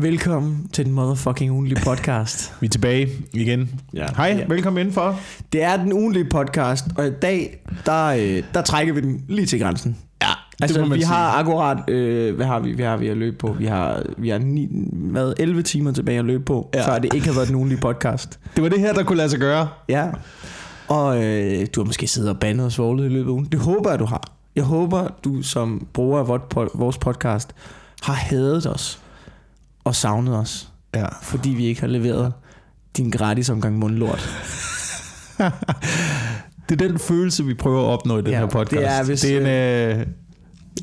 Velkommen 0.00 0.68
til 0.72 0.84
den 0.84 0.92
motherfucking 0.92 1.52
ugenlige 1.52 1.80
podcast. 1.88 2.54
Vi 2.60 2.66
er 2.66 2.70
tilbage 2.70 3.08
igen. 3.32 3.80
Ja. 3.94 4.06
Hej, 4.16 4.36
Ja. 4.38 4.44
velkommen 4.54 4.80
indenfor. 4.80 5.20
Det 5.52 5.62
er 5.62 5.76
den 5.76 5.92
ugenlige 5.92 6.24
podcast, 6.24 6.84
og 6.96 7.06
i 7.06 7.10
dag, 7.10 7.64
der, 7.86 8.04
øh, 8.06 8.42
der 8.54 8.62
trækker 8.62 8.94
vi 8.94 9.00
den 9.00 9.24
lige 9.28 9.46
til 9.46 9.60
grænsen. 9.60 9.96
Ja, 10.22 10.26
Altså, 10.62 10.80
må 10.80 10.86
man 10.86 10.96
vi 10.96 11.02
sige. 11.02 11.12
har 11.14 11.38
akkurat, 11.38 11.90
øh, 11.90 12.36
hvad 12.36 12.46
har 12.46 12.60
vi, 12.60 12.72
vi 12.72 12.82
har 12.82 12.96
vi 12.96 13.08
at 13.08 13.16
løbe 13.16 13.36
på? 13.36 13.52
Vi 13.58 13.66
har, 13.66 14.02
vi 14.18 14.28
har 14.28 14.38
ni, 14.38 14.68
hvad, 14.92 15.32
11 15.38 15.62
timer 15.62 15.92
tilbage 15.92 16.18
at 16.18 16.24
løbe 16.24 16.44
på, 16.44 16.70
ja. 16.74 16.88
Før 16.88 16.98
det 16.98 17.14
ikke 17.14 17.26
har 17.26 17.34
været 17.34 17.48
den 17.48 17.56
ugenlige 17.56 17.80
podcast. 17.80 18.38
Det 18.56 18.62
var 18.62 18.68
det 18.68 18.80
her, 18.80 18.92
der 18.92 19.02
kunne 19.02 19.18
lade 19.18 19.30
sig 19.30 19.40
gøre. 19.40 19.68
Ja. 19.88 20.06
Og 20.88 21.24
øh, 21.24 21.66
du 21.74 21.80
har 21.80 21.86
måske 21.86 22.06
siddet 22.06 22.30
og 22.30 22.38
bandet 22.38 22.66
og 22.66 22.72
svoglet 22.72 23.04
i 23.04 23.08
løbet 23.08 23.26
af 23.28 23.32
ugen. 23.32 23.44
Det 23.44 23.60
håber 23.60 23.90
jeg, 23.90 23.98
du 23.98 24.04
har. 24.04 24.32
Jeg 24.56 24.64
håber, 24.64 25.08
du 25.24 25.42
som 25.42 25.86
bruger 25.92 26.18
af 26.20 26.40
vores 26.74 26.98
podcast 26.98 27.50
har 28.02 28.12
hadet 28.14 28.66
os 28.66 29.00
og 29.88 29.94
savnet 29.96 30.36
os, 30.36 30.68
Ja. 30.94 31.06
fordi 31.22 31.50
vi 31.50 31.66
ikke 31.66 31.80
har 31.80 31.88
leveret 31.88 32.32
din 32.96 33.10
gratis 33.10 33.50
omgang 33.50 33.78
mundlort. 33.78 34.28
Det 36.68 36.82
er 36.82 36.88
den 36.88 36.98
følelse, 36.98 37.44
vi 37.44 37.54
prøver 37.54 37.80
at 37.80 37.86
opnå 37.92 38.18
i 38.18 38.22
den 38.22 38.30
Ja, 38.30 38.38
her 38.38 38.46
podcast. 38.46 38.80
det 38.80 38.88
er, 38.88 39.02
hvis, 39.04 39.20
det 39.20 39.36
er 39.36 39.90
en, 39.90 39.98
øh, 40.00 40.06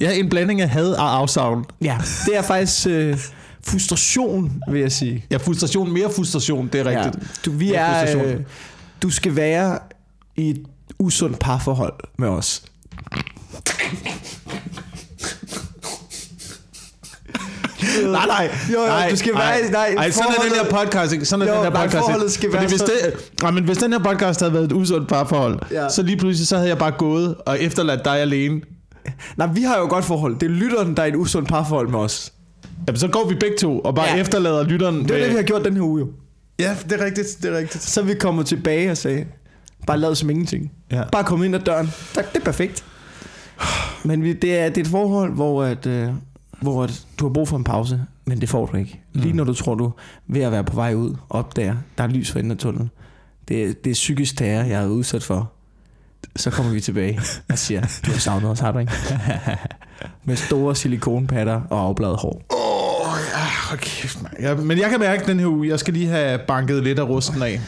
ja, 0.01 0.13
en 0.19 0.29
blanding 0.29 0.61
af 0.61 0.69
had 0.69 0.87
og 0.91 1.15
afsavn. 1.17 1.65
Ja, 1.81 1.97
det 2.25 2.37
er 2.37 2.41
faktisk 2.41 2.87
øh, 2.87 3.17
frustration, 3.67 4.61
vil 4.69 4.81
jeg 4.81 4.91
sige. 4.91 5.25
Ja, 5.31 5.37
frustration, 5.37 5.93
mere 5.93 6.09
frustration, 6.15 6.67
det 6.73 6.79
er 6.81 6.85
rigtigt. 6.85 7.15
Ja, 7.23 7.27
du, 7.45 7.51
vi 7.51 7.65
Mere 7.69 7.77
er, 7.77 8.25
øh, 8.25 8.39
du 9.01 9.09
skal 9.09 9.35
være 9.35 9.79
i 10.35 10.49
et 10.49 10.63
usundt 10.99 11.39
parforhold 11.39 11.93
med 12.17 12.27
os. 12.27 12.63
Nej, 18.11 18.25
nej. 18.27 18.49
Jo, 18.73 18.81
jo, 18.81 18.87
nej, 18.87 19.09
du 19.09 19.15
skal 19.15 19.33
være- 19.33 19.71
nej, 19.71 19.93
nej, 19.93 20.11
sådan 20.11 20.31
er 20.37 20.41
den 20.43 20.51
her 20.51 20.83
podcast. 20.83 21.13
ikke? 21.13 21.25
Sådan 21.25 21.47
er 21.47 21.51
Jo, 21.51 21.57
den 21.57 21.63
her 21.63 21.69
nej, 21.71 21.83
podcast. 21.83 21.97
forholdet 22.05 22.23
ikke? 22.23 22.33
skal 22.33 22.53
være 22.53 22.67
hvis, 22.67 22.81
det, 22.81 22.91
nej, 23.41 23.51
men 23.51 23.63
hvis 23.63 23.77
den 23.77 23.91
her 23.93 23.99
podcast 23.99 24.39
havde 24.39 24.53
været 24.53 24.63
et 24.65 24.71
usundt 24.71 25.09
parforhold, 25.09 25.59
Ja. 25.71 25.89
så 25.89 26.01
lige 26.01 26.17
pludselig 26.17 26.47
så 26.47 26.55
havde 26.55 26.69
jeg 26.69 26.77
bare 26.77 26.91
gået 26.91 27.35
og 27.45 27.61
efterladt 27.61 28.05
dig 28.05 28.17
alene. 28.19 28.61
Nej, 29.37 29.47
vi 29.53 29.61
har 29.61 29.77
jo 29.77 29.83
et 29.83 29.89
godt 29.89 30.05
forhold. 30.05 30.35
Det 30.39 30.45
er 30.45 30.49
lytteren, 30.49 30.97
der 30.97 31.03
er 31.03 31.07
et 31.07 31.15
usundt 31.15 31.49
parforhold 31.49 31.87
med 31.89 31.99
os. 31.99 32.33
Jamen, 32.87 32.99
så 32.99 33.07
går 33.07 33.27
vi 33.29 33.35
begge 33.35 33.57
to 33.57 33.79
og 33.79 33.95
bare 33.95 34.05
Ja. 34.07 34.15
efterlader 34.21 34.63
lytteren. 34.63 35.03
Det 35.03 35.11
er 35.11 35.19
det, 35.21 35.29
vi 35.29 35.35
har 35.35 35.43
gjort 35.43 35.65
den 35.65 35.73
her 35.73 35.81
uge 35.83 35.99
jo. 35.99 36.07
Ja, 36.59 36.75
det 36.89 37.01
er 37.01 37.05
rigtigt, 37.05 37.27
det 37.43 37.53
er 37.53 37.57
rigtigt. 37.57 37.83
Så 37.83 38.01
vi 38.01 38.13
kommet 38.13 38.45
tilbage 38.45 38.91
og 38.91 38.97
sagde, 38.97 39.25
bare 39.87 39.97
lad 39.99 40.15
som 40.15 40.29
ingenting. 40.29 40.71
Ja. 40.91 41.01
Bare 41.11 41.23
kom 41.23 41.43
ind 41.43 41.55
ad 41.55 41.59
døren. 41.59 41.93
Tak, 42.13 42.33
det 42.33 42.39
er 42.41 42.45
perfekt. 42.45 42.83
Men 44.03 44.23
vi, 44.23 44.33
det, 44.33 44.55
er, 44.59 44.69
det 44.69 44.77
er 44.77 44.81
et 44.81 44.87
forhold, 44.87 45.33
hvor, 45.33 45.63
at, 45.63 45.85
øh, 45.85 46.07
hvor 46.73 46.89
du 47.19 47.27
har 47.27 47.33
brug 47.33 47.47
for 47.47 47.57
en 47.57 47.63
pause, 47.63 48.01
men 48.25 48.41
det 48.41 48.49
får 48.49 48.65
du 48.65 48.77
ikke. 48.77 49.01
Lige 49.13 49.31
Mm. 49.33 49.37
når 49.37 49.43
du 49.43 49.53
tror, 49.53 49.75
du 49.75 49.85
er 49.85 49.91
ved 50.27 50.41
at 50.41 50.51
være 50.51 50.63
på 50.63 50.75
vej 50.75 50.93
ud, 50.93 51.15
opdager, 51.29 51.75
der 51.97 52.03
er 52.03 52.07
lys 52.07 52.31
for 52.31 52.39
enden 52.39 52.51
af 52.51 52.57
tunnelen. 52.57 52.89
Det, 53.47 53.63
er- 53.63 53.73
det 53.83 53.89
er 53.89 53.93
psykisk 53.93 54.37
terror, 54.37 54.63
jeg 54.67 54.83
er 54.83 54.87
udsat 54.87 55.23
for. 55.23 55.51
Så 56.35 56.51
kommer 56.51 56.71
vi 56.71 56.81
tilbage 56.81 57.19
og 57.49 57.57
siger, 57.57 57.81
du 58.05 58.11
har 58.11 58.19
savnet 58.19 58.49
os, 58.49 58.59
har 58.59 58.71
du 58.71 58.79
ikke? 58.79 58.91
Med 60.25 60.35
store 60.35 60.75
silikonpatter 60.75 61.61
og 61.69 61.79
afbladet 61.79 62.17
hår. 62.17 62.41
Åh, 62.49 63.11
oh, 63.11 63.17
ja, 63.33 63.73
okay. 63.73 64.07
Ja, 64.41 64.55
men 64.55 64.77
jeg 64.79 64.89
kan 64.89 64.99
mærke 64.99 65.25
den 65.25 65.39
her 65.39 65.47
uge, 65.47 65.67
jeg 65.67 65.79
skal 65.79 65.93
lige 65.93 66.07
have 66.07 66.39
banket 66.47 66.83
lidt 66.83 66.99
af 66.99 67.03
rusten 67.03 67.41
af. 67.41 67.61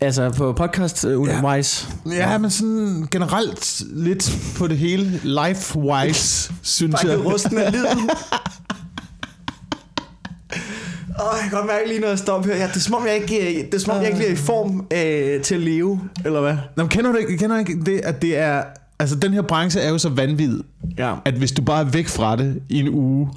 Altså 0.00 0.30
på 0.30 0.52
podcast 0.52 1.04
uh, 1.04 1.28
Ja. 1.28 1.54
wise. 1.54 1.86
Ja, 2.12 2.38
men 2.38 2.50
sådan 2.50 3.08
generelt 3.10 3.82
lidt 3.90 4.38
på 4.58 4.66
det 4.66 4.78
hele 4.78 5.20
life-wise, 5.24 6.52
synes 6.62 7.02
jeg. 7.04 7.24
Rusten 7.24 7.58
af 7.58 7.72
livet. 7.72 7.86
Åh, 11.20 11.26
jeg 11.32 11.40
kan 11.42 11.50
godt 11.58 11.66
mærke 11.66 11.88
lige, 11.88 12.08
jeg 12.08 12.18
stopper 12.18 12.50
her. 12.50 12.56
Ja, 12.56 12.66
det 12.66 12.76
er 12.76 12.80
som 12.80 12.94
om, 12.94 13.06
jeg 13.06 13.14
ikke, 13.14 13.58
øh, 13.58 13.64
det 13.66 13.74
er, 13.74 13.78
som 13.78 13.90
om, 13.96 14.00
jeg 14.02 14.06
ikke 14.06 14.18
lige 14.18 14.28
er 14.28 14.32
i 14.32 14.36
form 14.36 14.86
øh, 14.92 15.42
til 15.42 15.54
at 15.54 15.60
leve, 15.60 16.00
eller 16.24 16.40
hvad? 16.40 16.56
Nå, 16.76 16.86
kender 16.86 17.12
du 17.12 17.18
ikke, 17.18 17.36
kender 17.38 17.56
du 17.56 17.60
ikke 17.60 17.80
det, 17.86 18.00
at 18.04 18.22
det 18.22 18.38
er... 18.38 18.62
Altså, 18.98 19.16
den 19.16 19.32
her 19.32 19.42
branche 19.42 19.80
er 19.80 19.90
jo 19.90 19.98
så 19.98 20.08
vanvittig, 20.08 20.58
Ja. 20.98 21.14
at 21.24 21.34
hvis 21.34 21.52
du 21.52 21.62
bare 21.62 21.80
er 21.80 21.84
væk 21.90 22.08
fra 22.08 22.36
det 22.36 22.62
i 22.68 22.80
en 22.80 22.88
uge, 22.88 23.28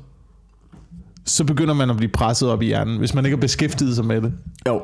så 1.26 1.44
begynder 1.44 1.74
man 1.74 1.90
at 1.90 1.98
blive 1.98 2.12
presset 2.12 2.50
op 2.50 2.62
i 2.62 2.66
hjernen, 2.66 2.98
hvis 2.98 3.14
man 3.14 3.26
ikke 3.26 3.38
har 3.38 3.42
beskæftiget 3.42 3.96
sig 3.96 4.06
med 4.06 4.22
det 4.22 4.34
Jo. 4.68 4.82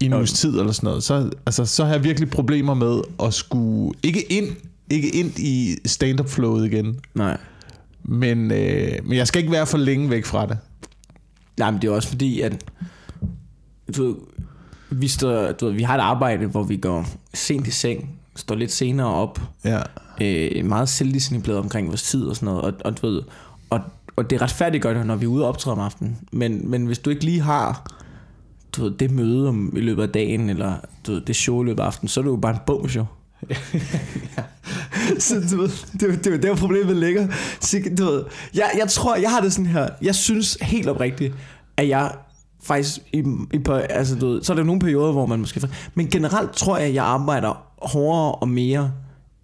I 0.00 0.04
en 0.04 0.12
uges 0.14 0.32
tid 0.32 0.58
eller 0.58 0.72
sådan 0.72 0.86
noget. 0.86 1.02
Så, 1.02 1.30
altså, 1.46 1.66
så 1.66 1.84
har 1.84 1.92
jeg 1.92 2.04
virkelig 2.04 2.30
problemer 2.30 2.74
med 2.74 3.00
at 3.22 3.34
skulle... 3.34 3.94
Ikke 4.02 4.32
ind, 4.32 4.46
ikke 4.90 5.08
ind 5.14 5.38
i 5.38 5.76
stand-up-flowet 5.86 6.66
igen, 6.66 7.00
Nej. 7.14 7.36
men, 8.04 8.50
øh, 8.50 8.92
men 9.04 9.16
jeg 9.18 9.26
skal 9.28 9.40
ikke 9.40 9.52
være 9.52 9.66
for 9.66 9.78
længe 9.78 10.10
væk 10.10 10.24
fra 10.24 10.46
det. 10.46 10.58
Nej, 11.58 11.70
men 11.70 11.82
det 11.82 11.88
er 11.88 11.92
også 11.92 12.08
fordi, 12.08 12.40
at 12.40 12.64
du 13.96 14.02
ved, 14.04 14.14
vi, 14.90 15.08
står, 15.08 15.52
du 15.52 15.66
ved, 15.66 15.72
vi 15.74 15.82
har 15.82 15.94
et 15.94 16.00
arbejde, 16.00 16.46
hvor 16.46 16.62
vi 16.62 16.76
går 16.76 17.06
sent 17.34 17.66
i 17.66 17.70
seng, 17.70 18.10
står 18.36 18.54
lidt 18.54 18.72
senere 18.72 19.06
op, 19.06 19.40
Ja. 19.64 19.80
øh, 20.20 20.64
meget 20.64 20.88
selvdisciplineret 20.88 21.58
omkring 21.58 21.88
vores 21.88 22.02
tid 22.02 22.24
og 22.24 22.36
sådan 22.36 22.46
noget, 22.46 22.62
og, 22.64 22.72
og 22.84 23.02
du 23.02 23.06
ved, 23.06 23.22
og, 23.70 23.80
og 24.16 24.30
det 24.30 24.36
er 24.36 24.42
retfærdiggørende, 24.42 25.04
når 25.04 25.16
vi 25.16 25.24
er 25.24 25.28
ude 25.28 25.42
og 25.42 25.48
optræde 25.48 25.72
om 25.72 25.80
aftenen, 25.80 26.18
men, 26.32 26.70
men 26.70 26.86
hvis 26.86 26.98
du 26.98 27.10
ikke 27.10 27.24
lige 27.24 27.40
har 27.40 27.86
du 28.76 28.82
ved, 28.82 28.90
det 28.90 29.10
møde 29.10 29.48
om, 29.48 29.72
i 29.76 29.80
løbet 29.80 30.02
af 30.02 30.08
dagen, 30.08 30.50
eller 30.50 30.74
du 31.06 31.12
ved, 31.12 31.20
det 31.20 31.36
show 31.36 31.62
i 31.62 31.66
løbet 31.66 31.82
af 31.82 31.86
aftenen, 31.86 32.08
så 32.08 32.20
er 32.20 32.22
det 32.22 32.30
jo 32.30 32.36
bare 32.36 32.52
en 32.52 32.60
bum 32.66 32.88
show. 32.88 33.04
så 35.18 35.34
du 35.50 35.56
ved, 35.56 35.68
det, 35.92 36.00
det, 36.00 36.24
det, 36.24 36.26
er 36.26 36.30
jo 36.30 36.38
der 36.42 36.56
problemet 36.56 36.96
ligger. 36.96 37.28
Så, 37.60 37.80
du 37.98 38.04
ved, 38.04 38.24
jeg, 38.54 38.70
jeg 38.76 38.88
tror, 38.88 39.16
jeg 39.16 39.30
har 39.30 39.40
det 39.40 39.52
sådan 39.52 39.66
her, 39.66 39.88
jeg 40.02 40.14
synes 40.14 40.58
helt 40.60 40.88
oprigtigt, 40.88 41.34
at 41.76 41.88
jeg 41.88 42.12
faktisk, 42.62 42.98
i, 43.12 43.18
i, 43.52 43.60
altså, 43.90 44.16
du 44.16 44.26
ved, 44.26 44.42
så 44.42 44.52
er 44.52 44.56
der 44.56 44.64
nogle 44.64 44.80
perioder, 44.80 45.12
hvor 45.12 45.26
man 45.26 45.38
måske... 45.38 45.68
Men 45.94 46.08
generelt 46.08 46.52
tror 46.52 46.76
jeg, 46.76 46.86
at 46.86 46.94
jeg 46.94 47.04
arbejder 47.04 47.66
hårdere 47.82 48.34
og 48.34 48.48
mere, 48.48 48.92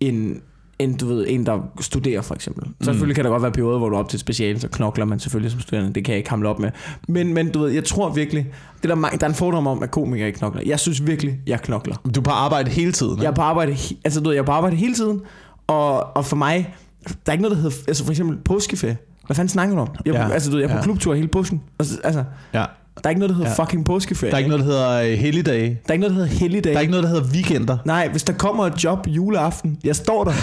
end, 0.00 0.36
end 0.80 0.98
du 0.98 1.06
ved, 1.08 1.26
en, 1.28 1.46
der 1.46 1.58
studerer 1.80 2.20
for 2.22 2.34
eksempel. 2.34 2.64
Så 2.80 2.84
selvfølgelig 2.84 3.16
kan 3.16 3.24
der 3.24 3.30
godt 3.30 3.42
være 3.42 3.52
perioder, 3.52 3.78
hvor 3.78 3.88
du 3.88 3.94
er 3.94 3.98
op 3.98 4.08
til 4.08 4.16
et 4.16 4.20
speciale, 4.20 4.60
så 4.60 4.68
knokler 4.68 5.04
man 5.04 5.18
selvfølgelig 5.18 5.50
som 5.52 5.60
studerende. 5.60 5.94
Det 5.94 6.04
kan 6.04 6.12
jeg 6.12 6.18
ikke 6.18 6.30
hamle 6.30 6.48
op 6.48 6.58
med. 6.58 6.70
Men, 7.08 7.34
men 7.34 7.52
du 7.52 7.58
ved, 7.58 7.70
jeg 7.70 7.84
tror 7.84 8.10
virkelig, 8.10 8.46
det 8.82 8.90
er 8.90 8.94
der, 8.94 9.08
der 9.10 9.24
er 9.24 9.28
en 9.28 9.34
fordom 9.34 9.66
om, 9.66 9.82
at 9.82 9.90
komikere 9.90 10.26
ikke 10.26 10.38
knokler. 10.38 10.62
Jeg 10.66 10.80
synes 10.80 11.06
virkelig, 11.06 11.38
jeg 11.46 11.60
knokler. 11.60 11.94
Du 12.14 12.20
er 12.20 12.24
på 12.24 12.30
arbejde 12.30 12.70
hele 12.70 12.92
tiden, 12.92 13.12
ikke? 13.12 13.22
Jeg 13.22 13.30
er 13.30 13.34
på 13.34 13.42
arbejde, 13.42 13.76
altså 14.04 14.20
du 14.20 14.28
ved, 14.28 14.34
jeg 14.34 14.42
er 14.42 14.46
på 14.46 14.52
arbejde 14.52 14.76
hele 14.76 14.94
tiden, 14.94 15.20
og, 15.66 16.16
og 16.16 16.24
for 16.24 16.36
mig, 16.36 16.74
der 17.06 17.12
er 17.26 17.32
ikke 17.32 17.42
noget, 17.42 17.56
der 17.56 17.62
hedder, 17.62 17.76
altså 17.88 18.04
for 18.04 18.10
eksempel 18.12 18.36
påskeferie. 18.44 18.96
Hvad 19.26 19.34
fanden 19.36 19.48
snakker 19.48 19.74
du 19.74 19.80
om? 19.80 19.88
Jeg, 20.06 20.14
Ja. 20.14 20.28
Altså 20.30 20.50
du 20.50 20.56
ved, 20.56 20.62
jeg 20.62 20.68
er 20.70 20.74
på 20.74 20.78
Ja. 20.78 20.82
klubtur 20.84 21.14
hele 21.14 21.28
påsken. 21.28 21.60
Altså, 21.78 21.98
altså, 22.04 22.24
Ja. 22.54 22.64
Der 23.02 23.04
er 23.04 23.08
ikke 23.10 23.18
noget, 23.20 23.30
der 23.30 23.36
hedder 23.36 23.50
Ja. 23.58 23.64
fucking 23.64 23.84
påskeferie. 23.84 24.30
Der 24.30 24.34
er 24.36 24.38
ikke 24.38 24.50
noget, 24.50 24.64
der 24.64 24.70
hedder 24.72 24.90
øh, 24.90 25.18
helligdage. 25.18 25.80
der 25.86 25.88
er 25.88 25.92
ikke 25.92 26.00
noget, 26.08 26.16
der 26.16 26.22
hedder 26.24 26.38
helligdag. 26.38 26.72
Der 26.72 26.78
er 26.78 26.80
ikke 26.80 26.90
noget, 26.90 27.04
der 27.04 27.10
hedder 27.10 27.28
weekender. 27.32 27.78
Nej, 27.84 28.08
hvis 28.08 28.22
der 28.22 28.32
kommer 28.32 28.66
et 28.66 28.84
job 28.84 29.06
juleaften, 29.06 29.78
jeg 29.84 29.96
står 29.96 30.24
der. 30.24 30.32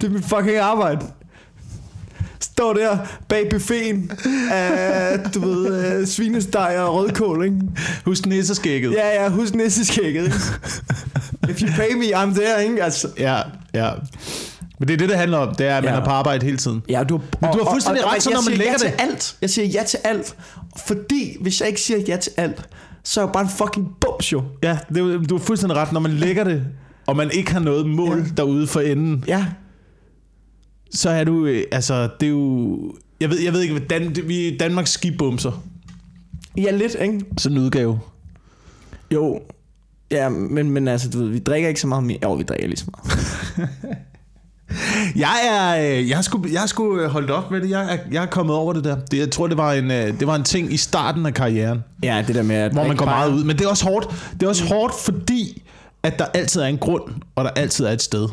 det 0.00 0.04
er 0.04 0.10
mit 0.10 0.24
fucking 0.24 0.56
arbejde. 0.56 1.06
Står 2.40 2.72
der 2.72 2.98
bag 3.28 3.48
buffeten 3.50 4.10
af, 4.50 5.18
du 5.34 5.40
ved, 5.40 5.94
øh, 6.00 6.06
svinesteg 6.06 6.76
og 6.78 6.94
rødkål, 6.94 7.44
ikke? 7.44 7.56
Husk 8.04 8.26
nisseskægget. 8.26 8.92
Ja, 8.92 9.22
ja, 9.22 9.28
husk 9.28 9.54
nisseskægget? 9.54 10.26
If 11.48 11.62
you 11.62 11.68
pay 11.76 11.94
me, 11.96 12.04
I'm 12.22 12.34
there, 12.40 12.64
ikke? 12.64 12.82
Altså, 12.84 13.08
ja. 13.18 13.40
ja. 13.74 13.90
Men 14.78 14.88
det 14.88 14.94
er 14.94 14.98
det, 14.98 15.08
det 15.08 15.16
handler 15.18 15.38
om. 15.38 15.54
Det 15.54 15.66
er, 15.66 15.76
at 15.76 15.84
man 15.84 15.92
Ja. 15.94 16.00
er 16.00 16.04
på 16.04 16.10
arbejde 16.10 16.44
hele 16.44 16.56
tiden. 16.58 16.82
Ja, 16.88 17.04
du, 17.04 17.20
Men 17.40 17.50
du 17.52 17.64
har 17.64 17.70
fuldstændig 17.72 18.06
ret, 18.06 18.22
så 18.22 18.30
når 18.30 18.40
man 18.50 18.58
lægger 18.58 18.72
ja 18.72 18.72
det- 18.72 18.80
til 18.98 19.10
alt. 19.10 19.36
Jeg 19.42 19.50
siger 19.50 19.66
ja 19.68 19.82
til 19.82 19.98
alt. 20.04 20.36
Fordi 20.86 21.36
hvis 21.40 21.60
jeg 21.60 21.68
ikke 21.68 21.80
siger 21.80 21.98
ja 22.08 22.16
til 22.16 22.32
alt, 22.36 22.68
så 23.04 23.20
er 23.20 23.24
jeg 23.24 23.32
bare 23.32 23.42
en 23.42 23.48
fucking 23.48 23.88
bums 24.00 24.32
jo. 24.32 24.42
Ja, 24.62 24.78
det 24.94 25.30
du 25.30 25.36
har 25.36 25.44
fuldstændig 25.44 25.76
ret. 25.78 25.92
Når 25.92 26.00
man 26.00 26.10
lægger 26.12 26.44
det, 26.44 26.64
og 27.06 27.16
man 27.16 27.30
ikke 27.30 27.52
har 27.52 27.60
noget 27.60 27.86
mål 27.86 28.18
Ja. 28.18 28.24
derude 28.36 28.66
for 28.66 28.80
enden, 28.80 29.24
Ja, 29.26 29.46
så 30.90 31.10
er 31.10 31.24
du... 31.24 31.46
øh, 31.46 31.64
Altså, 31.72 32.08
det 32.20 32.26
er 32.26 32.30
jo... 32.30 32.78
Jeg 33.20 33.30
ved, 33.30 33.38
jeg 33.40 33.52
ved 33.52 33.60
ikke, 33.60 33.74
hvad 33.74 33.86
Dan, 33.88 34.14
det, 34.14 34.28
vi 34.28 34.48
er 34.54 34.58
Danmarks 34.58 34.90
skibumser. 34.90 35.62
ja 36.56 36.70
lidt, 36.70 36.96
ikke? 37.00 37.20
Sådan 37.38 37.58
en 37.58 37.64
udgave. 37.64 38.00
Jo. 39.14 39.40
Ja, 40.10 40.28
men, 40.28 40.70
men 40.70 40.88
altså, 40.88 41.10
du 41.10 41.18
ved, 41.18 41.28
vi 41.28 41.38
drikker 41.38 41.68
ikke 41.68 41.80
så 41.80 41.86
meget 41.86 42.04
mere. 42.04 42.18
Jo, 42.22 42.32
vi 42.34 42.42
drikker 42.42 42.66
lige 42.68 42.76
så 42.78 42.84
meget. 42.96 43.68
Jeg 45.16 45.36
er, 45.50 45.98
øh, 45.98 46.08
jeg 46.08 46.24
sgu, 46.24 46.44
jeg 46.52 46.62
sgu 46.68 46.98
øh, 46.98 47.10
holdt 47.10 47.30
op 47.30 47.50
med 47.50 47.60
det. 47.60 47.70
Jeg 47.70 47.92
er, 47.94 47.98
jeg 48.12 48.22
er 48.22 48.26
kommet 48.26 48.56
over 48.56 48.72
det 48.72 48.84
der. 48.84 48.96
Det, 49.10 49.18
jeg 49.18 49.30
tror, 49.30 49.46
det 49.46 49.56
var, 49.56 49.72
en, 49.72 49.90
øh, 49.90 50.20
det 50.20 50.26
var 50.26 50.34
en 50.34 50.44
ting 50.44 50.72
i 50.72 50.76
starten 50.76 51.26
af 51.26 51.34
karrieren, 51.34 51.84
Ja, 52.02 52.24
det 52.26 52.34
der 52.34 52.42
med 52.42 52.56
at 52.56 52.72
hvor 52.72 52.86
man 52.86 52.96
går 52.96 53.04
meget 53.04 53.32
ud. 53.32 53.44
Men 53.44 53.58
det 53.58 53.64
er 53.64 53.68
også 53.68 53.84
hårdt. 53.84 54.32
Det 54.32 54.42
er 54.42 54.48
også 54.48 54.64
hårdt, 54.64 54.94
fordi 54.94 55.62
at 56.02 56.18
der 56.18 56.24
altid 56.34 56.60
er 56.60 56.66
en 56.66 56.78
grund, 56.78 57.02
og 57.36 57.44
der 57.44 57.50
altid 57.50 57.84
er 57.84 57.90
et 57.90 58.02
sted. 58.02 58.28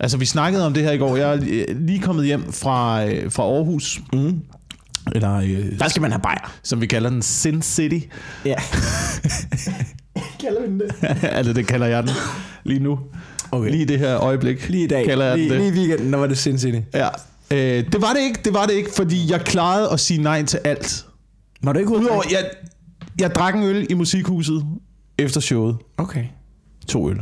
Altså, 0.00 0.16
vi 0.16 0.24
snakkede 0.26 0.66
om 0.66 0.74
det 0.74 0.82
her 0.82 0.92
i 0.92 0.98
går. 0.98 1.16
Jeg 1.16 1.32
er 1.34 1.74
lige 1.74 1.98
kommet 2.00 2.26
hjem 2.26 2.52
fra, 2.52 3.04
fra 3.28 3.42
Aarhus. 3.42 4.00
Mm. 4.12 4.40
Eller, 5.14 5.34
øh, 5.36 5.78
Der 5.78 5.88
skal 5.88 6.02
man 6.02 6.12
have 6.12 6.22
bajer. 6.22 6.52
som 6.62 6.80
vi 6.80 6.86
kalder 6.86 7.10
den, 7.10 7.22
Sin 7.22 7.62
City. 7.62 7.98
Ja. 8.44 8.54
Kalder 10.40 10.60
vi 10.60 10.66
den 10.66 10.80
det? 10.80 10.90
altså, 11.22 11.52
det 11.52 11.66
kalder 11.66 11.86
jeg 11.86 12.02
den 12.02 12.12
lige 12.64 12.80
nu. 12.80 12.98
Okay. 13.52 13.70
Lige 13.70 13.82
i 13.82 13.84
det 13.84 13.98
her 13.98 14.18
øjeblik. 14.18 14.68
Lige 14.68 14.84
i 14.84 14.86
dag. 14.86 15.04
Kalder 15.06 15.26
jeg 15.26 15.38
lige, 15.38 15.50
det. 15.50 15.60
lige 15.60 15.68
i 15.74 15.78
weekenden, 15.78 16.12
der 16.12 16.18
var 16.18 16.26
det 16.26 16.38
sindssygt. 16.38 16.76
Ja. 16.94 17.08
Øh, 17.50 17.58
det 17.92 18.02
var 18.02 18.12
det 18.12 18.20
ikke, 18.20 18.40
det 18.44 18.54
var 18.54 18.66
det 18.66 18.74
ikke, 18.74 18.90
fordi 18.96 19.30
jeg 19.32 19.40
klarede 19.40 19.90
at 19.92 20.00
sige 20.00 20.22
nej 20.22 20.44
til 20.44 20.60
alt. 20.64 21.06
Var 21.62 21.72
du 21.72 21.78
ikke 21.78 21.90
ude? 21.90 22.00
Udover, 22.00 22.22
jeg, 22.30 22.50
jeg 23.20 23.34
drak 23.34 23.54
en 23.54 23.62
øl 23.62 23.86
i 23.90 23.94
musikhuset 23.94 24.64
efter 25.18 25.40
showet. 25.40 25.76
Okay. 25.96 26.24
To 26.88 27.10
øl. 27.10 27.16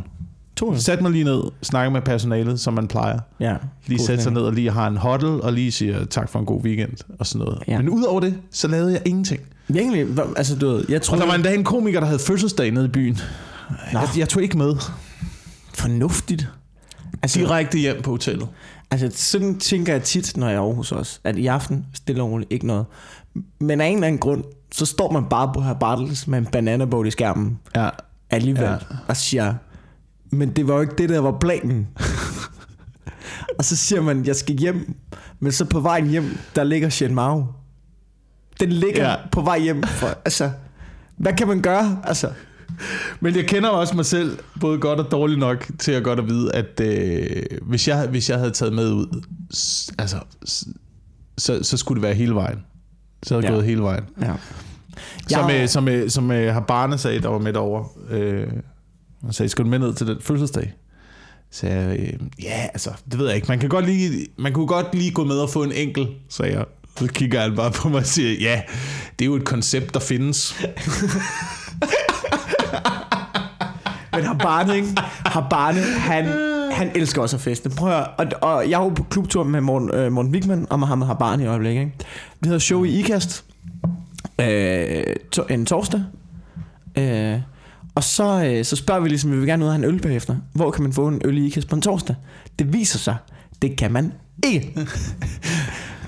To 0.57 0.73
øl. 0.73 0.81
Sæt 0.81 1.01
mig 1.01 1.11
lige 1.11 1.25
ned, 1.25 1.43
snakke 1.63 1.91
med 1.91 2.01
personalet, 2.01 2.61
som 2.61 2.75
man 2.75 2.89
plejer. 2.89 3.19
Ja. 3.41 3.55
Lige 3.87 3.99
sætte 3.99 4.23
sig 4.23 4.33
ned 4.33 4.43
og 4.43 4.53
lige 4.53 4.71
har 4.71 4.87
en 4.87 4.97
huddle, 4.97 5.41
og 5.43 5.53
lige 5.53 5.73
siger 5.73 6.05
tak 6.05 6.29
for 6.29 6.39
en 6.39 6.47
god 6.47 6.63
weekend, 6.63 6.93
og 7.19 7.27
sådan 7.27 7.45
noget. 7.45 7.63
Ja. 7.69 7.79
Men 7.79 7.89
udover 7.89 8.21
det, 8.21 8.35
så 8.51 8.69
lavede 8.69 8.93
jeg 8.93 9.03
ingenting. 9.05 9.41
Egentlig, 9.75 10.07
altså 10.37 10.57
du 10.57 10.69
ved, 10.69 10.85
jeg 10.89 11.03
tror... 11.03 11.15
Og 11.17 11.21
der 11.21 11.27
var 11.27 11.35
endda 11.35 11.55
en 11.55 11.65
komiker, 11.65 12.01
der 12.01 12.07
havde 12.07 12.19
fødselsdag 12.19 12.71
nede 12.71 12.85
i 12.85 12.89
byen. 12.89 13.19
Nå. 13.93 13.99
Jeg, 13.99 14.09
jeg 14.17 14.29
tog 14.29 14.43
ikke 14.43 14.59
med. 14.59 14.75
Fornuftigt. 15.77 16.49
Altså, 17.23 17.39
Direkte 17.41 17.79
hjem 17.79 18.03
på 18.03 18.11
hotellet. 18.11 18.49
altså, 18.91 19.11
sådan 19.13 19.59
tænker 19.59 19.93
jeg 19.93 20.03
tit, 20.03 20.37
når 20.37 20.47
jeg 20.49 20.57
er 20.57 20.61
i 20.61 20.65
Aarhus 20.67 20.93
også, 20.93 21.21
at 21.25 21.37
i 21.37 21.47
aften, 21.47 21.87
stille 21.95 22.23
og 22.23 22.31
roligt, 22.31 22.53
ikke 22.53 22.67
noget. 22.67 22.87
Men 23.61 23.81
af 23.81 23.87
en 23.87 23.95
eller 23.95 24.07
anden 24.07 24.21
grund, 24.21 24.45
så 24.73 24.87
står 24.87 25.13
man 25.13 25.25
bare 25.31 25.51
på 25.55 25.61
her 25.61 25.75
Bartels 25.75 26.27
med 26.27 26.39
en 26.39 26.47
bananabåd 26.47 27.07
i 27.07 27.11
skærmen 27.11 27.59
Ja. 27.77 27.89
alligevel, 28.31 28.63
ja. 28.65 28.77
Og 29.09 29.17
siger, 29.17 29.55
men 30.31 30.51
det 30.51 30.69
var 30.69 30.75
jo 30.75 30.81
ikke 30.81 30.95
det, 30.99 31.09
der 31.09 31.19
var 31.21 31.39
planen. 31.41 31.89
og 33.59 33.65
så 33.65 33.77
siger 33.77 34.01
man, 34.03 34.25
jeg 34.27 34.37
skal 34.37 34.57
hjem, 34.57 34.95
men 35.41 35.53
så 35.53 35.65
på 35.65 35.81
vejen 35.81 36.09
hjem, 36.09 36.39
der 36.57 36.65
ligger 36.65 36.89
Shen 36.89 37.15
Mao. 37.15 37.47
Den 38.61 38.69
ligger. 38.73 39.09
Ja. 39.11 39.17
på 39.33 39.41
vej 39.41 39.59
hjem. 39.59 39.83
For, 39.83 40.07
altså, 40.25 40.51
hvad 41.17 41.33
kan 41.33 41.49
man 41.49 41.61
gøre? 41.63 42.01
Altså, 42.05 42.31
Men 43.21 43.37
jeg 43.37 43.47
kender 43.47 43.69
også 43.69 43.97
mig 43.97 44.07
selv 44.07 44.39
både 44.61 44.79
godt 44.79 45.01
og 45.01 45.11
dårligt 45.11 45.39
nok 45.41 45.67
til 45.79 45.93
at 45.93 46.05
godt 46.05 46.19
at 46.19 46.29
vide, 46.29 46.55
at 46.55 46.81
øh, 46.81 47.43
hvis, 47.63 47.89
jeg, 47.89 48.07
hvis 48.09 48.31
jeg 48.31 48.39
havde 48.39 48.51
taget 48.51 48.73
med 48.75 48.93
ud, 48.93 49.23
altså, 49.99 50.17
så, 51.39 51.63
så 51.63 51.77
skulle 51.77 51.97
det 51.97 52.03
være 52.03 52.15
hele 52.15 52.35
vejen. 52.35 52.59
Så 53.23 53.35
havde 53.35 53.45
jeg 53.45 53.51
Ja. 53.51 53.55
gået 53.57 53.67
hele 53.67 53.83
vejen. 53.83 54.05
ja. 54.23 54.33
Som, 55.29 55.51
Jeg- 55.51 55.63
øh, 55.63 55.69
som, 55.69 55.89
øh, 55.89 56.11
som 56.11 56.31
øh, 56.31 56.53
har 56.53 56.61
barne 56.61 56.99
sagde, 56.99 57.21
der 57.21 57.29
var 57.29 57.39
med 57.39 57.53
derovre. 57.53 58.17
Øh, 58.17 58.47
og 59.23 59.35
sagde, 59.35 59.49
skal 59.49 59.65
du 59.65 59.71
med 59.71 59.79
ned 59.79 59.95
til 59.95 60.07
den 60.07 60.17
fødselsdag? 60.21 60.73
Så 61.51 61.67
jeg, 61.67 61.99
øh, 62.01 62.13
ja, 62.43 62.63
altså, 62.73 62.91
det 63.11 63.19
ved 63.19 63.27
jeg 63.27 63.37
ikke. 63.37 63.49
Man, 63.49 63.59
kan 63.59 63.69
godt 63.69 63.87
lige, 63.87 64.27
man 64.39 64.53
kunne 64.53 64.67
godt 64.67 64.95
lige 64.95 65.11
gå 65.11 65.25
med 65.25 65.37
og 65.39 65.51
få 65.51 65.63
en 65.63 65.73
enkel, 65.73 66.07
sagde 66.29 66.53
jeg. 66.53 66.65
Så 66.99 67.07
kigger 67.07 67.41
han 67.43 67.57
bare 67.57 67.71
på 67.71 67.89
mig 67.89 67.99
og 67.99 68.07
siger, 68.07 68.33
ja, 68.51 68.63
det 69.19 69.25
er 69.25 69.27
jo 69.27 69.35
et 69.37 69.45
koncept, 69.45 69.95
der 69.95 70.01
findes. 70.01 70.55
Men 74.17 74.25
har 74.25 74.35
barnet, 74.35 74.75
ikke? 74.75 74.89
Har 75.07 75.47
barnet, 75.51 75.85
han, 75.85 76.25
han 76.73 76.91
elsker 76.95 77.23
også 77.23 77.37
at 77.37 77.41
feste. 77.43 77.71
Prøv 77.71 77.89
at, 77.91 77.97
høre, 77.97 78.07
og, 78.07 78.27
og 78.51 78.71
jeg 78.71 78.81
var 78.81 78.89
på 78.89 79.03
klubtur 79.03 79.45
med 79.45 79.61
Morten, 79.61 79.91
øh, 79.95 80.13
Morten 80.13 80.33
Wigman 80.33 80.67
og 80.71 80.81
Mohammed 80.81 81.07
barnet 81.19 81.45
i 81.45 81.47
øjeblikket. 81.47 81.81
Ikke? 81.81 81.93
Vi 82.41 82.47
havde 82.49 82.61
show 82.61 82.85
i 82.85 82.99
IKAST 82.99 83.45
øh, 84.41 85.05
to, 85.33 85.43
en 85.51 85.67
torsdag. 85.67 86.03
Øh, 86.99 87.41
og 87.95 88.05
så, 88.05 88.45
øh, 88.45 88.65
så 88.65 88.77
spørger 88.77 89.01
vi 89.01 89.09
ligesom, 89.09 89.33
vi 89.33 89.37
vil 89.37 89.47
gerne 89.47 89.65
ud 89.65 89.69
og 89.69 89.75
have 89.75 89.85
en 89.85 89.95
øl 89.95 90.03
bagefter. 90.03 90.37
Hvor 90.53 90.71
kan 90.71 90.83
man 90.83 90.93
få 90.93 91.09
en 91.09 91.21
øl 91.25 91.39
i 91.39 91.47
IKAST 91.47 91.69
på 91.69 91.77
en 91.77 91.83
torsdag? 91.83 92.17
Det 92.59 92.73
viser 92.73 92.99
sig, 92.99 93.17
det 93.63 93.77
kan 93.77 93.93
man 93.93 94.13
ikke. 94.45 94.89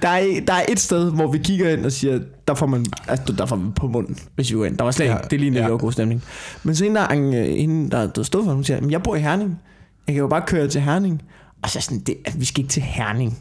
Der 0.03 0.09
er, 0.09 0.41
der 0.47 0.53
er 0.55 0.65
et 0.69 0.81
sted, 0.81 1.11
hvor 1.13 1.31
vi 1.33 1.39
kigger 1.39 1.71
ind 1.71 1.85
og 1.87 1.93
siger, 1.93 2.21
der 2.49 2.55
får 2.55 2.67
man, 2.67 2.87
altså, 3.09 3.33
der 3.33 3.47
får 3.47 3.57
vi 3.57 3.71
på 3.77 3.87
munden, 3.87 4.19
hvis 4.35 4.51
vi 4.51 4.57
går 4.57 4.65
ind. 4.65 4.77
Der 4.79 4.85
var 4.85 4.91
slet 4.91 5.05
ikke, 5.07 5.15
Ja, 5.17 5.21
det 5.23 5.33
er 5.33 5.39
lige 5.41 5.53
ja. 5.53 5.63
ja. 5.69 5.69
god 5.77 5.93
stemning. 5.93 6.25
Men 6.63 6.77
så 6.77 6.85
en 6.85 6.95
der, 6.97 7.07
en, 7.09 7.35
en, 7.35 7.91
der, 7.91 8.07
der 8.07 8.23
stod 8.23 8.45
for, 8.45 8.53
hun 8.53 8.65
siger, 8.65 8.81
"Men 8.81 8.91
jeg 8.91 9.03
bor 9.03 9.17
i 9.17 9.21
Herning. 9.21 9.59
Jeg 10.07 10.15
kan 10.15 10.21
jo 10.21 10.29
bare 10.29 10.43
køre 10.47 10.69
til 10.69 10.81
Herning. 10.81 11.23
Og 11.63 11.71
så 11.71 11.81
sådan, 11.81 11.99
det, 11.99 12.15
at 12.25 12.41
vi 12.41 12.45
skal 12.45 12.59
ikke 12.61 12.71
til 12.73 12.83
Herning. 12.83 13.39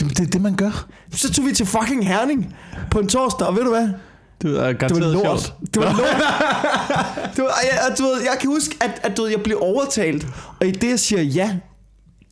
Jamen, 0.00 0.10
det 0.14 0.20
er 0.20 0.30
det, 0.30 0.40
man 0.40 0.56
gør. 0.56 0.86
Så 1.12 1.32
tog 1.32 1.44
vi 1.46 1.52
til 1.52 1.66
fucking 1.66 2.08
Herning 2.08 2.54
på 2.90 2.98
en 2.98 3.08
torsdag, 3.08 3.46
og 3.46 3.56
ved 3.56 3.62
du 3.62 3.70
hvad? 3.70 3.82
Det 3.82 3.92
Det 4.42 4.78
garanteret 4.78 5.14
var 5.16 5.22
lort. 5.24 5.54
Det 5.74 5.82
var 5.82 5.92
lort. 5.92 5.98
det 7.36 7.44
var, 7.44 7.54
jeg, 7.62 7.96
du 7.98 8.02
ved, 8.02 8.20
jeg 8.20 8.36
kan 8.40 8.50
huske, 8.50 8.76
at, 8.80 8.90
at 9.02 9.16
du 9.16 9.22
ved, 9.22 9.30
jeg 9.30 9.40
blev 9.44 9.58
overtalt, 9.60 10.26
og 10.60 10.66
i 10.66 10.70
det, 10.70 10.90
jeg 10.90 10.98
siger 11.00 11.22
ja, 11.22 11.56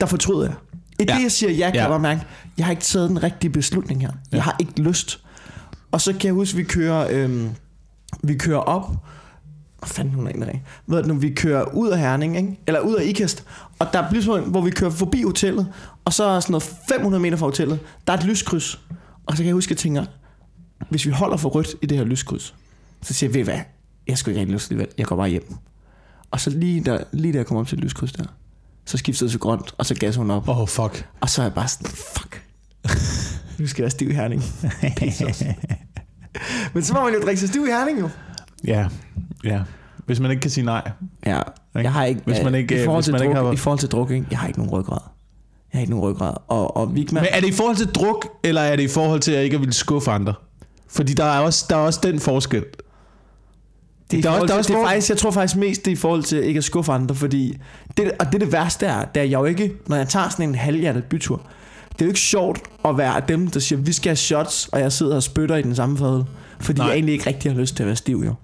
der 0.01 0.07
fortryder 0.07 0.43
jeg. 0.45 0.55
I 1.01 1.05
Ja. 1.09 1.15
det, 1.15 1.23
jeg 1.23 1.33
siger 1.33 1.53
ja, 1.53 1.67
kan 1.67 1.75
Ja. 1.75 1.81
jeg 1.81 1.89
bare 1.91 1.99
mærke, 2.01 2.21
jeg 2.59 2.67
har 2.67 2.71
ikke 2.71 2.83
taget 2.83 3.09
den 3.11 3.23
rigtige 3.23 3.51
beslutning 3.51 4.01
her. 4.01 4.11
Jeg 4.33 4.43
har 4.43 4.57
ikke 4.59 4.81
lyst. 4.83 5.21
Og 5.93 6.01
så 6.01 6.13
kan 6.13 6.25
jeg 6.25 6.35
huske, 6.35 6.57
vi 6.57 6.63
kører, 6.63 7.09
øhm, 7.11 7.51
vi 8.23 8.35
kører 8.35 8.59
op, 8.59 8.91
hvad 9.79 9.89
fanden 9.89 10.15
hun 10.15 10.27
er 10.27 10.31
egentlig 10.31 10.65
Ved 10.87 11.03
du, 11.03 11.15
vi 11.15 11.31
kører 11.31 11.75
ud 11.75 11.89
af 11.91 11.99
Herning, 11.99 12.37
ikke? 12.37 12.61
eller 12.67 12.81
ud 12.81 12.95
af 12.95 13.05
Ikast, 13.05 13.45
og 13.79 13.87
der 13.93 14.09
bliver 14.11 14.23
sådan, 14.25 14.45
hvor 14.51 14.61
vi 14.61 14.71
kører 14.71 14.91
forbi 14.91 15.23
hotellet, 15.23 15.73
og 16.05 16.13
så 16.13 16.25
er 16.25 16.41
sådan 16.41 16.53
noget 16.53 16.75
500 16.89 17.23
meter 17.23 17.37
fra 17.37 17.47
hotellet, 17.47 17.79
der 18.07 18.13
er 18.13 18.17
et 18.17 18.25
lyskryds. 18.25 18.81
Og 19.27 19.33
så 19.33 19.37
kan 19.37 19.47
jeg 19.47 19.55
huske, 19.55 19.69
at 19.69 19.71
jeg 19.71 19.79
tænker, 19.79 20.05
hvis 20.91 21.07
vi 21.07 21.11
holder 21.11 21.37
for 21.37 21.49
rødt 21.49 21.69
i 21.83 21.87
det 21.87 21.99
her 21.99 22.05
lyskryds, 22.05 22.55
så 23.03 23.15
siger 23.15 23.31
jeg, 23.31 23.35
ved 23.35 23.45
hvad, 23.45 23.59
jeg 24.07 24.19
skulle 24.19 24.33
ikke 24.33 24.41
rigtig 24.41 24.55
lyst 24.55 24.71
alligevel, 24.71 24.95
jeg 24.99 25.07
går 25.07 25.17
bare 25.17 25.29
hjem. 25.29 25.55
Og 26.31 26.41
så 26.41 26.51
lige, 26.51 26.85
der, 26.85 26.99
lige 27.13 27.33
da 27.33 27.39
jeg 27.39 27.47
kom 27.47 27.57
op 27.57 27.67
til 27.67 27.79
lyskryds 27.79 28.13
der, 28.13 28.25
så 28.87 28.97
skiftede 28.97 29.31
til 29.31 29.39
grønt, 29.41 29.75
og 29.79 29.87
så 29.87 29.95
gasser 29.95 30.21
hun 30.21 30.31
op. 30.31 30.49
Åh, 30.49 30.61
oh, 30.61 30.69
fuck. 30.69 31.09
Og 31.21 31.29
så 31.31 31.43
er 31.43 31.45
jeg 31.47 31.55
bare 31.55 31.69
sådan, 31.69 31.87
fuck. 31.87 32.43
nu 33.59 33.67
skal 33.67 33.83
jeg 33.83 33.85
være 33.85 33.91
stiv 33.91 34.11
i 34.11 34.15
Herning. 34.15 34.43
Men 36.75 36.83
så 36.83 36.95
må 36.95 37.05
man 37.05 37.15
jo 37.15 37.21
drikke 37.21 37.41
sig 37.41 37.49
stiv 37.49 37.67
i 37.67 37.71
Herning 37.71 38.01
jo. 38.01 38.09
Ja, 38.67 38.87
ja. 39.45 39.61
Hvis 40.07 40.21
man 40.21 40.31
ikke 40.31 40.41
kan 40.41 40.51
sige 40.51 40.65
nej. 40.65 40.91
Ja, 41.27 41.41
jeg 41.75 41.93
har 41.93 42.05
ikke, 42.05 42.21
Hvis 42.25 42.43
man 42.45 42.55
ikke- 42.55 42.81
i 42.81 42.85
forhold 42.85 42.99
hvis 42.99 43.05
til 43.05 43.13
man 43.13 43.21
druk, 43.21 43.29
ikke 43.29 43.41
har- 43.41 43.53
i 43.53 43.57
forhold 43.57 43.79
til 43.79 43.89
druk, 43.89 44.11
ikke? 44.11 44.27
jeg 44.31 44.39
har 44.39 44.47
ikke 44.47 44.59
nogen 44.59 44.73
ryggrad. 44.73 44.99
Jeg 45.73 45.79
har 45.79 45.81
ikke 45.81 45.91
nogen 45.93 46.11
ryggrad. 46.11 46.35
Og, 46.49 46.77
og 46.77 46.95
Vigman, 46.95 47.23
Men 47.23 47.29
er 47.33 47.41
det 47.41 47.49
i 47.49 47.53
forhold 47.53 47.77
til 47.77 47.87
druk, 47.87 48.27
eller 48.45 48.61
er 48.61 48.77
det 48.77 48.83
i 48.83 48.89
forhold 48.89 49.21
til, 49.21 49.31
at 49.31 49.37
jeg 49.37 49.45
ikke 49.45 49.61
vil 49.61 49.73
skuffe 49.73 50.11
andre? 50.11 50.35
Fordi 50.89 51.13
der 51.15 51.25
er 51.25 51.41
også, 51.41 51.67
der 51.71 51.77
er 51.77 51.81
også 51.81 52.01
den 52.03 52.21
forskel. 52.21 52.65
Det 54.11 54.19
er, 54.19 54.23
Der 54.23 54.31
er 54.31 54.35
også- 54.41 54.47
der 54.47 54.55
er 54.55 54.59
også 54.59 54.73
det 54.73 54.79
er 54.81 54.85
faktisk, 54.87 55.09
jeg 55.09 55.19
tror 55.19 55.31
faktisk 55.31 55.57
mest, 55.57 55.85
det 55.85 55.91
er 55.91 55.93
i 55.93 55.97
forhold 55.97 56.23
til 56.23 56.45
ikke 56.45 56.59
at 56.59 56.65
skuffe 56.65 56.93
andre, 56.93 57.15
fordi 57.15 57.57
det, 57.97 58.13
og 58.19 58.27
det 58.27 58.35
er 58.35 58.39
det 58.39 58.53
værste 58.53 58.87
er, 58.87 59.05
det 59.05 59.21
er 59.21 59.25
jeg 59.25 59.39
jo 59.41 59.45
ikke, 59.45 59.73
når 59.87 59.97
jeg 59.97 60.09
tager 60.09 60.29
sådan 60.29 60.49
en 60.49 60.55
halvhjertet 60.55 61.05
bytur, 61.05 61.41
det 61.93 62.01
er 62.03 62.07
jo 62.07 62.11
ikke 62.11 62.21
sjovt 62.21 62.61
at 62.85 62.99
være 62.99 63.23
dem, 63.29 63.47
der 63.49 63.61
siger, 63.61 63.79
vi 63.79 63.93
skal 63.93 64.11
have 64.11 64.17
shots, 64.17 64.69
og 64.73 64.81
jeg 64.81 64.93
sidder 64.93 65.17
og 65.17 65.23
spytter 65.23 65.57
i 65.57 65.63
den 65.63 65.75
samme 65.75 65.99
fadel, 65.99 66.25
fordi. 66.61 66.79
Nej. 66.79 66.87
jeg 66.87 66.95
egentlig 66.95 67.13
ikke 67.13 67.27
rigtig 67.27 67.53
har 67.53 67.61
lyst 67.61 67.77
til 67.77 67.83
at 67.83 67.87
være 67.87 67.97
stiv, 67.97 68.23
jo. 68.27 68.35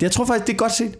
Det, 0.00 0.02
jeg 0.02 0.10
tror 0.12 0.24
faktisk, 0.24 0.46
det 0.46 0.52
er 0.52 0.56
godt 0.56 0.72
set. 0.72 0.94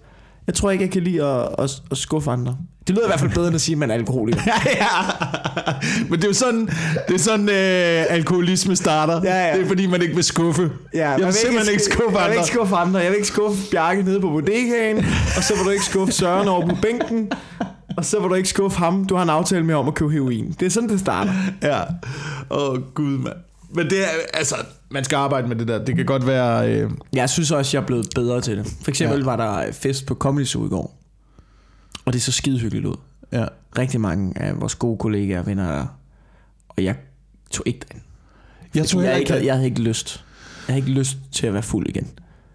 Jeg 0.47 0.55
tror 0.55 0.71
ikke, 0.71 0.85
jeg 0.85 0.91
kan 0.91 1.03
lide 1.03 1.25
at, 1.25 1.49
at, 1.59 1.71
at 1.91 1.99
skuffe 1.99 2.31
andre. 2.31 2.57
Det 2.87 2.95
lyder 2.95 3.05
i 3.05 3.09
hvert 3.09 3.21
fald 3.21 3.31
bedre, 3.33 3.47
end 3.47 3.55
at 3.55 3.61
sige, 3.61 3.75
at 3.75 3.79
man 3.79 3.91
er 3.91 3.95
alkoholiker. 3.95 4.41
ja, 4.67 4.87
men 6.11 6.13
det 6.13 6.25
er 6.25 6.29
jo 6.29 6.35
sådan, 6.35 6.69
det 7.09 7.15
er 7.15 7.19
sådan 7.19 7.49
øh, 7.49 8.05
alkoholisme 8.09 8.77
starter. 8.77 9.21
Ja, 9.25 9.47
ja. 9.47 9.57
Det 9.57 9.63
er 9.63 9.67
fordi, 9.67 9.87
man 9.87 10.03
ikke 10.03 10.15
vil 10.15 10.25
skuffe. 10.25 10.71
Ja, 10.95 11.11
jeg 11.11 11.27
vil 11.27 11.33
simpelthen 11.35 11.73
ikke 11.73 11.85
skuffe 11.85 12.03
Jeg 12.03 12.13
vil 12.13 12.19
andre. 12.19 12.35
ikke 12.35 12.47
skuffe 12.55 12.77
andre. 12.77 13.01
Jeg 13.01 13.11
vil 13.11 13.17
ikke 13.17 13.29
skuffe 13.29 13.71
Bjarke 13.71 14.03
nede 14.03 14.21
på 14.21 14.29
bodegaen, 14.29 14.99
og 15.37 15.45
så 15.45 15.55
vil 15.57 15.65
du 15.65 15.71
ikke 15.71 15.85
skuffe 15.85 16.13
Søren 16.13 16.49
over 16.49 16.69
på 16.69 16.77
bænken, 16.83 17.31
og 17.97 18.05
så 18.05 18.21
vil 18.21 18.29
du 18.31 18.35
ikke 18.35 18.49
skuffe 18.49 18.79
ham, 18.79 19.05
du 19.05 19.15
har 19.15 19.23
en 19.23 19.31
aftale 19.31 19.65
med 19.65 19.75
om 19.75 19.89
at 19.89 19.95
købe 19.95 20.13
heroin. 20.13 20.57
Det 20.61 20.67
er 20.67 20.71
sådan, 20.71 20.89
det 20.89 21.01
starter. 21.01 21.33
Ja. 21.63 21.81
Åh, 22.51 22.71
oh, 22.71 22.79
gud, 22.95 23.19
mand. 23.19 23.35
Men 23.75 23.91
det 23.91 23.99
er, 24.03 24.09
altså, 24.35 24.57
man 24.95 25.05
skal 25.05 25.17
arbejde 25.17 25.49
med 25.49 25.57
det 25.57 25.69
der. 25.69 25.85
Det 25.85 25.97
kan 25.97 26.07
godt 26.07 26.27
være... 26.27 26.73
Øh, 26.73 26.91
Jeg 27.13 27.31
synes 27.31 27.51
også, 27.51 27.77
jeg 27.77 27.83
er 27.83 27.87
blevet 27.87 28.07
bedre 28.15 28.41
til 28.41 28.57
det. 28.59 28.67
For 28.83 28.91
eksempel 28.91 29.19
Ja. 29.19 29.25
var 29.25 29.37
der 29.37 29.73
fest 29.73 30.07
på 30.07 30.15
Comedy 30.15 30.45
Zoo 30.45 30.67
i 30.67 30.69
går, 30.69 30.99
og 32.05 32.13
det 32.13 32.23
så 32.23 32.33
skide 32.33 32.59
hyggeligt 32.59 32.87
ud. 32.87 32.97
ja. 33.33 33.45
Rigtig 33.79 34.01
mange 34.01 34.43
af 34.43 34.61
vores 34.61 34.75
gode 34.75 34.99
kollegaer 34.99 35.39
og 35.41 35.47
venner 35.47 35.73
der, 35.73 35.87
og 36.69 36.85
jeg 36.85 36.95
tog 37.51 37.63
ikke 37.67 37.81
den. 37.93 38.01
Jeg 38.75 38.87
tror 38.87 39.01
jeg, 39.03 39.19
ikke, 39.19 39.35
ikke... 39.35 39.47
jeg 39.47 39.55
havde 39.55 39.67
ikke 39.69 39.81
lyst. 39.83 40.25
Jeg 40.69 40.75
havde 40.75 40.87
ikke 40.89 41.01
lyst 41.01 41.17
til 41.33 41.47
at 41.47 41.53
være 41.55 41.63
fuld 41.63 41.87
igen, 41.89 42.09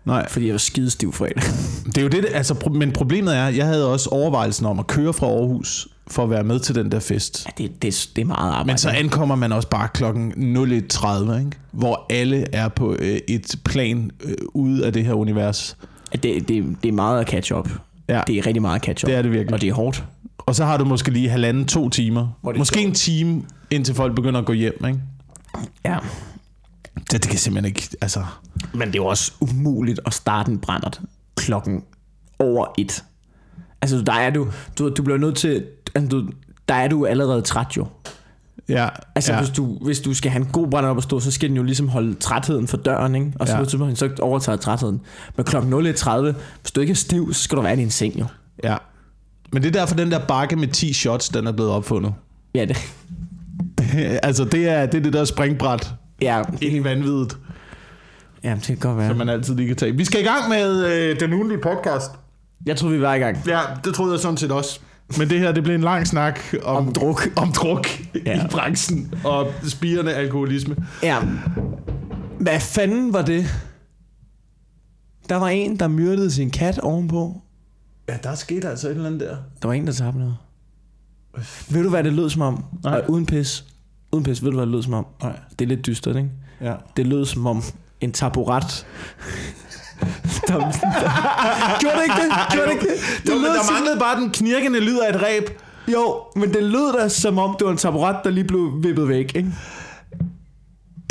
Nej, 0.05 0.29
fordi 0.29 0.45
jeg 0.45 0.51
var 0.53 0.57
skide 0.59 0.89
stiv 0.89 1.13
fredag. 1.13 1.41
det 1.85 1.97
er 1.97 2.01
jo 2.01 2.07
det, 2.07 2.25
altså, 2.33 2.69
men 2.73 2.91
problemet 2.91 3.35
er, 3.37 3.47
jeg 3.47 3.65
havde 3.65 3.91
også 3.93 4.09
overvejelsen 4.09 4.65
om 4.65 4.79
at 4.79 4.87
køre 4.87 5.13
fra 5.13 5.27
Aarhus 5.27 5.87
for 6.09 6.23
at 6.23 6.29
være 6.29 6.43
med 6.43 6.59
til 6.59 6.75
den 6.75 6.91
der 6.91 6.99
fest. 6.99 7.45
Ja, 7.45 7.63
det, 7.63 7.81
det, 7.81 8.09
det 8.15 8.21
er 8.21 8.25
meget 8.25 8.51
arbejde. 8.51 8.67
Men 8.67 8.77
så 8.77 8.89
ankommer 8.89 9.35
man 9.35 9.51
også 9.51 9.67
bare 9.67 9.87
klokken 9.87 10.57
01.30, 10.57 11.37
ikke? 11.39 11.51
hvor 11.71 12.05
alle 12.09 12.55
er 12.55 12.67
på 12.67 12.95
øh, 12.99 13.19
et 13.27 13.55
plan 13.65 14.11
øh, 14.23 14.35
ude 14.53 14.85
af 14.85 14.93
det 14.93 15.05
her 15.05 15.13
univers. 15.13 15.77
Ja, 16.13 16.17
det, 16.17 16.47
det, 16.47 16.77
det 16.83 16.89
er 16.89 16.93
meget 16.93 17.19
at 17.19 17.27
catch 17.27 17.53
up. 17.53 17.69
Ja. 18.09 18.21
Det 18.27 18.37
er 18.37 18.45
rigtig 18.45 18.61
meget 18.61 18.81
catch 18.81 19.05
up. 19.05 19.07
Det 19.07 19.17
er 19.17 19.21
det 19.21 19.31
virkelig. 19.31 19.53
Og 19.53 19.61
det 19.61 19.69
er 19.69 19.73
hårdt. 19.73 20.03
Og 20.37 20.55
så 20.55 20.65
har 20.65 20.77
du 20.77 20.85
måske 20.85 21.11
lige 21.11 21.29
halvanden, 21.29 21.65
to 21.65 21.89
timer. 21.89 22.39
Er 22.43 22.57
Måske 22.57 22.81
en 22.81 22.93
time, 22.93 23.43
indtil 23.71 23.95
folk 23.95 24.15
begynder 24.15 24.39
at 24.39 24.45
gå 24.45 24.53
hjem. 24.53 24.85
Ikke? 24.87 24.99
Ja. 25.85 25.97
Det, 26.95 27.11
det 27.11 27.29
kan 27.29 27.39
simpelthen 27.39 27.69
ikke... 27.69 27.89
Altså, 28.01 28.23
Men 28.73 28.87
det 28.87 28.95
er 28.95 28.99
jo 28.99 29.05
også 29.05 29.31
umuligt 29.39 29.99
at 30.05 30.13
starte 30.13 30.51
en 30.51 30.59
brændert 30.59 31.01
klokken 31.35 31.83
over 32.39 32.65
et. 32.77 33.03
Altså, 33.81 34.01
der 34.01 34.13
er 34.13 34.29
du, 34.29 34.47
du, 34.79 34.89
du 34.89 35.03
bliver 35.03 35.17
nødt 35.17 35.35
til, 35.35 35.65
altså, 35.95 36.09
du, 36.17 36.27
der 36.69 36.75
er 36.75 36.87
du 36.87 37.05
allerede 37.05 37.41
træt 37.41 37.77
jo. 37.77 37.85
ja, 38.69 38.89
Altså, 39.15 39.33
ja. 39.33 39.39
hvis, 39.39 39.49
du, 39.49 39.77
hvis 39.81 39.99
du 39.99 40.13
skal 40.13 40.31
have 40.31 40.41
en 40.45 40.49
god 40.51 40.67
brændert 40.67 40.91
op 40.91 40.97
at 40.97 41.03
stå, 41.03 41.19
så 41.19 41.31
skal 41.31 41.49
den 41.49 41.57
jo 41.57 41.63
ligesom 41.63 41.89
holde 41.89 42.13
trætheden 42.13 42.67
for 42.67 42.77
døren, 42.77 43.15
ikke? 43.15 43.31
Og 43.39 43.47
så, 43.47 43.53
Ja. 43.53 43.59
ja. 43.87 43.95
så, 43.95 44.09
overtager 44.21 44.55
trætheden. 44.57 45.01
Men 45.35 45.45
klokken 45.45 45.73
01.30, 45.73 46.11
hvis 46.61 46.71
du 46.75 46.81
ikke 46.81 46.91
er 46.91 46.95
stiv, 46.95 47.33
så 47.33 47.43
skal 47.43 47.55
du 47.57 47.61
være 47.61 47.73
i 47.73 47.77
din 47.77 47.91
seng 47.91 48.19
jo. 48.19 48.25
ja. 48.63 48.77
Men 49.53 49.63
det 49.63 49.67
er 49.75 49.79
derfor, 49.79 49.95
den 49.95 50.11
der 50.11 50.19
bakke 50.27 50.55
med 50.55 50.67
10 50.67 50.93
shots, 50.93 51.29
den 51.29 51.47
er 51.47 51.51
blevet 51.51 51.71
opfundet. 51.71 52.13
Ja, 52.55 52.65
det, 52.65 52.77
altså, 54.23 54.45
det 54.45 54.69
er, 54.69 54.85
det 54.85 54.97
er 54.97 55.01
det 55.01 55.13
der 55.13 55.25
springbræt 55.25 55.93
Ja, 56.21 56.41
ind 56.61 56.75
i 56.75 56.83
vanvittet, 56.83 57.37
ja 58.43 58.53
det 58.55 58.63
kan 58.65 58.77
godt 58.77 58.97
være. 58.97 59.07
som 59.07 59.17
man 59.17 59.29
altid 59.29 59.55
lige 59.55 59.67
kan 59.67 59.75
tage. 59.75 59.95
Vi 59.97 60.05
skal 60.05 60.21
i 60.21 60.23
gang 60.23 60.49
med 60.49 60.85
øh, 60.85 61.19
den 61.19 61.33
ugenlige 61.33 61.59
podcast. 61.61 62.11
Jeg 62.65 62.77
troede, 62.77 62.95
vi 62.95 63.01
var 63.01 63.13
i 63.13 63.19
gang. 63.19 63.37
Ja, 63.47 63.59
det 63.85 63.93
troede 63.93 64.11
jeg 64.13 64.19
sådan 64.19 64.37
set 64.37 64.51
også. 64.51 64.79
Men 65.17 65.29
det 65.29 65.39
her, 65.39 65.51
det 65.51 65.63
blev 65.63 65.75
en 65.75 65.81
lang 65.81 66.07
snak 66.07 66.39
om, 66.63 66.87
Om 66.87 66.93
druk. 66.93 67.27
om 67.35 67.51
druk 67.51 67.87
ja. 68.25 68.45
I 68.45 68.47
branchen 68.51 69.13
og 69.23 69.47
spirende 69.67 70.13
alkoholisme. 70.13 70.75
Ja. 71.03 71.19
Hvad 72.39 72.59
fanden 72.59 73.13
var 73.13 73.21
det? 73.21 73.45
Der 75.29 75.35
var 75.35 75.47
en, 75.49 75.79
der 75.79 75.87
myrdede 75.87 76.31
sin 76.31 76.49
kat 76.51 76.79
ovenpå. 76.79 77.41
Ja, 78.09 78.17
der 78.23 78.35
skete 78.35 78.69
altså 78.69 78.87
et 78.87 78.91
eller 78.91 79.05
andet 79.05 79.19
der. 79.21 79.37
Der 79.61 79.67
var 79.67 79.73
en, 79.73 79.87
der 79.87 79.93
tabte 79.93 80.19
noget. 80.19 80.35
Ved 81.69 81.83
du, 81.83 81.89
hvad 81.89 82.03
det 82.03 82.13
lød 82.13 82.29
som 82.29 82.41
om? 82.41 82.63
Nej. 82.83 82.93
Og 82.99 83.09
uden 83.09 83.25
pis. 83.25 83.65
Uden 84.11 84.23
pis, 84.23 84.43
ved 84.43 84.49
du, 84.51 84.55
hvad 84.57 84.65
det 84.65 84.71
lød 84.71 84.83
som 84.83 84.93
om? 84.93 85.05
Nej. 85.23 85.39
Det 85.59 85.65
er 85.65 85.69
lidt 85.69 85.85
dystert, 85.85 86.15
ikke? 86.15 86.29
Ja. 86.61 86.73
Det 86.97 87.07
lød 87.07 87.25
som 87.25 87.45
om 87.47 87.63
en 88.01 88.11
taburet. 88.11 88.85
Der, 90.47 90.57
der, 90.57 91.79
gjorde 91.79 91.95
det 91.95 92.03
ikke 92.03 92.21
det? 92.21 92.31
Gjorde 92.51 92.67
det 92.67 92.73
ikke 92.73 92.85
det? 92.87 93.23
det 93.23 93.29
Jo, 93.29 93.33
men 93.35 93.41
lød 93.43 93.49
der 93.53 93.63
som- 93.63 93.73
manglede 93.73 93.99
bare 93.99 94.19
den 94.21 94.29
knirkende 94.29 94.79
lyd 94.79 94.99
af 94.99 95.15
et 95.15 95.21
ræb. 95.21 95.43
Jo, 95.93 96.15
men 96.35 96.53
det 96.53 96.63
lød 96.63 96.93
da 97.01 97.07
som 97.09 97.37
om, 97.37 97.55
det 97.59 97.65
var 97.65 97.71
en 97.71 97.77
taburet, 97.77 98.15
der 98.23 98.29
lige 98.29 98.43
blev 98.43 98.71
vippet 98.83 99.07
væk, 99.07 99.35
ikke? 99.35 99.49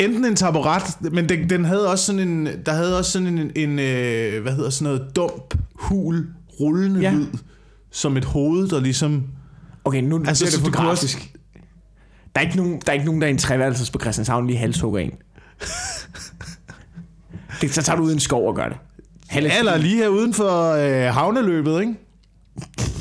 Enten 0.01 0.25
en 0.25 0.35
taburet, 0.35 0.83
men 1.11 1.29
den, 1.29 1.49
den 1.49 1.65
havde 1.65 1.91
også 1.91 2.05
sådan 2.05 2.19
en, 2.29 2.47
der 2.65 2.71
havde 2.71 2.97
også 2.97 3.11
sådan 3.11 3.37
en, 3.37 3.51
en 3.55 3.79
øh, 3.79 4.41
hvad 4.41 4.53
hedder 4.53 4.69
sådan 4.69 4.93
noget, 4.93 5.15
dump, 5.15 5.53
hul, 5.75 6.27
rullende 6.59 6.99
Ja. 6.99 7.11
lyd, 7.11 7.25
som 7.91 8.17
et 8.17 8.25
hoved, 8.25 8.67
der 8.67 8.79
ligesom... 8.79 9.23
Okay, 9.85 10.01
nu 10.01 10.23
Altså, 10.27 10.45
bliver 10.45 10.55
det 10.57 10.65
for 10.65 10.71
grafisk. 10.85 11.33
Der 12.35 12.41
er, 12.41 12.45
ikke 12.45 12.57
nogen, 12.57 12.73
der 12.85 12.89
er 12.89 12.93
ikke 12.93 13.05
nogen, 13.05 13.21
der 13.21 13.27
er 13.27 13.31
en 13.31 13.37
treværelses 13.37 13.91
på 13.91 13.99
Christianshavn 13.99 14.47
lige 14.47 14.57
halshugger 14.59 14.99
en. 14.99 15.11
Det, 17.61 17.73
så 17.73 17.81
tager 17.83 17.97
du 17.97 18.03
ud 18.03 18.09
i 18.09 18.13
en 18.13 18.19
skov 18.19 18.47
og 18.47 18.55
gør 18.55 18.67
det. 18.67 18.77
Halv- 19.27 19.51
Eller 19.59 19.77
lige 19.77 19.95
her 19.95 20.07
uden 20.07 20.33
for 20.33 20.71
øh, 20.73 21.13
havneløbet, 21.13 21.79
ikke? 21.81 21.93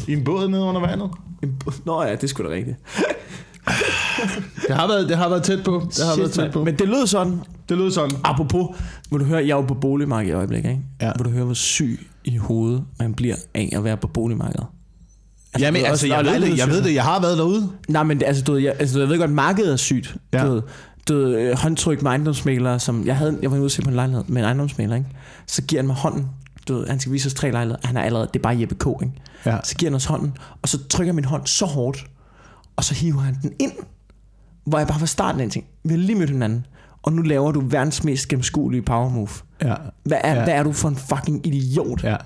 I 0.08 0.12
en 0.12 0.24
båd 0.24 0.48
nede 0.48 0.62
under 0.62 0.80
vandet. 0.80 1.10
Nå 1.86 2.02
ja, 2.02 2.12
det 2.12 2.24
er 2.24 2.26
sgu 2.26 2.42
da 2.42 2.48
rigtigt. 2.48 2.76
Det 4.68 4.76
har 4.76 4.86
været, 4.86 5.08
det 5.08 5.16
har 5.16 5.28
været 5.28 5.42
tæt 5.42 5.58
på. 5.64 5.86
Det 5.96 6.04
har 6.04 6.12
Shit, 6.12 6.18
været 6.20 6.32
tæt 6.32 6.52
på. 6.52 6.64
Men 6.64 6.74
det 6.78 6.88
lød 6.88 7.06
sådan, 7.06 7.40
det 7.68 7.78
lød 7.78 7.90
sådan. 7.90 8.16
apropos, 8.24 8.66
må 9.10 9.18
du 9.18 9.24
høre, 9.24 9.38
jeg 9.38 9.50
er 9.50 9.56
jo 9.56 9.62
på 9.62 9.74
boligmarkedet 9.74 10.32
i 10.32 10.36
øjeblikket, 10.36 10.70
ikke? 10.70 10.82
Ja. 11.00 11.12
Må 11.18 11.24
du 11.24 11.30
høre, 11.30 11.44
hvor 11.44 11.54
syg 11.54 12.06
i 12.24 12.36
hovedet 12.36 12.84
man 12.98 13.14
bliver 13.14 13.34
af 13.54 13.68
at 13.72 13.84
være 13.84 13.96
på 13.96 14.06
boligmarkedet. 14.06 14.66
Jamen, 15.58 15.74
du 15.80 15.84
ved, 15.84 15.90
altså, 15.90 16.06
jeg 16.06 16.24
ved 16.24 16.40
det, 16.40 16.58
jeg 16.58 16.68
ved 16.68 16.82
det, 16.82 16.94
jeg 16.94 17.04
har 17.04 17.20
været 17.20 17.38
derude. 17.38 17.68
Nej, 17.88 18.02
men 18.02 18.18
det- 18.20 18.26
altså, 18.26 18.42
du 18.44 18.52
ved, 18.52 18.60
jeg, 18.60 18.74
altså, 18.78 18.94
du 18.94 18.98
ved, 18.98 19.06
jeg 19.06 19.10
ved 19.12 19.18
godt, 19.18 19.30
markedet 19.30 19.72
er 19.72 19.76
sygt. 19.76 20.16
Ja. 20.32 20.46
Du 20.46 20.52
ved, 20.52 20.62
du 21.08 21.14
ved, 21.14 21.38
øh, 21.38 21.58
håndtryk 21.58 22.02
med 22.02 22.10
ejendomsmælere, 22.10 22.78
som 22.80 23.06
jeg 23.06 23.16
havde, 23.16 23.38
jeg 23.42 23.50
var 23.50 23.56
ude 23.56 23.64
at 23.64 23.72
se 23.72 23.82
på 23.82 23.88
en 23.88 23.96
lejlighed 23.96 24.24
med 24.28 24.42
en 24.42 24.44
ejendomsmæler, 24.44 24.96
ikke? 24.96 25.08
Så 25.46 25.62
giver 25.62 25.82
han 25.82 25.86
mig 25.86 25.96
hånden. 25.96 26.26
Du 26.68 26.74
ved, 26.74 26.86
han 26.86 27.00
skal 27.00 27.12
vise 27.12 27.26
os 27.26 27.34
tre 27.34 27.50
lejligheder. 27.50 27.86
Han 27.86 27.96
er 27.96 28.02
allerede, 28.02 28.26
det 28.32 28.38
er 28.38 28.42
bare 28.42 28.60
Jeppe 28.60 28.74
K, 28.74 28.86
ikke? 29.02 29.12
Ja. 29.46 29.58
Så 29.64 29.74
giver 29.76 29.90
han 29.90 29.96
os 29.96 30.04
hånden, 30.04 30.32
og 30.62 30.68
så 30.68 30.88
trykker 30.88 31.12
min 31.12 31.24
hånd 31.24 31.46
så 31.46 31.66
hårdt, 31.66 32.06
og 32.76 32.84
så 32.84 32.94
hiver 32.94 33.20
han 33.20 33.36
den 33.42 33.52
ind, 33.58 33.72
hvor 34.64 34.78
jeg 34.78 34.86
bare 34.88 34.98
fra 34.98 35.06
starten 35.06 35.40
af 35.40 35.44
en 35.44 35.50
ting, 35.50 35.64
vi 35.84 35.90
har 35.90 35.98
lige 35.98 36.18
mødt 36.18 36.30
hinanden, 36.30 36.66
og 37.02 37.12
nu 37.12 37.22
laver 37.22 37.52
du 37.52 37.60
verdens 37.60 38.04
mest 38.04 38.28
gennemskuelige 38.28 38.82
power 38.82 39.08
move. 39.10 39.28
Ja. 39.62 39.74
Hvad 40.04 40.18
er, 40.24 40.34
Ja. 40.34 40.44
hvad 40.44 40.54
er 40.54 40.62
du 40.62 40.72
for 40.72 40.88
en 40.88 40.96
fucking 40.96 41.46
idiot? 41.46 42.04
Ja. 42.04 42.16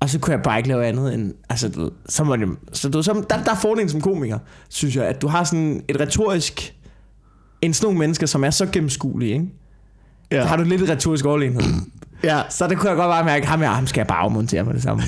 Og 0.00 0.10
så 0.10 0.18
kunne 0.18 0.34
jeg 0.34 0.42
bare 0.42 0.58
ikke 0.58 0.68
lave 0.68 0.86
andet 0.86 1.14
end, 1.14 1.32
altså, 1.50 1.68
du 1.68 1.82
ved, 1.82 1.90
så 2.08 2.24
må 2.24 2.36
det, 2.36 2.48
så 2.72 2.88
du, 2.88 3.02
så, 3.02 3.12
der, 3.30 3.42
der 3.44 3.50
er 3.50 3.56
fordelen 3.56 3.88
som 3.88 4.00
komiker, 4.00 4.38
synes 4.68 4.96
jeg, 4.96 5.04
at 5.04 5.22
du 5.22 5.28
har 5.28 5.44
sådan 5.44 5.82
et 5.88 6.00
retorisk, 6.00 6.74
en 7.62 7.74
sådan 7.74 7.86
nogle 7.86 7.98
mennesker, 7.98 8.26
som 8.26 8.44
er 8.44 8.50
så 8.50 8.66
gennemskuelige, 8.66 9.32
ikke? 9.32 9.46
Ja. 10.30 10.36
Ja. 10.36 10.42
Så 10.42 10.48
har 10.48 10.56
du 10.56 10.62
lidt 10.62 10.82
et 10.82 10.88
retorisk 10.88 11.24
overlegenhed. 11.24 11.62
ja. 12.24 12.40
Så 12.50 12.66
det 12.68 12.78
kunne 12.78 12.88
jeg 12.88 12.96
godt 12.96 13.08
bare 13.08 13.24
mærke, 13.24 13.46
ham, 13.46 13.60
her, 13.60 13.68
ham 13.68 13.86
skal 13.86 14.00
jeg 14.00 14.06
bare 14.06 14.18
afmontere 14.18 14.64
med 14.64 14.74
det 14.74 14.82
samme. 14.82 15.02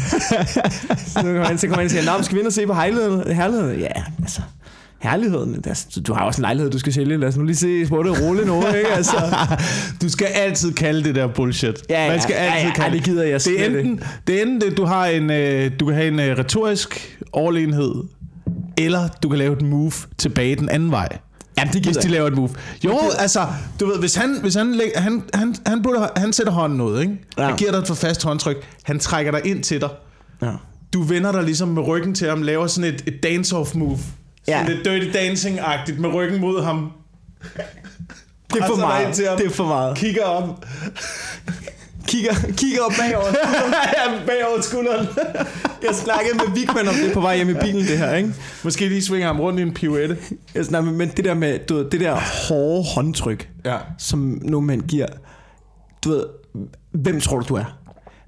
så 1.07 1.19
nu 1.23 1.23
kommer 1.23 1.41
jeg 1.43 1.51
ind, 1.51 1.59
så 1.59 1.67
kommer 1.67 1.83
jeg 1.83 1.91
ind 1.93 1.99
og 1.99 2.05
siger, 2.05 2.17
Nå, 2.19 2.23
skal 2.23 2.35
vi 2.35 2.41
ind 2.41 2.47
og 2.47 2.53
se 2.53 2.67
på 2.67 2.75
herligheden? 2.75 3.33
herligheden? 3.33 3.81
Ja, 3.81 3.89
altså, 4.23 4.41
herligheden. 4.99 5.63
Altså, 5.67 6.01
du 6.01 6.13
har 6.15 6.25
også 6.25 6.41
en 6.41 6.43
lejlighed, 6.43 6.71
du 6.71 6.79
skal 6.79 6.93
sælge. 6.93 7.17
Lad 7.17 7.29
os 7.29 7.37
nu 7.37 7.45
lige 7.45 7.57
se 7.57 7.87
på 7.87 8.03
det 8.03 8.23
roligt 8.23 8.47
nu, 8.47 8.67
ikke? 8.67 8.89
Altså, 8.89 9.17
Du 10.03 10.09
skal 10.09 10.27
altid 10.27 10.73
kalde 10.73 11.05
det 11.05 11.15
der 11.15 11.27
bullshit. 11.27 11.77
Ja, 11.91 12.05
ja, 12.05 12.11
Man 12.11 12.21
skal 12.21 12.35
ja, 12.39 12.41
altid 12.41 12.69
ja, 12.69 12.75
kalde 12.75 12.97
det 12.97 13.05
gider 13.05 13.23
jeg 13.25 13.45
det. 13.45 13.61
Er 13.65 13.67
enten, 13.79 14.01
det 14.27 14.39
er 14.39 14.43
enten 14.43 14.61
det, 14.61 14.77
du 14.77 14.85
har 14.85 15.07
en, 15.07 15.31
øh, 15.31 15.71
du 15.81 15.87
kan 15.87 15.95
have 15.95 16.09
en 16.09 16.21
øh, 16.21 16.39
retorisk 16.39 17.19
overlegenhed, 17.33 17.95
eller 18.79 19.09
du 19.23 19.29
kan 19.29 19.39
lave 19.39 19.53
et 19.57 19.63
move 19.63 19.93
tilbage 20.19 20.57
den 20.57 20.69
anden 20.69 20.91
vej. 20.91 21.09
Jamen, 21.59 21.73
det 21.75 21.85
Hvis 21.85 21.97
gider 21.97 22.01
de 22.01 22.09
laver 22.09 22.27
et 22.27 22.37
move. 22.37 22.51
Jo, 22.85 22.99
altså, 23.19 23.47
du 23.81 23.87
ved, 23.87 23.99
hvis 23.99 24.15
han, 24.15 24.39
hvis 24.41 24.55
han, 24.55 24.75
læg, 24.75 24.93
han, 24.97 25.23
han, 25.35 25.55
han, 25.67 25.83
putter, 25.83 26.09
han 26.17 26.33
sætter 26.33 26.53
hånden 26.53 26.81
ud, 26.81 27.01
ikke? 27.01 27.19
Ja. 27.39 27.45
Han 27.47 27.57
giver 27.57 27.71
dig 27.71 27.79
et 27.79 27.87
for 27.87 27.95
fast 27.95 28.25
håndtryk. 28.25 28.57
Han 28.83 28.99
trækker 28.99 29.33
dig 29.33 29.41
ind 29.47 29.63
til 29.63 29.81
dig. 29.81 29.89
Ja. 30.43 30.53
Du 30.93 31.03
vender 31.03 31.33
dig 31.33 31.43
ligesom 31.43 31.69
med 31.69 31.83
ryggen 31.83 32.15
til 32.15 32.29
ham, 32.29 32.43
laver 32.43 32.67
sådan 32.67 32.95
et, 32.95 33.05
et 33.07 33.27
dance-off 33.27 33.79
move. 33.79 33.99
Sådan 33.99 34.67
Ja. 34.67 34.75
lidt 34.75 34.85
dirty 34.85 35.19
dancing-agtigt 35.19 36.01
med 36.01 36.15
ryggen 36.15 36.41
mod 36.41 36.63
ham. 36.63 36.93
Det 38.55 38.63
er 38.63 38.67
for 38.67 38.77
meget. 38.77 39.15
til 39.15 39.29
ham. 39.29 39.37
Det 39.39 39.47
er 39.47 39.51
for 39.51 39.67
meget. 39.67 39.97
Kigger 39.97 40.25
op. 40.25 40.65
Kigger, 42.09 42.35
kigger 42.57 42.81
op 42.83 42.93
bagover. 42.99 43.27
ja, 43.97 44.05
bagover 44.27 44.61
skulderen. 44.61 45.07
Jeg 45.83 45.95
snakkede 45.95 46.35
med 46.37 46.55
Vigman 46.55 46.89
om 46.89 46.95
det 46.95 47.13
på 47.15 47.21
vej 47.21 47.37
hjem 47.37 47.49
i 47.49 47.55
bilen, 47.55 47.81
det 47.87 47.99
her, 47.99 48.15
ikke? 48.15 48.35
Måske 48.65 48.89
lige 48.89 49.03
svinger 49.03 49.27
ham 49.27 49.41
rundt 49.41 49.59
i 49.59 49.63
en 49.63 49.75
pirouette. 49.75 50.17
Jeg 50.55 50.65
snakkede, 50.65 50.95
men 50.95 51.09
det 51.17 51.25
der 51.25 51.35
med, 51.35 51.59
du 51.59 51.75
ved, 51.77 51.91
det 51.91 52.01
der 52.01 52.17
hårde 52.49 52.85
håndtryk, 52.95 53.49
Ja. 53.65 53.77
som 53.99 54.39
nogle 54.43 54.67
mænd 54.67 54.83
giver, 54.83 55.07
du 56.05 56.11
ved, 56.11 56.25
hvem 56.93 57.21
tror 57.21 57.39
du, 57.41 57.45
du 57.49 57.55
er? 57.55 57.65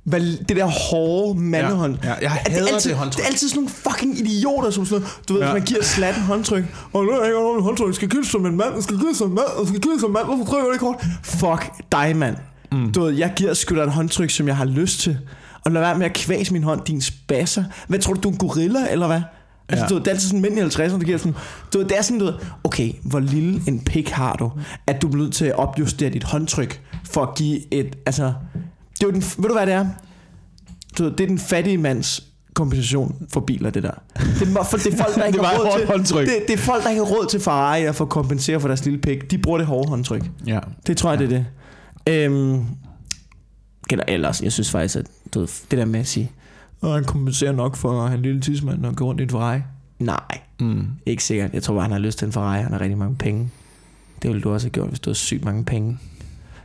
Hvad, 0.04 0.20
det 0.49 0.56
der 0.56 0.66
hårde 0.66 1.40
mandehånd. 1.40 1.96
Ja, 2.04 2.08
ja, 2.08 2.14
jeg 2.22 2.42
Er 2.46 2.50
hader 2.50 2.66
altid, 2.75 2.90
det 2.90 2.99
håndtryk. 2.99 3.18
Det 3.18 3.22
er 3.25 3.30
altid 3.32 3.49
sådan 3.49 3.56
nogle 3.62 3.70
fucking 3.70 4.18
idioter, 4.18 4.70
som 4.70 4.87
sådan 4.87 5.00
noget, 5.00 5.18
du 5.28 5.32
ved, 5.32 5.42
Ja. 5.42 5.52
man 5.52 5.62
giver 5.62 5.82
slatten 5.82 6.22
håndtryk. 6.22 6.64
Og 6.92 7.04
nu 7.04 7.10
er 7.10 7.16
jeg 7.18 7.26
ikke 7.26 7.62
håndtryk, 7.62 7.87
jeg 7.87 7.94
skal 7.94 8.10
det 8.10 8.26
som 8.26 8.46
en 8.46 8.56
mand, 8.56 8.75
jeg 8.75 8.82
skal 8.82 8.96
det 8.96 9.16
som 9.16 9.28
en 9.28 9.34
mand, 9.34 9.46
jeg 9.58 9.66
skal 9.68 9.76
det 9.80 10.00
som 10.00 10.10
en 10.10 10.12
mand, 10.14 10.26
hvorfor 10.26 10.44
trykker 10.44 10.66
du 10.66 10.72
ikke 10.72 10.84
hårdt? 10.84 11.04
Fuck 11.22 11.70
dig, 11.92 12.16
mand. 12.16 12.37
Mm. 12.72 12.92
Du 12.92 13.02
ved, 13.02 13.12
jeg 13.14 13.32
giver 13.36 13.54
sgu 13.54 13.76
da 13.76 13.82
et 13.82 13.92
håndtryk, 13.92 14.30
som 14.30 14.46
jeg 14.48 14.56
har 14.56 14.64
lyst 14.64 15.00
til. 15.00 15.18
Og 15.64 15.72
lad 15.72 15.80
være 15.80 15.98
med 15.98 16.06
at 16.06 16.12
kvæse 16.12 16.52
min 16.52 16.62
hånd, 16.62 16.80
din 16.86 17.00
spasser. 17.00 17.64
Hvad 17.88 17.98
tror 17.98 18.14
du, 18.14 18.20
du 18.20 18.28
er 18.28 18.32
en 18.32 18.38
gorilla, 18.38 18.78
eller 18.90 19.06
hvad? 19.06 19.20
Altså, 19.68 19.84
Ja. 19.84 19.88
du 19.88 19.94
ved, 19.94 20.00
det 20.00 20.08
er 20.08 20.12
altid 20.14 20.28
sådan 20.28 20.40
mænd 20.42 20.58
i 20.58 20.60
50'erne, 20.60 20.92
der 20.98 20.98
giver 21.04 21.18
sådan, 21.18 21.34
du 21.72 21.78
ved, 21.78 21.86
det 21.86 21.98
er 21.98 22.02
sådan, 22.02 22.18
du 22.18 22.24
ved, 22.24 22.34
okay, 22.64 22.92
hvor 23.02 23.20
lille 23.20 23.60
en 23.68 23.80
pik 23.80 24.08
har 24.10 24.32
du, 24.36 24.52
at 24.86 25.02
du 25.02 25.08
bliver 25.08 25.24
nødt 25.24 25.34
til 25.34 25.44
at 25.44 25.54
opjustere 25.58 26.10
dit 26.10 26.24
håndtryk, 26.24 26.80
for 27.10 27.22
at 27.22 27.34
give 27.36 27.74
et, 27.74 27.96
altså, 28.06 28.22
det 28.94 29.02
er 29.02 29.06
jo 29.06 29.10
den, 29.10 29.22
ved 29.38 29.48
du 29.48 29.52
hvad 29.54 29.66
det 29.66 29.74
er? 29.74 29.86
Du 30.98 31.02
ved, 31.04 31.10
det 31.12 31.20
er 31.20 31.26
den 31.28 31.38
fattige 31.38 31.78
mands 31.78 32.22
kompensation 32.54 33.14
for 33.32 33.40
biler, 33.40 33.70
det 33.70 33.82
der. 33.82 33.90
Det 33.90 34.48
er, 34.56 34.64
for, 34.70 34.76
det 34.76 34.86
er 34.94 34.96
folk, 34.96 35.14
der 35.14 35.24
ikke 35.26 35.38
Det 35.38 35.46
har 35.46 35.58
råd 35.58 35.78
til, 35.78 35.86
håndtryk. 35.86 36.26
det, 36.26 36.34
det, 36.48 36.54
er 36.54 36.58
folk, 36.58 36.82
der 36.84 36.90
ikke 36.90 37.04
har 37.04 37.10
råd 37.10 37.26
til 37.30 37.40
Ferrari 37.40 37.84
og 37.84 37.94
for 37.94 38.04
at 38.04 38.10
kompensere 38.10 38.60
for 38.60 38.68
deres 38.68 38.84
lille 38.84 39.00
pik. 39.00 39.30
De 39.30 39.38
bruger 39.38 39.58
det 39.58 39.66
hårde 39.66 39.88
håndtryk. 39.88 40.30
Ja. 40.46 40.58
Det 40.86 40.96
tror 40.96 41.10
jeg, 41.10 41.18
det 41.18 41.24
er 41.24 41.28
det. 41.28 41.46
Øhm, 42.09 42.64
eller 43.90 44.04
ellers, 44.09 44.42
jeg 44.42 44.52
synes 44.52 44.71
faktisk, 44.71 44.97
at 44.97 45.07
du 45.35 45.40
ved, 45.40 45.49
det 45.71 45.78
der 45.78 45.85
med 45.85 46.00
at 46.00 46.07
sige, 46.07 46.30
at 46.83 46.90
han 46.90 47.04
kompenserer 47.04 47.52
nok 47.52 47.76
for 47.76 48.02
at 48.02 48.09
have 48.09 48.16
en 48.19 48.23
lille 48.23 48.40
tidsmand 48.40 48.87
og 48.87 48.97
gå 48.97 49.04
rundt 49.04 49.21
i 49.21 49.25
en 49.25 49.30
Ferrari. 49.30 49.61
Nej, 49.99 50.38
Mm. 50.61 50.87
ikke 51.07 51.25
sikkert. 51.25 51.54
Jeg 51.54 51.62
tror 51.62 51.75
bare, 51.75 51.83
han 51.83 51.92
har 51.92 51.99
lyst 51.99 52.19
til 52.19 52.26
en 52.26 52.33
Ferrari. 52.33 52.62
Han 52.62 52.73
har 52.73 52.80
rigtig 52.80 52.99
mange 52.99 53.16
penge. 53.16 53.50
Det 54.23 54.28
ville 54.28 54.42
du 54.42 54.50
også 54.52 54.66
have 54.66 54.71
gjort, 54.73 54.88
hvis 54.88 55.00
du 55.00 55.11
havde 55.11 55.19
sygt 55.19 55.45
mange 55.45 55.64
penge. 55.64 55.99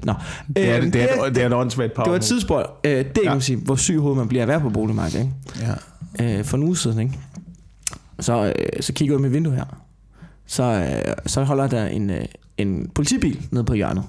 Nå, 0.04 0.14
Det, 0.56 0.70
er, 0.72 0.78
øhm, 0.78 0.92
det, 0.92 1.02
er, 1.04 1.24
det, 1.26 1.36
det 1.36 1.44
er 1.44 1.48
et 1.48 1.54
åndssvagt 1.54 1.94
power 1.94 2.04
det 2.04 2.12
var 2.12 2.18
et 2.18 2.24
tidsspørg. 2.24 2.66
Øh, 2.84 2.92
det 2.92 2.98
er 3.00 3.04
Ja. 3.16 3.22
kan 3.22 3.32
man 3.32 3.42
sige, 3.42 3.58
hvor 3.58 3.76
syg 3.76 3.98
hoved 4.00 4.16
man 4.16 4.28
bliver 4.28 4.42
at 4.42 4.48
være 4.48 4.60
på 4.62 4.70
boligmarkedet. 4.70 5.20
Ikke? 5.56 5.74
Ja. 6.20 6.40
øh, 6.40 6.46
for 6.46 6.58
en 6.58 6.64
uge 6.64 6.78
siden, 6.78 7.00
ikke? 7.00 7.20
Så, 8.20 8.46
øh, 8.60 8.82
så 8.84 8.94
kigger 8.94 9.14
jeg 9.14 9.18
ud 9.20 9.22
mit 9.24 9.34
vindue 9.34 9.54
her. 9.56 9.66
Så, 10.46 10.64
øh, 10.64 11.14
så 11.26 11.44
holder 11.44 11.68
der 11.68 11.86
en, 11.86 12.10
øh, 12.10 12.26
en 12.58 12.90
politibil 12.96 13.48
nede 13.52 13.64
på 13.64 13.74
hjørnet. 13.74 14.04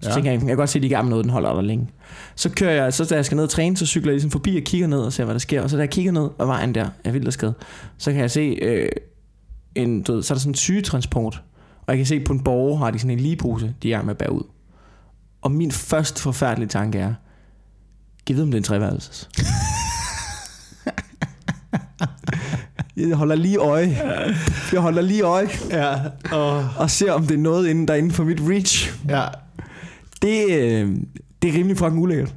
Så 0.00 0.08
Ja. 0.08 0.14
tænker 0.14 0.30
jeg, 0.30 0.40
jeg 0.40 0.48
kan 0.48 0.56
godt 0.56 0.70
se, 0.70 0.78
at 0.78 0.82
de 0.82 0.86
er 0.86 0.90
i 0.90 0.94
gang 0.94 1.04
med 1.04 1.10
noget, 1.10 1.24
den 1.24 1.32
holder 1.32 1.52
der 1.54 1.60
længe. 1.62 1.90
Så 2.36 2.50
kører 2.50 2.72
jeg, 2.84 2.92
så 2.94 3.04
da 3.04 3.14
jeg 3.14 3.24
skal 3.24 3.36
ned 3.36 3.44
og 3.44 3.50
træne, 3.50 3.76
så 3.76 3.86
cykler 3.86 4.10
jeg 4.10 4.14
ligesom 4.14 4.30
forbi 4.30 4.56
og 4.56 4.62
kigger 4.62 4.86
ned 4.86 4.98
og 4.98 5.12
ser, 5.12 5.24
hvad 5.24 5.34
der 5.34 5.38
sker. 5.38 5.62
Og 5.62 5.70
så 5.70 5.76
da 5.76 5.80
jeg 5.82 5.90
kigger 5.90 6.12
ned 6.12 6.28
ad 6.40 6.46
vejen 6.46 6.74
der, 6.74 6.88
jeg 7.04 7.14
vildt 7.14 7.32
skade, 7.32 7.54
så 7.98 8.12
kan 8.12 8.20
jeg 8.20 8.30
se, 8.30 8.40
øh, 8.62 8.88
en, 9.74 10.02
du 10.02 10.12
ved, 10.14 10.22
så 10.22 10.34
er 10.34 10.36
der 10.36 10.40
sådan 10.40 10.50
en 10.50 10.54
sygetransport. 10.54 11.42
Og 11.80 11.84
jeg 11.88 11.96
kan 11.96 12.06
se, 12.06 12.20
på 12.20 12.32
en 12.32 12.40
borger 12.40 12.78
har 12.78 12.90
de 12.90 12.98
sådan 12.98 13.10
en 13.10 13.20
ligepose, 13.20 13.74
de 13.82 13.92
er 13.92 14.02
med 14.02 14.10
at 14.10 14.18
bære 14.18 14.32
ud. 14.32 14.42
Og 15.42 15.50
min 15.52 15.70
første 15.72 16.22
forfærdelige 16.22 16.68
tanke 16.68 16.98
er, 16.98 17.14
giv 18.26 18.36
ved 18.36 18.42
om 18.42 18.50
det 18.50 18.54
er 18.54 18.60
en 18.60 18.64
treværelses. 18.64 19.28
Jeg 22.96 23.16
holder 23.16 23.34
lige 23.34 23.56
øje. 23.56 23.98
Jeg 24.72 24.80
holder 24.80 25.02
lige 25.02 25.22
øje 25.22 25.48
Ja. 25.70 25.94
Og, 26.32 26.68
og 26.76 26.90
ser, 26.90 27.12
om 27.12 27.26
det 27.26 27.34
er 27.34 27.38
noget 27.38 27.68
inden, 27.68 27.88
der 27.88 27.94
er 27.94 27.98
inden 27.98 28.12
for 28.12 28.24
mit 28.24 28.40
reach. 28.40 28.94
ja. 29.08 29.24
Det, 30.22 30.44
øh, 30.50 30.96
det 31.42 31.48
er 31.50 31.54
rimelig 31.58 31.76
fucking 31.78 32.02
ulækkert. 32.02 32.34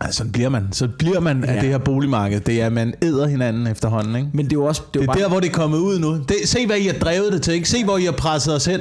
Altså, 0.00 0.18
sådan 0.18 0.32
bliver 0.32 0.48
man. 0.48 0.68
Så 0.72 0.88
bliver 0.98 1.20
man 1.20 1.44
ja. 1.44 1.52
af 1.54 1.60
det 1.60 1.70
her 1.70 1.78
boligmarked. 1.78 2.40
Det 2.40 2.60
er, 2.62 2.66
at 2.66 2.72
man 2.72 2.94
æder 3.02 3.26
hinanden 3.26 3.66
efterhånden, 3.66 4.16
ikke? 4.16 4.28
Men 4.34 4.44
det 4.46 4.52
er 4.52 4.56
jo 4.56 4.64
også... 4.64 4.82
Det 4.94 4.96
er, 4.96 5.00
Det 5.00 5.08
er 5.08 5.12
bare, 5.12 5.22
der, 5.22 5.28
hvor 5.28 5.40
det 5.40 5.48
er 5.48 5.52
kommet 5.54 5.78
ud 5.78 5.98
nu. 5.98 6.12
Det, 6.28 6.36
se, 6.44 6.66
hvad 6.66 6.76
I 6.78 6.86
har 6.86 6.92
drevet 6.94 7.32
det 7.32 7.42
til, 7.42 7.54
ikke? 7.54 7.68
Se, 7.68 7.84
hvor 7.84 7.98
I 7.98 8.04
har 8.04 8.12
presset 8.12 8.54
os 8.54 8.64
hen 8.64 8.80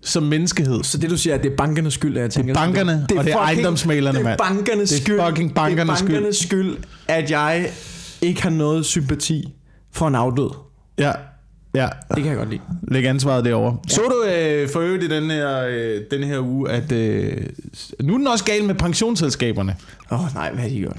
som 0.00 0.22
menneskehed. 0.22 0.82
Så 0.82 0.98
det 0.98 1.10
du 1.10 1.16
siger, 1.16 1.34
at 1.34 1.42
det 1.42 1.52
er 1.52 1.56
bankernes 1.56 1.94
skyld, 1.94 2.16
at 2.16 2.22
jeg 2.22 2.30
tænker... 2.30 2.54
bankerne, 2.54 3.06
og 3.18 3.24
det 3.24 3.32
er 3.32 3.38
ejendomsmæglerne, 3.38 4.18
Det 4.18 4.24
er 4.24 4.28
mand. 4.28 4.38
bankernes 4.38 4.90
Det 4.90 4.98
er 4.98 5.02
skyld. 5.02 5.20
fucking 5.28 5.54
bankernes 5.54 5.98
det 6.00 6.08
er 6.08 6.12
bankernes 6.12 6.36
skyld, 6.36 6.76
at 7.08 7.30
jeg 7.30 7.70
ikke 8.22 8.42
har 8.42 8.50
noget 8.50 8.86
sympati 8.86 9.54
for 9.92 10.08
en 10.08 10.14
afdød. 10.14 10.50
Ja, 10.98 11.12
ja. 11.76 11.88
Det 12.14 12.22
kan 12.22 12.26
jeg 12.26 12.36
godt 12.36 12.50
lide. 12.50 12.60
Læg 12.88 13.04
ansvaret 13.06 13.44
derovre. 13.44 13.76
Ja. 13.88 13.94
Så 13.94 14.00
du 14.00 14.30
øh, 14.30 14.68
for 14.68 14.80
øvrigt 14.80 15.04
i 15.04 15.08
den 15.08 15.30
her, 15.30 15.66
øh, 15.68 16.00
den 16.10 16.22
her 16.22 16.40
uge, 16.40 16.70
at 16.70 16.92
øh, 16.92 17.36
nu 18.02 18.14
er 18.14 18.18
den 18.18 18.26
også 18.26 18.44
gal 18.44 18.64
med 18.64 18.74
pensionsselskaberne. 18.74 19.76
Åh 20.10 20.24
oh, 20.24 20.34
nej, 20.34 20.50
hvad 20.52 20.62
har 20.62 20.68
de 20.68 20.78
gjort? 20.78 20.98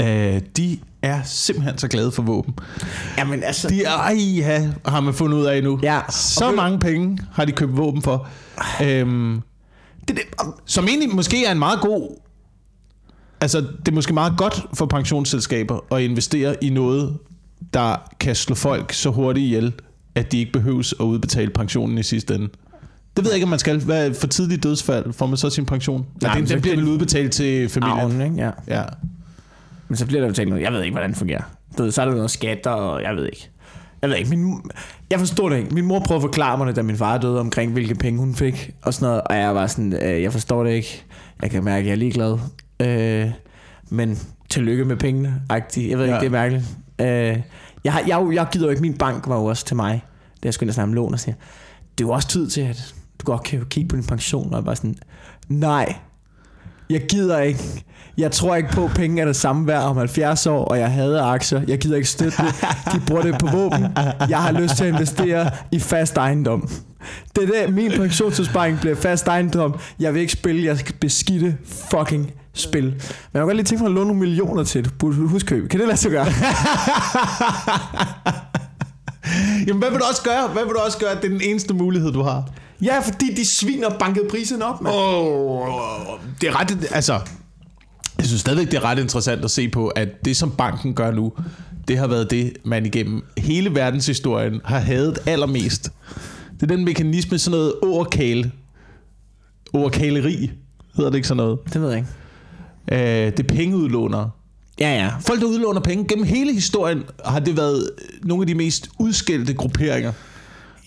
Øh, 0.00 0.40
de 0.56 0.78
er 1.02 1.20
simpelthen 1.24 1.78
så 1.78 1.88
glade 1.88 2.12
for 2.12 2.22
våben. 2.22 2.54
Jamen 3.18 3.42
altså... 3.42 3.68
De 3.68 3.84
er, 3.84 4.12
ja, 4.12 4.70
har 4.86 5.00
man 5.00 5.14
fundet 5.14 5.38
ud 5.38 5.44
af 5.44 5.62
nu. 5.62 5.78
Ja, 5.82 6.00
Så 6.10 6.44
og 6.48 6.54
mange 6.54 6.78
penge 6.78 7.18
har 7.32 7.44
de 7.44 7.52
købt 7.52 7.76
våben 7.76 8.02
for. 8.02 8.28
Øhm, 8.82 9.40
det, 10.08 10.16
det, 10.16 10.22
som 10.66 10.88
egentlig 10.88 11.14
måske 11.14 11.46
er 11.46 11.52
en 11.52 11.58
meget 11.58 11.80
god... 11.80 12.18
Altså, 13.40 13.60
det 13.60 13.88
er 13.88 13.92
måske 13.92 14.14
meget 14.14 14.32
godt 14.36 14.66
for 14.74 14.86
pensionsselskaber 14.86 15.94
at 15.94 16.02
investere 16.02 16.64
i 16.64 16.70
noget, 16.70 17.18
der 17.74 18.10
kan 18.20 18.34
slå 18.36 18.54
folk 18.54 18.92
så 18.92 19.10
hurtigt 19.10 19.44
ihjel, 19.44 19.72
at 20.14 20.32
de 20.32 20.38
ikke 20.38 20.52
behøves 20.52 20.94
at 21.00 21.04
udbetale 21.04 21.50
pensionen 21.50 21.98
i 21.98 22.02
sidste 22.02 22.34
ende. 22.34 22.48
Det 23.16 23.24
ved 23.24 23.30
jeg 23.30 23.34
ikke, 23.34 23.44
om 23.44 23.50
man 23.50 23.58
skal. 23.58 23.78
Hvad 23.78 24.14
for 24.14 24.26
tidligt 24.26 24.62
dødsfald? 24.62 25.12
Får 25.12 25.26
man 25.26 25.36
så 25.36 25.50
sin 25.50 25.66
pension? 25.66 26.06
Nej, 26.22 26.34
men 26.34 26.44
den, 26.44 26.52
den 26.54 26.60
bliver 26.62 26.76
vel 26.76 26.88
udbetalt 26.88 27.32
til 27.32 27.68
familien. 27.68 27.98
arven, 27.98 28.20
ikke? 28.20 28.36
Ja. 28.36 28.50
Ja. 28.68 28.82
Men 29.88 29.96
så 29.96 30.06
bliver 30.06 30.20
der 30.20 30.28
jo 30.28 30.34
talt 30.34 30.48
noget. 30.48 30.62
Jeg 30.62 30.72
ved 30.72 30.82
ikke, 30.82 30.92
hvordan 30.92 31.10
det 31.10 31.18
fungerer. 31.18 31.42
Du 31.78 31.82
ved, 31.82 31.92
så 31.92 32.02
er 32.02 32.06
der 32.06 32.14
noget 32.14 32.30
skatter, 32.30 32.70
og 32.70 33.02
jeg 33.02 33.16
ved 33.16 33.24
ikke. 33.26 33.48
Jeg 34.02 34.10
ved 34.10 34.16
ikke, 34.16 34.30
min, 34.30 34.60
jeg 35.10 35.18
forstår 35.18 35.48
det 35.48 35.56
ikke. 35.58 35.74
Min 35.74 35.84
mor 35.86 35.98
prøvede 36.00 36.18
at 36.24 36.28
forklare 36.28 36.58
mig 36.58 36.66
det, 36.66 36.76
da 36.76 36.82
min 36.82 36.96
far 36.96 37.18
døde, 37.18 37.40
omkring 37.40 37.72
hvilke 37.72 37.94
penge 37.94 38.18
hun 38.20 38.34
fik, 38.34 38.70
og 38.82 38.94
sådan 38.94 39.06
noget. 39.06 39.22
Og 39.26 39.36
jeg 39.36 39.54
var 39.54 39.66
sådan, 39.66 39.92
øh, 40.02 40.22
jeg 40.22 40.32
forstår 40.32 40.64
det 40.64 40.70
ikke. 40.72 41.04
Jeg 41.42 41.50
kan 41.50 41.64
mærke, 41.64 41.78
at 41.80 41.86
jeg 41.86 41.92
er 41.92 41.96
ligeglad. 41.96 42.38
Øh, 42.80 43.30
men 43.90 44.18
tillykke 44.50 44.84
med 44.84 44.96
pengene, 44.96 45.42
agtigt. 45.48 45.90
Jeg 45.90 45.98
ved 45.98 46.04
ikke, 46.04 46.14
Ja. 46.14 46.20
det 46.20 46.26
er 46.26 46.30
mærkeligt. 46.30 46.64
Øh, 46.98 47.40
jeg, 47.84 47.92
har, 47.92 48.02
jeg, 48.06 48.28
jeg 48.32 48.46
gider 48.52 48.66
jo 48.66 48.70
ikke, 48.70 48.82
min 48.82 48.96
bank 48.98 49.28
var 49.28 49.36
jo 49.36 49.44
også 49.44 49.64
til 49.64 49.76
mig, 49.76 50.04
da 50.42 50.46
jeg 50.46 50.54
skulle 50.54 50.66
ind 50.66 50.70
og 50.70 50.74
snakke 50.74 50.88
om 50.88 50.94
lån 50.94 51.12
og 51.12 51.20
siger, 51.20 51.34
det 51.98 52.04
er 52.04 52.08
jo 52.08 52.12
også 52.12 52.28
tid 52.28 52.50
til, 52.50 52.60
at 52.60 52.94
du 53.20 53.24
godt 53.24 53.42
kan 53.42 53.64
kigge 53.70 53.88
på 53.88 53.96
din 53.96 54.04
pension, 54.04 54.50
og 54.50 54.56
jeg 54.56 54.64
bare 54.64 54.76
sådan, 54.76 54.96
nej, 55.48 55.94
jeg 56.90 57.02
gider 57.08 57.40
ikke. 57.40 57.84
Jeg 58.18 58.32
tror 58.32 58.56
ikke 58.56 58.68
på, 58.72 58.84
at 58.84 58.90
penge 58.90 59.22
er 59.22 59.26
det 59.26 59.36
samme 59.36 59.66
værd 59.66 59.82
om 59.82 59.96
70 59.96 60.46
år, 60.46 60.64
og 60.64 60.78
jeg 60.78 60.92
hader 60.92 61.24
aktier. 61.24 61.62
Jeg 61.68 61.78
gider 61.78 61.96
ikke 61.96 62.08
støtte 62.08 62.36
det. 62.42 62.54
De 62.92 63.00
bruger 63.06 63.22
det 63.22 63.38
på 63.38 63.46
våben. 63.46 63.86
Jeg 64.28 64.42
har 64.42 64.52
lyst 64.52 64.76
til 64.76 64.84
at 64.84 64.92
investere 64.92 65.50
i 65.70 65.78
fast 65.78 66.16
ejendom. 66.16 66.68
Det 67.36 67.44
er 67.44 67.66
det, 67.66 67.74
min 67.74 67.90
pensionsopsparing 67.90 68.80
bliver 68.80 68.96
fast 68.96 69.26
ejendom. 69.26 69.74
Jeg 70.00 70.14
vil 70.14 70.20
ikke 70.20 70.32
spille, 70.32 70.64
jeg 70.64 70.78
skal 70.78 70.94
beskidte 71.00 71.56
fucking 71.64 72.32
spil. 72.54 72.84
Men 72.84 72.92
jeg 72.92 73.00
kan 73.32 73.42
godt 73.42 73.56
lige 73.56 73.64
tænke 73.64 73.82
mig 73.82 73.90
at 73.90 73.94
låne 73.94 74.06
nogle 74.06 74.20
millioner 74.20 74.64
til 74.64 74.80
et 74.80 74.90
huskøb. 75.00 75.68
Kan 75.68 75.80
det 75.80 75.88
lade 75.88 75.98
sig 75.98 76.10
gøre? 76.10 76.26
Jamen, 79.66 79.78
hvad 79.82 79.90
vil 79.90 79.98
du 79.98 80.04
også 80.10 80.22
gøre? 80.22 80.48
Hvad 80.48 80.64
vil 80.64 80.72
du 80.72 80.78
også 80.78 80.98
gøre? 80.98 81.14
Det 81.14 81.24
er 81.24 81.28
den 81.28 81.40
eneste 81.40 81.74
mulighed, 81.74 82.12
du 82.12 82.22
har. 82.22 82.50
Ja, 82.82 83.00
fordi 83.00 83.34
de 83.34 83.46
sviner 83.46 83.98
banket 83.98 84.22
prisen 84.30 84.62
op, 84.62 84.80
mand. 84.80 84.94
Oh, 84.98 86.18
det 86.40 86.48
er 86.48 86.60
ret... 86.60 86.88
Altså, 86.90 87.20
jeg 88.18 88.26
synes 88.26 88.40
stadigvæk, 88.40 88.66
det 88.66 88.74
er 88.74 88.84
ret 88.84 88.98
interessant 88.98 89.44
at 89.44 89.50
se 89.50 89.68
på, 89.68 89.88
at 89.88 90.08
det, 90.24 90.36
som 90.36 90.50
banken 90.50 90.94
gør 90.94 91.10
nu, 91.10 91.32
det 91.88 91.98
har 91.98 92.06
været 92.06 92.30
det, 92.30 92.52
man 92.64 92.86
igennem 92.86 93.24
hele 93.38 93.74
verdenshistorien 93.74 94.60
har 94.64 94.78
hadet 94.78 95.18
allermest. 95.26 95.92
Det 96.54 96.70
er 96.70 96.76
den 96.76 96.84
mekanisme, 96.84 97.38
sådan 97.38 97.58
noget 97.58 97.74
overkale. 97.82 98.52
Overkaleri, 99.72 100.50
hedder 100.96 101.10
det 101.10 101.16
ikke 101.16 101.28
sådan 101.28 101.36
noget. 101.36 101.58
Det 101.72 101.80
ved 101.80 101.88
jeg 101.88 101.98
ikke. 101.98 102.08
Øh, 102.92 102.98
det 102.98 103.40
er 103.40 103.54
pengeudlånere. 103.54 104.30
Ja, 104.80 104.94
ja. 104.94 105.10
Folk, 105.20 105.40
der 105.40 105.46
udlåner 105.46 105.80
penge, 105.80 106.04
gennem 106.08 106.26
hele 106.26 106.52
historien 106.52 107.02
har 107.24 107.40
det 107.40 107.56
været 107.56 107.90
nogle 108.22 108.42
af 108.42 108.46
de 108.46 108.54
mest 108.54 108.90
udskældte 108.98 109.54
grupperinger 109.54 110.12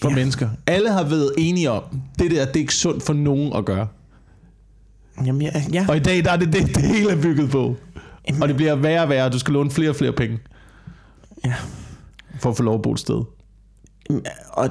for 0.02 0.10
ja. 0.10 0.16
Mennesker. 0.16 0.50
Alle 0.68 0.92
har 0.92 1.04
været 1.04 1.32
enige 1.38 1.72
om, 1.72 1.84
det 2.20 2.32
der, 2.32 2.46
det 2.46 2.56
er 2.56 2.60
ikke 2.60 2.76
sundt 2.76 3.04
for 3.04 3.14
nogen 3.14 3.54
at 3.54 3.66
gøre. 3.66 3.88
Jamen, 5.26 5.42
ja, 5.42 5.64
ja. 5.74 5.86
Og 5.90 5.98
i 5.98 6.00
dag 6.00 6.24
der 6.24 6.32
er 6.32 6.38
det 6.38 6.54
det, 6.54 6.76
det 6.76 6.84
hele 6.84 7.12
er 7.12 7.22
bygget 7.22 7.50
på. 7.50 7.76
Og 8.42 8.48
det 8.48 8.56
bliver 8.56 8.76
værre 8.76 9.02
og 9.02 9.10
værre, 9.10 9.30
du 9.30 9.40
skal 9.40 9.54
låne 9.54 9.72
flere 9.72 9.90
og 9.90 9.96
flere 9.96 10.12
penge. 10.12 10.40
Ja. 11.46 11.54
For 12.40 12.50
at 12.50 12.58
få 12.58 12.64
lov 12.64 12.76
at 12.76 12.82
bo 12.82 12.92
et 12.94 13.00
sted. 13.00 13.24
Og 14.50 14.70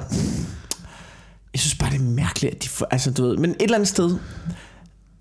jeg 1.53 1.59
synes 1.59 1.75
bare, 1.75 1.91
det 1.91 1.99
er 1.99 2.03
mærkeligt, 2.03 2.55
at 2.55 2.63
de 2.63 2.69
får, 2.69 2.87
altså 2.91 3.11
du 3.11 3.23
ved, 3.23 3.37
men 3.37 3.49
et 3.49 3.55
eller 3.59 3.75
andet 3.75 3.87
sted, 3.87 4.17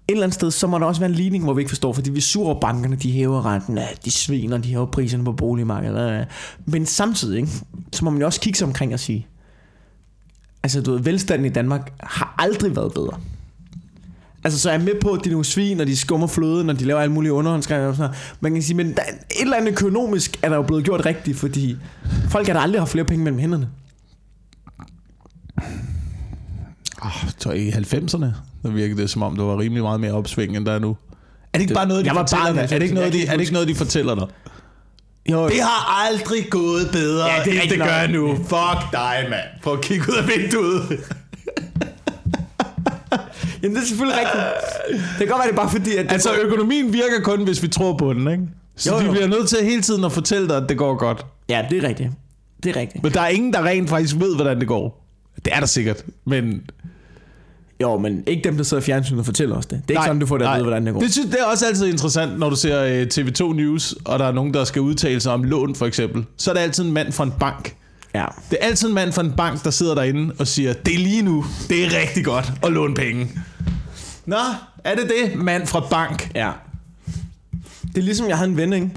et 0.08 0.12
eller 0.12 0.24
andet 0.24 0.34
sted, 0.34 0.50
så 0.50 0.66
må 0.66 0.78
der 0.78 0.86
også 0.86 1.00
være 1.00 1.10
en 1.10 1.16
ligning, 1.16 1.44
hvor 1.44 1.52
vi 1.54 1.60
ikke 1.60 1.68
forstår, 1.68 1.92
fordi 1.92 2.10
vi 2.10 2.20
surer 2.20 2.60
bankerne, 2.60 2.96
de 2.96 3.12
hæver 3.12 3.46
renten, 3.46 3.78
ja, 3.78 3.86
de 4.04 4.10
sviner, 4.10 4.58
de 4.58 4.68
hæver 4.68 4.86
priserne 4.86 5.24
på 5.24 5.32
boligmarkedet. 5.32 6.18
ja. 6.18 6.24
Men 6.64 6.86
samtidig, 6.86 7.36
ikke, 7.36 7.52
så 7.92 8.04
må 8.04 8.10
man 8.10 8.20
jo 8.20 8.26
også 8.26 8.40
kigge 8.40 8.58
sig 8.58 8.66
omkring 8.66 8.92
og 8.92 9.00
sige, 9.00 9.26
altså 10.62 10.80
du 10.80 10.92
ved, 10.92 11.00
velstanden 11.00 11.46
i 11.46 11.48
Danmark 11.48 11.92
har 12.00 12.34
aldrig 12.38 12.76
været 12.76 12.94
bedre. 12.94 13.20
Altså, 14.44 14.58
så 14.60 14.70
er 14.70 14.74
jeg 14.74 14.84
med 14.84 15.00
på, 15.00 15.10
at 15.10 15.24
de 15.24 15.28
er 15.28 15.32
nogle 15.32 15.44
svin, 15.44 15.80
og 15.80 15.86
de 15.86 15.96
skummer 15.96 16.26
fløden, 16.26 16.70
og 16.70 16.78
de 16.80 16.84
laver 16.84 17.00
alle 17.00 17.12
mulige 17.12 17.32
underhåndsgrejer 17.32 17.86
og 17.86 17.94
sådan 17.96 18.10
noget. 18.10 18.34
Man 18.40 18.52
kan 18.52 18.62
sige, 18.62 18.76
men 18.76 18.86
der, 18.86 19.02
et 19.02 19.40
eller 19.40 19.56
andet 19.56 19.72
økonomisk 19.72 20.38
er 20.42 20.48
der 20.48 20.56
jo 20.56 20.62
blevet 20.62 20.84
gjort 20.84 21.06
rigtigt, 21.06 21.38
fordi 21.38 21.76
folk 22.28 22.46
har 22.46 22.54
da 22.54 22.60
aldrig 22.60 22.80
haft 22.80 22.90
flere 22.90 23.04
penge 23.04 23.24
mellem 23.24 23.38
hænderne. 23.38 23.68
Oh, 27.02 27.30
så 27.38 27.50
i 27.50 27.70
90'erne, 27.70 28.26
der 28.64 28.70
virkede 28.70 29.02
det 29.02 29.10
som 29.10 29.22
om, 29.22 29.36
der 29.36 29.44
var 29.44 29.58
rimelig 29.58 29.82
meget 29.82 30.00
mere 30.00 30.12
opsving, 30.12 30.56
end 30.56 30.66
der 30.66 30.72
er 30.72 30.78
nu. 30.78 30.88
Er 30.90 30.94
det 31.58 31.60
ikke 31.60 31.68
Det- 31.68 31.76
bare 31.76 31.88
noget, 31.88 32.04
de 32.04 32.08
jeg 32.08 32.14
var 32.16 32.22
fortæller 32.22 32.44
barn 32.44 32.54
dig? 32.54 32.62
Er 32.62 32.66
det 32.78 32.82
ikke 32.82 32.94
noget, 32.94 33.12
de, 33.12 33.18
90'erne. 33.18 33.28
er 33.28 33.32
det 33.32 33.40
ikke 33.40 33.52
noget, 33.52 33.68
de 33.68 33.74
fortæller 33.74 34.14
dig? 34.14 34.26
Jo, 35.32 35.48
Det 35.48 35.60
har 35.60 36.06
aldrig 36.08 36.46
gået 36.50 36.88
bedre, 36.92 37.26
Ja, 37.26 37.42
det 37.44 37.62
end 37.62 37.70
det 37.70 37.78
gør 37.78 38.06
nu. 38.06 38.34
Fuck 38.36 38.92
dig, 38.92 39.26
mand. 39.30 39.40
Prøv 39.62 39.72
at 39.72 39.80
kigge 39.80 40.04
ud 40.12 40.16
af 40.16 40.28
vinduet. 40.28 40.82
Jamen, 43.62 43.76
det 43.76 43.82
er 43.82 43.86
selvfølgelig 43.86 44.20
rigtigt. 44.20 44.44
Det 45.18 45.18
kan 45.18 45.26
godt 45.28 45.38
være, 45.38 45.46
det 45.46 45.52
er 45.52 45.56
bare 45.56 45.70
fordi, 45.70 45.96
at 45.96 46.04
det 46.04 46.12
altså, 46.12 46.34
økonomien 46.34 46.92
virker 46.92 47.20
kun, 47.22 47.44
hvis 47.44 47.62
vi 47.62 47.68
tror 47.68 47.96
på 47.96 48.12
den, 48.12 48.28
ikke? 48.30 48.42
Så 48.76 48.90
Jo, 48.94 49.00
jo, 49.00 49.04
vi 49.06 49.10
bliver 49.10 49.26
nødt 49.28 49.48
til 49.48 49.58
hele 49.64 49.82
tiden 49.82 50.04
at 50.04 50.12
fortælle 50.12 50.48
dig, 50.48 50.56
at 50.56 50.68
det 50.68 50.78
går 50.78 50.94
godt. 50.96 51.26
Ja, 51.48 51.64
det 51.70 51.84
er 51.84 51.88
rigtigt. 51.88 52.10
Det 52.62 52.76
er 52.76 52.80
rigtigt. 52.80 53.02
Men 53.04 53.12
der 53.12 53.20
er 53.20 53.28
ingen, 53.28 53.52
der 53.52 53.64
rent 53.64 53.88
faktisk 53.90 54.14
ved, 54.18 54.34
hvordan 54.34 54.60
det 54.60 54.68
går. 54.68 55.06
Det 55.44 55.52
er 55.54 55.58
der 55.60 55.66
sikkert, 55.66 56.04
men... 56.26 56.62
Jo, 57.82 57.98
men 57.98 58.22
ikke 58.26 58.44
dem, 58.44 58.56
der 58.56 58.64
sidder 58.64 58.82
i 58.82 58.84
fjernsynet 58.84 59.18
og 59.18 59.24
fortæller 59.24 59.56
os 59.56 59.66
det. 59.66 59.82
Det 59.88 59.94
er 59.96 60.00
ikke 60.00 60.06
sådan, 60.06 60.20
du 60.20 60.26
får 60.26 60.38
det 60.38 60.44
at 60.44 60.52
vide, 60.54 60.62
hvordan 60.62 60.86
det 60.86 60.94
går. 60.94 61.00
Det, 61.00 61.12
synes, 61.12 61.30
det 61.30 61.40
er 61.40 61.44
også 61.44 61.66
altid 61.66 61.86
interessant, 61.86 62.38
når 62.38 62.50
du 62.50 62.56
ser 62.56 62.84
øh, 62.84 63.06
TV2 63.14 63.52
News, 63.52 63.94
og 64.04 64.18
der 64.18 64.24
er 64.24 64.32
nogen, 64.32 64.54
der 64.54 64.64
skal 64.64 64.82
udtale 64.82 65.20
sig 65.20 65.32
om 65.32 65.42
lån, 65.44 65.74
for 65.74 65.86
eksempel. 65.86 66.24
Så 66.36 66.50
er 66.50 66.54
der 66.54 66.60
altid 66.60 66.84
en 66.84 66.92
mand 66.92 67.12
fra 67.12 67.24
en 67.24 67.32
bank. 67.40 67.76
Ja. 68.14 68.24
Det 68.50 68.58
er 68.60 68.66
altid 68.66 68.88
en 68.88 68.94
mand 68.94 69.12
fra 69.12 69.22
en 69.22 69.32
bank, 69.36 69.64
der 69.64 69.70
sidder 69.70 69.94
derinde 69.94 70.34
og 70.38 70.46
siger, 70.46 70.72
det 70.72 70.94
er 70.94 70.98
lige 70.98 71.22
nu, 71.22 71.44
det 71.68 71.84
er 71.84 72.00
rigtig 72.00 72.24
godt 72.24 72.52
at 72.62 72.72
låne 72.72 72.94
penge. 72.94 73.30
Nå, 74.26 74.36
er 74.84 74.94
det 74.94 75.04
det, 75.04 75.38
mand 75.38 75.66
fra 75.66 75.86
bank? 75.90 76.30
Ja. 76.34 76.50
Det 77.82 77.98
er 77.98 78.02
ligesom, 78.02 78.28
jeg 78.28 78.38
havde 78.38 78.50
en 78.50 78.56
ven, 78.56 78.72
ikke? 78.72 78.90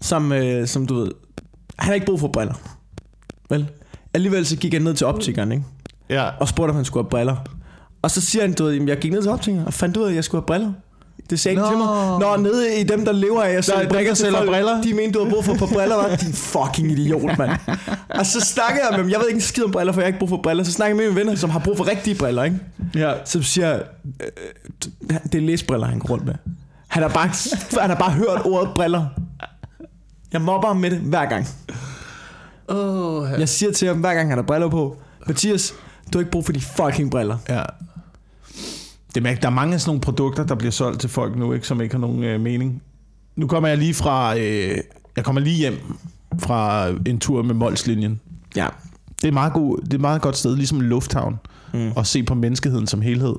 Som, 0.00 0.32
øh, 0.32 0.66
som 0.66 0.86
du 0.86 0.94
ved, 0.94 1.10
han 1.78 1.86
har 1.86 1.94
ikke 1.94 2.06
brug 2.06 2.20
for 2.20 2.28
briller. 2.28 2.54
Vel? 3.50 3.66
Alligevel 4.14 4.46
så 4.46 4.56
gik 4.56 4.72
han 4.72 4.82
ned 4.82 4.94
til 4.94 5.06
optikeren, 5.06 5.52
ikke? 5.52 5.64
Ja. 6.10 6.28
Og 6.40 6.48
spurgte, 6.48 6.70
om 6.70 6.76
han 6.76 6.84
skulle 6.84 7.04
have 7.04 7.10
briller. 7.10 7.36
Og 8.06 8.10
så 8.10 8.20
siger 8.20 8.42
han, 8.42 8.52
du 8.52 8.64
ved, 8.64 8.72
"Jamen, 8.72 8.88
jeg 8.88 8.98
gik 8.98 9.12
ned 9.12 9.22
til 9.22 9.30
optikeren 9.30 9.66
og 9.66 9.74
fandt 9.74 9.96
ud 9.96 10.04
af, 10.04 10.08
at 10.08 10.14
jeg 10.14 10.24
skulle 10.24 10.40
have 10.42 10.46
briller. 10.46 10.72
Det 11.30 11.40
sagde 11.40 11.58
han 11.58 11.68
til 11.68 11.76
mig. 11.78 12.18
Nå. 12.20 12.36
Nede 12.36 12.80
i 12.80 12.84
dem, 12.84 13.04
der 13.04 13.12
lever 13.12 13.42
af 13.42 13.50
at 13.50 13.64
sælge 13.64 13.80
dem, 13.80 14.06
til 14.06 14.16
sælger 14.16 14.36
folk, 14.38 14.50
briller. 14.50 14.82
De 14.82 14.94
mente, 14.94 15.12
du 15.12 15.18
havde 15.18 15.30
brug 15.34 15.44
for 15.44 15.54
par 15.54 15.66
briller, 15.66 15.96
var 15.96 16.16
Din 16.16 16.32
fucking 16.32 16.90
idiot, 16.92 17.38
mand. 17.38 17.50
og 18.20 18.26
så 18.26 18.40
snakker 18.40 18.76
jeg 18.82 18.88
med 18.90 18.98
ham. 18.98 19.10
Jeg 19.10 19.18
ved 19.20 19.26
ikke 19.28 19.36
en 19.36 19.40
skid 19.40 19.64
om 19.64 19.70
briller, 19.70 19.92
for 19.92 20.00
jeg 20.00 20.04
har 20.04 20.08
ikke 20.08 20.18
brug 20.18 20.28
for 20.28 20.40
briller. 20.42 20.64
Så 20.64 20.72
snakker 20.72 20.96
jeg 20.96 20.96
med 20.96 21.04
mine 21.12 21.20
venner, 21.20 21.34
som 21.34 21.50
har 21.50 21.58
brug 21.58 21.76
for 21.76 21.88
rigtige 21.88 22.14
briller, 22.18 22.44
ikke? 22.44 22.58
ja. 22.94 23.12
Så 23.24 23.42
siger 23.42 23.68
jeg, 23.68 23.82
øh, 25.10 25.16
det 25.32 25.34
er 25.34 25.40
læsbriller, 25.46 25.86
han 25.86 25.98
går 25.98 26.08
rundt 26.08 26.24
med. 26.26 26.34
Han 26.88 27.02
har 27.02 27.10
bare, 27.10 27.28
han 27.80 27.90
har 27.90 27.96
bare 27.96 28.10
hørt 28.10 28.40
ordet 28.44 28.68
briller. 28.74 29.06
Jeg 30.32 30.40
mobber 30.40 30.68
ham 30.68 30.76
med 30.76 30.90
det 30.90 30.98
hver 30.98 31.26
gang. 31.26 31.46
Oh, 32.68 33.28
Jeg 33.40 33.48
siger 33.48 33.72
til 33.72 33.88
ham, 33.88 33.96
hver 33.96 34.14
gang 34.14 34.28
han 34.28 34.38
har 34.38 34.42
briller 34.42 34.68
på, 34.68 34.96
Mathias, 35.26 35.74
du 36.12 36.18
har 36.18 36.20
ikke 36.20 36.30
brug 36.30 36.44
for 36.44 36.52
de 36.52 36.60
fucking 36.60 37.10
briller. 37.10 37.38
ja. 37.48 37.62
Det 39.24 39.26
er. 39.26 39.34
Der 39.34 39.48
er 39.48 39.52
mange 39.52 39.74
af 39.74 39.80
sådan 39.80 39.88
nogle 39.88 40.00
produkter, 40.00 40.44
der 40.44 40.54
bliver 40.54 40.70
solgt 40.72 41.00
til 41.00 41.10
folk 41.10 41.36
nu, 41.36 41.52
ikke, 41.52 41.66
som 41.66 41.80
ikke 41.80 41.94
har 41.94 42.00
nogen 42.00 42.24
øh, 42.24 42.40
mening. 42.40 42.82
Nu 43.36 43.46
kommer 43.46 43.68
jeg 43.68 43.78
lige 43.78 43.94
fra... 43.94 44.38
Øh, 44.38 44.76
jeg 45.16 45.24
kommer 45.24 45.40
lige 45.40 45.56
hjem 45.56 45.74
fra 46.38 46.88
en 47.06 47.18
tur 47.18 47.42
med 47.42 47.54
Molslinjen. 47.54 48.20
Ja. 48.56 48.66
Det 49.16 49.24
er, 49.24 49.28
et 49.28 49.34
meget 49.34 49.52
god, 49.52 49.78
det 49.78 49.90
er 49.90 49.94
et 49.94 50.00
meget 50.00 50.22
godt 50.22 50.36
sted, 50.36 50.56
ligesom 50.56 50.78
en 50.78 50.84
lufthavn, 50.84 51.38
Mm. 51.74 51.90
at 51.96 52.06
se 52.06 52.22
på 52.22 52.34
menneskeheden 52.34 52.86
som 52.86 53.00
helhed. 53.00 53.34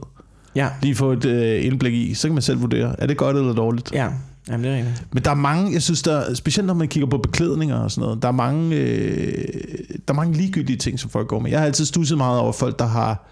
Ja. 0.55 0.69
Lige 0.81 0.95
få 0.95 1.11
et 1.11 1.25
øh, 1.25 1.65
indblik 1.65 1.93
i, 1.93 2.13
så 2.13 2.27
kan 2.27 2.33
man 2.33 2.41
selv 2.41 2.61
vurdere, 2.61 3.01
er 3.01 3.07
det 3.07 3.17
godt 3.17 3.37
eller 3.37 3.53
dårligt. 3.53 3.91
Ja. 3.93 4.07
Jamen, 4.49 4.63
det 4.63 4.71
er 4.73 4.77
rigtigt. 4.77 5.05
Men 5.13 5.23
der 5.23 5.31
er 5.31 5.35
mange, 5.35 5.73
jeg 5.73 5.81
synes, 5.81 6.01
der, 6.01 6.33
specielt 6.33 6.67
når 6.67 6.73
man 6.73 6.87
kigger 6.87 7.09
på 7.09 7.17
beklædninger 7.17 7.75
og 7.75 7.91
sådan 7.91 8.05
noget, 8.05 8.21
der 8.21 8.27
er 8.27 8.31
mange, 8.31 8.75
øh, 8.75 9.43
der 10.07 10.13
er 10.13 10.13
mange 10.13 10.33
ligegyldige 10.37 10.77
ting, 10.77 10.99
som 10.99 11.09
folk 11.09 11.27
går 11.27 11.39
med. 11.39 11.51
Jeg 11.51 11.59
har 11.59 11.65
altid 11.65 11.85
stusset 11.85 12.17
meget 12.17 12.39
over 12.39 12.51
folk, 12.51 12.79
der 12.79 12.85
har 12.87 13.27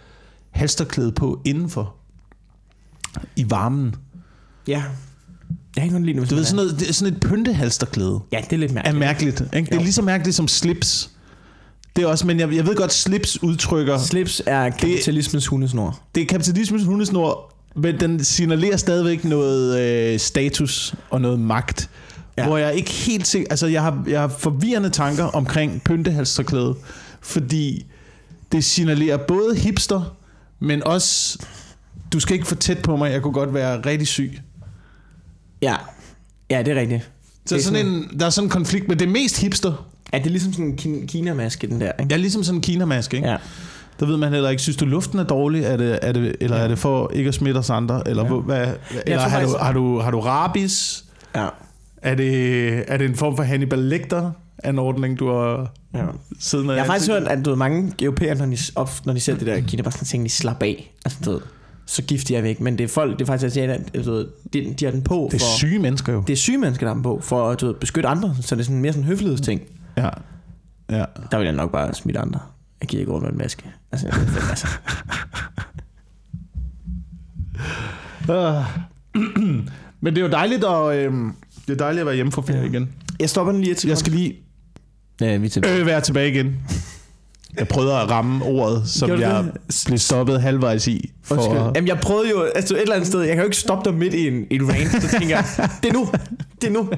halsterklæde 0.52 1.12
på 1.12 1.42
indenfor 1.46 1.96
i 3.36 3.50
varmen. 3.50 3.96
Ja. 4.68 4.84
Jeg 5.76 5.84
ikke 5.84 5.94
nogen 5.94 6.06
lide, 6.06 6.26
Du 6.26 6.36
ved, 6.36 6.44
sådan, 6.46 6.56
noget, 6.66 6.80
det 6.80 6.90
er 6.90 6.94
sådan 6.94 7.14
et 7.14 7.20
pyntehalsterklæde 7.20 8.20
Ja, 8.32 8.42
det 8.50 8.54
er 8.54 8.58
lidt 8.58 8.72
er 8.72 8.76
mærkeligt. 8.76 9.00
mærkeligt. 9.00 9.40
Ikke? 9.42 9.66
Det 9.66 9.72
er 9.72 9.76
Jo. 9.76 9.82
lige 9.84 9.94
så 9.94 10.02
mærkeligt 10.02 10.36
som 10.36 10.48
slips. 10.48 11.10
Det 11.96 12.04
er 12.04 12.08
også, 12.08 12.28
men 12.28 12.40
jeg, 12.40 12.54
jeg 12.56 12.68
ved 12.68 12.76
godt, 12.76 12.94
slips 12.94 13.44
udtrykker, 13.44 13.98
Slips 13.98 14.42
er 14.46 14.70
kapitalismens 14.70 15.48
hundesnor. 15.48 16.00
det 16.16 16.24
er 16.24 16.28
kapitalismens 16.28 16.84
hundesnor, 16.84 17.54
men 17.76 18.00
den 18.00 18.24
signalerer 18.24 18.78
stadigvæk 18.78 19.24
noget 19.24 19.80
øh, 20.14 20.20
status 20.20 20.96
og 21.10 21.22
noget 21.22 21.40
magt. 21.40 21.90
Ja. 22.38 22.48
Hvor 22.48 22.58
jeg 22.58 22.76
ikke 22.76 22.92
helt 22.92 23.28
sikker, 23.28 23.48
altså 23.50 23.68
jeg 23.68 23.82
har, 23.82 24.04
jeg 24.08 24.20
har 24.22 24.28
forvirrende 24.28 24.90
tanker 24.90 25.24
omkring 25.24 25.82
pyntehalsterklæde, 25.84 26.76
fordi 27.22 27.86
det 28.52 28.64
signalerer 28.64 29.18
både 29.18 29.56
hipster, 29.56 30.16
men 30.60 30.84
også, 30.88 31.40
du 32.14 32.20
skal 32.20 32.34
ikke 32.34 32.48
for 32.48 32.56
tæt 32.56 32.78
på 32.78 32.96
mig, 32.96 33.12
jeg 33.12 33.22
kunne 33.22 33.34
godt 33.34 33.54
være 33.54 33.82
rigtig 33.86 34.08
syg. 34.08 34.40
Ja. 35.62 35.76
Ja, 36.50 36.64
det 36.64 36.78
er 36.78 36.80
rigtigt. 36.82 37.12
Så 37.46 37.56
Det 37.56 37.62
er 37.62 37.66
sådan 37.66 37.86
en, 37.88 38.20
der 38.20 38.26
er 38.26 38.30
sådan 38.30 38.46
en 38.46 38.50
konflikt, 38.52 38.88
men 38.88 39.00
det 39.00 39.06
er 39.08 39.12
mest 39.12 39.42
hipster. 39.42 39.90
Ja, 40.14 40.18
det 40.18 40.26
er 40.26 40.30
ligesom 40.30 40.54
sådan 40.54 40.66
en 40.66 40.80
kin- 40.82 41.06
Kina-maske, 41.08 41.68
den 41.68 41.82
der, 41.82 41.92
ikke? 42.00 42.14
Er 42.14 42.18
ligesom 42.18 42.44
sådan 42.44 42.58
en 42.58 42.62
kinamaske, 42.62 43.18
ikke? 43.18 43.30
Ja. 43.30 43.38
Der 44.00 44.06
ved 44.06 44.18
man 44.18 44.34
heller 44.34 44.50
ikke, 44.50 44.62
synes 44.62 44.78
du 44.78 44.86
luften 44.86 45.20
er 45.20 45.24
dårlig, 45.24 45.64
er 45.64 45.78
det, 45.78 46.00
er 46.02 46.12
det, 46.12 46.36
eller 46.42 46.58
er 46.58 46.68
det 46.68 46.80
for 46.80 47.12
ikke 47.14 47.28
at 47.28 47.34
smitte 47.34 47.58
os 47.58 47.70
andre? 47.70 48.08
Eller, 48.08 48.24
Ja. 48.26 48.34
ja. 48.34 48.40
hvad, 48.42 48.68
eller 49.08 49.20
har, 49.22 49.40
du, 49.40 49.46
faktisk- 49.48 49.58
har, 49.62 49.74
du, 49.74 50.00
har 50.00 50.12
du 50.12 50.20
rabies? 50.20 51.06
Ja. 51.36 51.48
Er 52.02 52.16
det, 52.16 52.84
er 52.88 52.98
det 52.98 53.10
en 53.10 53.16
form 53.16 53.36
for 53.36 53.44
Hannibal 53.44 53.80
Lecter 53.80 54.32
anordning, 54.64 55.20
du 55.20 55.32
har 55.32 55.72
ja. 55.94 56.04
siden 56.40 56.70
af? 56.70 56.74
Jeg 56.76 56.82
har 56.84 56.88
faktisk 56.88 57.12
hørt, 57.12 57.24
at 57.24 57.46
du 57.46 57.50
ved, 57.50 57.58
mange 57.58 57.94
europæere, 58.02 58.36
når 58.36 58.46
de, 58.46 58.58
op, 58.76 58.92
når 59.06 59.14
de 59.14 59.20
ser 59.20 59.36
det 59.38 59.48
der 59.48 59.62
Kina, 59.62 59.82
bare 59.82 59.92
sådan 59.92 60.06
tænker, 60.06 60.24
de 60.28 60.30
slap 60.34 60.64
af. 60.64 60.94
Altså, 61.06 61.20
du 61.26 61.32
ved, 61.32 61.40
så 61.86 62.02
giftig 62.04 62.36
er 62.36 62.44
ikke. 62.44 62.64
Men 62.64 62.78
det 62.78 62.84
er 62.84 62.88
folk, 62.88 63.14
det 63.20 63.22
er 63.22 63.26
faktisk 63.26 63.46
asiater, 63.46 63.78
ved, 63.94 64.28
de, 64.54 64.74
de 64.80 64.86
har 64.86 64.92
den 64.92 65.02
på 65.02 65.30
det 65.32 65.42
er 65.42 65.46
for... 65.46 65.58
syge 65.58 65.80
mennesker 65.80 66.14
jo. 66.14 66.24
Det 66.28 66.34
er 66.34 66.38
syge 66.38 66.58
mennesker, 66.58 66.86
der 66.86 66.90
har 66.90 66.94
den 66.94 67.04
på, 67.04 67.20
for 67.24 67.50
at 67.50 67.62
du 67.62 67.66
ved, 67.66 67.74
beskytte 67.74 68.10
andre. 68.10 68.36
Så 68.42 68.56
det 68.56 68.62
er 68.62 68.66
sådan 68.66 68.82
mere 68.82 68.94
sådan 68.94 69.04
en 69.04 69.08
høflighedsting. 69.08 69.62
Ja. 69.98 70.10
ja. 70.90 71.06
Der 71.32 71.38
vil 71.38 71.46
jeg 71.46 71.54
nok 71.54 71.72
bare 71.72 71.94
smitte 71.94 72.20
andre. 72.20 72.40
Jeg 72.82 72.88
giver 72.90 73.00
ikke 73.02 73.12
rundt 73.12 73.24
med 73.24 73.32
en 73.32 73.38
maske. 73.38 73.64
Altså, 73.92 74.08
altså. 74.50 74.68
Uh. 78.30 78.66
Men 80.02 80.16
det 80.16 80.18
er 80.22 80.26
jo 80.26 80.32
dejligt 80.32 80.64
at, 80.64 80.96
øhm, 80.96 81.32
det 81.68 81.74
er 81.74 81.78
dejligt 81.78 82.00
at 82.00 82.06
være 82.06 82.16
hjemme 82.16 82.32
fra 82.32 82.42
ferie 82.42 82.66
igen. 82.68 82.90
Jeg 83.20 83.30
stopper 83.30 83.54
den 83.54 83.62
lige 83.62 83.72
et 83.72 83.80
sekund. 83.80 83.90
Jeg 83.90 83.98
skal 83.98 84.14
lige 84.14 84.36
Ja, 85.22 85.38
vi 85.38 85.46
er 85.46 85.50
tilbage. 85.50 85.80
øh, 85.80 85.86
være 85.86 86.02
tilbage 86.02 86.30
igen. 86.32 86.56
Jeg 87.60 87.68
prøvede 87.68 87.94
at 87.94 88.10
ramme 88.10 88.46
ordet, 88.46 88.90
som 88.90 89.08
Gjorde 89.08 89.28
jeg 89.28 89.44
det? 89.44 89.84
blev 89.86 89.98
stoppet 89.98 90.42
halvvejs 90.42 90.88
i. 90.88 91.12
For, 91.24 91.36
Undskyld. 91.36 91.58
Jamen, 91.76 91.88
jeg 91.88 91.98
prøvede 91.98 92.30
jo, 92.30 92.42
altså 92.42 92.76
et 92.76 92.82
eller 92.82 92.96
andet 92.96 93.08
sted, 93.08 93.20
jeg 93.22 93.30
kan 93.30 93.38
jo 93.38 93.46
ikke 93.46 93.58
stoppe 93.58 93.90
dig 93.90 93.98
midt 94.00 94.14
i 94.14 94.28
en, 94.28 94.46
i 94.50 94.56
en 94.56 94.70
rant, 94.70 95.04
så 95.04 95.10
tænker 95.20 95.36
jeg, 95.36 95.46
det 95.84 95.90
er 95.90 95.94
nu, 95.94 96.08
det 96.62 96.68
er 96.68 96.72
nu. 96.72 96.90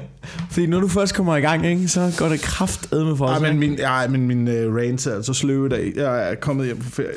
Fordi 0.51 0.65
når 0.67 0.79
du 0.79 0.87
først 0.87 1.13
kommer 1.15 1.35
i 1.35 1.41
gang, 1.41 1.65
ikke, 1.65 1.87
så 1.87 2.13
går 2.17 2.29
det 2.29 2.41
kraftedme 2.41 3.17
for 3.17 3.25
os. 3.25 3.41
Ej, 3.41 3.51
men 3.51 3.59
min, 3.59 3.79
ej, 3.79 4.07
men 4.07 4.27
min 4.27 4.47
uh, 4.47 4.75
rant 4.75 5.07
er 5.07 5.15
altså 5.15 5.33
sløv 5.33 5.65
i 5.65 5.69
dag. 5.69 5.93
Jeg 5.95 6.31
er 6.31 6.35
kommet 6.35 6.65
hjem 6.65 6.79
på 6.79 6.89
ferie. 6.89 7.09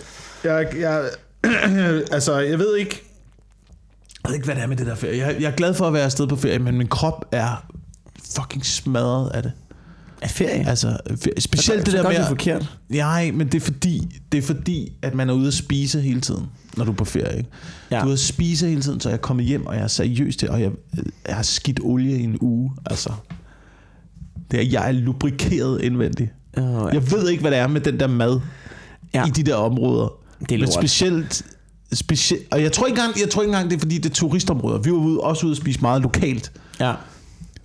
Jeg, 0.45 0.67
jeg, 0.81 1.05
altså, 2.13 2.39
jeg 2.39 2.59
ved 2.59 2.77
ikke... 2.77 3.03
Jeg 4.25 4.29
ved 4.31 4.35
ikke, 4.35 4.45
hvad 4.45 4.55
det 4.55 4.63
er 4.63 4.67
med 4.67 4.77
det 4.77 4.87
der 4.87 4.95
ferie. 4.95 5.27
Jeg, 5.27 5.37
jeg 5.41 5.51
er 5.51 5.57
glad 5.57 5.75
for 5.75 5.87
at 5.87 5.93
være 5.93 6.03
afsted 6.05 6.27
på 6.27 6.37
ferie, 6.37 6.59
men 6.59 6.79
min 6.79 6.89
krop 6.89 7.25
er 7.33 7.67
fucking 8.35 8.67
smadret 8.67 9.31
af 9.31 9.43
det. 9.43 9.53
Er 10.23 10.29
ferie? 10.29 10.69
Altså, 10.69 10.97
specielt 11.39 11.87
det 11.87 11.91
så 11.91 11.97
der 11.97 12.03
gør 12.03 12.09
med... 12.11 12.17
du 12.17 12.23
at- 12.23 12.29
forkert. 12.29 12.77
Nej, 12.89 13.31
men 13.31 13.47
det 13.47 13.55
er 13.55 13.61
fordi, 13.61 14.21
det 14.33 14.39
er 14.39 14.43
fordi, 14.43 14.93
at 15.03 15.15
man 15.15 15.31
er 15.31 15.35
ude 15.35 15.47
at 15.47 15.55
spise 15.55 16.01
hele 16.01 16.21
tiden, 16.21 16.47
når 16.77 16.85
du 16.85 16.91
er 16.93 16.97
på 16.97 17.05
ferie. 17.05 17.37
Ikke? 17.39 17.51
Ja. 17.91 17.97
Du 17.97 18.01
er 18.01 18.05
ude 18.07 18.13
at 18.13 18.19
spise 18.19 18.69
hele 18.69 18.83
tiden, 18.83 19.01
så 19.01 19.09
jeg 19.09 19.15
er 19.17 19.21
kommet 19.21 19.47
hjem, 19.47 19.67
og 19.67 19.75
jeg 19.75 19.83
er 19.83 19.87
seriøs 19.89 20.37
til, 20.37 20.51
og 20.51 20.61
jeg, 20.61 20.71
jeg 21.29 21.37
har 21.37 21.43
skidt 21.43 21.81
olie 21.83 22.19
i 22.19 22.23
en 22.23 22.39
uge. 22.41 22.73
Altså, 22.87 23.13
det 24.51 24.61
er, 24.61 24.65
jeg 24.65 24.89
er 24.89 24.93
lubrikeret 24.93 25.83
indvendigt. 25.83 26.31
Uh, 26.59 26.63
ja. 26.65 26.87
Jeg 26.87 27.11
ved 27.11 27.29
ikke, 27.29 27.41
hvad 27.41 27.51
det 27.51 27.59
er 27.59 27.67
med 27.67 27.81
den 27.81 28.01
der 28.01 28.07
mad 28.07 28.41
Ja. 29.15 29.27
i 29.27 29.31
de 29.31 29.43
der 29.43 29.55
områder. 29.55 30.09
Det 30.41 30.53
er 30.53 30.59
Men 30.59 30.61
lort. 30.61 30.73
specielt, 30.75 31.43
specielt... 31.93 32.43
Og 32.51 32.63
jeg 32.63 32.73
tror, 32.73 32.87
ikke 32.87 32.99
engang, 33.01 33.21
jeg 33.21 33.31
tror 33.31 33.43
ikke 33.43 33.51
engang, 33.51 33.71
det 33.71 33.77
er 33.77 33.81
fordi, 33.81 33.99
det 33.99 34.11
er 34.11 34.15
turistområder. 34.15 34.79
Vi 34.79 34.91
var 34.91 34.97
ude, 34.97 35.21
også 35.21 35.47
ude 35.47 35.51
at 35.53 35.57
spise 35.57 35.81
meget 35.81 36.03
lokalt. 36.03 36.53
Ja. 36.81 36.95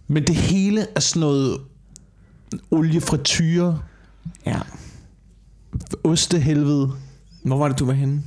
Men 0.08 0.24
det 0.24 0.36
hele 0.36 0.88
er 0.96 1.00
sådan 1.00 1.20
noget 1.20 1.58
oliefrityre, 2.72 3.80
ja. 4.46 4.60
ostehelvede, 6.04 6.92
Hvor 7.44 7.58
var 7.58 7.68
det, 7.68 7.80
du 7.80 7.86
var 7.86 7.94
henne? 7.94 8.24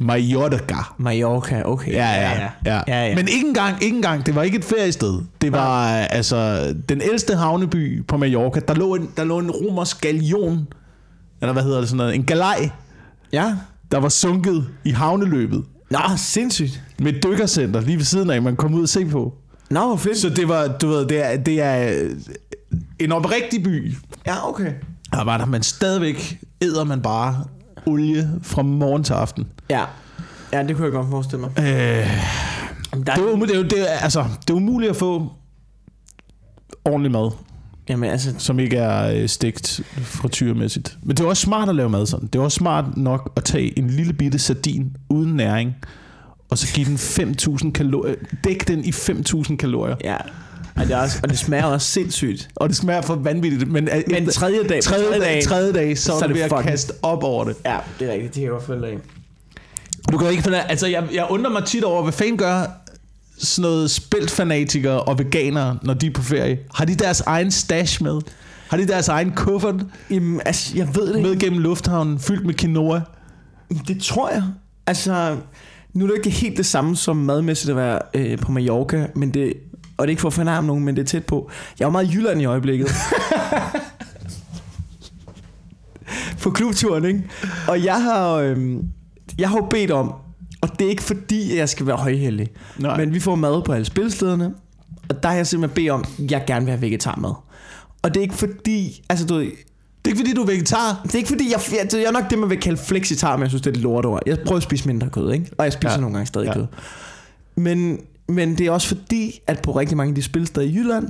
Mallorca. 0.00 0.94
Mallorca, 0.98 1.62
okay. 1.64 1.92
Ja, 1.92 2.10
ja, 2.10 2.30
ja. 2.30 2.50
ja. 2.66 2.82
ja, 2.88 3.06
ja. 3.08 3.14
Men 3.14 3.28
ikke 3.28 3.46
engang, 3.46 3.82
ikke 3.82 3.96
engang, 3.96 4.26
det 4.26 4.34
var 4.34 4.42
ikke 4.42 4.58
et 4.58 4.64
feriested. 4.64 5.20
Det 5.40 5.52
var 5.52 5.90
ja. 5.90 6.06
altså 6.06 6.72
den 6.88 7.00
ældste 7.02 7.36
havneby 7.36 8.06
på 8.06 8.16
Mallorca. 8.16 8.60
Der 8.60 8.74
lå 8.74 8.94
en, 8.94 9.10
der 9.16 9.24
lå 9.24 9.38
en 9.38 9.50
romersk 9.50 10.00
galion, 10.00 10.68
eller 11.40 11.52
hvad 11.52 11.62
hedder 11.62 11.80
det 11.80 11.88
sådan 11.88 11.96
noget, 11.96 12.14
en 12.14 12.24
galej, 12.24 12.70
ja. 13.32 13.56
der 13.92 13.98
var 13.98 14.08
sunket 14.08 14.66
i 14.84 14.90
havneløbet. 14.90 15.64
Nå, 15.90 15.98
sindssygt. 16.16 16.82
Med 16.98 17.12
et 17.12 17.22
dykkercenter 17.22 17.80
lige 17.80 17.96
ved 17.96 18.04
siden 18.04 18.30
af, 18.30 18.42
man 18.42 18.56
kom 18.56 18.74
ud 18.74 18.82
og 18.82 18.88
se 18.88 19.06
på. 19.06 19.34
Nå, 19.70 19.86
hvor 19.86 19.96
fedt. 19.96 20.18
Så 20.18 20.28
det 20.28 20.48
var, 20.48 20.66
du 20.66 20.88
ved, 20.88 21.06
det 21.06 21.32
er, 21.32 21.36
det 21.36 21.62
er 21.62 22.08
en 22.98 23.12
oprigtig 23.12 23.62
by. 23.62 23.94
Ja, 24.26 24.48
okay. 24.48 24.72
Der 25.12 25.24
var 25.24 25.38
der, 25.38 25.44
men 25.46 25.62
stadigvæk 25.62 26.40
æder 26.62 26.84
man 26.84 27.02
bare 27.02 27.44
olie 27.86 28.30
fra 28.42 28.62
morgen 28.62 29.04
til 29.04 29.12
aften. 29.12 29.46
Ja. 29.70 29.84
Ja, 30.52 30.62
det 30.62 30.76
kunne 30.76 30.84
jeg 30.84 30.92
godt 30.92 31.08
forestille 31.10 31.40
mig. 31.40 31.50
Øh, 31.58 31.64
Jamen, 32.92 33.06
der 33.06 33.14
det, 33.14 33.24
er, 33.24 33.28
er, 33.28 33.32
umu- 33.36 33.46
det, 33.46 33.56
er, 33.56 33.62
det, 33.62 33.92
er, 33.92 33.96
altså, 33.98 34.24
det 34.40 34.50
er 34.50 34.54
umuligt 34.54 34.90
at 34.90 34.96
få 34.96 35.32
ordentlig 36.84 37.12
mad, 37.12 37.30
jamen, 37.88 38.10
altså, 38.10 38.34
som 38.38 38.58
ikke 38.58 38.76
er 38.76 39.12
øh, 39.22 39.28
stegt 39.28 39.80
frityremæssigt. 39.96 40.98
Men 41.02 41.16
det 41.16 41.24
er 41.24 41.28
også 41.28 41.42
smart 41.42 41.68
at 41.68 41.74
lave 41.74 41.88
mad 41.90 42.06
sådan. 42.06 42.26
Det 42.32 42.38
er 42.38 42.42
også 42.42 42.56
smart 42.56 42.96
nok 42.96 43.32
at 43.36 43.44
tage 43.44 43.78
en 43.78 43.90
lille 43.90 44.12
bitte 44.12 44.38
sardin 44.38 44.96
uden 45.08 45.36
næring, 45.36 45.74
og 46.50 46.58
så 46.58 46.74
give 46.74 46.86
den 46.86 46.96
5.000 46.96 47.70
kalorier. 47.72 48.14
Dæk 48.44 48.68
den 48.68 48.84
i 48.84 48.90
5.000 48.90 49.56
kalorier. 49.56 49.96
ja. 50.04 50.16
Og 50.80 50.86
det, 50.86 50.92
er 50.92 50.98
også, 50.98 51.18
og 51.22 51.28
det 51.28 51.38
smager 51.38 51.64
også 51.64 51.86
sindssygt. 51.86 52.48
Og 52.56 52.68
det 52.68 52.76
smager 52.76 53.02
for 53.02 53.14
vanvittigt. 53.14 53.70
Men, 53.70 53.88
Men 54.08 54.26
tredje 54.26 54.68
dag, 54.68 54.82
tredje, 54.82 55.04
tredje 55.04 55.20
dag, 55.20 55.42
tredje 55.42 55.72
dag, 55.72 55.98
så, 55.98 56.04
så 56.04 56.24
er 56.24 56.26
det 56.26 56.36
ved 56.36 56.42
at 56.42 56.64
kaste 56.64 56.92
op 57.02 57.24
over 57.24 57.44
det. 57.44 57.56
Ja, 57.64 57.76
det 57.98 58.08
er 58.08 58.12
rigtigt. 58.12 58.34
Det 58.34 58.40
kan 58.40 58.42
jeg 58.42 58.50
godt 58.50 58.66
følge 58.66 58.86
af. 58.86 58.98
Du 60.12 60.18
kan 60.18 60.30
ikke 60.30 60.42
finde 60.42 60.60
altså 60.62 60.86
jeg, 60.86 61.04
jeg 61.14 61.26
undrer 61.30 61.50
mig 61.50 61.64
tit 61.64 61.84
over, 61.84 62.02
hvad 62.02 62.12
fanden 62.12 62.36
gør 62.36 62.66
sådan 63.38 63.62
noget 63.62 63.90
spæltfanatikere 63.90 65.02
og 65.02 65.18
veganere, 65.18 65.78
når 65.82 65.94
de 65.94 66.06
er 66.06 66.10
på 66.10 66.22
ferie? 66.22 66.58
Har 66.74 66.84
de 66.84 66.94
deres 66.94 67.20
egen 67.20 67.50
stash 67.50 68.02
med? 68.02 68.20
Har 68.68 68.76
de 68.76 68.88
deres 68.88 69.08
egen 69.08 69.32
kuffert 69.32 69.74
Jamen, 70.10 70.40
altså, 70.46 70.76
jeg 70.76 70.88
ved 70.94 71.08
det 71.08 71.16
ikke. 71.16 71.28
med 71.28 71.38
gennem 71.38 71.58
lufthavnen, 71.58 72.18
fyldt 72.18 72.46
med 72.46 72.54
quinoa? 72.54 73.00
Det 73.88 74.02
tror 74.02 74.30
jeg. 74.30 74.42
Altså, 74.86 75.36
nu 75.92 76.04
er 76.04 76.08
det 76.08 76.16
ikke 76.16 76.30
helt 76.30 76.56
det 76.56 76.66
samme 76.66 76.96
som 76.96 77.16
madmæssigt 77.16 77.70
at 77.70 77.76
være 77.76 77.98
øh, 78.14 78.38
på 78.38 78.52
Mallorca, 78.52 79.06
men 79.14 79.34
det, 79.34 79.52
og 79.98 80.06
det 80.06 80.08
er 80.08 80.10
ikke 80.10 80.20
for 80.20 80.28
at 80.28 80.34
fornærme 80.34 80.66
nogen, 80.66 80.84
men 80.84 80.96
det 80.96 81.02
er 81.02 81.06
tæt 81.06 81.26
på. 81.26 81.50
Jeg 81.78 81.84
er 81.84 81.88
jo 81.88 81.92
meget 81.92 82.06
i 82.06 82.14
Jylland 82.14 82.40
i 82.40 82.44
øjeblikket. 82.44 82.88
på 86.42 86.50
klubturen, 86.50 87.04
ikke? 87.04 87.22
Og 87.68 87.84
jeg 87.84 88.02
har, 88.02 88.34
øh, 88.34 88.76
jeg 89.38 89.48
har 89.48 89.56
jo 89.56 89.66
bedt 89.70 89.90
om, 89.90 90.12
og 90.60 90.78
det 90.78 90.84
er 90.84 90.88
ikke 90.90 91.02
fordi, 91.02 91.56
jeg 91.56 91.68
skal 91.68 91.86
være 91.86 91.96
højheldig, 91.96 92.48
Nej. 92.78 92.96
men 92.96 93.14
vi 93.14 93.20
får 93.20 93.34
mad 93.34 93.62
på 93.62 93.72
alle 93.72 93.84
spilstederne, 93.84 94.54
og 95.08 95.22
der 95.22 95.28
har 95.28 95.36
jeg 95.36 95.46
simpelthen 95.46 95.74
bedt 95.74 95.90
om, 95.90 96.04
at 96.24 96.30
jeg 96.30 96.44
gerne 96.46 96.64
vil 96.64 96.72
have 96.72 96.82
vegetarmad. 96.82 97.30
Og 98.02 98.14
det 98.14 98.16
er 98.16 98.22
ikke 98.22 98.34
fordi, 98.34 99.02
altså 99.08 99.26
du 99.26 99.34
ved, 99.34 99.44
Det 99.44 99.52
er 100.04 100.08
ikke 100.08 100.18
fordi, 100.18 100.34
du 100.34 100.42
er 100.42 100.46
vegetar. 100.46 101.00
det 101.04 101.14
er 101.14 101.18
ikke 101.18 101.28
fordi, 101.28 101.52
jeg, 101.52 101.60
jeg, 101.72 102.00
jeg 102.00 102.08
er 102.08 102.12
nok 102.12 102.30
det, 102.30 102.38
man 102.38 102.50
vil 102.50 102.60
kalde 102.60 102.78
flexitar, 102.78 103.36
men 103.36 103.42
jeg 103.42 103.50
synes, 103.50 103.62
det 103.62 103.70
er 103.70 103.74
et 103.74 103.80
lortord. 103.82 104.22
Jeg 104.26 104.38
prøver 104.46 104.56
at 104.56 104.62
spise 104.62 104.86
mindre 104.86 105.10
kød, 105.10 105.32
ikke? 105.32 105.50
Og 105.58 105.64
jeg 105.64 105.72
spiser 105.72 105.90
ja. 105.90 105.96
Nogle 106.00 106.14
gange 106.14 106.26
stadig. 106.26 106.46
Ja. 106.46 106.54
kød. 106.54 106.66
Men, 107.56 107.98
men 108.28 108.58
det 108.58 108.66
er 108.66 108.70
også 108.70 108.88
fordi, 108.88 109.40
at 109.46 109.62
på 109.62 109.72
rigtig 109.72 109.96
mange 109.96 110.10
af 110.10 110.14
de 110.14 110.22
spilsteder 110.22 110.66
i 110.66 110.74
Jylland, 110.74 111.08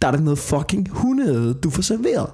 der 0.00 0.06
er 0.06 0.10
der 0.10 0.20
noget 0.20 0.38
fucking 0.38 0.88
hundeæde, 0.90 1.54
du 1.54 1.70
får 1.70 1.82
serveret. 1.82 2.26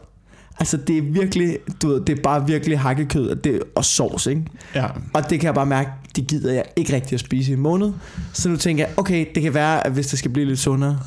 Altså, 0.61 0.77
det 0.77 0.99
er 0.99 1.03
virkelig, 1.03 1.59
du 1.83 1.89
ved, 1.89 2.01
det 2.01 2.19
er 2.19 2.23
bare 2.23 2.47
virkelig 2.47 2.81
hakkekød 2.81 3.31
og, 3.31 3.45
det, 3.45 3.63
og 3.75 3.85
sovs, 3.85 4.27
ikke? 4.27 4.45
Ja. 4.75 4.87
Og 5.15 5.31
det 5.31 5.41
kan 5.41 5.47
jeg 5.47 5.55
bare 5.55 5.67
mærke, 5.67 5.91
det 6.17 6.27
gider 6.27 6.53
jeg 6.53 6.65
ikke 6.77 6.93
rigtig 6.93 7.15
at 7.15 7.21
spise 7.21 7.51
i 7.51 7.55
en 7.55 7.61
måned. 7.61 7.93
Så 8.33 8.49
nu 8.49 8.57
tænker 8.57 8.85
jeg, 8.85 8.99
okay, 8.99 9.27
det 9.35 9.43
kan 9.43 9.55
være, 9.55 9.87
at 9.87 9.93
hvis 9.93 10.07
det 10.07 10.19
skal 10.19 10.31
blive 10.31 10.47
lidt 10.47 10.59
sundere, 10.59 10.99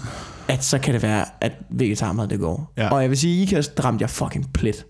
at 0.48 0.64
så 0.64 0.80
kan 0.80 0.94
det 0.94 1.04
være, 1.04 1.26
at 1.42 1.52
vegetarmad 1.70 2.28
det 2.28 2.40
går. 2.40 2.74
Ja. 2.78 2.90
Og 2.90 3.02
jeg 3.02 3.10
vil 3.10 3.18
sige, 3.18 3.40
i 3.40 3.44
IKAST 3.44 3.86
ramte 3.86 4.02
jeg 4.02 4.10
fucking 4.10 4.54
plet. 4.54 4.86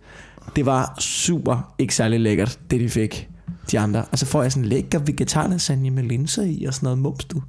Det 0.56 0.66
var 0.66 0.96
super 1.00 1.74
ikke 1.80 1.96
særlig 1.96 2.20
lækkert, 2.20 2.60
det 2.72 2.80
de 2.80 2.90
fik. 2.90 3.30
de 3.72 3.80
andre. 3.80 4.06
Og 4.12 4.20
så 4.20 4.26
får 4.26 4.42
jeg 4.42 4.52
sådan 4.52 4.64
en 4.64 4.70
lækker 4.70 5.00
vegetarlasagne 5.00 5.90
med 5.90 6.04
linser 6.04 6.44
i 6.44 6.66
og 6.66 6.74
sådan 6.74 6.86
noget 6.86 7.00
mums, 7.00 7.26
du. 7.26 7.42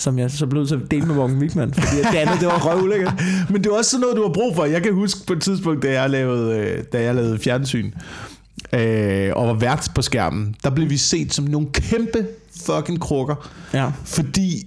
Som 0.00 0.18
jeg 0.18 0.30
så 0.30 0.46
blev 0.46 0.66
så 0.66 0.80
delt 0.90 1.06
med 1.06 1.14
Morgan 1.14 1.38
Wigman, 1.38 1.74
fordi 1.74 1.96
det 1.96 2.18
andet, 2.18 2.40
det 2.40 2.48
var 2.48 2.58
røvulækkert. 2.58 3.14
Men 3.50 3.64
det 3.64 3.70
var 3.70 3.78
også 3.78 3.90
sådan 3.90 4.00
noget, 4.00 4.16
du 4.16 4.22
har 4.22 4.32
brug 4.32 4.56
for. 4.56 4.64
Jeg 4.64 4.82
kan 4.82 4.94
huske 4.94 5.26
på 5.26 5.32
et 5.32 5.42
tidspunkt, 5.42 5.82
da 5.82 5.92
jeg 5.92 6.10
lavede, 6.10 6.56
øh, 6.58 6.84
da 6.92 7.02
jeg 7.02 7.14
lavede 7.14 7.38
fjernsyn, 7.38 7.92
øh, 8.72 9.32
og 9.36 9.46
var 9.46 9.54
vært 9.54 9.90
på 9.94 10.02
skærmen, 10.02 10.54
der 10.64 10.70
blev 10.70 10.90
vi 10.90 10.96
set 10.96 11.34
som 11.34 11.44
nogle 11.44 11.68
kæmpe 11.72 12.26
fucking 12.66 13.00
krukker. 13.00 13.50
Ja. 13.74 13.92
Fordi 14.04 14.64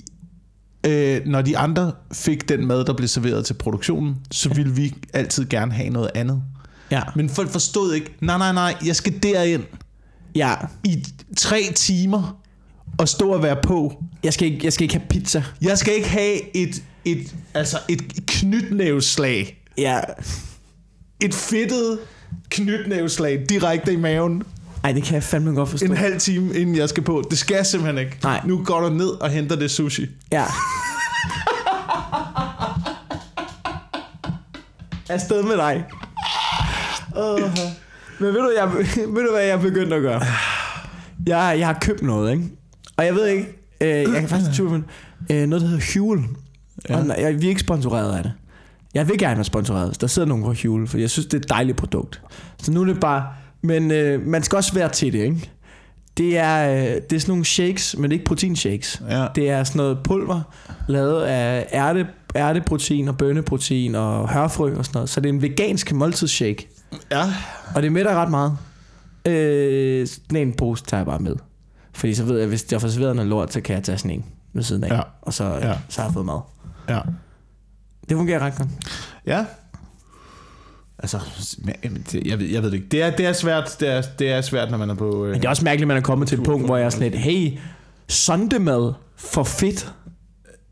øh, 0.88 1.22
når 1.26 1.42
de 1.42 1.58
andre 1.58 1.92
fik 2.12 2.50
den 2.50 2.68
mad, 2.68 2.86
der 2.86 2.94
blev 2.94 3.08
serveret 3.08 3.46
til 3.46 3.54
produktionen, 3.54 4.16
så 4.32 4.50
ville 4.50 4.76
vi 4.76 4.94
altid 5.14 5.46
gerne 5.46 5.72
have 5.72 5.90
noget 5.90 6.10
andet. 6.16 6.44
Ja. 6.92 7.02
Men 7.16 7.30
folk 7.30 7.50
forstod 7.50 7.94
ikke, 7.94 8.16
nej, 8.22 8.38
nej, 8.38 8.54
nej, 8.54 8.76
jeg 8.86 8.96
skal 8.96 9.24
derind 9.24 9.64
ja. 10.36 10.54
i 10.84 11.06
tre 11.38 11.62
timer 11.76 12.43
og 12.98 13.10
stå 13.10 13.34
og 13.34 13.44
være 13.44 13.58
på. 13.64 14.04
Jeg 14.24 14.34
skal 14.34 14.48
ikke, 14.48 14.60
jeg 14.64 14.74
skal 14.74 14.84
ikke 14.84 14.96
have 14.96 15.08
pizza. 15.10 15.44
Jeg 15.62 15.78
skal 15.78 15.94
ikke 15.94 16.10
have 16.10 16.56
et, 16.56 16.84
et, 17.06 17.36
altså 17.54 17.78
et 17.90 18.02
knytnævslag. 18.28 19.64
Ja. 19.78 20.00
Et 21.22 21.34
fedtet 21.34 22.00
knytnævslag 22.50 23.46
direkte 23.50 23.94
i 23.94 23.96
maven. 23.96 24.44
Ej, 24.84 24.92
det 24.92 25.04
kan 25.04 25.14
jeg 25.14 25.24
fandme 25.24 25.52
godt 25.52 25.70
forstå. 25.70 25.86
En 25.86 25.98
halv 25.98 26.20
time 26.20 26.56
inden 26.56 26.76
jeg 26.76 26.90
skal 26.90 27.04
på. 27.04 27.24
Det 27.30 27.38
skal 27.38 27.56
jeg 27.56 27.66
simpelthen 27.66 28.06
ikke. 28.06 28.18
Nej. 28.24 28.42
Nu 28.46 28.64
går 28.64 28.80
du 28.80 28.90
ned 28.90 29.08
og 29.08 29.30
henter 29.30 29.56
det 29.56 29.72
sushi. 29.72 30.08
Ja. 30.32 30.46
Afsted 35.10 35.44
med 35.44 35.58
dig. 35.58 35.84
Uh, 37.16 37.42
men 38.20 38.34
ved 38.34 38.42
du, 38.42 38.52
jeg, 38.58 38.74
ved 39.14 39.26
du, 39.26 39.32
hvad 39.32 39.42
jeg 39.42 39.50
er 39.50 39.62
begyndt 39.62 39.94
at 39.94 40.02
gøre? 40.02 40.22
Jeg, 41.28 41.56
jeg 41.60 41.68
har 41.68 41.78
købt 41.82 42.02
noget, 42.02 42.32
ikke? 42.32 42.50
Og 42.98 43.06
jeg 43.06 43.16
ved 43.16 43.28
ikke, 43.28 43.46
øh, 43.82 43.88
jeg 43.90 44.20
kan 44.20 44.30
faktisk 44.30 44.62
men 44.62 44.86
øh, 45.32 45.48
noget, 45.48 45.62
der 45.62 45.68
hedder 45.68 46.00
Huel. 46.00 46.24
Ja. 46.90 46.98
Og 46.98 47.22
jeg, 47.22 47.42
vi 47.42 47.46
er 47.46 47.50
ikke 47.50 47.62
sponsoreret 47.62 48.18
af 48.18 48.24
det. 48.24 48.34
Jeg 48.94 49.10
vil 49.10 49.18
gerne 49.18 49.36
være 49.36 49.44
sponsoreret, 49.44 49.88
hvis 49.88 49.98
der 49.98 50.08
sidder 50.08 50.28
nogen 50.28 50.44
fra 50.44 50.68
Huel, 50.68 50.88
for 50.88 50.98
jeg 50.98 51.10
synes, 51.10 51.26
det 51.26 51.34
er 51.34 51.38
et 51.38 51.50
dejligt 51.50 51.78
produkt. 51.78 52.22
Så 52.58 52.72
nu 52.72 52.82
er 52.82 52.86
det 52.86 53.00
bare... 53.00 53.28
Men 53.62 53.92
øh, 53.92 54.28
man 54.28 54.44
skal 54.44 54.56
også 54.56 54.74
være 54.74 54.90
til 54.90 55.14
det, 55.14 55.20
ikke? 55.20 55.52
Det 56.18 56.38
er, 56.38 56.70
øh, 56.70 57.02
det 57.10 57.14
er 57.14 57.20
sådan 57.20 57.32
nogle 57.32 57.46
shakes, 57.46 57.96
men 57.98 58.04
det 58.04 58.10
er 58.10 58.14
ikke 58.14 58.26
proteinshakes. 58.26 59.02
Ja. 59.10 59.28
Det 59.36 59.50
er 59.50 59.64
sådan 59.64 59.78
noget 59.78 59.98
pulver, 60.04 60.42
lavet 60.88 61.24
af 61.24 61.68
ærte, 61.74 62.08
ærteprotein 62.36 63.08
og 63.08 63.18
bønneprotein 63.18 63.96
og 63.96 64.34
hørfrø 64.34 64.76
og 64.78 64.86
sådan 64.86 64.98
noget. 64.98 65.10
Så 65.10 65.22
det 65.22 65.30
er 65.30 65.34
en 65.34 65.42
vegansk 65.42 65.94
måltidsshake. 65.94 66.70
Ja. 67.12 67.24
Og 67.76 67.84
det 67.84 67.92
mætter 67.92 68.16
ret 68.16 68.30
meget. 68.30 68.58
Øh, 69.28 70.08
sådan 70.08 70.48
en 70.48 70.54
pose 70.54 70.84
tager 70.84 71.00
jeg 71.00 71.06
bare 71.06 71.20
med. 71.20 71.36
Fordi 71.96 72.14
så 72.16 72.24
ved 72.24 72.40
jeg, 72.40 72.48
hvis 72.48 72.66
jeg 72.72 72.82
får 72.82 72.88
serveret 72.88 73.16
noget 73.16 73.30
lort, 73.30 73.54
så 73.54 73.62
kan 73.62 73.76
jeg 73.76 73.84
tage 73.84 73.98
sådan 73.98 74.12
en 74.12 74.26
ved 74.54 74.64
siden 74.64 74.84
af. 74.84 74.90
Ja. 74.98 75.02
Og 75.22 75.34
så, 75.34 75.44
Ja. 75.44 75.68
ja. 75.68 75.78
så 75.90 76.02
har 76.02 76.08
jeg 76.08 76.14
fået 76.14 76.26
mad. 76.26 76.40
Ja. 76.90 77.00
Det 78.10 78.18
fungerer 78.18 78.40
ret 78.40 78.56
godt. 78.58 78.70
Ja. 79.26 79.46
Altså, 81.00 81.20
jeg 82.26 82.40
ved, 82.40 82.48
jeg 82.48 82.64
ved 82.64 82.72
det 82.72 82.78
ikke. 82.78 82.88
Det 82.92 83.02
er, 83.02 83.16
det 83.16 83.26
er 83.26 83.34
svært, 83.34 83.76
det 83.80 83.90
er, 83.90 84.02
det 84.20 84.32
er 84.32 84.42
svært, 84.42 84.72
når 84.72 84.78
man 84.78 84.90
er 84.90 84.94
på... 84.96 85.26
Øh, 85.26 85.32
Men 85.32 85.40
det 85.42 85.46
er 85.46 85.50
også 85.50 85.64
mærkeligt, 85.64 85.84
at 85.84 85.88
man 85.88 85.98
er 85.98 86.02
kommet 86.02 86.28
til 86.28 86.38
et 86.40 86.46
punkt, 86.46 86.66
hvor 86.66 86.78
jeg 86.78 86.86
er 86.86 86.90
sådan 86.90 87.12
lidt, 87.12 87.22
hey, 87.22 87.58
sondemad 88.08 88.94
for 89.16 89.44
fedt. 89.44 89.94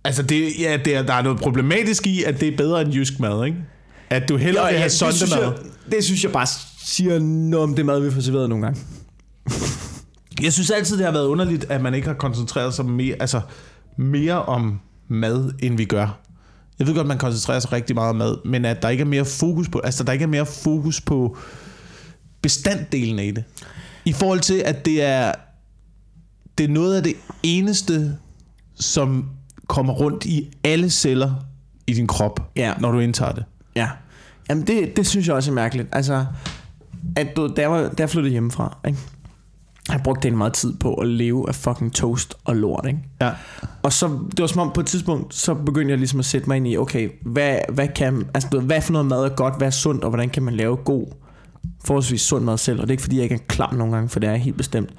Altså, 0.03 0.23
det, 0.23 0.49
ja, 0.60 0.77
det 0.86 0.95
er, 0.95 1.01
der 1.01 1.13
er 1.13 1.21
noget 1.21 1.39
problematisk 1.39 2.07
i, 2.07 2.23
at 2.23 2.39
det 2.39 2.47
er 2.53 2.57
bedre 2.57 2.81
end 2.81 2.93
jysk 2.93 3.19
mad, 3.19 3.45
ikke? 3.45 3.57
At 4.10 4.29
du 4.29 4.38
hellere 4.38 4.65
vil 4.69 4.77
have 4.77 4.84
det, 4.84 4.91
synes 4.91 5.15
sondemad. 5.15 5.43
jeg, 5.43 5.53
det 5.91 6.03
synes 6.03 6.23
jeg 6.23 6.31
bare 6.31 6.47
siger 6.86 7.19
noget 7.19 7.63
om 7.63 7.75
det 7.75 7.86
mad, 7.86 7.99
vi 7.99 8.12
får 8.12 8.21
serveret 8.21 8.49
nogle 8.49 8.65
gange. 8.65 8.81
Jeg 10.41 10.54
synes 10.54 10.72
altid, 10.72 10.98
det 10.98 11.06
har 11.06 11.12
været 11.13 11.26
underligt, 11.26 11.63
at 11.70 11.82
man 11.82 11.94
ikke 11.94 12.08
har 12.08 12.13
koncentreret 12.15 12.74
sig 12.74 12.86
mere, 12.86 13.15
altså, 13.20 13.41
mere 13.98 14.44
om 14.46 14.80
mad, 15.08 15.52
end 15.60 15.78
vi 15.78 15.86
gør. 15.86 16.17
Jeg 16.80 16.88
ved 16.88 16.96
godt, 16.96 17.08
man 17.08 17.17
koncentrerer 17.17 17.60
sig 17.60 17.72
rigtig 17.72 17.96
meget 17.96 18.10
om 18.10 18.15
mad, 18.15 18.46
men 18.46 18.65
at 18.65 18.82
der 18.82 18.89
ikke 18.89 19.02
er 19.02 19.06
mere 19.06 19.26
fokus 19.26 19.70
på, 19.70 19.80
altså 19.80 20.04
der 20.04 20.12
ikke 20.13 20.24
er 20.24 20.28
mere 20.28 20.46
fokus 20.46 21.02
på 21.02 21.38
bestanddelen 22.41 23.20
af 23.20 23.36
det. 23.36 23.44
I 24.06 24.13
forhold 24.13 24.39
til, 24.39 24.54
at 24.65 24.86
det 24.86 25.04
er, 25.04 25.32
det 26.58 26.63
er 26.63 26.67
noget 26.70 26.96
af 26.98 27.04
det 27.04 27.13
eneste, 27.44 28.17
som 28.76 29.30
kommer 29.67 29.94
rundt 29.94 30.26
i 30.26 30.52
alle 30.63 30.89
celler 30.89 31.34
i 31.88 31.94
din 31.94 32.08
krop, 32.08 32.52
Ja. 32.56 32.74
når 32.80 32.91
du 32.91 33.00
indtager 33.00 33.32
det. 33.32 33.44
Ja. 33.76 33.89
Jamen, 34.50 34.67
det, 34.67 34.98
det 34.98 35.08
synes 35.08 35.28
jeg 35.28 35.36
også 35.36 35.52
er 35.52 35.56
mærkeligt. 35.56 35.88
Altså, 35.91 36.26
at 37.15 37.28
du, 37.36 37.54
da, 37.56 37.62
jeg 37.62 37.72
var, 37.72 37.82
da 37.82 37.94
jeg 38.00 38.10
flyttede 38.10 38.32
hjemmefra, 38.32 38.78
ikke? 38.88 39.00
Jeg 39.89 40.02
brugte 40.04 40.28
en 40.28 40.38
meget 40.38 40.54
tid 40.54 40.74
på 40.78 40.94
at 40.94 41.08
leve 41.08 41.46
af 41.50 41.56
fucking 41.56 41.94
toast 41.94 42.36
og 42.46 42.56
lort, 42.56 42.86
ikke? 42.88 43.00
Ja. 43.22 43.32
Og 43.84 43.94
så, 43.94 44.08
det 44.08 44.39
var 44.41 44.48
som 44.48 44.62
om 44.62 44.72
på 44.74 44.82
et 44.82 44.88
tidspunkt, 44.88 45.36
så 45.36 45.54
begyndte 45.54 45.89
jeg 45.91 45.98
ligesom 45.98 46.20
at 46.20 46.26
sætte 46.26 46.48
mig 46.48 46.58
ind 46.58 46.67
i, 46.67 46.78
okay, 46.78 47.10
hvad, 47.26 47.58
hvad 47.74 47.88
kan, 47.88 48.26
altså, 48.34 48.60
hvad 48.60 48.82
for 48.82 48.91
noget 48.91 49.06
mad 49.08 49.24
er 49.26 49.30
godt, 49.30 49.58
hvad 49.58 49.67
er 49.67 49.72
sundt, 49.72 50.04
og 50.04 50.10
hvordan 50.10 50.30
kan 50.30 50.44
man 50.44 50.54
lave 50.54 50.76
god, 50.76 51.06
forholdsvis 51.86 52.22
sund 52.22 52.44
mad 52.46 52.58
selv, 52.58 52.80
og 52.80 52.88
det 52.88 52.89
er 52.89 52.94
ikke 52.94 53.04
fordi, 53.04 53.15
jeg 53.15 53.24
ikke 53.24 53.36
er 53.36 53.39
klam 53.48 53.74
nogle 53.76 53.94
gange, 53.94 54.10
for 54.10 54.20
det 54.20 54.30
er 54.30 54.36
helt 54.36 54.58
bestemt. 54.58 54.89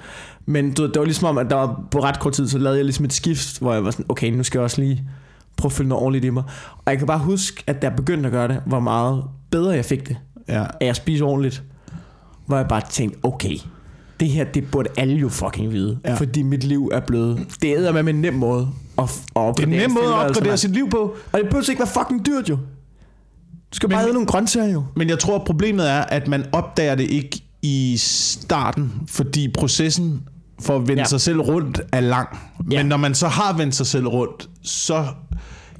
Men 0.47 0.75
du, 0.75 0.87
det 0.87 0.99
var 0.99 1.05
ligesom 1.05 1.29
om, 1.29 1.39
at 1.39 1.51
der 1.51 1.57
var 1.57 1.81
på 1.91 1.99
ret 2.03 2.21
kort 2.21 2.33
tid, 2.33 2.49
så 2.49 2.59
lavede 2.59 2.79
jeg 2.79 2.85
ligesom 2.85 3.05
et 3.05 3.13
skift, 3.13 3.59
hvor 3.59 3.73
jeg 3.73 3.85
var 3.85 3.91
sådan, 3.91 4.07
okay, 4.09 4.31
nu 4.31 4.43
skal 4.43 4.59
jeg 4.59 4.65
også 4.65 4.81
lige 4.81 5.05
prøve 5.57 5.69
at 5.69 5.73
følge 5.73 5.89
noget 5.89 6.03
ordentligt 6.03 6.25
i 6.25 6.31
mig. 6.31 6.43
Og 6.79 6.83
jeg 6.91 6.99
kan 6.99 7.07
bare 7.07 7.19
huske, 7.19 7.63
at 7.67 7.83
da 7.83 7.87
jeg 7.87 7.97
begyndte 7.97 8.27
at 8.27 8.33
gøre 8.33 8.49
det, 8.49 8.63
hvor 8.67 8.81
meget 8.81 9.25
bedre 9.51 9.71
jeg 9.71 9.85
fik 9.85 10.09
det, 10.09 10.17
Ja. 10.49 10.63
at 10.81 10.87
jeg 10.87 10.97
spiser 10.97 11.25
ordentligt, 11.25 11.63
hvor 12.47 12.57
jeg 12.57 12.69
bare 12.69 12.83
tænkte, 12.91 13.19
okay, 13.23 13.57
det 14.23 14.31
her, 14.31 14.45
det 14.45 14.71
burde 14.71 14.89
alle 14.97 15.15
jo 15.15 15.29
fucking 15.29 15.73
vide, 15.73 15.99
Ja. 16.05 16.15
fordi 16.15 16.43
mit 16.43 16.65
liv 16.65 16.91
er 16.93 17.01
blevet, 17.01 17.47
det 17.63 17.71
er 17.73 18.03
med 18.03 18.15
en 18.15 18.21
nem 18.21 18.35
måde 18.35 18.69
at, 18.99 19.05
at 19.05 19.11
Det 19.11 19.37
er 19.37 19.41
opgradere 19.41 19.63
en 19.65 19.69
nem 19.81 19.91
måde 19.91 20.05
at 20.07 20.13
opgradere 20.13 20.57
sit 20.57 20.71
liv 20.71 20.91
på. 20.91 20.99
Og 21.33 21.39
det 21.41 21.49
behøver 21.49 21.71
ikke 21.71 21.81
være 21.81 21.89
fucking 22.05 22.27
dyrt 22.27 22.49
jo. 22.49 22.57
Du 22.57 22.61
skal 23.77 23.87
Men- 23.89 23.95
bare 23.95 24.01
have 24.03 24.13
nogle 24.13 24.27
grøntsager 24.27 24.73
jo. 24.73 24.85
Men 24.97 25.09
jeg 25.09 25.19
tror, 25.19 25.39
problemet 25.47 25.91
er, 25.91 26.01
at 26.01 26.29
man 26.29 26.45
opdager 26.53 26.95
det 26.95 27.11
ikke 27.11 27.41
i 27.63 27.95
starten, 27.99 28.93
fordi 29.09 29.49
processen 29.59 30.23
for 30.61 30.77
at 30.77 30.89
vende 30.89 31.01
ja. 31.03 31.05
Sig 31.07 31.21
selv 31.21 31.41
rundt 31.41 31.81
er 31.93 32.01
lang. 32.01 32.29
Men 32.65 32.73
Ja. 32.73 32.83
når 32.83 32.97
man 32.97 33.15
så 33.15 33.29
har 33.29 33.57
vendt 33.57 33.75
sig 33.75 33.87
selv 33.87 34.07
rundt, 34.07 34.49
så... 34.63 35.07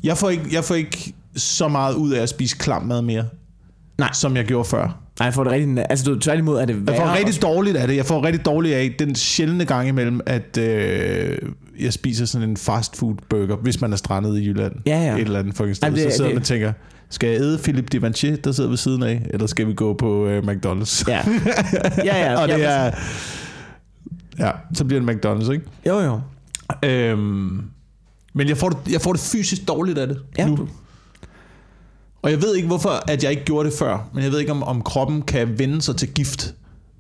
Jeg 0.03 0.17
får 0.19 0.31
ikke, 0.31 0.45
jeg 0.53 0.65
får 0.65 0.75
ikke 0.75 1.15
så 1.37 1.69
meget 1.69 1.95
ud 1.95 2.11
af 2.13 2.23
at 2.23 2.29
spise 2.29 2.57
klam 2.57 2.83
mad 2.83 3.03
mere, 3.03 3.25
Nej. 3.99 4.11
som 4.13 4.37
jeg 4.37 4.45
gjorde 4.45 4.65
før. 4.69 5.02
Nej, 5.19 5.27
jeg 5.27 5.35
får 5.35 5.45
det 5.45 5.53
rigtig... 5.53 5.87
Altså, 5.91 6.05
du, 6.05 6.19
tværtimod 6.19 6.59
er 6.61 6.65
det 6.65 6.75
Jeg 6.75 6.87
værre. 6.87 6.97
får 6.97 7.05
at- 7.05 7.19
rigtig 7.19 7.43
dårligt 7.43 7.77
af 7.77 7.89
det. 7.89 7.97
Jeg 7.97 8.07
får 8.07 8.25
rigtig 8.25 8.45
dårligt 8.45 8.75
af 8.75 8.95
den 8.99 9.15
sjældne 9.15 9.65
gang 9.65 9.89
imellem, 9.89 10.21
at 10.27 10.59
øh, 10.59 11.39
jeg 11.81 11.93
spiser 11.93 12.25
sådan 12.25 12.49
en 12.51 12.57
fast 12.57 12.97
food 12.97 13.15
burger, 13.29 13.57
hvis 13.57 13.81
man 13.81 13.93
er 13.93 13.97
strandet 13.97 14.39
i 14.41 14.47
Jylland. 14.49 14.73
Ja, 14.87 15.03
ja. 15.05 15.15
Et 15.15 15.21
eller 15.21 15.39
andet 15.39 15.55
fucking 15.57 15.77
sted. 15.77 15.89
Ej, 15.89 15.95
det- 15.95 16.03
så 16.13 16.17
sidder 16.17 16.29
det- 16.31 16.35
man 16.35 16.41
og 16.41 16.47
tænker, 16.47 16.73
skal 17.11 17.29
jeg 17.31 17.41
æde 17.41 17.59
Philippe 17.59 17.89
Divanchier, 17.93 18.37
der 18.37 18.53
sidder 18.53 18.71
ved 18.71 18.77
siden 18.77 19.03
af, 19.03 19.27
eller 19.31 19.47
skal 19.47 19.67
vi 19.67 19.75
gå 19.75 19.95
på 19.95 20.27
øh, 20.27 20.43
McDonald's? 20.43 21.05
Ja. 21.09 21.21
ja, 22.05 22.33
ja. 22.33 22.41
og 22.43 22.49
det 22.49 22.59
ja, 22.59 22.71
er... 22.71 22.91
Ja, 24.39 24.51
så 24.75 24.85
bliver 24.85 25.01
det 25.03 25.11
McDonald's, 25.27 25.53
ikke? 25.53 25.65
Jo, 25.87 26.01
jo. 26.01 26.21
Øhm, 26.83 27.63
men 28.35 28.49
jeg 28.49 28.57
får, 28.57 28.69
det, 28.69 28.93
jeg 28.93 29.01
får 29.01 29.13
det 29.13 29.21
fysisk 29.21 29.69
dårligt 29.69 29.99
af 29.99 30.09
det 30.09 30.19
Ja, 30.39 30.47
nu. 30.47 30.69
Og 32.23 32.31
jeg 32.31 32.43
ved 32.43 32.55
ikke, 32.57 32.69
hvorfor 32.69 33.11
at 33.11 33.23
jeg 33.23 33.31
ikke 33.31 33.45
gjorde 33.45 33.69
det 33.71 33.79
før. 33.79 34.09
Men 34.15 34.25
jeg 34.25 34.33
ved 34.33 34.41
ikke, 34.41 34.53
om, 34.53 34.63
om 34.63 34.83
kroppen 34.83 35.23
kan 35.23 35.59
vende 35.59 35.83
sig 35.83 35.97
til 35.97 36.09
gift 36.09 36.55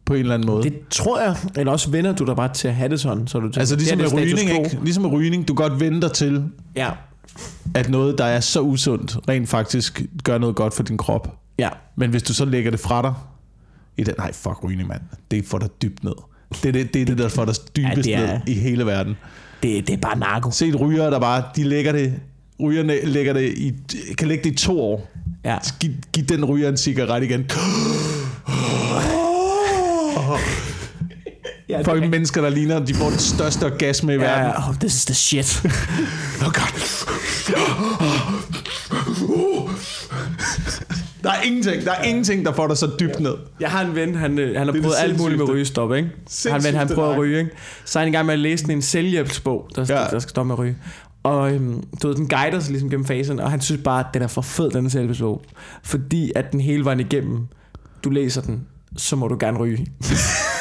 på 0.04 0.14
en 0.14 0.20
eller 0.20 0.34
anden 0.34 0.46
måde. 0.46 0.62
Det, 0.62 0.74
tror 0.90 1.20
jeg. 1.20 1.36
Eller 1.56 1.72
også 1.72 1.90
vender 1.90 2.12
du 2.12 2.24
dig 2.24 2.36
bare 2.36 2.52
til 2.54 2.68
at 2.68 2.74
have 2.74 2.88
det 2.88 3.00
sådan. 3.00 3.26
Så 3.26 3.38
du 3.38 3.44
tænker, 3.46 3.58
altså 3.60 3.76
ligesom 3.76 3.98
det 3.98 4.04
er 4.06 4.10
det 4.10 4.18
rygning, 4.18 4.64
ikke? 4.64 4.78
Ligesom 4.84 5.02
med 5.02 5.10
rygning. 5.12 5.48
Du 5.48 5.54
godt 5.54 5.80
vende 5.80 6.00
dig 6.00 6.12
til, 6.12 6.44
Ja. 6.76 6.90
at 7.74 7.88
noget, 7.90 8.18
der 8.18 8.24
er 8.24 8.40
så 8.40 8.60
usundt, 8.60 9.16
rent 9.28 9.48
faktisk 9.48 10.02
gør 10.24 10.38
noget 10.38 10.56
godt 10.56 10.74
for 10.74 10.82
din 10.82 10.96
krop. 10.98 11.36
Ja. 11.58 11.68
Men 11.96 12.10
hvis 12.10 12.22
du 12.22 12.34
så 12.34 12.44
lægger 12.44 12.70
det 12.70 12.80
fra 12.80 13.02
dig, 13.02 13.14
i 13.96 14.04
den, 14.04 14.14
nej, 14.18 14.32
fuck 14.32 14.64
rygning, 14.64 14.88
mand. 14.88 15.00
Det 15.30 15.44
får 15.46 15.58
dig 15.58 15.68
dybt 15.82 16.04
ned. 16.04 16.12
Det 16.62 16.68
er 16.68 16.72
det, 16.72 16.94
det, 16.94 17.02
er 17.02 17.06
det 17.06 17.18
der 17.18 17.28
får 17.28 17.44
dig 17.44 17.54
dybest 17.76 17.96
Ja, 17.96 18.02
det 18.02 18.14
er- 18.14 18.32
ned 18.32 18.40
i 18.46 18.54
hele 18.54 18.86
verden. 18.86 19.16
Det, 19.62 19.86
det 19.86 19.92
er 19.94 19.98
bare 19.98 20.18
narko. 20.18 20.50
set 20.50 20.80
rygere, 20.80 21.10
der 21.10 21.20
bare, 21.20 21.42
de 21.56 21.64
lægger 21.64 21.92
det, 21.92 22.14
rygerne 22.60 23.04
lægger 23.04 23.32
det 23.32 23.44
i, 23.58 23.72
kan 24.18 24.28
lægge 24.28 24.44
det 24.44 24.50
i 24.50 24.54
to 24.64 24.80
år. 24.80 25.08
Ja. 25.44 25.58
Giv, 25.80 25.90
giv 26.12 26.24
den 26.24 26.44
ryger 26.44 26.68
en 26.68 26.76
cigaret 26.76 27.22
igen. 27.22 27.50
ja 31.68 31.78
det 31.78 31.84
Folk 31.84 32.04
er- 32.04 32.08
mennesker, 32.08 32.40
der 32.42 32.48
ligner, 32.50 32.78
de 32.84 32.94
får 32.94 33.08
den 33.10 33.18
største 33.18 33.64
orgasme 33.66 34.12
i 34.12 34.16
Ja, 34.16 34.22
verden. 34.22 34.52
Oh, 34.68 34.74
this 34.74 34.94
is 34.94 35.04
the 35.04 35.14
shit. 35.14 35.62
Oh 36.46 36.52
God. 36.52 36.78
Der 41.22 41.30
er 41.30 41.42
ingenting, 41.42 41.84
der 41.84 41.92
er 41.92 42.02
ingenting, 42.02 42.44
der 42.46 42.52
får 42.52 42.68
dig 42.68 42.76
så 42.78 42.90
dybt 43.00 43.20
ned. 43.20 43.34
Jeg 43.60 43.70
har 43.70 43.84
en 43.84 43.94
ven, 43.94 44.14
han, 44.14 44.38
øh, 44.38 44.56
han 44.56 44.66
har 44.66 44.72
det 44.72 44.82
prøvet 44.82 44.96
alt 44.98 45.18
muligt 45.18 45.38
med 45.38 45.48
rygestop, 45.48 45.94
ikke? 45.94 46.10
Han, 46.50 46.64
ven, 46.64 46.74
han 46.74 46.88
prøver 46.88 47.12
at 47.12 47.18
ryge, 47.18 47.38
ikke? 47.38 47.50
Så 47.84 47.98
er 47.98 48.00
han 48.04 48.12
i 48.12 48.16
gang 48.16 48.26
med 48.26 48.34
at 48.34 48.40
læse 48.40 48.72
en 48.72 48.82
selvhjælpsbog, 48.82 49.68
der, 49.76 49.84
ja. 49.88 49.94
der 49.94 50.18
skal 50.18 50.30
stoppe 50.30 50.46
med 50.46 50.54
at 50.54 50.58
ryge. 50.58 50.76
Og 51.22 51.54
øhm, 51.54 51.82
du 52.02 52.08
ved, 52.08 52.16
den 52.16 52.28
guider 52.28 52.60
sig 52.60 52.70
ligesom 52.70 52.90
gennem 52.90 53.06
fasen, 53.06 53.40
og 53.40 53.50
han 53.50 53.60
synes 53.60 53.82
bare, 53.82 54.00
at 54.00 54.06
den 54.14 54.22
er 54.22 54.26
for 54.26 54.42
fed, 54.42 54.70
den 54.70 54.90
selvhjælpsbog. 54.90 55.42
Fordi 55.82 56.32
at 56.36 56.52
den 56.52 56.60
hele 56.60 56.84
vejen 56.84 57.00
igennem, 57.00 57.46
du 58.04 58.10
læser 58.10 58.42
den, 58.42 58.66
så 58.96 59.16
må 59.16 59.28
du 59.28 59.36
gerne 59.40 59.58
ryge. 59.58 59.86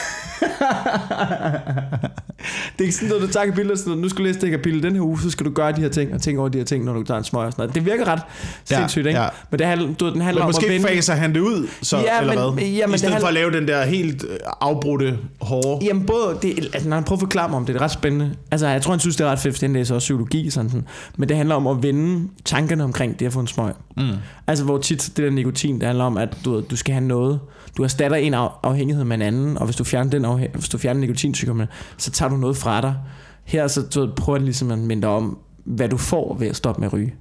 det 2.74 2.80
er 2.80 2.82
ikke 2.84 2.96
sådan 2.96 3.10
noget, 3.10 3.24
du 3.24 3.28
tager 3.34 3.46
kapitler, 3.46 3.76
sådan 3.76 3.90
noget, 3.90 4.02
nu 4.02 4.10
skal 4.10 4.18
du 4.18 4.24
læse 4.24 4.42
det 4.42 4.50
her 4.50 4.58
kapitel 4.58 4.84
den 4.84 4.94
her 4.96 5.02
uge, 5.02 5.22
så 5.22 5.30
skal 5.30 5.46
du 5.46 5.52
gøre 5.52 5.72
de 5.72 5.82
her 5.82 5.90
ting, 5.90 6.14
og 6.14 6.22
tænke 6.22 6.40
over 6.40 6.50
de 6.50 6.58
her 6.58 6.66
ting, 6.66 6.86
når 6.86 6.94
du 6.94 7.04
tager 7.04 7.18
en 7.18 7.24
smøg 7.24 7.46
og 7.46 7.52
sådan 7.52 7.64
noget. 7.64 7.76
Det 7.76 7.86
virker 7.86 8.08
ret 8.08 8.22
sindssygt, 8.66 9.08
ikke? 9.08 9.20
ja. 9.20 9.28
Men 9.52 9.60
det 9.60 9.68
handler, 9.68 9.94
du, 9.94 10.10
den 10.10 10.22
handler 10.22 10.42
Men 10.42 10.46
om 10.46 10.48
måske 10.48 10.66
at 10.66 10.72
vende... 10.74 10.88
faser 10.88 11.14
han 11.14 11.34
det 11.34 11.40
ud, 11.40 11.68
så, 11.82 11.98
Ja, 11.98 12.20
eller 12.22 12.46
men- 12.46 12.54
hvad? 12.54 12.64
ja, 12.64 12.88
men 12.88 12.96
I 12.96 12.98
stedet 12.98 13.14
det 13.14 13.22
for 13.22 13.28
at 13.28 13.34
lave 13.34 13.52
den 13.52 13.68
der 13.68 13.86
helt 13.86 14.24
øh, 14.30 14.38
afbrudte, 14.62 15.18
hårde... 15.42 15.86
Jamen 15.86 16.06
både, 16.06 16.38
det, 16.42 16.60
altså 16.74 16.90
når 16.90 16.96
han 16.96 17.04
prøver 17.04 17.18
at 17.18 17.22
forklare 17.22 17.50
mig 17.50 17.58
om 17.58 17.66
det, 17.66 17.74
det 17.76 17.80
er 17.82 17.84
ret 17.86 17.92
spændende. 17.92 18.36
Altså 18.52 18.68
jeg 18.68 18.82
tror, 18.82 18.92
han 18.94 19.00
synes, 19.00 19.16
det 19.16 19.26
er 19.26 19.30
ret 19.32 19.40
fedt, 19.40 19.62
han 19.62 19.74
læser 19.74 19.96
også 19.96 20.06
psykologi 20.06 20.50
sådan, 20.50 20.70
sådan. 20.70 20.88
Men 21.18 21.30
det 21.30 21.38
handler 21.38 21.56
om 21.56 21.68
at 21.68 21.84
vende 21.84 22.28
tankerne 22.46 22.84
omkring 22.84 23.20
det 23.20 23.26
at 23.26 23.34
få 23.34 23.40
en 23.40 23.48
smøg. 23.48 23.74
Mm. 23.98 24.04
Altså 24.48 24.66
hvor 24.66 24.78
tit 24.78 25.12
det 25.18 25.24
der 25.26 25.30
nikotin, 25.32 25.76
det 25.80 25.84
handler 25.84 26.04
om, 26.06 26.18
at 26.18 26.38
du, 26.46 26.62
du 26.62 26.76
skal 26.76 26.94
have 26.94 27.06
noget. 27.08 27.40
Du 27.78 27.84
erstatter 27.84 28.18
en 28.18 28.34
af, 28.34 28.50
afhængighed 28.64 29.04
med 29.04 29.16
en 29.16 29.22
anden, 29.22 29.58
og 29.58 29.66
hvis 29.66 29.76
du 29.76 29.84
fjerner, 29.84 30.10
den 30.12 30.26
afhæ- 30.26 30.52
hvis 30.54 30.70
du 30.70 30.78
fjerner 30.78 31.00
nikotinsykomen, 31.02 31.68
så 31.98 32.12
tager 32.12 32.30
du 32.30 32.38
noget 32.38 32.58
fra 32.58 32.82
dig. 32.82 32.96
Her 33.44 33.68
så 33.68 33.82
du 33.82 34.00
ved, 34.00 34.10
prøver 34.16 34.40
han 34.40 34.46
ligesom 34.46 34.72
at 34.72 34.80
minde 34.80 35.02
dig 35.02 35.10
om, 35.10 35.38
hvad 35.66 35.90
du 35.90 35.98
får 35.98 36.36
ved 36.40 36.48
at 36.48 36.56
stoppe 36.56 36.80
med 36.82 36.88
at 36.88 36.94
ryge. 36.94 37.14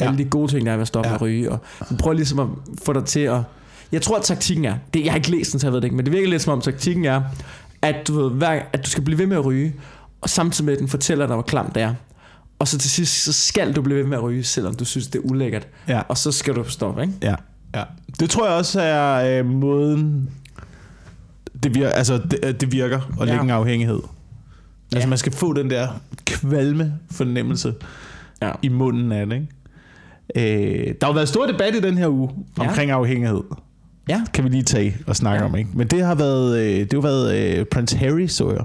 Ja. 0.00 0.06
Alle 0.06 0.18
de 0.18 0.24
gode 0.24 0.52
ting, 0.52 0.66
der 0.66 0.72
er 0.72 0.76
ved 0.76 0.82
at 0.82 0.88
stoppe 0.88 1.08
Ja. 1.08 1.12
med 1.12 1.16
at 1.16 1.22
ryge. 1.22 1.50
Og 1.52 1.60
prøver 1.98 2.14
ligesom 2.14 2.38
at 2.38 2.46
få 2.84 2.92
dig 2.92 3.04
til 3.04 3.20
at... 3.20 3.40
Jeg 3.92 4.02
tror, 4.02 4.16
at 4.16 4.22
taktikken 4.22 4.64
er... 4.64 4.74
Det, 4.94 5.04
jeg 5.04 5.12
har 5.12 5.16
ikke 5.16 5.30
læst 5.30 5.52
den, 5.52 5.60
så 5.60 5.66
jeg 5.66 5.72
ved 5.72 5.80
det 5.80 5.84
ikke, 5.84 5.96
men 5.96 6.04
det 6.04 6.12
virker 6.12 6.28
lidt 6.28 6.42
som 6.42 6.52
om 6.52 6.60
taktikken 6.60 7.04
er, 7.04 7.22
at 7.82 8.08
du, 8.08 8.20
ved, 8.22 8.30
hver, 8.30 8.62
at 8.72 8.84
du 8.84 8.90
skal 8.90 9.04
blive 9.04 9.18
ved 9.18 9.26
med 9.26 9.36
at 9.36 9.44
ryge, 9.44 9.74
og 10.20 10.30
samtidig 10.30 10.64
med, 10.64 10.72
at 10.72 10.78
den 10.78 10.88
fortæller 10.88 11.26
dig, 11.26 11.36
hvor 11.36 11.42
klamt 11.42 11.74
det 11.74 11.82
er. 11.82 11.94
Og 12.58 12.68
så 12.68 12.78
til 12.78 12.90
sidst, 12.90 13.24
så 13.24 13.32
skal 13.32 13.72
du 13.76 13.82
blive 13.82 13.98
ved 13.98 14.04
med 14.06 14.16
at 14.16 14.22
ryge, 14.22 14.44
selvom 14.44 14.74
du 14.74 14.84
synes, 14.84 15.06
det 15.06 15.18
er 15.18 15.22
ulækkert. 15.22 15.68
Ja. 15.88 16.00
Og 16.08 16.18
så 16.18 16.32
skal 16.32 16.54
du 16.54 16.64
stoppe, 16.64 17.02
ikke? 17.02 17.14
Ja. 17.22 17.34
ja. 17.74 17.82
Det 18.20 18.30
tror 18.30 18.46
jeg 18.48 18.56
også 18.56 18.80
er 18.80 19.38
øh, 19.38 19.46
måden, 19.46 20.30
det 21.62 21.74
virker, 21.74 21.90
altså, 21.90 22.20
det, 22.30 22.60
det 22.60 22.72
virker 22.72 22.96
at 22.98 23.18
Ja. 23.20 23.24
lægge 23.24 23.42
en 23.44 23.50
afhængighed. 23.50 24.00
Ja. 24.92 24.96
Altså 24.96 25.08
man 25.08 25.18
skal 25.18 25.32
få 25.32 25.52
den 25.52 25.70
der 25.70 25.88
kvalme 26.26 26.92
fornemmelse 27.10 27.74
Ja. 28.42 28.52
i 28.62 28.68
munden 28.68 29.12
af 29.12 29.26
det, 29.26 29.34
ikke? 29.34 29.48
Øh, 30.88 30.94
der 31.00 31.06
har 31.06 31.12
været 31.14 31.28
stor 31.28 31.46
debat 31.46 31.74
i 31.74 31.80
den 31.80 31.98
her 31.98 32.08
uge 32.08 32.30
Ja. 32.58 32.68
omkring 32.68 32.90
afhængighed. 32.90 33.40
Ja. 34.08 34.22
Kan 34.34 34.44
vi 34.44 34.48
lige 34.48 34.62
tage 34.62 34.96
og 35.06 35.16
snakke 35.16 35.42
Ja. 35.44 35.48
om, 35.50 35.56
ikke? 35.56 35.70
Men 35.74 35.86
det 35.86 36.04
har 36.04 36.14
været, 36.14 36.58
øh, 36.58 36.80
det 36.80 36.92
har 36.92 37.00
været 37.00 37.58
øh, 37.58 37.64
Prince 37.64 37.96
Harry, 37.98 38.26
så 38.26 38.50
jeg, 38.50 38.64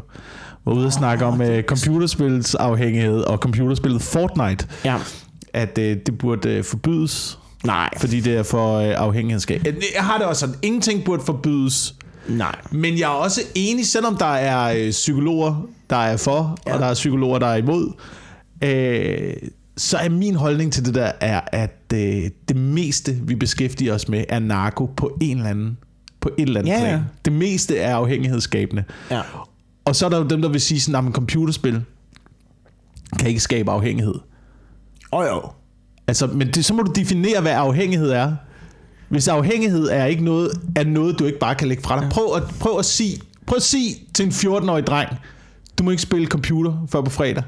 var 0.65 0.73
ude 0.73 0.85
og 0.85 0.93
snakke 0.93 1.25
om 1.25 1.41
øh, 1.41 1.63
computerspillets 1.63 2.55
afhængighed 2.55 3.19
og 3.21 3.37
computerspillet 3.37 4.01
Fortnite, 4.01 4.67
Ja. 4.85 4.97
at 5.53 5.77
øh, 5.77 5.97
det 6.05 6.17
burde 6.17 6.49
øh, 6.49 6.63
forbydes, 6.63 7.39
Nej. 7.67 7.89
fordi 7.99 8.19
det 8.19 8.37
er 8.37 8.43
for 8.43 8.77
øh, 8.77 8.93
afhængighedsskab. 8.97 9.63
Jeg 9.95 10.03
har 10.03 10.17
det 10.17 10.27
også 10.27 10.39
sådan, 10.39 10.55
ingenting 10.61 11.03
burde 11.03 11.23
forbydes, 11.25 11.95
Nej. 12.27 12.55
men 12.71 12.97
jeg 12.99 13.03
er 13.05 13.15
også 13.15 13.41
enig, 13.55 13.87
selvom 13.87 14.17
der 14.17 14.25
er 14.25 14.73
øh, 14.85 14.91
psykologer, 14.91 15.67
der 15.89 15.95
er 15.95 16.17
for, 16.17 16.57
ja. 16.65 16.69
Ja. 16.71 16.75
og 16.75 16.81
der 16.81 16.87
er 16.87 16.93
psykologer, 16.93 17.39
der 17.39 17.47
er 17.47 17.55
imod, 17.55 17.91
øh, 18.63 19.33
så 19.77 19.97
er 19.97 20.09
min 20.09 20.35
holdning 20.35 20.73
til 20.73 20.85
det 20.85 20.95
der, 20.95 21.11
er, 21.21 21.41
at 21.51 21.83
øh, 21.93 22.23
det 22.47 22.55
meste, 22.55 23.11
vi 23.23 23.35
beskæftiger 23.35 23.93
os 23.93 24.07
med, 24.09 24.23
er 24.29 24.39
narko 24.39 24.85
på 24.85 25.17
en 25.21 25.37
eller 25.37 25.49
anden 25.49 25.77
på 26.19 26.29
et 26.37 26.47
eller 26.47 26.59
andet 26.59 26.71
Ja, 26.71 26.77
ja. 26.79 26.83
plan. 26.83 27.01
Det 27.25 27.33
meste 27.33 27.77
er 27.77 27.95
afhængighedsskabende. 27.95 28.83
Ja. 29.11 29.21
Og 29.85 29.95
så 29.95 30.05
er 30.05 30.09
der 30.09 30.17
jo 30.17 30.23
dem, 30.27 30.41
der 30.41 30.49
vil 30.49 30.61
sige 30.61 30.81
sådan, 30.81 31.07
at 31.07 31.13
computerspil 31.13 31.81
kan 33.19 33.27
ikke 33.27 33.39
skabe 33.39 33.71
afhængighed. 33.71 34.15
Og 35.11 35.25
jo. 35.27 35.41
Altså, 36.07 36.27
men 36.27 36.47
det, 36.51 36.65
så 36.65 36.73
må 36.73 36.81
du 36.83 36.91
definere, 36.91 37.41
hvad 37.41 37.51
afhængighed 37.51 38.09
er. 38.11 38.35
Hvis 39.09 39.27
afhængighed 39.27 39.87
er 39.91 40.05
ikke 40.05 40.23
noget, 40.23 40.51
er 40.75 40.83
noget, 40.83 41.19
du 41.19 41.25
ikke 41.25 41.39
bare 41.39 41.55
kan 41.55 41.67
lægge 41.67 41.83
fra 41.83 42.01
dig. 42.01 42.09
Prøv 42.09 42.35
at, 42.35 42.43
prøv 42.59 42.79
at 42.79 42.85
sige, 42.85 43.21
prøv 43.45 43.55
at 43.55 43.63
sige 43.63 43.95
til 44.13 44.25
en 44.25 44.31
14-årig 44.31 44.87
dreng, 44.87 45.09
du 45.77 45.83
må 45.83 45.91
ikke 45.91 46.01
spille 46.03 46.27
computer 46.27 46.87
før 46.91 47.01
på 47.01 47.09
fredag. 47.09 47.43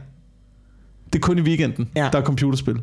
Det 1.14 1.20
er 1.20 1.24
kun 1.24 1.38
i 1.38 1.42
weekenden, 1.42 1.90
Ja. 1.96 2.10
der 2.14 2.20
er 2.20 2.24
computerspil. 2.24 2.76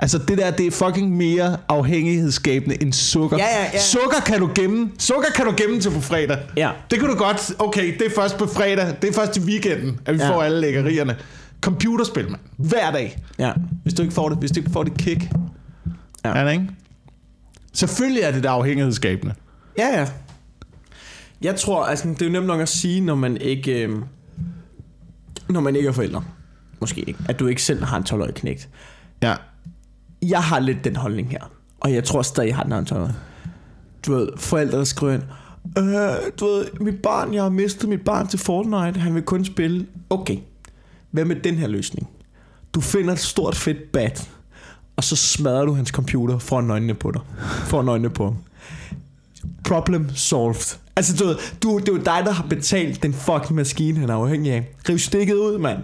Altså 0.00 0.18
det 0.18 0.38
der, 0.38 0.50
det 0.50 0.66
er 0.66 0.70
fucking 0.70 1.16
mere 1.16 1.56
afhængighedsskabende 1.68 2.82
end 2.82 2.92
sukker. 2.92 3.36
Ja, 3.36 3.44
ja, 3.44 3.64
ja. 3.72 3.80
Sukker 3.80 4.20
kan 4.26 4.40
du 4.40 4.50
gemme. 4.54 4.90
Sukker 4.98 5.28
kan 5.36 5.44
du 5.46 5.52
gemme 5.56 5.80
til 5.80 5.90
på 5.90 6.00
fredag. 6.00 6.38
Ja. 6.56 6.70
Det 6.90 6.98
kan 6.98 7.08
du 7.08 7.14
godt. 7.14 7.52
Okay, 7.58 7.98
det 7.98 8.06
er 8.06 8.10
først 8.16 8.36
på 8.38 8.46
fredag. 8.46 8.94
Det 9.02 9.08
er 9.10 9.12
først 9.12 9.36
i 9.36 9.40
weekenden, 9.40 10.00
at 10.06 10.14
vi 10.14 10.18
Ja. 10.20 10.30
får 10.30 10.42
alle 10.42 10.60
lækkerierne. 10.60 11.16
Computerspil, 11.60 12.30
mand. 12.30 12.40
Hver 12.56 12.90
dag. 12.90 13.22
Ja. 13.38 13.52
Hvis 13.82 13.94
du 13.94 14.02
ikke 14.02 14.14
får 14.14 14.28
det, 14.28 14.38
hvis 14.38 14.50
du 14.50 14.60
ikke 14.60 14.70
får 14.70 14.82
det 14.82 14.98
kick. 14.98 15.22
Ja. 16.24 16.32
Er 16.32 16.44
det 16.44 16.52
ikke? 16.52 16.68
Selvfølgelig 17.72 18.22
er 18.22 18.30
det 18.30 18.42
der 18.42 18.50
afhængighedsskabende. 18.50 19.34
Ja, 19.78 20.00
ja. 20.00 20.06
Jeg 21.42 21.56
tror, 21.56 21.84
altså, 21.84 22.08
det 22.08 22.22
er 22.22 22.26
jo 22.26 22.32
nemt 22.32 22.46
nok 22.46 22.60
at 22.60 22.68
sige, 22.68 23.00
når 23.00 23.14
man 23.14 23.36
ikke, 23.36 23.84
øh, 23.84 23.96
når 25.48 25.60
man 25.60 25.76
ikke 25.76 25.88
er 25.88 25.92
forældre. 25.92 26.24
Måske 26.80 27.00
ikke. 27.00 27.20
At 27.28 27.38
du 27.40 27.46
ikke 27.46 27.62
selv 27.62 27.84
har 27.84 27.96
en 27.96 28.04
12-årig 28.10 28.34
knægt. 28.34 28.68
Ja. 29.22 29.34
Jeg 30.22 30.42
har 30.42 30.58
lidt 30.58 30.84
den 30.84 30.96
holdning 30.96 31.30
her. 31.30 31.50
Og 31.80 31.92
jeg 31.92 32.04
tror 32.04 32.22
stadig, 32.22 32.48
jeg 32.48 32.56
har 32.56 32.62
den 32.62 32.72
her 32.72 32.84
12 32.84 33.10
Du 34.06 34.14
ved, 34.14 34.28
forældre 34.36 34.86
skriver 34.86 35.12
ind, 35.12 35.22
øh, 35.78 36.32
du 36.40 36.46
ved, 36.46 36.66
mit 36.80 37.02
barn, 37.02 37.34
jeg 37.34 37.42
har 37.42 37.50
mistet 37.50 37.88
mit 37.88 38.00
barn 38.00 38.28
til 38.28 38.38
Fortnite, 38.38 39.00
han 39.00 39.14
vil 39.14 39.22
kun 39.22 39.44
spille. 39.44 39.86
Okay, 40.10 40.36
hvad 41.10 41.24
med 41.24 41.36
den 41.36 41.54
her 41.54 41.66
løsning? 41.66 42.08
Du 42.74 42.80
finder 42.80 43.12
et 43.12 43.18
stort 43.18 43.56
fedt 43.56 43.92
bat, 43.92 44.30
og 44.96 45.04
så 45.04 45.16
smadrer 45.16 45.64
du 45.64 45.74
hans 45.74 45.88
computer 45.88 46.38
foran 46.38 46.70
øjnene 46.70 46.94
på 46.94 47.10
dig. 47.10 47.20
Foran 47.64 47.88
øjnene 47.88 48.10
på 48.10 48.24
ham. 48.24 48.36
Problem 49.64 50.10
solved. 50.14 50.76
Altså, 50.96 51.16
du 51.16 51.34
du, 51.62 51.78
det 51.78 51.88
er 51.88 51.92
jo 51.92 51.98
dig, 51.98 52.22
der 52.24 52.32
har 52.32 52.46
betalt 52.48 53.02
den 53.02 53.14
fucking 53.14 53.54
maskine, 53.54 54.00
han 54.00 54.08
er 54.10 54.14
afhængig 54.14 54.52
af. 54.52 54.68
Riv 54.88 54.98
stikket 54.98 55.34
ud, 55.34 55.58
mand. 55.58 55.78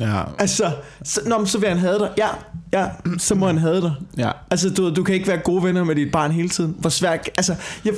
Ja. 0.00 0.22
Altså, 0.38 0.72
så, 1.02 1.20
nå, 1.26 1.44
så 1.44 1.58
vil 1.58 1.68
han 1.68 1.78
have 1.78 1.98
dig. 1.98 2.10
Ja, 2.18 2.28
ja, 2.72 2.88
så 3.18 3.34
må 3.34 3.46
han 3.46 3.58
have 3.58 3.80
dig. 3.80 3.94
ja. 4.18 4.30
Altså, 4.50 4.70
du, 4.70 4.94
du 4.94 5.02
kan 5.02 5.14
ikke 5.14 5.28
være 5.28 5.38
gode 5.38 5.62
venner 5.64 5.84
med 5.84 5.94
dit 5.94 6.12
barn 6.12 6.32
hele 6.32 6.48
tiden. 6.48 6.76
Hvor 6.78 6.90
svært... 6.90 7.30
Altså, 7.36 7.54
jeg, 7.84 7.94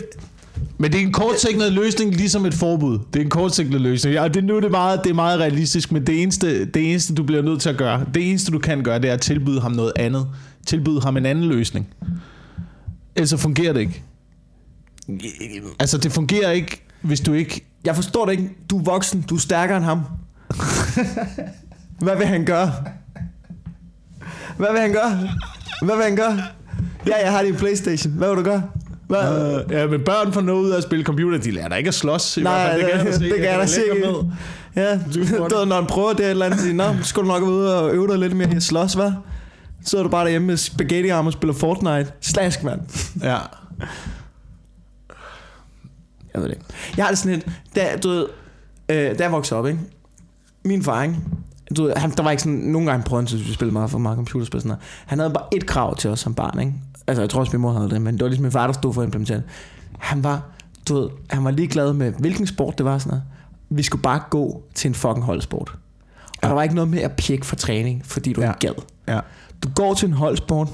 men 0.78 0.92
det 0.92 1.00
er 1.00 1.06
en 1.06 1.12
kortsigtet 1.12 1.72
løsning, 1.72 2.14
ligesom 2.14 2.46
et 2.46 2.54
forbud. 2.54 2.98
Det 3.12 3.20
er 3.20 3.24
en 3.24 3.30
kortsigtet 3.30 3.80
løsning. 3.80 4.14
Ja, 4.14 4.22
og 4.22 4.34
det, 4.34 4.44
nu 4.44 4.56
er 4.56 4.60
det 4.60 4.70
meget, 4.70 5.00
det 5.04 5.10
er 5.10 5.14
meget 5.14 5.40
realistisk, 5.40 5.92
men 5.92 6.06
det 6.06 6.22
eneste, 6.22 6.64
det 6.64 6.90
eneste, 6.90 7.14
du 7.14 7.22
bliver 7.22 7.42
nødt 7.42 7.60
til 7.60 7.68
at 7.68 7.76
gøre, 7.76 8.04
det 8.14 8.30
eneste, 8.30 8.52
du 8.52 8.58
kan 8.58 8.82
gøre, 8.82 8.98
det 8.98 9.10
er 9.10 9.14
at 9.14 9.20
tilbyde 9.20 9.60
ham 9.60 9.72
noget 9.72 9.92
andet. 9.96 10.26
Tilbyde 10.66 11.00
ham 11.00 11.16
en 11.16 11.26
anden 11.26 11.44
løsning. 11.44 11.88
Ellers 13.16 13.40
fungerer 13.40 13.72
det 13.72 13.80
ikke. 13.80 14.02
Altså, 15.80 15.98
det 15.98 16.12
fungerer 16.12 16.50
ikke, 16.50 16.82
hvis 17.00 17.20
du 17.20 17.32
ikke... 17.32 17.64
jeg 17.84 17.94
forstår 17.94 18.24
det 18.24 18.32
ikke. 18.32 18.50
Du 18.70 18.78
er 18.78 18.82
voksen. 18.82 19.22
Du 19.22 19.34
er 19.34 19.38
stærkere 19.38 19.76
end 19.76 19.84
ham. 19.84 20.00
Hvad 21.98 22.16
vil 22.16 22.26
han 22.26 22.44
gøre? 22.44 22.72
Hvad 24.56 24.68
vil 24.72 24.80
han 24.80 24.92
gøre? 24.92 25.28
Hvad 25.82 25.96
vil 25.96 26.04
han 26.04 26.16
gøre? 26.16 26.38
Ja, 27.06 27.22
jeg 27.22 27.32
har 27.32 27.42
din 27.42 27.54
Playstation. 27.54 28.12
Hvad 28.12 28.28
vil 28.28 28.36
du 28.36 28.42
gøre? 28.42 28.62
Hvad? 29.12 29.64
Øh, 29.68 29.72
ja, 29.72 29.86
men 29.86 30.00
børn 30.04 30.32
får 30.32 30.40
noget 30.40 30.60
ud 30.62 30.70
af 30.70 30.76
at 30.76 30.82
spille 30.82 31.04
computer. 31.04 31.38
De 31.38 31.50
lærer 31.50 31.68
da 31.68 31.74
ikke 31.74 31.88
at 31.88 31.94
slås. 31.94 32.36
I 32.36 32.42
Nej, 32.42 32.78
hvert 32.78 33.00
fald. 33.00 33.12
det, 33.12 33.20
det, 33.20 33.30
det 33.30 33.36
kan 33.36 33.44
jeg 33.50 33.58
da 33.58 33.66
se. 33.66 33.80
Ja, 34.76 34.98
du, 35.14 35.18
ved, 35.20 35.66
når 35.66 35.74
han 35.74 35.86
prøver 35.86 36.12
det 36.12 36.30
eller 36.30 36.46
andet, 36.46 36.60
siger, 36.60 36.74
Nå, 36.74 36.84
skal 37.02 37.22
du 37.22 37.28
nok 37.28 37.42
ude 37.42 37.80
og 37.82 37.94
øve 37.94 38.08
dig 38.08 38.18
lidt 38.18 38.36
mere 38.36 38.52
i 38.52 38.56
at 38.56 38.62
slås, 38.62 38.94
hvad? 38.94 39.12
Så 39.84 39.98
er 39.98 40.02
du 40.02 40.08
bare 40.08 40.24
derhjemme 40.24 40.46
med 40.46 40.56
spaghetti 40.56 41.08
arm 41.08 41.26
og 41.26 41.32
spiller 41.32 41.54
Fortnite. 41.54 42.12
Slask, 42.20 42.62
mand. 42.62 42.80
Ja. 43.22 43.38
Jeg 46.34 46.42
ved 46.42 46.42
det 46.42 46.50
ikke. 46.50 46.64
Jeg 46.96 47.04
har 47.04 47.10
det 47.10 47.18
sådan 47.18 47.32
lidt, 47.34 47.46
da, 47.76 47.96
du 48.02 48.08
ved, 48.08 48.26
øh, 48.88 49.18
da 49.18 49.22
jeg 49.22 49.32
voksede 49.32 49.58
op, 49.58 49.66
ikke? 49.66 49.78
Min 50.64 50.82
far, 50.82 51.02
ikke? 51.02 51.16
Du 51.76 51.82
ved, 51.82 51.92
han, 51.96 52.10
der 52.10 52.22
var 52.22 52.30
ikke 52.30 52.42
sådan, 52.42 52.58
nogle 52.58 52.90
gange 52.90 53.04
prøvede 53.04 53.22
han, 53.22 53.28
synes 53.28 53.48
vi 53.48 53.52
spillede 53.52 53.72
meget 53.72 53.90
for 53.90 53.98
meget 53.98 54.16
computerspil 54.16 54.60
sådan 54.60 54.68
noget. 54.68 54.82
Han 55.06 55.18
havde 55.18 55.32
bare 55.32 55.44
et 55.52 55.66
krav 55.66 55.96
til 55.96 56.10
os 56.10 56.20
som 56.20 56.34
barn, 56.34 56.58
ikke? 56.58 56.72
Altså, 57.06 57.22
jeg 57.22 57.30
tror 57.30 57.40
også, 57.40 57.52
min 57.52 57.60
mor 57.62 57.72
havde 57.72 57.90
det, 57.90 58.02
men 58.02 58.14
det 58.14 58.22
var 58.22 58.28
ligesom 58.28 58.42
min 58.42 58.52
far, 58.52 58.66
der 58.66 58.72
stod 58.74 58.94
for 58.94 59.00
at 59.02 59.06
implementere 59.06 59.36
det. 59.36 59.44
Han 59.98 60.24
var, 60.24 60.42
du 60.88 60.94
ved, 61.00 61.08
han 61.30 61.44
var 61.44 61.50
ligeglad 61.50 61.92
med, 61.92 62.12
hvilken 62.18 62.46
sport 62.46 62.78
det 62.78 62.86
var 62.86 62.98
sådan 62.98 63.10
noget. 63.10 63.22
Vi 63.70 63.82
skulle 63.82 64.02
bare 64.02 64.20
gå 64.30 64.62
til 64.74 64.88
en 64.88 64.94
fucking 64.94 65.24
holdsport. 65.24 65.70
Og 65.72 65.78
Ja. 66.42 66.48
der 66.48 66.54
var 66.54 66.62
ikke 66.62 66.74
noget 66.74 66.90
med 66.90 66.98
at 67.00 67.12
pjekke 67.12 67.46
for 67.46 67.56
træning, 67.56 68.02
fordi 68.06 68.32
du 68.32 68.40
Ja. 68.40 68.48
ikke 68.48 68.58
gad. 68.60 68.74
Ja. 69.08 69.20
Du 69.62 69.68
går 69.74 69.94
til 69.94 70.06
en 70.08 70.12
holdsport, 70.14 70.68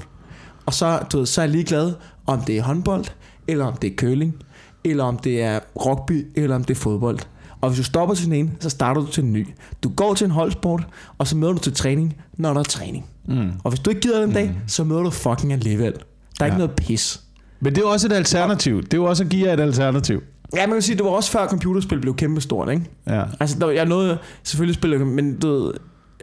og 0.65 0.73
så, 0.73 0.99
du 1.11 1.17
ved, 1.17 1.25
så 1.25 1.41
er 1.41 1.45
jeg 1.45 1.51
ligeglad, 1.51 1.93
om 2.25 2.41
det 2.41 2.57
er 2.57 2.63
håndbold, 2.63 3.05
eller 3.47 3.65
om 3.65 3.73
det 3.77 3.91
er 3.91 3.95
curling, 3.95 4.35
eller 4.83 5.03
om 5.03 5.17
det 5.17 5.41
er 5.41 5.59
rugby, 5.85 6.27
eller 6.35 6.55
om 6.55 6.63
det 6.63 6.75
er 6.75 6.79
fodbold. 6.79 7.19
Og 7.61 7.69
hvis 7.69 7.77
du 7.77 7.83
stopper 7.83 8.15
til 8.15 8.25
den 8.25 8.33
ene, 8.33 8.51
så 8.59 8.69
starter 8.69 9.01
du 9.01 9.07
til 9.07 9.23
en 9.23 9.33
ny. 9.33 9.47
Du 9.83 9.89
går 9.89 10.13
til 10.13 10.25
en 10.25 10.31
holdsport, 10.31 10.87
og 11.17 11.27
så 11.27 11.37
møder 11.37 11.53
du 11.53 11.59
til 11.59 11.73
træning, 11.73 12.15
når 12.37 12.53
der 12.53 12.59
er 12.59 12.63
træning. 12.63 13.05
Mm. 13.27 13.51
Og 13.63 13.69
hvis 13.71 13.79
du 13.79 13.89
ikke 13.89 14.01
gider 14.01 14.21
den 14.21 14.31
dag, 14.33 14.55
så 14.67 14.83
møder 14.83 15.01
du 15.03 15.09
fucking 15.09 15.53
alligevel. 15.53 15.93
Der 16.39 16.45
er 16.45 16.47
ikke 16.47 16.53
Ja. 16.53 16.57
noget 16.57 16.71
pis. 16.75 17.21
Men 17.59 17.75
det 17.75 17.81
er 17.83 17.87
også 17.87 18.07
et 18.07 18.13
alternativ. 18.13 18.83
Det 18.83 18.93
er 18.93 18.97
jo 18.97 19.03
også 19.05 19.23
at 19.23 19.29
give 19.29 19.47
jer 19.47 19.53
et 19.53 19.59
alternativ. 19.59 20.23
Ja, 20.55 20.67
man 20.67 20.75
kan 20.75 20.81
sige, 20.81 20.95
det 20.95 21.05
var 21.05 21.11
også 21.11 21.31
før 21.31 21.47
computerspil 21.47 21.99
blev 22.01 22.15
kæmpe 22.15 22.41
stort, 22.41 22.69
ikke? 22.71 22.83
Ja. 23.07 23.23
Altså, 23.39 23.59
der, 23.59 23.69
jeg 23.69 23.85
nåede 23.85 24.17
selvfølgelig 24.43 24.75
spille, 24.75 25.05
men 25.05 25.39
du 25.39 25.47
ved, 25.51 25.73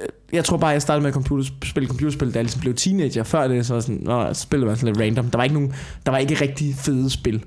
øh, 0.03 0.07
jeg 0.33 0.45
tror 0.45 0.57
bare, 0.57 0.71
jeg 0.71 0.83
startede 0.83 1.03
med 1.03 1.09
at 1.09 1.15
computer, 1.15 1.45
spille 1.65 1.89
computerspil, 1.89 2.29
da 2.35 2.39
jeg 2.39 2.45
ligesom 2.45 2.61
blev 2.61 2.75
teenager. 2.75 3.23
Før 3.23 3.49
det, 3.49 3.67
så 3.67 3.75
var 3.75 3.81
sådan, 3.81 4.01
nå, 4.05 4.35
så 4.35 4.41
spillede 4.41 4.67
man 4.67 4.77
sådan 4.77 4.95
lidt 4.95 5.01
random. 5.03 5.31
Der 5.31 5.39
var 5.39 5.45
ikke 5.45 5.55
nogen, 5.55 5.73
der 6.07 6.11
var 6.13 6.19
ikke 6.19 6.35
rigtig 6.41 6.75
fede 6.75 7.11
spil. 7.11 7.45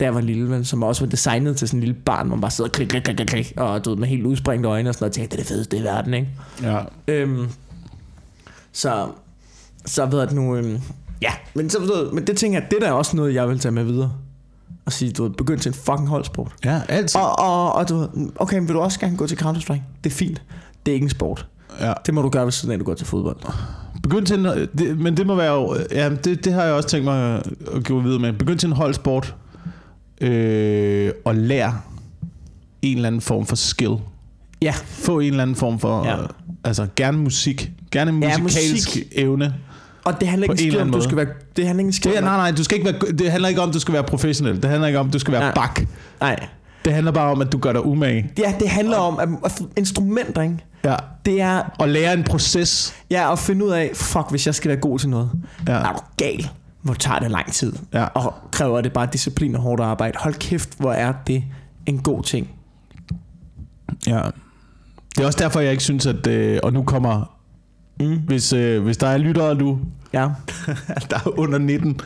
da 0.00 0.04
jeg 0.04 0.14
var 0.14 0.20
lille, 0.20 0.48
men 0.48 0.64
som 0.64 0.82
også 0.82 1.04
var 1.04 1.10
designet 1.10 1.56
til 1.56 1.68
sådan 1.68 1.78
en 1.78 1.84
lille 1.84 2.00
barn, 2.04 2.26
hvor 2.26 2.36
man 2.36 2.40
bare 2.40 2.50
sidder 2.50 2.68
og 2.68 2.72
klik, 2.72 2.88
klik, 2.88 3.02
klik, 3.02 3.26
klik, 3.26 3.52
og 3.56 3.84
du 3.84 3.90
ved, 3.90 3.96
med 3.98 4.08
helt 4.08 4.26
udspringte 4.26 4.68
øjne 4.68 4.88
og 4.88 4.94
sådan 4.94 5.04
noget, 5.04 5.10
og 5.10 5.14
tænkte, 5.14 5.36
det 5.36 5.42
er 5.42 5.44
det 5.44 5.48
fedeste 5.54 5.76
i 5.76 5.82
verden, 5.82 6.14
ikke? 6.14 6.28
Ja. 6.62 6.80
Øhm, 7.08 7.46
så, 8.72 9.06
så 9.86 10.06
ved 10.06 10.20
jeg 10.20 10.32
nu, 10.32 10.56
øhm, 10.56 10.78
ja, 11.24 11.32
men, 11.54 11.70
så, 11.70 11.78
ved, 11.80 12.12
men 12.12 12.26
det 12.26 12.36
tænker 12.36 12.58
jeg, 12.60 12.70
det 12.70 12.78
der 12.80 12.88
er 12.88 12.92
også 12.92 13.16
noget, 13.16 13.34
jeg 13.34 13.48
vil 13.48 13.58
tage 13.58 13.72
med 13.72 13.84
videre. 13.84 14.12
Og 14.86 14.92
sige, 14.92 15.12
du 15.12 15.22
ved, 15.22 15.30
begynd 15.30 15.58
til 15.60 15.68
en 15.68 15.74
fucking 15.74 16.08
holdsport. 16.08 16.52
Ja, 16.64 16.80
altid. 16.88 17.20
Og, 17.20 17.38
og, 17.38 17.72
og 17.72 17.88
du 17.88 18.08
okay, 18.36 18.58
men 18.58 18.68
vil 18.68 18.74
du 18.74 18.80
også 18.80 19.00
gerne 19.00 19.16
gå 19.16 19.26
til 19.26 19.36
Counter-Strike? 19.42 19.80
Det 20.04 20.10
er 20.10 20.14
fint. 20.14 20.42
Det 20.86 20.92
er 20.92 20.94
ikke 20.94 21.04
en 21.04 21.10
sport. 21.10 21.46
Ja. 21.80 21.92
Det 22.06 22.14
må 22.14 22.22
du 22.22 22.28
gøre, 22.28 22.44
hvis 22.44 22.60
du 22.60 22.84
går 22.84 22.94
til 22.94 23.06
fodbold. 23.06 23.36
Begynd 24.02 24.26
til 24.26 24.38
en, 24.38 24.44
det, 24.78 24.98
men 24.98 25.16
det 25.16 25.26
må 25.26 25.34
være 25.34 25.52
jo, 25.54 25.76
ja, 25.90 26.10
det, 26.10 26.44
det 26.44 26.52
har 26.52 26.62
jeg 26.64 26.72
også 26.72 26.88
tænkt 26.88 27.04
mig 27.04 27.42
at 27.74 27.84
gå 27.84 28.00
videre 28.00 28.18
med. 28.18 28.32
Begynd 28.32 28.58
til 28.58 28.66
en 28.66 28.72
holdsport, 28.72 29.34
øh, 30.20 31.12
og 31.24 31.34
lær 31.34 31.84
en 32.82 32.96
eller 32.96 33.06
anden 33.06 33.20
form 33.20 33.46
for 33.46 33.56
skill. 33.56 33.94
Ja. 34.62 34.74
Få 34.84 35.20
en 35.20 35.30
eller 35.30 35.42
anden 35.42 35.56
form 35.56 35.78
for, 35.78 36.04
Ja. 36.04 36.20
ja. 36.20 36.26
altså 36.64 36.86
gerne 36.96 37.18
musik, 37.18 37.70
gerne 37.90 38.10
en 38.10 38.22
Ja, 38.22 38.38
musikalsk 38.38 38.88
musik. 38.88 39.12
evne. 39.12 39.54
Og 40.04 40.20
det 40.20 40.28
handler 40.28 40.50
ikke 40.50 40.76
en 40.76 40.80
om, 40.80 40.90
du 40.92 41.00
skal 41.02 41.16
være... 41.16 41.26
Det 41.56 41.66
handler 41.66 41.84
ikke 41.84 41.98
Det, 42.04 42.18
om... 42.18 42.24
nej, 42.24 42.36
nej, 42.36 42.50
du 42.50 42.64
skal 42.64 42.78
ikke 42.78 42.92
være, 42.92 43.12
det 43.12 43.30
handler 43.30 43.48
ikke 43.48 43.60
om, 43.60 43.68
at 43.68 43.74
du 43.74 43.80
skal 43.80 43.94
være 43.94 44.04
professionel. 44.04 44.62
Det 44.62 44.70
handler 44.70 44.86
ikke 44.86 44.98
om, 44.98 45.06
at 45.06 45.12
du 45.12 45.18
skal 45.18 45.32
være 45.32 45.44
ja. 45.44 45.52
bak. 45.54 45.80
Nej. 46.20 46.46
Det 46.84 46.92
handler 46.92 47.12
bare 47.12 47.30
om, 47.30 47.40
at 47.40 47.52
du 47.52 47.58
gør 47.58 47.72
dig 47.72 47.86
umage. 47.86 48.30
Ja, 48.38 48.54
det 48.60 48.68
handler 48.68 48.96
om 48.96 49.18
at, 49.18 49.28
at 49.44 49.62
instrumenter, 49.76 50.42
ikke? 50.42 50.56
Ja. 50.84 50.96
Det 51.26 51.40
er 51.40 51.62
Og 51.78 51.88
lære 51.88 52.14
en 52.14 52.24
proces. 52.24 52.94
ja, 53.10 53.32
at 53.32 53.38
finde 53.38 53.64
ud 53.64 53.70
af, 53.70 53.90
fuck, 53.94 54.30
hvis 54.30 54.46
jeg 54.46 54.54
skal 54.54 54.68
være 54.68 54.78
god 54.78 54.98
til 54.98 55.08
noget. 55.08 55.30
Ja. 55.68 55.72
Er 55.72 55.92
du 55.92 56.00
gal? 56.16 56.48
Hvor 56.82 56.94
tager 56.94 57.18
det 57.18 57.30
lang 57.30 57.52
tid? 57.52 57.72
Ja. 57.92 58.04
Og 58.04 58.34
kræver 58.52 58.80
det 58.80 58.92
bare 58.92 59.08
disciplin 59.12 59.54
og 59.54 59.62
hårdt 59.62 59.80
arbejde. 59.82 60.18
Hold 60.20 60.34
kæft, 60.34 60.68
hvor 60.78 60.92
er 60.92 61.12
det 61.26 61.44
en 61.86 61.98
god 61.98 62.22
ting. 62.22 62.48
Ja. 64.06 64.20
Det 65.16 65.22
er 65.22 65.26
også 65.26 65.38
derfor, 65.38 65.60
jeg 65.60 65.70
ikke 65.70 65.82
synes, 65.84 66.06
at... 66.06 66.26
Øh, 66.26 66.60
og 66.62 66.72
nu 66.72 66.82
kommer... 66.82 67.33
Mm. 68.00 68.18
Hvis, 68.26 68.52
øh, 68.52 68.82
hvis 68.82 68.96
der 68.96 69.06
er 69.06 69.18
lyttere 69.18 69.54
nu, 69.54 69.78
Ja. 70.12 70.20
der 71.10 71.16
er 71.16 71.38
under 71.38 71.58
19, 71.58 71.90
øh, 71.90 71.96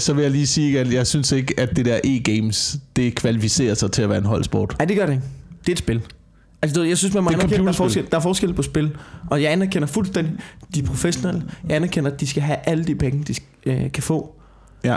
så 0.00 0.12
vil 0.14 0.22
jeg 0.22 0.30
lige 0.30 0.46
sige, 0.46 0.80
at 0.80 0.92
jeg 0.92 1.06
synes 1.06 1.32
ikke, 1.32 1.60
at 1.60 1.76
det 1.76 1.84
der 1.84 2.00
e-games, 2.06 2.78
det 2.96 3.14
kvalificerer 3.14 3.74
sig 3.74 3.92
til 3.92 4.02
at 4.02 4.08
være 4.08 4.18
en 4.18 4.24
holdsport. 4.24 4.74
Nej, 4.78 4.86
det 4.86 4.96
gør 4.96 5.06
det 5.06 5.12
ikke. 5.12 5.24
Det 5.60 5.68
er 5.68 5.72
et 5.72 5.78
spil. 5.78 6.02
Altså, 6.62 6.82
jeg 6.82 6.98
synes, 6.98 7.14
man 7.14 7.24
må 7.24 7.30
er 7.30 7.34
anerkende, 7.34 7.62
der 7.64 7.68
er, 7.68 7.72
forskel, 7.72 8.06
der 8.10 8.16
er 8.16 8.20
forskel 8.20 8.54
på 8.54 8.62
spil. 8.62 8.96
Og 9.30 9.42
jeg 9.42 9.52
anerkender 9.52 9.88
fuldstændig, 9.88 10.32
de 10.74 10.80
er 10.80 10.84
professionelle. 10.84 11.42
Jeg 11.68 11.76
anerkender, 11.76 12.10
at 12.10 12.20
de 12.20 12.26
skal 12.26 12.42
have 12.42 12.58
alle 12.64 12.84
de 12.84 12.94
penge, 12.94 13.24
de 13.24 13.34
øh, 13.70 13.92
kan 13.92 14.02
få. 14.02 14.34
Ja. 14.84 14.96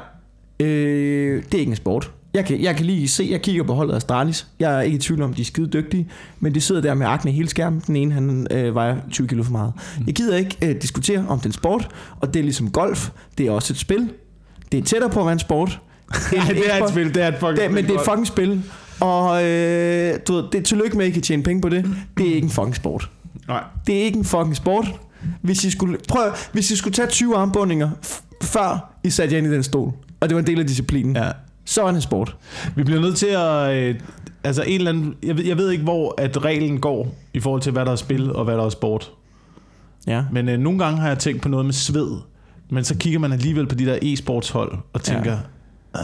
Øh, 0.59 1.43
det 1.43 1.53
er 1.53 1.59
ikke 1.59 1.69
en 1.69 1.75
sport. 1.75 2.11
Jeg 2.33 2.45
kan, 2.45 2.61
jeg 2.61 2.75
kan 2.75 2.85
lige 2.85 3.07
se, 3.07 3.27
jeg 3.31 3.41
kigger 3.41 3.63
på 3.63 3.73
holdet 3.73 3.95
Astralis. 3.95 4.47
Jeg 4.59 4.75
er 4.77 4.81
ikke 4.81 4.95
i 4.95 4.99
tvivl 4.99 5.21
om, 5.21 5.33
de 5.33 5.41
er 5.41 5.45
skide 5.45 5.67
dygtige. 5.67 6.07
Men 6.39 6.55
de 6.55 6.61
sidder 6.61 6.81
der 6.81 6.93
med 6.93 7.07
akne 7.07 7.31
hele 7.31 7.49
skærmen. 7.49 7.81
Den 7.87 7.95
ene, 7.95 8.13
han 8.13 8.47
øh, 8.51 8.75
vejer 8.75 8.97
20 9.11 9.27
kilo 9.27 9.43
for 9.43 9.51
meget. 9.51 9.73
Jeg 10.07 10.15
gider 10.15 10.37
ikke 10.37 10.57
øh, 10.61 10.75
diskutere 10.81 11.25
om 11.27 11.39
den 11.39 11.51
sport. 11.51 11.89
Og 12.21 12.33
det 12.33 12.39
er 12.39 12.43
ligesom 12.43 12.71
golf. 12.71 13.09
Det 13.37 13.47
er 13.47 13.51
også 13.51 13.73
et 13.73 13.77
spil. 13.77 14.09
Det 14.71 14.77
er 14.77 14.83
tættere 14.83 15.09
på 15.09 15.19
at 15.19 15.25
være 15.25 15.33
en 15.33 15.39
sport. 15.39 15.79
Nej, 16.35 16.45
det 16.47 16.73
er 16.73 16.83
et 16.83 16.89
spil. 16.89 17.13
Det 17.15 17.23
er 17.23 17.27
et 17.27 17.35
fucking 17.39 17.57
Det, 17.57 17.71
men 17.71 17.77
spil. 17.83 17.87
det 17.87 17.95
er 17.95 17.99
et 17.99 18.05
fucking 18.05 18.27
spil. 18.27 18.63
Og 18.99 19.43
øh, 19.45 20.19
du 20.27 20.33
ved, 20.33 20.43
det 20.51 20.59
er 20.59 20.63
tillykke 20.63 20.97
med, 20.97 21.05
at 21.05 21.09
I 21.09 21.13
kan 21.13 21.21
tjene 21.21 21.43
penge 21.43 21.61
på 21.61 21.69
det. 21.69 21.85
Det 22.17 22.29
er 22.29 22.35
ikke 22.35 22.45
en 22.45 22.51
fucking 22.51 22.75
sport. 22.75 23.09
Nej. 23.47 23.63
Det 23.87 23.99
er 23.99 24.03
ikke 24.03 24.17
en 24.17 24.25
fucking 24.25 24.55
sport. 24.55 24.87
Hvis 25.41 25.63
I 25.63 25.71
skulle, 25.71 25.97
prøv, 26.07 26.31
hvis 26.51 26.71
I 26.71 26.75
skulle 26.75 26.93
tage 26.93 27.07
20 27.07 27.35
armbundinger, 27.37 27.89
før 28.43 28.93
I 29.03 29.09
satte 29.09 29.33
jer 29.35 29.41
ind 29.41 29.47
i 29.51 29.55
den 29.55 29.63
stol, 29.63 29.91
og 30.19 30.29
det 30.29 30.35
var 30.35 30.39
en 30.41 30.47
del 30.47 30.59
af 30.59 30.67
disciplinen, 30.67 31.15
ja. 31.15 31.31
Så 31.69 31.81
var 31.81 31.87
det 31.89 31.95
en 31.95 32.01
sport. 32.01 32.35
Vi 32.75 32.83
bliver 32.83 33.01
nødt 33.01 33.15
til 33.17 33.27
at... 33.27 33.73
Øh, 33.75 33.95
altså 34.43 34.63
en 34.63 34.75
eller 34.77 34.89
anden... 34.91 35.15
Jeg 35.23 35.37
ved, 35.37 35.45
jeg 35.45 35.57
ved 35.57 35.71
ikke, 35.71 35.83
hvor 35.83 36.13
at 36.17 36.45
reglen 36.45 36.79
går 36.81 37.15
i 37.33 37.39
forhold 37.39 37.61
til, 37.61 37.71
hvad 37.71 37.85
der 37.85 37.91
er 37.91 37.95
spil 37.95 38.33
og 38.33 38.43
hvad 38.45 38.57
der 38.57 38.65
er 38.65 38.69
sport. 38.69 39.11
Ja. 40.07 40.23
Men 40.31 40.49
øh, 40.49 40.59
nogle 40.59 40.79
gange 40.79 40.99
har 40.99 41.07
jeg 41.07 41.19
tænkt 41.19 41.41
på 41.41 41.49
noget 41.49 41.65
med 41.65 41.73
sved. 41.73 42.11
Men 42.69 42.83
så 42.83 42.95
kigger 42.97 43.19
man 43.19 43.31
alligevel 43.31 43.67
på 43.67 43.75
de 43.75 43.85
der 43.85 43.97
e-sportshold 44.01 44.77
og 44.93 45.01
tænker... 45.03 45.37
Ja. 45.95 45.99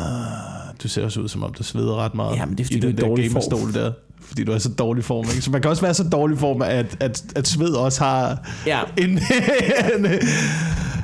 du 0.84 0.88
ser 0.88 1.04
også 1.06 1.20
ud, 1.22 1.28
som 1.28 1.44
om 1.44 1.54
du 1.54 1.64
sveder 1.64 1.96
ret 1.96 2.16
meget 2.16 2.36
Ja, 2.36 2.46
men 2.46 2.58
det 2.58 2.64
er, 2.64 2.66
fordi 2.66 2.78
i 2.78 2.82
du 2.82 2.88
er 2.88 2.92
den 2.92 3.02
der 3.02 3.08
dårlig 3.08 3.32
form. 3.32 3.44
gamerstol 3.52 3.74
der. 3.74 3.92
Fordi 4.22 4.44
du 4.44 4.52
er 4.52 4.58
så 4.58 4.70
dårlig 4.70 5.04
form. 5.04 5.26
Ikke? 5.26 5.42
Så 5.42 5.52
man 5.52 5.62
kan 5.62 5.70
også 5.70 5.82
være 5.82 5.94
så 5.94 6.04
dårlig 6.10 6.38
form, 6.38 6.62
at, 6.62 6.98
at, 7.00 7.24
at 7.36 7.48
sved 7.48 7.70
også 7.74 8.04
har 8.04 8.50
Ja. 8.68 8.80
en, 8.98 9.10
en, 9.96 10.06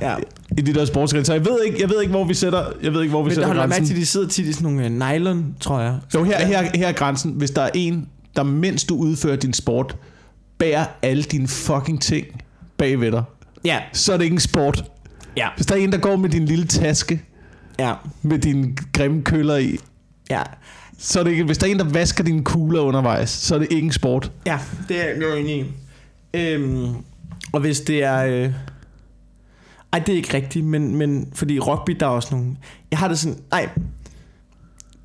ja. 0.01 0.15
I 0.61 0.63
de 0.63 0.73
der 0.79 0.85
sportsgrene. 0.85 1.25
Så 1.25 1.33
jeg 1.33 1.45
ved 1.45 1.63
ikke, 1.65 1.81
jeg 1.81 1.89
ved 1.89 2.01
ikke, 2.01 2.11
hvor 2.11 2.23
vi 2.25 2.33
sætter, 2.33 2.65
jeg 2.83 2.93
ved 2.93 3.01
ikke, 3.01 3.09
hvor 3.11 3.21
vi 3.23 3.27
Men 3.27 3.35
sætter 3.35 3.47
har 3.47 3.53
du 3.53 3.59
grænsen. 3.59 3.85
til, 3.85 3.93
at 3.93 3.99
de 3.99 4.05
sidder 4.05 4.27
tit 4.27 4.45
i 4.45 4.53
sådan 4.53 4.73
nogle 4.73 4.85
uh, 4.85 4.91
nylon, 4.91 5.55
tror 5.59 5.79
jeg. 5.79 5.97
Så 6.09 6.23
her, 6.23 6.45
her, 6.45 6.69
her 6.75 6.87
er 6.87 6.91
grænsen. 6.91 7.31
Hvis 7.31 7.51
der 7.51 7.61
er 7.61 7.69
en, 7.73 8.07
der 8.35 8.43
mens 8.43 8.83
du 8.83 8.95
udfører 8.95 9.35
din 9.35 9.53
sport, 9.53 9.95
bærer 10.57 10.85
alle 11.01 11.23
dine 11.23 11.47
fucking 11.47 12.01
ting 12.01 12.25
bagved 12.77 13.11
dig, 13.11 13.23
Ja. 13.65 13.77
så 13.93 14.13
er 14.13 14.17
det 14.17 14.23
ikke 14.23 14.33
en 14.33 14.39
sport. 14.39 14.83
Ja. 15.37 15.47
Hvis 15.55 15.65
der 15.65 15.75
er 15.75 15.79
en, 15.79 15.91
der 15.91 15.97
går 15.97 16.15
med 16.15 16.29
din 16.29 16.45
lille 16.45 16.65
taske, 16.65 17.21
Ja. 17.79 17.93
med 18.21 18.39
dine 18.39 18.75
grimme 18.93 19.21
køller 19.21 19.55
i, 19.57 19.77
Ja. 20.29 20.41
så 20.97 21.19
er 21.19 21.23
det 21.23 21.31
ikke, 21.31 21.43
hvis 21.43 21.57
der 21.57 21.67
er 21.67 21.71
en, 21.71 21.79
der 21.79 21.85
vasker 21.89 22.23
dine 22.23 22.43
kugler 22.43 22.81
undervejs, 22.81 23.29
så 23.29 23.55
er 23.55 23.59
det 23.59 23.67
ikke 23.71 23.85
en 23.85 23.91
sport. 23.91 24.31
Ja, 24.45 24.59
det 24.89 25.01
er 25.01 25.07
jeg 25.07 25.21
jo 25.21 25.33
enig 25.35 25.57
i. 25.59 25.65
Øhm, 26.33 26.93
og 27.53 27.59
hvis 27.61 27.79
det 27.79 28.03
er... 28.03 28.25
Øh... 28.25 28.49
Ej, 29.93 29.99
det 29.99 30.09
er 30.13 30.17
ikke 30.17 30.33
rigtigt, 30.33 30.65
men, 30.65 30.95
men 30.95 31.27
fordi 31.33 31.59
rugby, 31.59 31.91
der 31.99 32.05
er 32.05 32.09
også 32.09 32.35
nogle... 32.35 32.55
Jeg 32.91 32.99
har 32.99 33.07
det 33.07 33.19
sådan... 33.19 33.37
Nej, 33.51 33.69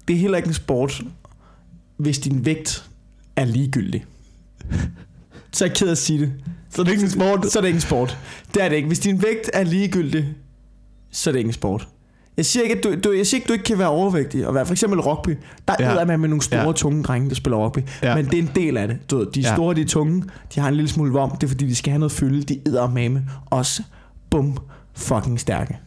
det 0.08 0.16
er 0.16 0.20
heller 0.20 0.36
ikke 0.36 0.46
en 0.48 0.54
sport, 0.54 1.02
hvis 1.96 2.18
din 2.18 2.44
vægt 2.44 2.88
er 3.36 3.44
ligegyldig. 3.44 4.04
Så 5.52 5.64
er 5.64 5.68
jeg 5.68 5.76
ked 5.76 5.86
af 5.86 5.90
at 5.92 5.98
sige 5.98 6.20
det. 6.20 6.32
Så 6.70 6.82
er 6.82 6.84
det 6.84 6.92
ikke 6.92 7.04
en 7.04 7.10
sport. 7.10 7.46
Så 7.46 7.58
er 7.58 7.60
det 7.60 7.68
ikke 7.68 7.76
en 7.76 7.80
sport. 7.80 8.18
Det 8.54 8.62
er 8.64 8.68
det 8.68 8.76
ikke. 8.76 8.86
Hvis 8.86 8.98
din 8.98 9.22
vægt 9.22 9.50
er 9.54 9.64
ligegyldig, 9.64 10.28
så 11.10 11.30
er 11.30 11.32
det 11.32 11.38
ikke 11.38 11.48
en 11.48 11.52
sport. 11.52 11.88
Jeg 12.36 12.46
siger 12.46 12.62
ikke, 12.62 12.76
at 12.76 12.84
du, 12.84 12.94
du, 13.04 13.12
jeg 13.12 13.26
siger 13.26 13.38
ikke, 13.38 13.48
du 13.48 13.52
ikke 13.52 13.64
kan 13.64 13.78
være 13.78 13.88
overvægtig 13.88 14.46
og 14.46 14.54
være 14.54 14.66
for 14.66 14.74
eksempel 14.74 15.00
rugby. 15.00 15.36
Der 15.68 15.74
Ja. 15.80 15.96
er 15.96 16.04
man 16.04 16.20
med 16.20 16.28
nogle 16.28 16.42
store, 16.42 16.60
Ja. 16.60 16.72
tunge 16.72 17.02
drenge, 17.02 17.28
der 17.28 17.34
spiller 17.34 17.56
rugby. 17.58 17.78
Ja. 18.02 18.14
Men 18.16 18.24
det 18.26 18.34
er 18.34 18.42
en 18.42 18.50
del 18.54 18.76
af 18.76 18.88
det. 18.88 19.10
Du 19.10 19.18
ved, 19.18 19.26
de 19.34 19.40
er 19.40 19.48
Ja. 19.48 19.54
store, 19.54 19.74
de 19.74 19.80
er 19.80 19.86
tunge, 19.86 20.24
de 20.54 20.60
har 20.60 20.68
en 20.68 20.74
lille 20.74 20.88
smule 20.88 21.12
vom. 21.12 21.30
Det 21.30 21.42
er 21.42 21.48
fordi, 21.48 21.66
de 21.66 21.74
skal 21.74 21.90
have 21.90 21.98
noget 21.98 22.12
fylde. 22.12 22.42
De 22.42 22.60
æder 22.68 22.90
mame. 22.90 23.24
Også 23.46 23.82
bum 24.30 24.58
fucking 24.96 25.40
stærke. 25.40 25.78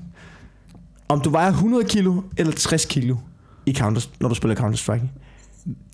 Om 1.09 1.21
du 1.21 1.29
vejer 1.29 1.49
100 1.49 1.83
kilo 1.83 2.21
eller 2.37 2.53
60 2.53 2.85
kilo, 2.85 3.15
i 3.65 3.73
counter, 3.73 4.01
når 4.19 4.29
du 4.29 4.35
spiller 4.35 4.55
Counter-Strike, 4.55 5.07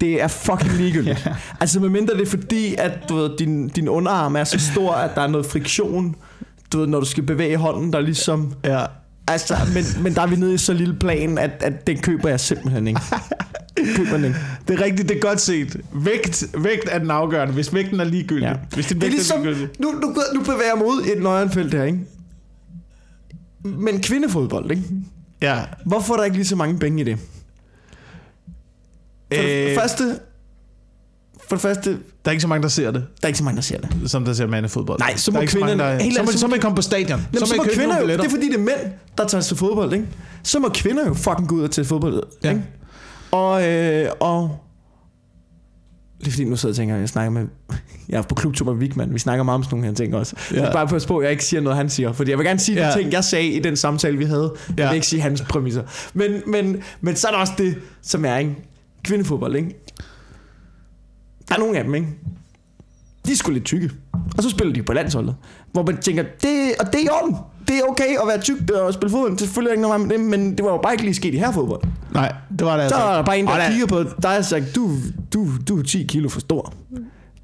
det 0.01 0.21
er 0.21 0.27
fucking 0.27 0.73
ligegyldigt. 0.81 1.25
Ja. 1.25 1.35
Altså 1.59 1.79
medmindre 1.79 2.13
det 2.13 2.21
er 2.21 2.25
fordi, 2.29 2.75
at 2.77 2.91
du 3.09 3.15
ved, 3.15 3.37
din, 3.37 3.67
din 3.67 3.87
underarm 3.89 4.35
er 4.35 4.43
så 4.43 4.59
stor, 4.59 4.93
at 4.93 5.11
der 5.15 5.21
er 5.21 5.27
noget 5.27 5.45
friktion, 5.45 6.15
du 6.73 6.79
ved, 6.79 6.87
når 6.87 6.99
du 6.99 7.05
skal 7.05 7.23
bevæge 7.23 7.57
hånden, 7.57 7.93
der 7.93 7.99
ligesom... 8.01 8.53
Ja. 8.63 8.85
Altså, 9.27 9.55
men, 9.73 10.03
men 10.03 10.15
der 10.15 10.21
er 10.21 10.27
vi 10.27 10.35
nede 10.35 10.53
i 10.53 10.57
så 10.57 10.73
lille 10.73 10.93
plan, 10.93 11.37
at, 11.37 11.51
at 11.59 11.87
den 11.87 11.97
køber 11.97 12.29
jeg 12.29 12.39
simpelthen 12.39 12.87
ikke. 12.87 13.01
Køber 13.95 14.11
den 14.11 14.25
ikke. 14.25 14.37
Det 14.67 14.79
er 14.79 14.83
rigtigt, 14.85 15.09
det 15.09 15.17
er 15.17 15.21
godt 15.21 15.41
set. 15.41 15.77
Vægt, 15.93 16.45
vægt 16.57 16.83
er 16.91 16.99
den 16.99 17.11
afgørende, 17.11 17.53
hvis 17.53 17.73
vægten 17.73 17.99
er 17.99 18.03
ligegyldig. 18.03 18.45
Ja. 18.47 18.53
Hvis 18.73 18.85
din 18.85 18.97
Det 19.01 19.07
er 19.07 19.11
ligesom, 19.11 19.39
er 19.41 19.43
ligegyldig. 19.45 19.69
nu, 19.79 19.91
nu, 19.91 20.15
nu 20.33 20.39
bevæger 20.39 20.61
jeg 20.73 20.77
mig 20.77 20.87
ud 20.87 21.03
i 21.03 21.17
et 21.17 21.23
nøjernfelt 21.23 21.73
her, 21.73 21.83
ikke? 21.83 21.99
Men 23.65 24.01
kvindefodbold, 24.01 24.71
ikke? 24.71 24.83
Ja. 25.41 25.59
Hvorfor 25.85 26.13
er 26.13 26.17
der 26.17 26.23
ikke 26.23 26.37
lige 26.37 26.47
så 26.47 26.55
mange 26.55 26.79
penge 26.79 27.01
i 27.01 27.03
det? 27.03 27.17
For 29.33 29.41
det 29.41 29.69
Øh, 29.71 29.75
første... 29.79 30.19
For 31.49 31.55
det 31.55 31.61
første, 31.61 31.91
der 31.91 31.97
der 32.25 32.29
er 32.29 32.31
ikke 32.31 32.41
så 32.41 32.47
mange, 32.47 32.63
der 32.63 32.67
ser 32.69 32.91
det, 32.91 33.05
er 33.23 33.27
ikke 33.27 33.37
så 33.37 33.43
mange, 33.43 33.55
der 33.55 33.61
ser 33.61 33.79
det. 33.81 34.11
som 34.11 34.25
der 34.25 34.33
ser 34.33 34.47
mandefodbold. 34.47 34.99
Nej, 34.99 35.15
så 35.17 35.31
Der 35.31 35.35
må 35.35 35.37
er 35.37 35.41
ikke 35.41 35.53
så 35.53 35.59
mange, 35.59 35.73
kvinderne- 35.73 36.03
der- 36.03 36.13
Så 36.15 36.23
må, 36.23 36.31
så 36.31 36.37
så 36.39 36.47
må 36.47 36.49
må- 36.49 36.55
I 36.55 36.59
komme 36.59 36.75
på 36.75 36.81
stadion. 36.81 37.19
Jamen, 37.19 37.39
så, 37.39 37.45
så 37.45 37.55
må 37.57 37.63
I 37.63 37.65
købe 37.65 37.75
kvinder 37.75 38.01
jo, 38.01 38.07
det 38.07 38.19
er 38.25 38.29
fordi 38.29 38.47
det 38.47 38.55
er 38.55 38.59
mænd, 38.59 38.77
der 39.17 39.27
tager 39.27 39.41
til 39.41 39.57
fodbold, 39.57 39.93
ikke? 39.93 40.05
Så 40.43 40.59
må 40.59 40.69
kvinder 40.73 41.07
jo 41.07 41.13
fucking 41.13 41.47
gå 41.47 41.55
ud 41.55 41.61
og 41.61 41.71
til 41.71 41.85
fodbold, 41.85 42.23
Ja. 42.43 42.49
ikke? 42.49 42.63
Og, 43.31 43.67
øh, 43.69 44.09
og... 44.19 44.57
Det 46.19 46.27
er 46.27 46.31
fordi, 46.31 46.43
nu 46.43 46.55
sidder 46.55 46.69
jeg 46.69 46.73
og 46.73 46.75
tænker, 46.75 46.95
jeg 46.95 47.09
snakker 47.09 47.31
med... 47.31 47.47
Jeg 48.09 48.17
er 48.17 48.21
på 48.21 48.35
klubtur 48.35 48.65
med 48.73 48.79
Vigman, 48.79 49.13
vi 49.13 49.19
snakker 49.19 49.43
meget 49.43 49.55
om 49.55 49.63
sådan 49.63 49.75
nogle 49.77 49.87
her 49.87 49.93
ting 49.95 50.15
også. 50.15 50.35
Ja. 50.53 50.63
Ja. 50.63 50.71
Bare 50.71 50.95
at 50.95 51.05
på, 51.07 51.17
at 51.17 51.23
jeg 51.23 51.31
ikke 51.31 51.45
siger 51.45 51.61
noget, 51.61 51.77
han 51.77 51.89
siger. 51.89 52.11
Fordi 52.13 52.31
jeg 52.31 52.37
vil 52.37 52.45
gerne 52.45 52.59
sige 52.59 52.77
ja. 52.77 52.85
Ja. 52.87 52.93
de 52.93 52.97
ting, 52.97 53.11
jeg 53.11 53.23
sagde 53.23 53.47
i 53.47 53.59
den 53.59 53.75
samtale, 53.75 54.17
vi 54.17 54.23
havde. 54.25 54.53
Jeg 54.69 54.77
Ja. 54.79 54.87
vil 54.87 54.95
ikke 54.95 55.07
sige 55.07 55.21
hans 55.21 55.41
præmisser. 55.41 55.83
Men, 56.13 56.31
men, 56.47 56.77
men 57.01 57.15
så 57.15 57.27
er 57.27 57.31
der 57.31 57.39
også 57.39 57.53
det, 57.57 57.77
som 58.01 58.25
er 58.25 58.37
ikke? 58.37 58.55
Kvindefodbold, 59.03 59.55
ikke? 59.55 59.69
Der 61.49 61.55
er 61.55 61.59
nogle 61.59 61.77
af 61.77 61.83
dem, 61.83 61.95
ikke? 61.95 62.07
De 63.25 63.31
er 63.31 63.35
sgu 63.35 63.51
lidt 63.51 63.65
tykke. 63.65 63.91
Og 64.37 64.43
så 64.43 64.49
spiller 64.49 64.73
de 64.73 64.83
på 64.83 64.93
landsholdet. 64.93 65.35
Hvor 65.71 65.83
man 65.83 65.97
tænker, 65.97 66.23
det, 66.23 66.71
og 66.79 66.85
det 66.93 66.95
er 66.95 67.05
i 67.05 67.09
orden. 67.21 67.35
Det 67.67 67.75
er 67.75 67.81
okay 67.89 68.03
at 68.21 68.27
være 68.27 68.41
tyk 68.41 68.71
og 68.71 68.93
spille 68.93 69.11
fodbold. 69.11 69.37
Det 69.37 69.57
er 69.57 69.71
ikke 69.71 69.81
noget 69.81 70.01
med 70.01 70.09
det, 70.09 70.19
men 70.19 70.57
det 70.57 70.65
var 70.65 70.71
jo 70.71 70.77
bare 70.83 70.93
ikke 70.93 71.03
lige 71.03 71.13
sket 71.15 71.33
i 71.33 71.37
her 71.37 71.51
fodbold. 71.51 71.81
Nej, 72.13 72.33
det 72.59 72.67
var 72.67 72.77
det 72.77 72.89
Så 72.89 72.95
altså. 72.95 73.09
er 73.09 73.15
der 73.15 73.23
bare 73.23 73.39
en, 73.39 73.47
der 73.47 73.69
kigger 73.69 73.85
på 73.87 74.03
dig 74.21 74.37
og 74.37 74.45
siger, 74.45 74.63
du, 74.75 74.91
du, 75.33 75.47
du 75.67 75.79
er 75.79 75.83
10 75.83 76.03
kilo 76.09 76.29
for 76.29 76.39
stor. 76.39 76.73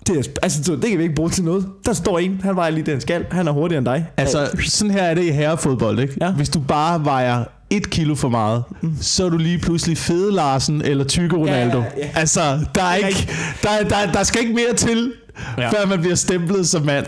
Det, 0.08 0.18
er, 0.18 0.24
altså, 0.44 0.64
så 0.64 0.76
det 0.76 0.90
kan 0.90 0.98
vi 0.98 1.04
ikke 1.04 1.16
bruge 1.16 1.30
til 1.30 1.44
noget. 1.44 1.68
Der 1.86 1.94
står 1.94 2.20
en, 2.20 2.42
han 2.44 2.56
vejer 2.56 2.72
lige 2.72 2.86
den 2.92 3.02
skal. 3.02 3.26
Han 3.32 3.48
er 3.48 3.52
hurtigere 3.52 3.78
end 3.78 3.86
dig. 3.86 4.06
Altså, 4.18 4.50
sådan 4.68 4.92
her 4.94 5.02
er 5.04 5.14
det 5.14 5.24
i 5.24 5.30
herrefodbold, 5.30 6.00
ikke? 6.00 6.14
Ja. 6.22 6.32
Hvis 6.32 6.50
du 6.50 6.60
bare 6.60 7.06
vejer 7.06 7.44
et 7.70 7.90
kilo 7.90 8.16
for 8.16 8.30
meget, 8.30 8.64
så 9.02 9.26
er 9.26 9.30
du 9.30 9.38
lige 9.38 9.58
pludselig 9.58 9.98
fede 9.98 10.32
Larsen 10.32 10.82
eller 10.82 11.04
tykke 11.04 11.36
Ronaldo. 11.36 11.78
Ja, 11.78 11.84
ja, 11.98 12.06
ja. 12.06 12.10
Altså, 12.20 12.60
der, 12.76 12.84
er 12.84 12.96
ikke, 12.96 13.30
der, 13.64 13.70
der, 13.90 14.12
der 14.12 14.24
skal 14.24 14.42
ikke 14.42 14.54
mere 14.54 14.74
til, 14.74 15.14
ja. 15.58 15.70
før 15.70 15.86
man 15.88 16.00
bliver 16.00 16.16
stemplet 16.16 16.68
som 16.68 16.86
mand. 16.86 17.06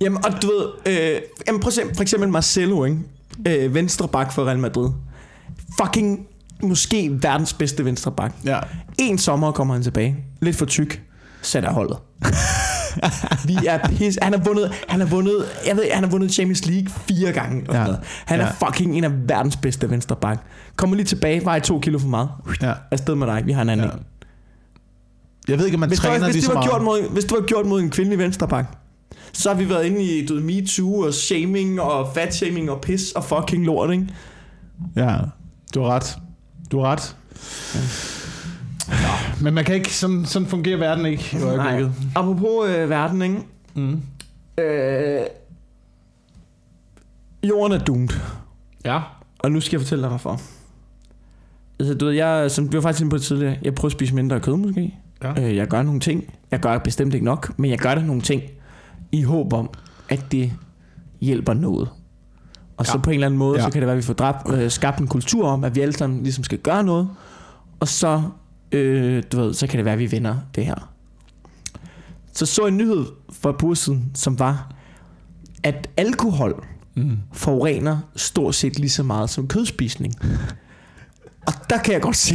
Jamen, 0.00 0.24
og 0.24 0.42
du 0.42 0.46
ved, 0.46 0.66
øh, 1.14 1.20
jamen, 1.46 1.60
prøv 1.60 1.68
at 1.68 1.74
se, 1.74 1.82
for 1.94 2.02
eksempel 2.02 2.28
Marcelo, 2.28 2.84
ikke? 2.84 2.98
Øh, 3.48 3.74
venstre 3.74 4.08
bak 4.08 4.32
for 4.32 4.44
Real 4.44 4.58
Madrid. 4.58 4.90
Fucking 5.82 6.26
måske 6.62 7.10
verdens 7.22 7.52
bedste 7.52 7.84
venstre 7.84 8.12
bak. 8.12 8.32
Ja. 8.44 8.58
En 8.98 9.18
sommer 9.18 9.52
kommer 9.52 9.74
han 9.74 9.82
tilbage. 9.82 10.16
Lidt 10.40 10.56
for 10.56 10.66
tyk. 10.66 11.02
Sætter 11.42 11.70
holdet. 11.72 11.98
Vi 13.46 13.58
er 13.66 13.88
pis. 13.88 14.18
Han 14.22 14.32
har 14.32 14.40
vundet, 14.44 14.72
han 14.88 15.00
har 15.00 15.06
vundet, 15.06 15.44
jeg 15.66 15.76
ved, 15.76 15.84
han 15.92 16.02
har 16.04 16.10
vundet 16.10 16.32
Champions 16.32 16.66
League 16.66 16.88
fire 17.08 17.32
gange. 17.32 17.64
Og 17.68 17.74
Ja. 17.74 17.82
noget. 17.84 18.00
Han 18.26 18.40
er 18.40 18.44
Ja. 18.44 18.66
fucking 18.66 18.96
en 18.96 19.04
af 19.04 19.10
verdens 19.28 19.56
bedste 19.56 19.90
venstre 19.90 20.16
bak. 20.16 20.38
Kommer 20.76 20.96
lige 20.96 21.06
tilbage, 21.06 21.44
vejer 21.44 21.60
to 21.60 21.78
kilo 21.80 21.98
for 21.98 22.08
meget. 22.08 22.28
ja. 22.62 22.72
Afsted 22.90 23.14
med 23.14 23.26
dig, 23.26 23.42
vi 23.46 23.52
har 23.52 23.62
en 23.62 23.68
anden. 23.68 23.86
Ja. 23.86 23.92
en. 23.92 23.98
Jeg 25.48 25.58
ved 25.58 25.64
ikke, 25.66 25.76
om 25.76 25.80
man 25.80 25.88
Hvis, 25.88 26.02
var, 26.04 26.08
træner 26.10 26.24
hvis, 26.24 26.34
lige 26.34 26.44
så 26.44 26.48
var 26.52 26.54
meget. 26.60 26.70
gjort 26.70 26.82
mod, 26.82 27.10
hvis 27.12 27.24
det 27.24 27.32
var 27.32 27.46
gjort 27.46 27.66
mod 27.66 27.80
en 27.80 27.90
kvindelig 27.90 28.18
venstreback, 28.18 28.68
så 29.32 29.48
har 29.48 29.56
vi 29.56 29.68
været 29.68 29.86
inde 29.86 30.02
i 30.02 30.26
du 30.26 30.34
ved, 30.34 30.42
MeToo 30.42 31.00
og 31.00 31.14
shaming 31.14 31.80
og 31.80 32.14
fat 32.14 32.34
shaming 32.34 32.70
og 32.70 32.80
pis 32.80 33.12
og 33.12 33.24
fucking 33.24 33.64
lort, 33.64 33.92
ikke? 33.92 34.06
Ja, 34.96 35.16
du 35.74 35.82
har 35.82 35.88
ret. 35.88 36.18
Du 36.72 36.80
har 36.80 36.86
ret. 36.92 37.16
Ja. 38.88 39.42
Men 39.42 39.54
man 39.54 39.64
kan 39.64 39.74
ikke, 39.74 39.94
sådan, 39.94 40.24
sådan 40.24 40.48
fungerer 40.48 40.76
verden 40.76 41.06
ikke 41.06 41.38
øjeblikket. 41.44 41.92
Apropos 42.14 42.68
øh, 42.68 42.90
verden, 42.90 43.22
ikke? 43.22 43.38
Mm. 43.74 44.02
Øh, 44.58 45.20
jorden 47.44 47.72
er 47.80 47.84
doomed. 47.84 48.08
Ja. 48.84 49.00
Og 49.38 49.52
nu 49.52 49.60
skal 49.60 49.76
jeg 49.76 49.80
fortælle 49.80 50.02
dig 50.02 50.08
hvorfor. 50.08 50.40
Altså, 51.80 51.94
du 51.94 52.06
ved, 52.06 52.14
jeg, 52.14 52.50
som 52.50 52.72
vi 52.72 52.76
var 52.76 52.82
faktisk 52.82 53.00
inde 53.00 53.10
på 53.10 53.16
det 53.16 53.24
tidligere, 53.24 53.56
jeg 53.62 53.74
prøver 53.74 53.88
at 53.88 53.92
spise 53.92 54.14
mindre 54.14 54.40
kød 54.40 54.56
måske. 54.56 54.94
Ja. 55.22 55.42
Øh, 55.42 55.56
jeg 55.56 55.66
gør 55.66 55.82
nogle 55.82 56.00
ting. 56.00 56.34
Jeg 56.50 56.60
gør 56.60 56.78
bestemt 56.78 57.14
ikke 57.14 57.26
nok, 57.26 57.58
men 57.58 57.70
jeg 57.70 57.78
gør 57.78 57.94
der 57.94 58.02
nogle 58.02 58.22
ting 58.22 58.42
i 59.12 59.22
håb 59.22 59.52
om, 59.52 59.70
at 60.08 60.32
det 60.32 60.52
hjælper 61.20 61.54
noget. 61.54 61.88
Og 62.76 62.86
ja. 62.86 62.92
så 62.92 62.98
på 62.98 63.10
en 63.10 63.14
eller 63.14 63.26
anden 63.26 63.38
måde, 63.38 63.58
ja. 63.58 63.64
Så 63.64 63.70
kan 63.70 63.80
det 63.80 63.86
være, 63.86 63.96
at 63.96 64.02
vi 64.02 64.06
får 64.06 64.14
dræbt, 64.14 64.52
øh, 64.52 64.70
skabt 64.70 64.98
en 64.98 65.06
kultur 65.08 65.48
om, 65.48 65.64
at 65.64 65.74
vi 65.74 65.80
alle 65.80 65.94
sammen 65.94 66.22
ligesom 66.22 66.44
skal 66.44 66.58
gøre 66.58 66.84
noget. 66.84 67.08
Og 67.80 67.88
så, 67.88 68.22
øh, 68.72 69.22
du 69.32 69.40
ved, 69.40 69.54
så 69.54 69.66
kan 69.66 69.76
det 69.76 69.84
være, 69.84 69.92
at 69.94 69.98
vi 70.00 70.06
vinder 70.06 70.36
det 70.54 70.66
her. 70.66 70.92
Så 72.32 72.46
så 72.46 72.66
en 72.66 72.76
nyhed 72.76 73.04
uger 73.62 73.74
siden, 73.74 74.10
som 74.14 74.38
var, 74.38 74.74
at 75.62 75.88
alkohol 75.96 76.64
Mm. 76.94 77.18
forurener 77.32 77.98
stort 78.16 78.54
set 78.54 78.78
lige 78.78 78.90
så 78.90 79.02
meget 79.02 79.30
som 79.30 79.48
kødspisning. 79.48 80.14
Og 81.48 81.54
der 81.70 81.78
kan 81.78 81.92
jeg 81.92 82.02
godt 82.02 82.16
se. 82.16 82.34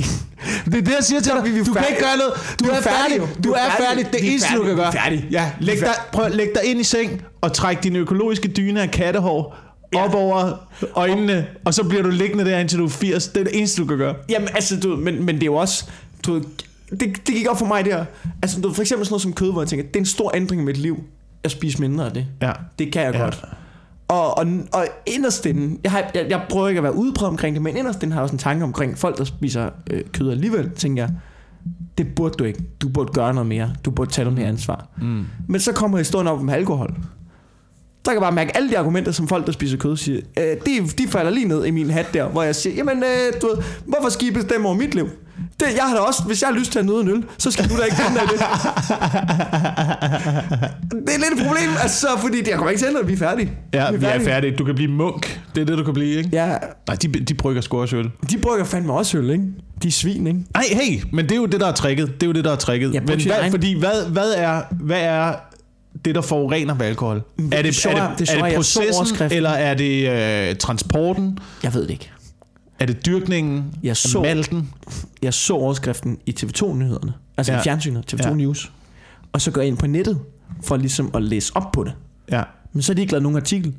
Det 0.65 0.75
er 0.77 0.81
det, 0.81 0.87
jeg 0.87 0.97
siger 1.01 1.21
til 1.21 1.31
dig. 1.31 1.65
Du 1.65 1.73
kan 1.73 1.83
ikke 1.89 2.01
gøre 2.01 2.17
noget. 2.17 2.33
Du 2.59 2.65
Vi 2.65 2.69
er 2.69 2.75
er 2.75 2.81
færdig. 2.81 3.43
Du 3.43 3.51
er 3.51 3.69
færdig. 3.77 4.05
Det 4.13 4.25
er 4.25 4.31
eneste, 4.31 4.55
du 4.55 4.63
kan 4.63 4.75
gøre. 4.75 4.91
Vi 4.91 4.97
færdige. 4.97 5.27
Ja, 5.31 5.51
læg 5.59 5.79
dig, 5.79 5.95
prøv 6.13 6.29
lægge 6.31 6.53
dig 6.55 6.71
ind 6.71 6.79
i 6.79 6.83
seng 6.83 7.21
og 7.41 7.53
træk 7.53 7.83
din 7.83 7.95
økologiske 7.95 8.47
dyne 8.47 8.81
af 8.81 8.91
kattehår 8.91 9.55
op 9.95 10.13
over 10.15 10.67
øjnene, 10.95 11.47
og 11.65 11.73
så 11.73 11.83
bliver 11.83 12.03
du 12.03 12.09
liggende 12.09 12.45
der, 12.45 12.59
indtil 12.59 12.79
du 12.79 12.85
er 12.85 12.89
80. 12.89 13.27
Det 13.27 13.39
er 13.39 13.43
det 13.43 13.57
eneste, 13.57 13.81
du 13.81 13.87
kan 13.87 13.97
gøre. 13.97 14.15
Jamen 14.29 14.49
altså, 14.55 14.79
du, 14.79 14.95
men, 14.95 15.23
men 15.25 15.35
det 15.35 15.43
er 15.43 15.45
jo 15.45 15.55
også... 15.55 15.85
Du, 16.25 16.37
det, 16.89 16.99
det 16.99 17.25
gik 17.25 17.47
op 17.49 17.59
for 17.59 17.65
mig 17.65 17.85
der. 17.85 18.05
Altså, 18.41 18.61
du, 18.61 18.73
for 18.73 18.81
eksempel 18.81 19.05
sådan 19.05 19.11
noget 19.13 19.21
som 19.21 19.33
kød, 19.33 19.51
hvor 19.51 19.61
jeg 19.61 19.67
tænker, 19.67 19.85
det 19.85 19.95
er 19.95 19.99
en 19.99 20.05
stor 20.05 20.35
ændring 20.35 20.61
i 20.61 20.65
mit 20.65 20.77
liv, 20.77 21.03
at 21.43 21.51
spise 21.51 21.79
mindre 21.81 22.05
af 22.05 22.11
det. 22.11 22.25
Ja. 22.41 22.51
Det 22.79 22.91
kan 22.93 23.01
jeg 23.01 23.13
Ja. 23.13 23.19
ja. 23.19 23.23
godt. 23.23 23.43
Og, 24.13 24.37
og, 24.37 24.47
og 24.73 24.85
inderst 25.05 25.45
inde, 25.45 25.79
jeg, 25.83 25.91
har, 25.91 26.11
jeg, 26.15 26.25
jeg 26.29 26.45
prøver 26.49 26.67
ikke 26.67 26.77
at 26.77 26.83
være 26.83 26.95
udbredt 26.95 27.29
omkring 27.29 27.55
det, 27.55 27.63
men 27.63 27.77
inderst 27.77 28.03
inde 28.03 28.13
har 28.13 28.19
jeg 28.19 28.23
også 28.23 28.35
en 28.35 28.39
tanke 28.39 28.63
omkring 28.63 28.97
folk, 28.97 29.17
der 29.17 29.23
spiser 29.23 29.69
øh, 29.91 30.01
kød 30.11 30.31
alligevel, 30.31 30.71
tænker 30.71 31.03
jeg, 31.03 31.11
det 31.97 32.15
burde 32.15 32.33
du 32.39 32.43
ikke. 32.43 32.63
Du 32.81 32.89
burde 32.89 33.13
gøre 33.13 33.33
noget 33.33 33.47
mere. 33.47 33.73
Du 33.85 33.91
burde 33.91 34.11
tage 34.11 34.25
noget 34.25 34.39
mere 34.39 34.47
ansvar. 34.47 34.87
Mm. 35.01 35.25
Men 35.47 35.61
så 35.61 35.73
kommer 35.73 35.97
historien 35.97 36.27
op 36.27 36.39
om 36.39 36.49
alkohol. 36.49 36.95
Der 38.05 38.11
kan 38.11 38.13
jeg 38.13 38.21
bare 38.21 38.31
mærke, 38.31 38.57
alle 38.57 38.69
de 38.69 38.77
argumenter, 38.77 39.11
som 39.11 39.27
folk, 39.27 39.45
der 39.45 39.51
spiser 39.51 39.77
kød, 39.77 39.97
siger, 39.97 40.21
øh, 40.39 40.43
de, 40.65 40.87
de 40.97 41.07
falder 41.07 41.31
lige 41.31 41.47
ned 41.47 41.65
i 41.65 41.71
min 41.71 41.89
hat 41.89 42.05
der, 42.13 42.25
hvor 42.27 42.43
jeg 42.43 42.55
siger, 42.55 42.75
jamen, 42.75 43.03
øh, 43.03 43.41
du 43.41 43.47
ved, 43.47 43.55
hvorfor 43.85 44.09
skal 44.09 44.27
I 44.27 44.31
bestemme 44.31 44.67
over 44.67 44.77
mit 44.77 44.95
liv? 44.95 45.09
Det, 45.59 45.65
jeg 45.75 45.83
har 45.83 45.95
da 45.95 46.01
også, 46.01 46.23
hvis 46.23 46.41
jeg 46.41 46.49
har 46.49 46.55
lyst 46.55 46.71
til 46.71 46.79
at 46.79 46.85
nyde 46.85 47.01
en 47.01 47.09
øl, 47.09 47.23
så 47.37 47.51
skal 47.51 47.69
du 47.69 47.77
da 47.77 47.83
ikke 47.83 47.95
finde 47.95 48.21
af 48.21 48.27
det. 48.27 48.39
det 51.07 51.13
er 51.15 51.19
lidt 51.19 51.41
et 51.41 51.47
problem, 51.47 51.69
altså, 51.81 52.07
fordi 52.17 52.49
jeg 52.49 52.55
kommer 52.55 52.69
ikke 52.69 52.81
til 52.81 52.97
at 53.01 53.07
vi 53.07 53.13
er 53.13 53.17
færdige. 53.17 53.51
Ja, 53.73 53.91
vi 53.91 54.05
er 54.05 54.19
færdige. 54.19 54.55
Du 54.55 54.63
kan 54.65 54.75
blive 54.75 54.91
munk. 54.91 55.41
Det 55.55 55.61
er 55.61 55.65
det, 55.65 55.77
du 55.77 55.83
kan 55.83 55.93
blive, 55.93 56.17
ikke? 56.17 56.29
Ja, 56.33 56.57
Nej, 56.87 56.95
de, 57.01 57.07
de 57.07 57.33
brygger 57.33 57.61
sgu 57.61 57.81
også 57.81 57.95
øl. 57.95 58.09
de 58.29 58.37
brygger 58.37 58.65
fandme 58.65 58.93
også 58.93 59.17
øl, 59.17 59.29
ikke? 59.29 59.43
De 59.83 59.87
er 59.87 59.91
svin, 59.91 60.27
ikke? 60.27 60.39
Nej, 60.53 60.63
hey, 60.71 61.03
men 61.11 61.25
det 61.25 61.31
er 61.31 61.35
jo 61.35 61.45
det, 61.45 61.59
der 61.59 61.67
er 61.67 61.71
tricket. 61.71 62.13
Det 62.13 62.23
er 62.23 62.27
jo 62.27 62.33
det, 62.33 62.43
der 62.43 62.51
er 62.51 62.55
tricket. 62.55 62.93
Ja, 62.93 62.99
men 62.99 63.21
hvad, 63.21 63.51
fordi 63.51 63.79
hvad, 63.79 64.09
hvad, 64.09 64.33
er, 64.37 64.61
hvad 64.71 65.01
er 65.01 65.33
det, 66.05 66.15
der 66.15 66.21
forurener 66.21 66.73
ved 66.73 66.85
alkohol? 66.85 67.21
det 67.37 67.53
Er 67.53 67.61
det, 67.61 67.75
sjove 67.75 67.95
er 67.95 68.01
er- 68.03 68.09
det, 68.09 68.19
det 68.19 68.29
er 68.29 68.33
sjove 68.33 68.49
er, 68.51 68.57
det 68.57 68.65
så 68.65 68.79
processen, 68.79 69.31
eller 69.31 69.49
er 69.49 69.73
det 69.73 70.09
øh, 70.49 70.55
transporten? 70.55 71.37
Jeg 71.63 71.73
ved 71.73 71.81
det 71.81 71.89
ikke. 71.89 72.11
Er 72.79 72.85
det 72.85 73.05
dyrkningen? 73.05 73.65
Jeg 73.83 73.97
så- 73.97 74.21
Malten? 74.21 74.69
Jeg 75.21 75.33
så 75.33 75.53
overskriften 75.53 76.17
i 76.25 76.35
TV2-nyhederne. 76.39 77.13
Altså 77.37 77.53
ja. 77.53 77.59
I 77.59 77.63
fjernsynet, 77.63 78.13
TV2 78.13 78.27
Ja. 78.27 78.33
News. 78.33 78.71
Og 79.33 79.41
så 79.41 79.51
går 79.51 79.61
jeg 79.61 79.67
ind 79.67 79.77
på 79.77 79.87
nettet, 79.87 80.19
for 80.63 80.77
ligesom 80.77 81.11
at 81.13 81.23
læse 81.23 81.51
op 81.55 81.71
på 81.71 81.83
det. 81.83 81.93
Ja. 82.31 82.43
Men 82.73 82.81
så 82.81 82.91
har 82.91 82.95
de 82.95 83.01
ikke 83.01 83.13
lavet 83.13 83.23
nogen 83.23 83.35
artikel, 83.37 83.73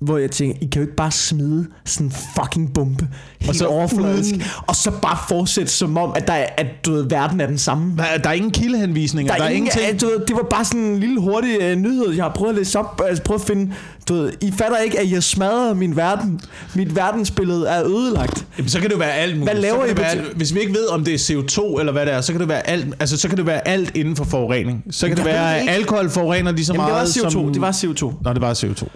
hvor 0.00 0.18
jeg 0.18 0.30
tænker, 0.30 0.56
I 0.60 0.64
kan 0.66 0.80
jo 0.82 0.86
ikke 0.86 0.96
bare 0.96 1.10
smide 1.10 1.66
sådan 1.84 2.06
en 2.06 2.12
fucking 2.40 2.74
bombe 2.74 3.08
helt 3.40 3.48
Og 3.48 3.54
så 3.54 3.66
overfladisk, 3.66 4.34
uden- 4.34 4.42
og 4.66 4.76
så 4.76 4.90
bare 5.02 5.18
fortsætte 5.28 5.72
som 5.72 5.96
om, 5.96 6.12
at, 6.16 6.26
der 6.28 6.32
er, 6.32 6.46
at 6.58 6.66
du 6.86 6.92
ved, 6.92 7.08
verden 7.08 7.40
er 7.40 7.46
den 7.46 7.58
samme. 7.58 7.96
Der 8.22 8.28
er 8.28 8.32
ingen 8.32 8.50
kildehenvisninger. 8.50 9.32
Der 9.32 9.34
er, 9.34 9.38
der 9.44 9.50
er 9.52 9.56
ingen, 9.56 9.70
ingenting. 9.82 10.00
du 10.00 10.06
ved, 10.06 10.26
det 10.26 10.36
var 10.36 10.46
bare 10.50 10.64
sådan 10.64 10.80
en 10.80 11.00
lille 11.00 11.20
hurtig 11.20 11.72
uh, 11.72 11.78
nyhed, 11.78 12.12
jeg 12.14 12.24
har 12.24 12.32
prøvet 12.32 12.50
at 12.52 12.56
læse 12.58 12.78
op, 12.78 13.02
altså 13.08 13.22
prøvet 13.22 13.40
at 13.40 13.46
finde, 13.46 13.72
du 14.08 14.14
ved, 14.14 14.32
I 14.40 14.50
fatter 14.52 14.78
ikke, 14.78 15.00
at 15.00 15.10
jeg 15.10 15.22
smadrer 15.22 15.74
min 15.74 15.96
verden. 15.96 16.40
Mit 16.74 16.96
verdensbillede 16.96 17.66
er 17.68 17.84
ødelagt. 17.86 18.46
Jamen, 18.58 18.68
så 18.68 18.78
kan 18.80 18.88
det 18.88 18.94
jo 18.94 18.98
være 18.98 19.12
alt 19.12 19.36
muligt. 19.38 19.52
Hvad 19.52 19.62
laver 19.62 19.80
så 19.80 19.86
kan 19.86 19.96
I 19.96 20.00
være, 20.00 20.10
alt- 20.10 20.36
Hvis 20.36 20.54
vi 20.54 20.60
ikke 20.60 20.72
ved, 20.72 20.86
om 20.88 21.04
det 21.04 21.14
er 21.14 21.18
CO2 21.18 21.78
eller 21.78 21.92
hvad 21.92 22.06
det 22.06 22.14
er, 22.14 22.20
så 22.20 22.32
kan 22.32 22.40
det 22.40 22.48
være 22.48 22.66
alt, 22.68 22.94
altså, 23.00 23.16
så 23.16 23.28
kan 23.28 23.38
det 23.38 23.46
være 23.46 23.68
alt 23.68 23.96
inden 23.96 24.16
for 24.16 24.24
forurening. 24.24 24.84
Så 24.90 25.06
kan 25.08 25.16
Jeg 25.18 25.24
det 25.24 25.32
være, 25.32 25.58
at 25.58 25.68
alkohol 25.68 26.10
forurener 26.10 26.52
lige 26.52 26.64
så 26.64 26.72
Jamen, 26.72 26.86
det 26.86 26.92
var 26.92 26.98
meget 26.98 27.08
CO2. 27.16 27.30
som... 27.30 27.52
Det 27.52 27.60
var 27.60 27.72
CO2. 27.72 28.22
Nå, 28.24 28.32
det 28.32 28.40
var 28.40 28.54
CO2. 28.54 28.86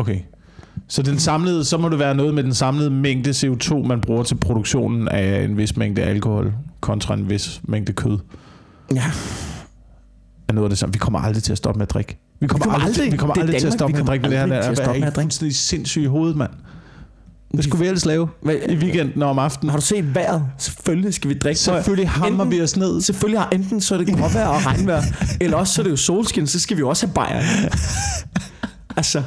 Okay. 0.00 0.18
Så 0.88 1.02
den 1.02 1.18
samlede, 1.18 1.64
så 1.64 1.78
må 1.78 1.88
det 1.88 1.98
være 1.98 2.14
noget 2.14 2.34
med 2.34 2.42
den 2.44 2.54
samlede 2.54 2.90
mængde 2.90 3.30
CO2, 3.30 3.86
man 3.86 4.00
bruger 4.00 4.22
til 4.22 4.34
produktionen 4.34 5.08
af 5.08 5.44
en 5.44 5.56
vis 5.56 5.76
mængde 5.76 6.02
alkohol, 6.02 6.52
kontra 6.80 7.14
en 7.14 7.30
vis 7.30 7.60
mængde 7.64 7.92
kød. 7.92 8.18
Ja. 8.94 9.04
Er 10.48 10.52
noget 10.52 10.64
af 10.66 10.70
det 10.70 10.78
samme. 10.78 10.92
Vi 10.92 10.98
kommer 10.98 11.18
aldrig 11.18 11.42
til 11.42 11.52
at 11.52 11.58
stoppe 11.58 11.78
med 11.78 11.86
at 11.86 11.90
drikke. 11.90 12.18
Vi 12.40 12.46
kommer, 12.46 12.64
kommer 12.64 12.78
aldrig, 12.78 12.88
aldrig- 13.02 13.12
vi 13.12 13.16
kommer 13.16 13.34
det 13.34 13.40
er 13.40 13.44
aldrig 13.44 13.60
til 13.60 13.66
at 13.66 13.72
stoppe 13.72 13.92
Vi 13.92 13.92
med 13.92 14.00
at 14.00 14.06
kommer 14.06 14.10
drikke 14.10 14.22
med 14.22 14.30
det 14.30 14.38
her. 14.38 14.42
aldrig 14.42 14.62
til 14.62 14.70
at 14.70 14.76
Der 14.76 14.82
stoppe 14.84 14.96
er 14.96 15.00
med 15.00 15.08
at 15.08 15.16
drikke. 15.16 15.26
fuldstændig 15.26 15.56
sindssyg 15.56 16.02
i 16.02 16.06
hovedet, 16.06 16.36
mand. 16.36 16.50
Hvad 17.54 17.62
skulle 17.62 17.80
vi 17.80 17.86
ellers 17.86 18.04
lave 18.06 18.28
Hvad, 18.42 18.54
i 18.68 18.76
weekenden 18.76 19.22
og 19.22 19.30
om 19.30 19.38
aftenen? 19.38 19.70
Har 19.70 19.78
du 19.78 19.84
set 19.84 20.14
vejret? 20.14 20.44
Selvfølgelig 20.58 21.14
skal 21.14 21.30
vi 21.30 21.34
drikke. 21.34 21.60
Selvfølgelig 21.60 22.08
hammer 22.08 22.44
enten- 22.44 22.50
vi 22.50 22.62
os 22.62 22.76
ned. 22.76 23.00
Selvfølgelig 23.00 23.40
har 23.40 23.48
enten 23.52 23.80
så 23.80 23.94
er 23.94 23.98
det 23.98 24.06
gråvejr 24.14 24.46
og 24.46 24.66
regnvejr, 24.66 25.02
eller 25.40 25.56
også 25.56 25.74
så 25.74 25.82
er 25.82 25.84
det 25.84 25.90
jo 25.90 25.96
solskin, 25.96 26.46
så 26.46 26.60
skal 26.60 26.76
vi 26.76 26.80
jo 26.80 26.88
også 26.88 27.06
have 27.06 27.14
bajer. 27.14 27.42
altså, 28.96 29.22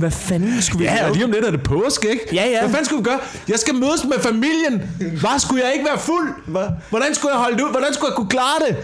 hvad 0.00 0.10
fanden 0.10 0.62
skulle 0.62 0.78
vi 0.78 0.84
Ja, 0.84 0.94
lave? 0.96 1.06
og 1.08 1.12
lige 1.14 1.24
om 1.24 1.30
lidt 1.30 1.44
er 1.44 1.50
det 1.50 1.62
påske, 1.62 2.10
ikke? 2.10 2.22
Ja, 2.32 2.44
ja. 2.48 2.60
Hvad 2.60 2.68
fanden 2.70 2.84
skulle 2.84 2.98
vi 2.98 3.04
gøre? 3.04 3.18
Jeg 3.48 3.58
skal 3.58 3.74
mødes 3.74 4.04
med 4.04 4.18
familien. 4.20 4.82
Hvad 5.20 5.38
skulle 5.38 5.62
jeg 5.64 5.72
ikke 5.74 5.86
være 5.90 5.98
fuld? 5.98 6.28
Hvad? 6.46 6.66
Hvordan 6.90 7.14
skulle 7.14 7.32
jeg 7.32 7.40
holde 7.42 7.56
det 7.56 7.62
ud? 7.64 7.70
Hvordan 7.70 7.94
skulle 7.94 8.08
jeg 8.10 8.16
kunne 8.16 8.28
klare 8.28 8.58
det? 8.68 8.76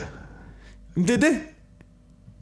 Det 1.08 1.10
er 1.14 1.20
det. 1.28 1.38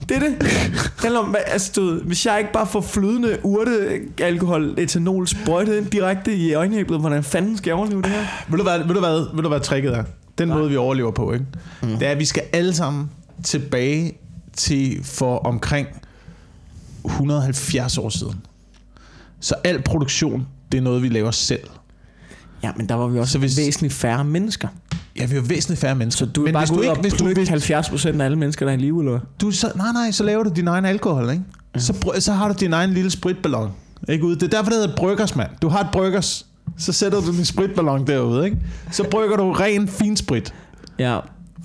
Det 0.08 0.16
er 0.16 0.20
det. 0.20 0.36
Det 0.40 0.48
handler 1.02 1.20
om, 1.20 1.26
hvad- 1.26 1.40
altså, 1.46 1.72
du 1.76 1.84
ved, 1.84 2.00
hvis 2.00 2.26
jeg 2.26 2.38
ikke 2.38 2.52
bare 2.52 2.66
får 2.66 2.80
flydende 2.80 3.38
urte, 3.42 4.00
alkohol, 4.18 4.74
etanol 4.78 5.26
sprøjtet 5.28 5.76
ind 5.76 5.86
direkte 5.86 6.34
i 6.34 6.54
øjenæblet, 6.54 7.00
hvordan 7.00 7.24
fanden 7.24 7.56
skal 7.56 7.70
jeg 7.70 7.76
overleve 7.76 8.02
det 8.02 8.10
her? 8.10 8.24
Ved 8.48 8.56
du 8.58 8.62
hvad, 8.62 8.78
ved 8.78 8.94
du 8.94 9.00
hvad, 9.00 9.34
ved 9.34 9.42
du 9.42 9.48
hvad 9.48 9.60
tricket 9.60 9.92
er? 9.96 10.04
Den 10.38 10.48
måde, 10.48 10.70
vi 10.70 10.76
overlever 10.76 11.10
på, 11.10 11.32
ikke? 11.32 11.44
Mm. 11.82 11.88
Det 11.88 12.02
er, 12.06 12.10
at 12.10 12.18
vi 12.18 12.24
skal 12.24 12.42
alle 12.52 12.74
sammen 12.74 13.10
tilbage 13.44 14.18
til 14.56 15.00
for 15.04 15.38
omkring 15.38 15.86
170 17.04 17.98
år 17.98 18.08
siden. 18.08 18.42
Så 19.45 19.55
al 19.64 19.82
produktion, 19.82 20.47
det 20.72 20.78
er 20.78 20.82
noget, 20.82 21.03
vi 21.03 21.09
laver 21.09 21.30
selv. 21.30 21.68
Ja, 22.62 22.70
men 22.76 22.88
der 22.88 22.95
var 22.95 23.07
vi 23.07 23.18
også 23.18 23.32
Så 23.32 23.38
hvis- 23.38 23.57
væsentligt 23.57 23.95
færre 23.95 24.24
mennesker. 24.24 24.68
Ja, 25.18 25.26
vi 25.26 25.32
er 25.32 25.36
jo 25.36 25.45
væsentligt 25.49 25.80
færre 25.80 25.95
mennesker. 25.95 26.26
Så 26.26 26.32
du 26.32 26.47
er 26.47 26.53
bare 26.53 26.61
hvis 26.62 26.70
gået 26.70 26.88
og 26.88 26.97
ikke, 26.97 27.01
hvis 27.01 27.12
du, 27.12 27.32
hvis, 27.34 27.49
70 27.49 27.88
procent 27.88 28.20
af 28.20 28.24
alle 28.24 28.38
mennesker, 28.38 28.66
der 28.66 28.72
er 28.72 28.76
i 28.76 28.80
live, 28.80 29.01
eller 29.01 29.11
hvad? 29.12 29.20
du 29.40 29.51
så, 29.51 29.72
nej, 29.76 29.92
nej, 29.92 30.11
så 30.11 30.24
laver 30.24 30.42
du 30.42 30.51
din 30.57 30.68
egen 30.68 30.84
alkohol, 30.84 31.30
ikke? 31.30 31.42
Ja. 31.74 31.80
Så, 31.80 32.12
så 32.18 32.32
har 32.32 32.49
du 32.49 32.55
din 32.61 32.72
egen 32.72 32.90
lille 32.90 33.11
spritballon. 33.11 33.70
Ikke 34.09 34.24
ude? 34.24 34.34
Det 34.34 34.42
er 34.42 34.49
derfor, 34.49 34.70
det 34.70 34.80
hedder 34.80 34.97
bryggers, 34.97 35.36
mand. 35.36 35.51
Du 35.62 35.68
har 35.68 35.80
et 35.80 35.88
bryggers, 35.92 36.47
så 36.78 36.92
sætter 36.92 37.20
du 37.20 37.32
din 37.36 37.45
spritballon 37.45 38.07
derude, 38.07 38.45
ikke? 38.45 38.57
Så 38.90 39.05
brygger 39.11 39.36
du 39.36 39.53
ren 39.53 39.88
finsprit. 39.88 40.55
Ja. 40.99 41.18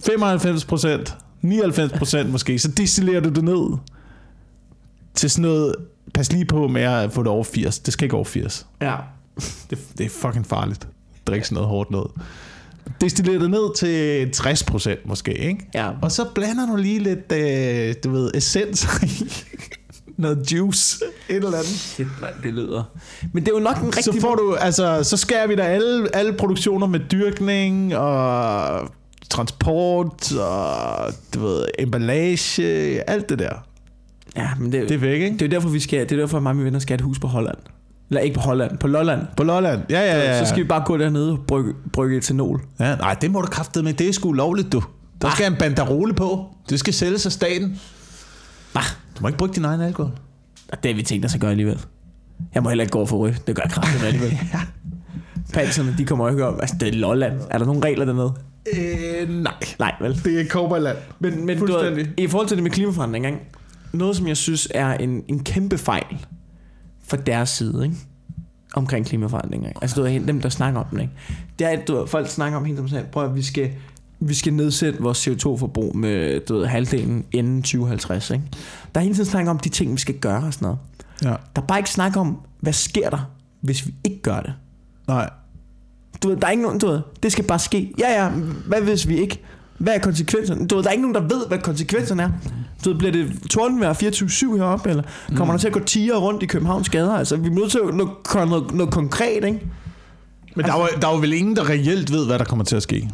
95 0.06 0.66
procent, 0.66 1.18
99 1.42 1.92
procent 1.92 2.30
måske, 2.32 2.60
så 2.60 2.68
distillerer 2.72 3.20
du 3.22 3.30
det 3.30 3.44
ned 3.44 3.78
til 5.14 5.30
sådan 5.30 5.42
noget, 5.42 5.76
pas 6.14 6.32
lige 6.32 6.46
på 6.46 6.68
med 6.68 6.82
at 6.82 7.14
få 7.14 7.24
det 7.24 7.32
over 7.32 7.44
80, 7.44 7.80
det 7.80 7.94
skal 7.94 8.06
ikke 8.06 8.16
over 8.16 8.26
80. 8.26 8.68
Ja. 8.82 8.96
Det, 9.70 9.80
det 9.98 10.06
er 10.06 10.10
fucking 10.10 10.46
farligt. 10.46 10.88
Drik 11.28 11.46
sådan 11.46 11.56
noget 11.56 11.70
hårdt 11.70 11.92
noget. 11.92 12.12
Destiller 13.02 13.40
det 13.40 13.50
ned 13.50 13.76
til 13.76 14.32
60% 14.36 15.08
måske, 15.08 15.34
ikke? 15.34 15.70
Ja. 15.74 15.90
Og 16.02 16.12
så 16.12 16.26
blander 16.36 16.68
du 16.68 16.76
lige 16.76 17.00
lidt, 17.00 17.32
øh, 17.32 17.96
du 18.04 18.12
ved, 18.12 18.32
essens 18.36 18.88
i. 19.04 19.32
noget 20.18 20.52
juice. 20.52 21.06
Et 21.30 21.36
eller 21.36 21.48
andet. 21.48 21.66
Shit, 21.66 22.08
man, 22.22 22.30
det 22.44 22.54
lyder. 22.54 22.84
Men 23.34 23.44
det 23.44 23.52
er 23.52 23.56
jo 23.56 23.64
nok 23.64 23.78
en 23.78 23.88
rigtig... 23.88 24.04
Så 24.04 24.22
får 24.22 24.36
du, 24.36 24.56
altså, 24.56 25.04
så 25.04 25.18
skærer 25.18 25.48
vi 25.48 25.56
der 25.56 25.64
alle, 25.64 26.16
alle 26.16 26.34
produktioner 26.34 26.88
med 26.88 27.00
dyrkning 27.12 27.96
og 27.96 28.90
transport 29.30 30.32
og, 30.32 31.14
du 31.34 31.40
ved, 31.40 31.66
emballage, 31.80 33.10
alt 33.10 33.30
det 33.30 33.40
der. 33.40 33.69
Ja, 34.36 34.50
men 34.60 34.72
det, 34.72 34.90
Det 34.90 34.96
er 34.96 35.00
væk, 35.00 35.22
ikke? 35.22 35.38
det 35.38 35.42
er 35.42 35.50
derfor, 35.50 35.70
vi 35.70 35.80
skal... 35.80 36.00
Det 36.00 36.12
er 36.12 36.16
derfor, 36.16 36.38
at 36.38 36.44
mange 36.44 36.52
af 36.52 36.56
mine 36.56 36.66
venner 36.66 36.80
skal 36.80 36.94
have 36.94 37.04
et 37.04 37.06
hus 37.06 37.20
på 37.20 37.28
Holland. 37.28 37.58
Eller 38.10 38.22
ikke 38.22 38.34
på 38.36 38.42
Holland, 38.42 38.78
på 38.78 38.88
Lolland. 38.88 39.22
På 39.38 39.44
Lolland. 39.44 39.82
Ja, 39.90 40.00
ja, 40.00 40.18
ja. 40.18 40.46
Så 40.46 40.50
skal 40.50 40.64
vi 40.64 40.68
bare 40.68 40.84
gå 40.86 40.98
dernede 40.98 41.32
og 41.32 41.40
brygge, 41.48 41.74
brygge 41.94 42.18
etanol. 42.18 42.62
Ja, 42.80 42.96
nej, 42.96 43.14
det 43.22 43.32
må 43.32 43.42
du 43.42 43.48
kraftede 43.48 43.84
med. 43.84 43.94
Det 43.94 44.10
er 44.10 44.14
sgu 44.14 44.32
lovligt, 44.32 44.72
du. 44.72 44.84
Der 45.22 45.30
skal 45.32 45.52
en 45.52 45.58
banderole 45.60 46.14
på. 46.14 46.46
Det 46.70 46.80
skal 46.80 46.94
sælges 46.94 47.26
af 47.26 47.32
staten. 47.32 47.80
Bah. 48.74 48.84
Du 49.18 49.22
må 49.22 49.28
ikke 49.28 49.38
bruge 49.38 49.52
din 49.54 49.66
egen 49.66 49.82
alkohol. 49.82 50.12
Og 50.72 50.84
det 50.84 50.92
har 50.92 50.96
vi 50.96 51.04
tænkt 51.04 51.26
os 51.26 51.36
at 51.36 51.42
gøre 51.42 51.52
alligevel. 51.52 51.80
Jeg 52.56 52.64
må 52.64 52.70
heller 52.70 52.84
ikke 52.84 52.92
gå 52.92 53.06
for 53.06 53.18
ryg. 53.18 53.36
Det 53.48 53.56
gør 53.56 53.64
jeg 53.64 53.72
kraftigt 53.72 54.04
alligevel. 54.04 54.32
ja. 54.54 54.60
Panserne, 55.54 55.96
de 55.98 56.06
kommer 56.06 56.30
ikke 56.30 56.46
om. 56.46 56.60
Altså, 56.62 56.76
det 56.80 56.88
er 56.88 56.94
Lolland. 56.94 57.40
Er 57.50 57.58
der 57.58 57.66
nogle 57.66 57.82
regler 57.84 58.06
dernede? 58.06 58.34
Øh, 58.78 59.30
nej. 59.30 59.54
Nej, 59.80 59.96
vel? 60.02 60.22
Det 60.26 60.42
er 60.42 60.46
Cowboyland. 60.46 60.98
Men, 61.20 61.46
men 61.46 61.60
du 61.60 61.66
i 62.18 62.28
forhold 62.28 62.48
til 62.48 62.58
det 62.58 62.64
med 62.64 62.72
klimaforandring, 62.72 63.26
ikke? 63.26 63.38
Noget 63.94 64.16
som 64.16 64.28
jeg 64.28 64.38
synes 64.38 64.68
er 64.74 64.94
en, 64.94 65.24
en 65.28 65.44
kæmpe 65.44 65.78
fejl 65.78 66.26
fra 67.04 67.18
deres 67.18 67.50
side, 67.50 67.84
ikke? 67.84 67.96
omkring 68.74 69.06
klimaforandringer. 69.06 69.70
ikke? 69.70 69.80
Altså 69.82 69.96
du 69.96 70.02
ved, 70.02 70.20
dem, 70.20 70.42
der 70.42 70.50
snakker 70.50 70.80
om 70.80 70.86
den. 70.92 71.00
Ikke? 71.00 71.14
Det 71.60 71.68
er, 71.68 71.72
at 71.72 71.88
du 71.88 71.96
ved, 71.96 72.08
folk 72.08 72.28
snakker 72.28 72.58
om 72.58 72.66
helt 72.66 72.78
som 72.78 72.88
sagt, 72.88 73.12
prøv 73.12 73.26
at 73.26 73.36
vi 73.36 73.42
skal, 73.42 73.72
vi 74.20 74.34
skal 74.34 74.54
nedsætte 74.54 75.00
vores 75.00 75.28
CO2-forbrug 75.28 75.98
med 75.98 76.40
du 76.40 76.58
ved, 76.58 76.66
halvdelen 76.66 77.26
inden 77.32 77.62
2050. 77.62 78.30
Ikke? 78.30 78.44
Der 78.96 79.02
er 79.02 79.04
hele 79.04 79.16
tiden 79.16 79.30
snak 79.30 79.48
om 79.48 79.60
de 79.60 79.70
ting, 79.70 79.94
vi 79.94 79.98
skal 79.98 80.20
gøre 80.20 80.44
og 80.44 80.54
sådan 80.54 80.66
noget. 80.66 80.80
Ja. 81.24 81.30
Der 81.30 81.62
er 81.62 81.66
bare 81.66 81.80
ikke 81.80 81.90
snak 81.90 82.18
om, 82.18 82.40
hvad 82.60 82.74
sker 82.74 83.10
der, 83.10 83.32
hvis 83.62 83.88
vi 83.88 83.94
ikke 84.04 84.22
gør 84.22 84.40
det. 84.40 84.54
Nej. 85.08 85.30
Du 86.24 86.30
ved, 86.30 86.38
der 86.38 86.48
er 86.48 86.52
ikke 86.52 86.64
nogen, 86.64 86.80
du 86.80 86.88
ved, 86.88 87.02
det 87.24 87.32
skal 87.32 87.44
bare 87.44 87.60
ske. 87.60 87.94
Ja, 88.00 88.24
ja, 88.24 88.30
hvad 88.68 88.82
hvis 88.82 89.08
vi 89.08 89.18
ikke? 89.18 89.42
Hvad 89.80 89.94
er 89.94 90.00
konsekvenserne? 90.00 90.68
Du 90.68 90.76
ved, 90.76 90.84
der 90.84 90.90
er 90.90 90.94
ikke 90.94 91.12
nogen, 91.12 91.16
der 91.16 91.36
ved, 91.36 91.48
hvad 91.48 91.60
konsekvenserne 91.60 92.24
er. 92.24 92.30
Du 92.86 92.90
ved, 92.90 92.98
bliver 92.98 93.12
det 93.12 93.34
tordenvejr 93.50 93.94
24-7 93.94 94.58
heroppe, 94.58 94.90
eller 94.90 95.04
kommer 95.36 95.46
mm. 95.46 95.52
der 95.52 95.58
til 95.58 95.68
at 95.68 95.74
gå 95.74 95.80
tiger 95.80 96.16
rundt 96.16 96.44
i 96.44 96.46
Københavns 96.46 96.90
gader? 96.90 97.14
Altså, 97.14 97.36
vi 97.36 97.48
er 97.48 97.52
nødt 97.52 97.72
til 97.72 97.80
at 97.90 97.96
noget, 97.96 98.50
noget, 98.50 98.74
noget 98.74 98.94
konkret, 98.94 99.46
ikke? 99.46 99.60
Men 100.56 100.66
der 100.66 100.74
er, 100.74 100.80
jo, 100.80 100.88
der 101.02 101.08
er 101.08 101.12
jo 101.12 101.20
vel 101.20 101.34
ingen, 101.34 101.56
der 101.56 101.70
reelt 101.70 102.12
ved, 102.12 102.26
hvad 102.26 102.40
der 102.40 102.46
kommer 102.46 102.66
til 102.66 102.76
at 102.76 102.84
ske. 102.84 103.10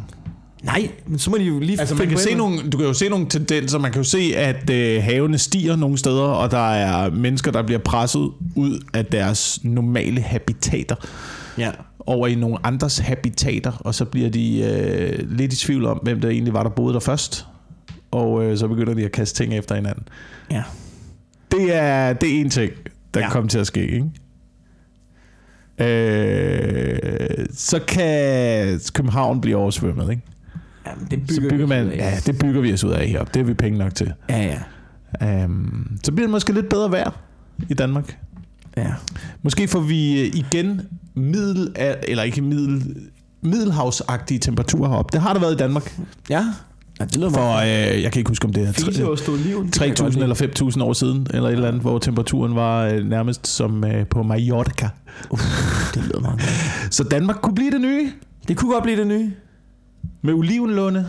Nej, 0.62 0.90
men 1.06 1.18
så 1.18 1.30
må 1.30 1.38
de 1.38 1.42
jo 1.42 1.58
lige 1.58 1.80
Altså 1.80 1.94
man 1.94 2.08
kan 2.08 2.18
se 2.18 2.34
nogle, 2.34 2.70
du 2.70 2.76
kan 2.76 2.86
jo 2.86 2.92
se 2.92 3.08
nogle 3.08 3.26
tendenser. 3.28 3.78
Man 3.78 3.92
kan 3.92 4.00
jo 4.00 4.08
se, 4.08 4.32
at 4.36 4.70
øh, 4.70 5.02
havene 5.02 5.38
stiger 5.38 5.76
nogle 5.76 5.98
steder, 5.98 6.22
og 6.22 6.50
der 6.50 6.72
er 6.72 7.10
mennesker, 7.10 7.50
der 7.50 7.62
bliver 7.62 7.78
presset 7.78 8.30
ud 8.56 8.80
af 8.94 9.06
deres 9.06 9.60
normale 9.62 10.20
habitater. 10.20 10.96
Ja. 11.58 11.70
Over 12.06 12.26
i 12.26 12.34
nogle 12.34 12.58
andres 12.66 12.98
habitater, 12.98 13.72
og 13.80 13.94
så 13.94 14.04
bliver 14.04 14.30
de 14.30 14.62
øh, 14.62 15.30
lidt 15.30 15.52
i 15.52 15.56
tvivl 15.56 15.84
om, 15.86 15.98
hvem 16.02 16.20
der 16.20 16.28
egentlig 16.28 16.52
var, 16.54 16.62
der 16.62 16.70
boede 16.70 16.94
der 16.94 17.00
først. 17.00 17.46
Og 18.10 18.44
øh, 18.44 18.58
så 18.58 18.68
begynder 18.68 18.94
de 18.94 19.04
at 19.04 19.12
kaste 19.12 19.42
ting 19.44 19.54
efter 19.54 19.74
hinanden. 19.74 20.08
ja. 20.50 20.62
Det 21.50 21.74
er, 21.76 22.12
det 22.12 22.36
er 22.36 22.40
en 22.40 22.50
ting, 22.50 22.72
der 23.14 23.20
Ja. 23.20 23.30
kommer 23.30 23.48
til 23.50 23.58
at 23.58 23.66
ske, 23.66 23.80
ikke? 23.86 24.04
Øh, 25.80 27.46
så 27.52 27.78
kan 27.88 28.80
København 28.94 29.40
blive 29.40 29.56
oversvømmet, 29.56 30.10
ikke? 30.10 30.22
ja 30.86 30.90
men 30.94 31.06
det 31.10 31.30
Så 31.30 31.36
bygger, 31.40 31.50
bygger 31.50 31.66
vi 31.66 31.68
man, 31.68 31.92
ja, 31.92 32.18
det 32.26 32.38
bygger 32.38 32.60
vi 32.60 32.72
os 32.72 32.84
ud 32.84 32.90
af 32.92 33.08
heroppe. 33.08 33.30
Det 33.34 33.42
har 33.42 33.46
vi 33.46 33.54
penge 33.54 33.78
nok 33.78 33.94
til. 33.94 34.12
Ja, 34.30 34.58
ja. 35.20 35.44
Um, 35.44 35.98
så 36.04 36.12
bliver 36.12 36.26
det 36.26 36.30
måske 36.32 36.52
lidt 36.52 36.68
bedre 36.68 36.90
vejr 36.90 37.10
i 37.68 37.74
Danmark. 37.74 38.18
ja. 38.76 38.92
Måske 39.42 39.68
får 39.68 39.80
vi 39.80 40.20
øh, 40.20 40.26
igen 40.34 40.80
middel, 41.16 41.72
eller 42.08 42.22
ikke 42.22 42.42
middel, 42.42 42.96
middelhavsagtige 43.42 44.38
temperaturer 44.38 44.88
heroppe. 44.88 45.12
Det 45.12 45.20
har 45.20 45.32
der 45.32 45.40
været 45.40 45.52
i 45.54 45.56
Danmark. 45.56 45.98
Ja. 46.30 46.44
ja 47.00 47.04
det 47.04 47.16
lyder 47.16 47.30
For, 47.30 47.36
meget. 47.40 47.94
øh, 47.96 48.02
jeg 48.02 48.12
kan 48.12 48.20
ikke 48.20 48.28
huske, 48.28 48.44
om 48.44 48.52
det 48.52 48.68
er 48.68 48.72
Fise 48.72 48.92
tre- 49.02 49.10
og 49.10 49.18
stå 49.18 49.36
liven. 49.36 49.66
det 49.66 49.72
kan 49.78 49.88
jeg 49.88 49.96
godt 49.96 50.12
3.000 50.12 50.14
lide. 50.14 50.22
eller 50.22 50.72
5.000 50.76 50.82
år 50.82 50.92
siden, 50.92 51.26
eller 51.30 51.48
et 51.48 51.52
eller 51.52 51.68
andet, 51.68 51.82
hvor 51.82 51.98
temperaturen 51.98 52.54
var 52.54 52.84
øh, 52.86 53.04
nærmest 53.04 53.46
som 53.46 53.84
øh, 53.84 54.06
på 54.06 54.22
Mallorca. 54.22 54.88
Det 55.94 56.02
lyder 56.04 56.20
meget 56.20 56.40
godt. 56.40 56.94
Så 56.94 57.04
Danmark 57.04 57.36
kunne 57.42 57.54
blive 57.54 57.70
det 57.70 57.80
nye 57.80 58.12
Det 58.48 58.56
kunne 58.56 58.72
godt 58.72 58.82
blive 58.84 58.96
det 58.98 59.06
nye. 59.06 59.32
med 60.22 60.34
olivenlunde. 60.34 61.06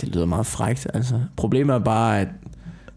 Det 0.00 0.08
lyder 0.14 0.26
meget 0.26 0.46
frækt, 0.46 0.86
altså. 0.94 1.20
Problemet 1.36 1.74
er 1.74 1.78
bare, 1.78 2.20
at 2.20 2.28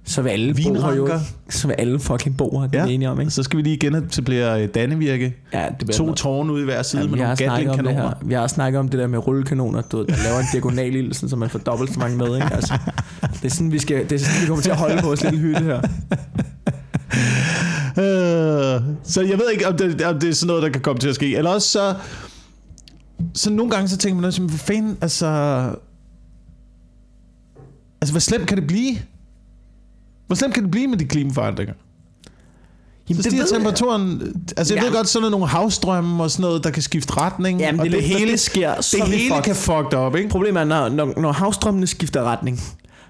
så 0.10 0.22
vil 0.22 0.30
alle 0.30 0.53
bo 0.53 0.60
her 0.60 0.70
jo. 0.70 0.74
Vinranker. 1.03 1.20
Så 1.49 1.68
vil 1.68 1.76
alle 1.80 1.99
fucking 1.99 2.38
bo 2.38 2.60
her, 2.60 2.68
det 2.68 2.76
er 2.76 2.80
Ja. 2.82 2.88
vi 2.88 2.93
enige 2.93 3.10
om, 3.10 3.20
ikke? 3.20 3.32
Så 3.32 3.43
skal 3.43 3.57
vi 3.57 3.62
lige 3.64 3.78
genetablere 3.78 4.64
øh, 4.64 4.70
Dannevirke. 4.74 5.36
Ja, 5.53 5.66
det 5.70 5.78
bliver 5.78 5.97
To 5.97 6.03
noget. 6.03 6.18
tårne 6.18 6.53
ude 6.53 6.62
i 6.62 6.66
hver 6.66 6.82
side 6.82 7.01
Ja, 7.01 7.07
med 7.07 7.18
nogle 7.18 7.36
Gatling-kanoner. 7.36 8.12
Vi 8.26 8.34
har 8.34 8.47
snakket 8.47 8.80
om 8.80 8.89
det 8.89 8.99
der 8.99 9.07
med 9.07 9.28
rullekanoner, 9.28 9.82
du 9.82 9.97
ved, 9.97 10.05
der 10.07 10.16
laver 10.24 10.39
en 10.39 10.45
diagonal 10.51 10.95
ild, 10.95 11.14
så 11.14 11.36
man 11.36 11.49
får 11.49 11.60
dobbelt 11.60 11.93
så 11.93 11.99
mange 11.99 12.18
med, 12.18 12.36
ikke? 12.36 12.53
Altså, 12.53 12.74
det 13.22 13.45
er 13.45 13.49
sådan, 13.49 13.72
vi 13.72 13.80
skal, 13.80 14.03
det 14.10 14.12
er 14.12 14.20
sådan, 14.20 14.41
vi 14.41 14.47
kommer 14.47 14.62
til 14.64 14.72
at 14.72 14.78
holde 14.78 15.01
på 15.01 15.07
vores 15.07 15.24
lille 15.24 15.39
hytte 15.39 15.60
her. 15.64 15.82
Øh, 17.97 18.82
så 19.03 19.22
jeg 19.22 19.38
ved 19.39 19.51
ikke, 19.53 19.68
om 19.68 19.78
det, 19.78 20.01
om 20.01 20.20
det 20.20 20.30
er 20.30 20.34
sådan 20.34 20.47
noget, 20.47 20.64
der 20.64 20.70
kan 20.70 20.82
komme 20.82 20.99
til 20.99 21.10
at 21.10 21.16
ske. 21.16 21.38
Eller 21.38 21.51
også 21.51 21.68
så... 21.68 21.95
Så 23.34 23.49
nogle 23.49 23.72
gange 23.72 23.88
så 23.88 23.97
tænker 23.97 24.22
man, 24.22 24.34
hvad 24.49 24.57
fanden, 24.57 24.97
altså... 25.01 25.28
Altså, 28.01 28.14
hvor 28.14 28.20
slemt 28.20 28.47
kan 28.47 28.57
det 28.57 28.68
blive? 28.68 28.95
Hvor 30.30 30.36
slemt 30.36 30.53
kan 30.53 30.63
det 30.63 30.71
blive 30.71 30.88
med 30.88 30.97
de 30.97 31.05
klimaforandringer? 31.05 31.73
Jamen, 33.09 33.23
Så 33.23 33.30
stiger 33.30 33.43
jeg. 33.43 33.49
temperaturen... 33.53 34.21
Altså, 34.57 34.73
jeg 34.73 34.84
Ja. 34.84 34.88
ved 34.89 34.95
godt, 34.95 35.07
sådan 35.07 35.32
nogle 35.32 35.47
havstrømme 35.47 36.23
og 36.23 36.32
sådan 36.32 36.41
noget, 36.43 36.63
der 36.63 36.69
kan 36.69 36.82
skifte 36.84 37.17
retning. 37.17 37.59
Jamen, 37.59 37.80
og 37.80 37.86
det, 37.86 37.93
det, 37.93 38.03
hele, 38.03 38.32
det 38.32 38.39
sker, 38.39 38.75
det 38.75 38.93
vi 38.93 39.15
hele 39.15 39.27
fucked. 39.30 39.43
kan 39.43 39.55
fucked 39.55 39.93
op, 39.93 40.15
ikke? 40.15 40.30
Problemet 40.30 40.59
er, 40.61 40.65
når, 40.65 40.89
når, 40.89 41.13
når 41.21 41.32
havstrømmene 41.32 41.88
skifter 41.88 42.23
retning, 42.23 42.61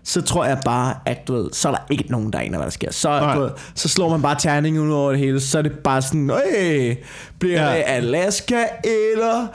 så 0.04 0.22
tror 0.22 0.46
jeg 0.46 0.60
bare, 0.66 0.96
at 1.06 1.28
du 1.28 1.34
ved, 1.34 1.50
så 1.54 1.68
er 1.68 1.72
der 1.72 1.80
ikke 1.90 2.06
nogen, 2.12 2.34
der 2.34 2.40
aner, 2.40 2.58
hvad 2.58 2.66
der 2.66 2.72
sker. 2.72 2.92
Så, 2.92 3.10
Nej. 3.10 3.36
du 3.36 3.42
ved, 3.42 3.50
så 3.76 3.88
slår 3.90 4.10
man 4.10 4.22
bare 4.22 4.36
terningen 4.40 4.82
ud 4.88 4.92
over 4.92 5.12
det 5.12 5.20
hele. 5.20 5.40
Så 5.40 5.58
er 5.58 5.62
det 5.62 5.72
bare 5.84 6.02
sådan, 6.02 6.32
øh, 6.32 6.96
bliver 7.40 7.70
Ja. 7.72 7.76
det 7.78 7.84
Alaska 7.88 8.64
eller 8.84 9.48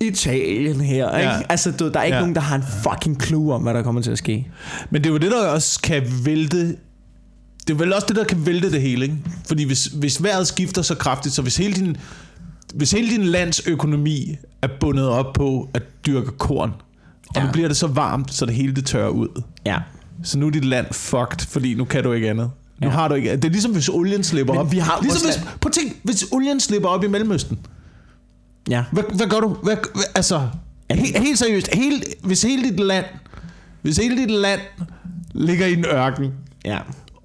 Italien 0.00 0.80
her? 0.80 1.16
Ikke? 1.18 1.30
Ja. 1.30 1.40
Altså, 1.48 1.70
du, 1.72 1.88
der 1.88 2.00
er 2.00 2.04
ikke 2.04 2.14
Ja. 2.16 2.20
nogen, 2.20 2.34
der 2.34 2.40
har 2.40 2.56
en 2.56 2.64
fucking 2.82 3.22
clue 3.22 3.54
om, 3.54 3.62
hvad 3.62 3.74
der 3.74 3.82
kommer 3.82 4.00
til 4.02 4.10
at 4.10 4.18
ske. 4.18 4.50
Men 4.90 5.02
det 5.04 5.08
er 5.08 5.12
jo 5.12 5.18
det, 5.18 5.30
der 5.30 5.46
også 5.46 5.80
kan 5.82 6.02
vælte... 6.24 6.76
Det 7.68 7.74
er 7.74 7.78
vel 7.78 7.92
også 7.92 8.06
det, 8.06 8.16
der 8.16 8.24
kan 8.24 8.46
vælte 8.46 8.72
det 8.72 8.82
hele, 8.82 9.04
ikke? 9.04 9.16
Fordi 9.46 9.64
hvis, 9.64 9.84
hvis 9.84 10.22
vejret 10.22 10.46
skifter 10.46 10.82
så 10.82 10.94
kraftigt, 10.94 11.34
så 11.34 11.42
hvis 11.42 11.56
hele 11.56 11.74
din, 11.74 11.96
hvis 12.74 12.90
hele 12.90 13.10
din 13.10 13.24
lands 13.24 13.66
økonomi 13.66 14.36
er 14.62 14.68
bundet 14.80 15.08
op 15.08 15.32
på 15.34 15.68
at 15.74 15.82
dyrke 16.06 16.30
korn, 16.38 16.72
og 17.28 17.36
Ja. 17.36 17.46
nu 17.46 17.52
bliver 17.52 17.68
det 17.68 17.76
så 17.76 17.86
varmt, 17.86 18.34
så 18.34 18.46
det 18.46 18.54
hele 18.54 18.74
det 18.74 18.86
tørrer 18.86 19.08
ud. 19.08 19.42
Ja. 19.66 19.78
Så 20.22 20.38
nu 20.38 20.46
er 20.46 20.50
dit 20.50 20.64
land 20.64 20.86
fucked, 20.92 21.46
fordi 21.48 21.74
nu 21.74 21.84
kan 21.84 22.02
du 22.04 22.12
ikke 22.12 22.30
andet. 22.30 22.50
Nu 22.80 22.86
Ja. 22.86 22.92
har 22.92 23.08
du 23.08 23.14
ikke... 23.14 23.36
Det 23.36 23.44
er 23.44 23.48
ligesom 23.48 23.72
hvis 23.72 23.88
olien 23.88 24.24
slipper 24.24 24.54
Men 24.54 24.60
op. 24.60 24.72
vi 24.72 24.78
har 24.78 24.98
ligesom 25.02 25.26
hvis, 25.26 25.36
prøv 25.60 25.68
at 25.70 25.72
tænk, 25.72 25.96
hvis 26.04 26.24
olien 26.32 26.60
slipper 26.60 26.88
op 26.88 27.04
i 27.04 27.08
Mellemøsten. 27.08 27.58
Ja. 28.70 28.84
Hvad, 28.92 29.02
hvad 29.14 29.26
gør 29.26 29.40
du? 29.40 29.48
Hvad, 29.62 29.76
hvad, 29.94 30.04
altså, 30.14 30.48
he, 30.90 31.18
helt 31.18 31.38
seriøst. 31.38 31.68
Hele, 31.74 32.02
hvis 32.22 32.42
hele 32.42 32.70
dit 32.70 32.80
land... 32.80 33.04
Hvis 33.82 33.96
hele 33.96 34.16
dit 34.16 34.30
land 34.30 34.60
ligger 35.34 35.66
i 35.66 35.72
en 35.72 35.84
ørken, 35.84 36.32
Ja. 36.64 36.78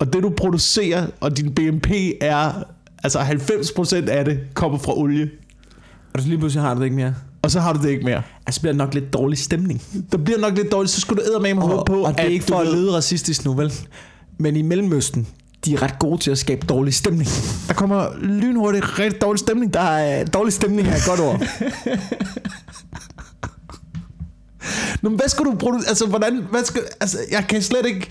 Og 0.03 0.13
det 0.13 0.23
du 0.23 0.29
producerer, 0.29 1.07
og 1.19 1.37
din 1.37 1.53
BNP 1.55 1.91
er... 2.21 2.63
Altså 3.03 3.19
90% 3.19 4.09
af 4.09 4.25
det 4.25 4.39
kommer 4.53 4.77
fra 4.77 4.97
olie. 4.97 5.29
Og 6.13 6.21
så 6.21 6.27
lige 6.27 6.37
pludselig 6.37 6.63
har 6.63 6.73
du 6.73 6.79
det 6.79 6.85
ikke 6.85 6.95
mere. 6.95 7.15
Og 7.41 7.51
så 7.51 7.59
har 7.59 7.73
du 7.73 7.81
det 7.81 7.89
ikke 7.89 8.05
mere. 8.05 8.21
Altså, 8.45 8.61
bliver 8.61 8.73
det 8.73 8.77
nok 8.77 8.93
lidt 8.93 9.13
dårlig 9.13 9.37
stemning. 9.37 9.81
Der 10.11 10.17
bliver 10.17 10.39
nok 10.39 10.55
lidt 10.55 10.71
dårligt. 10.71 10.91
Så 10.91 11.01
skulle 11.01 11.23
du 11.23 11.29
eddermame 11.29 11.61
håbe 11.61 11.83
på, 11.85 12.01
og 12.01 12.17
det 12.17 12.19
er 12.19 12.29
ikke 12.29 12.45
for 12.45 12.55
at 12.55 12.67
lyde 12.67 12.93
racistisk 12.93 13.45
nu, 13.45 13.53
vel? 13.53 13.73
Men 14.37 14.55
i 14.55 14.61
Mellemøsten, 14.61 15.27
de 15.65 15.73
er 15.73 15.81
ret 15.81 15.99
gode 15.99 16.17
til 16.17 16.31
at 16.31 16.37
skabe 16.37 16.65
dårlig 16.67 16.93
stemning. 16.93 17.29
Der 17.67 17.73
kommer 17.73 18.07
lynhurtigt 18.21 18.99
rigtig 18.99 19.21
dårlig 19.21 19.39
stemning. 19.39 19.73
Der 19.73 19.79
er 19.79 20.25
dårlig 20.25 20.53
stemning 20.53 20.87
her, 20.87 20.95
et 20.95 21.03
godt 21.07 21.19
ord. 21.19 21.39
Nå, 25.01 25.09
men 25.09 25.19
hvad 25.19 25.29
skal 25.29 25.45
du 25.45 25.55
bruge? 25.55 25.81
Altså, 25.87 26.05
hvordan... 26.07 26.47
Hvad 26.51 26.63
skal, 26.63 26.81
altså, 27.01 27.17
jeg 27.31 27.45
kan 27.49 27.61
slet 27.61 27.85
ikke... 27.85 28.09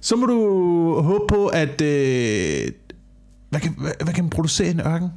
Så 0.00 0.16
må 0.16 0.26
du 0.26 1.00
håbe 1.00 1.24
på, 1.28 1.46
at... 1.46 1.80
Øh, 1.80 2.68
hvad, 3.50 3.60
kan, 3.60 3.74
hvad, 3.78 3.90
hvad 4.04 4.14
kan 4.14 4.24
man 4.24 4.30
producere 4.30 4.68
i 4.68 4.70
en 4.70 4.80
ørken? 4.80 5.08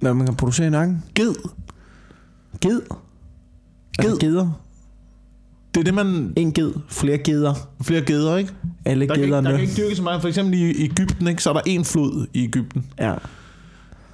Hvad 0.00 0.14
man 0.14 0.26
kan 0.26 0.36
producere 0.36 0.66
i 0.66 0.70
nakken? 0.70 1.04
Ged. 1.14 1.34
Ged. 2.60 2.80
Altså 3.98 4.12
Ged. 4.12 4.18
geder. 4.18 4.62
Det 5.74 5.80
er 5.80 5.84
det, 5.84 5.94
man... 5.94 6.32
En 6.36 6.52
ged. 6.52 6.72
Flere 6.88 7.18
geder. 7.18 7.54
Flere 7.82 8.00
geder, 8.02 8.36
ikke? 8.36 8.52
Alle 8.84 9.06
Der 9.06 9.14
kan, 9.14 9.22
ikke, 9.22 9.28
gederne. 9.30 9.48
der 9.50 9.56
kan 9.56 9.68
ikke 9.68 9.82
dyrke 9.82 9.96
så 9.96 10.02
meget. 10.02 10.20
For 10.20 10.28
eksempel 10.28 10.54
i 10.54 10.84
Ægypten, 10.84 11.26
ikke? 11.28 11.42
Så 11.42 11.50
er 11.50 11.54
der 11.54 11.60
en 11.66 11.84
flod 11.84 12.26
i 12.34 12.44
Ægypten. 12.44 12.86
Ja. 12.98 13.14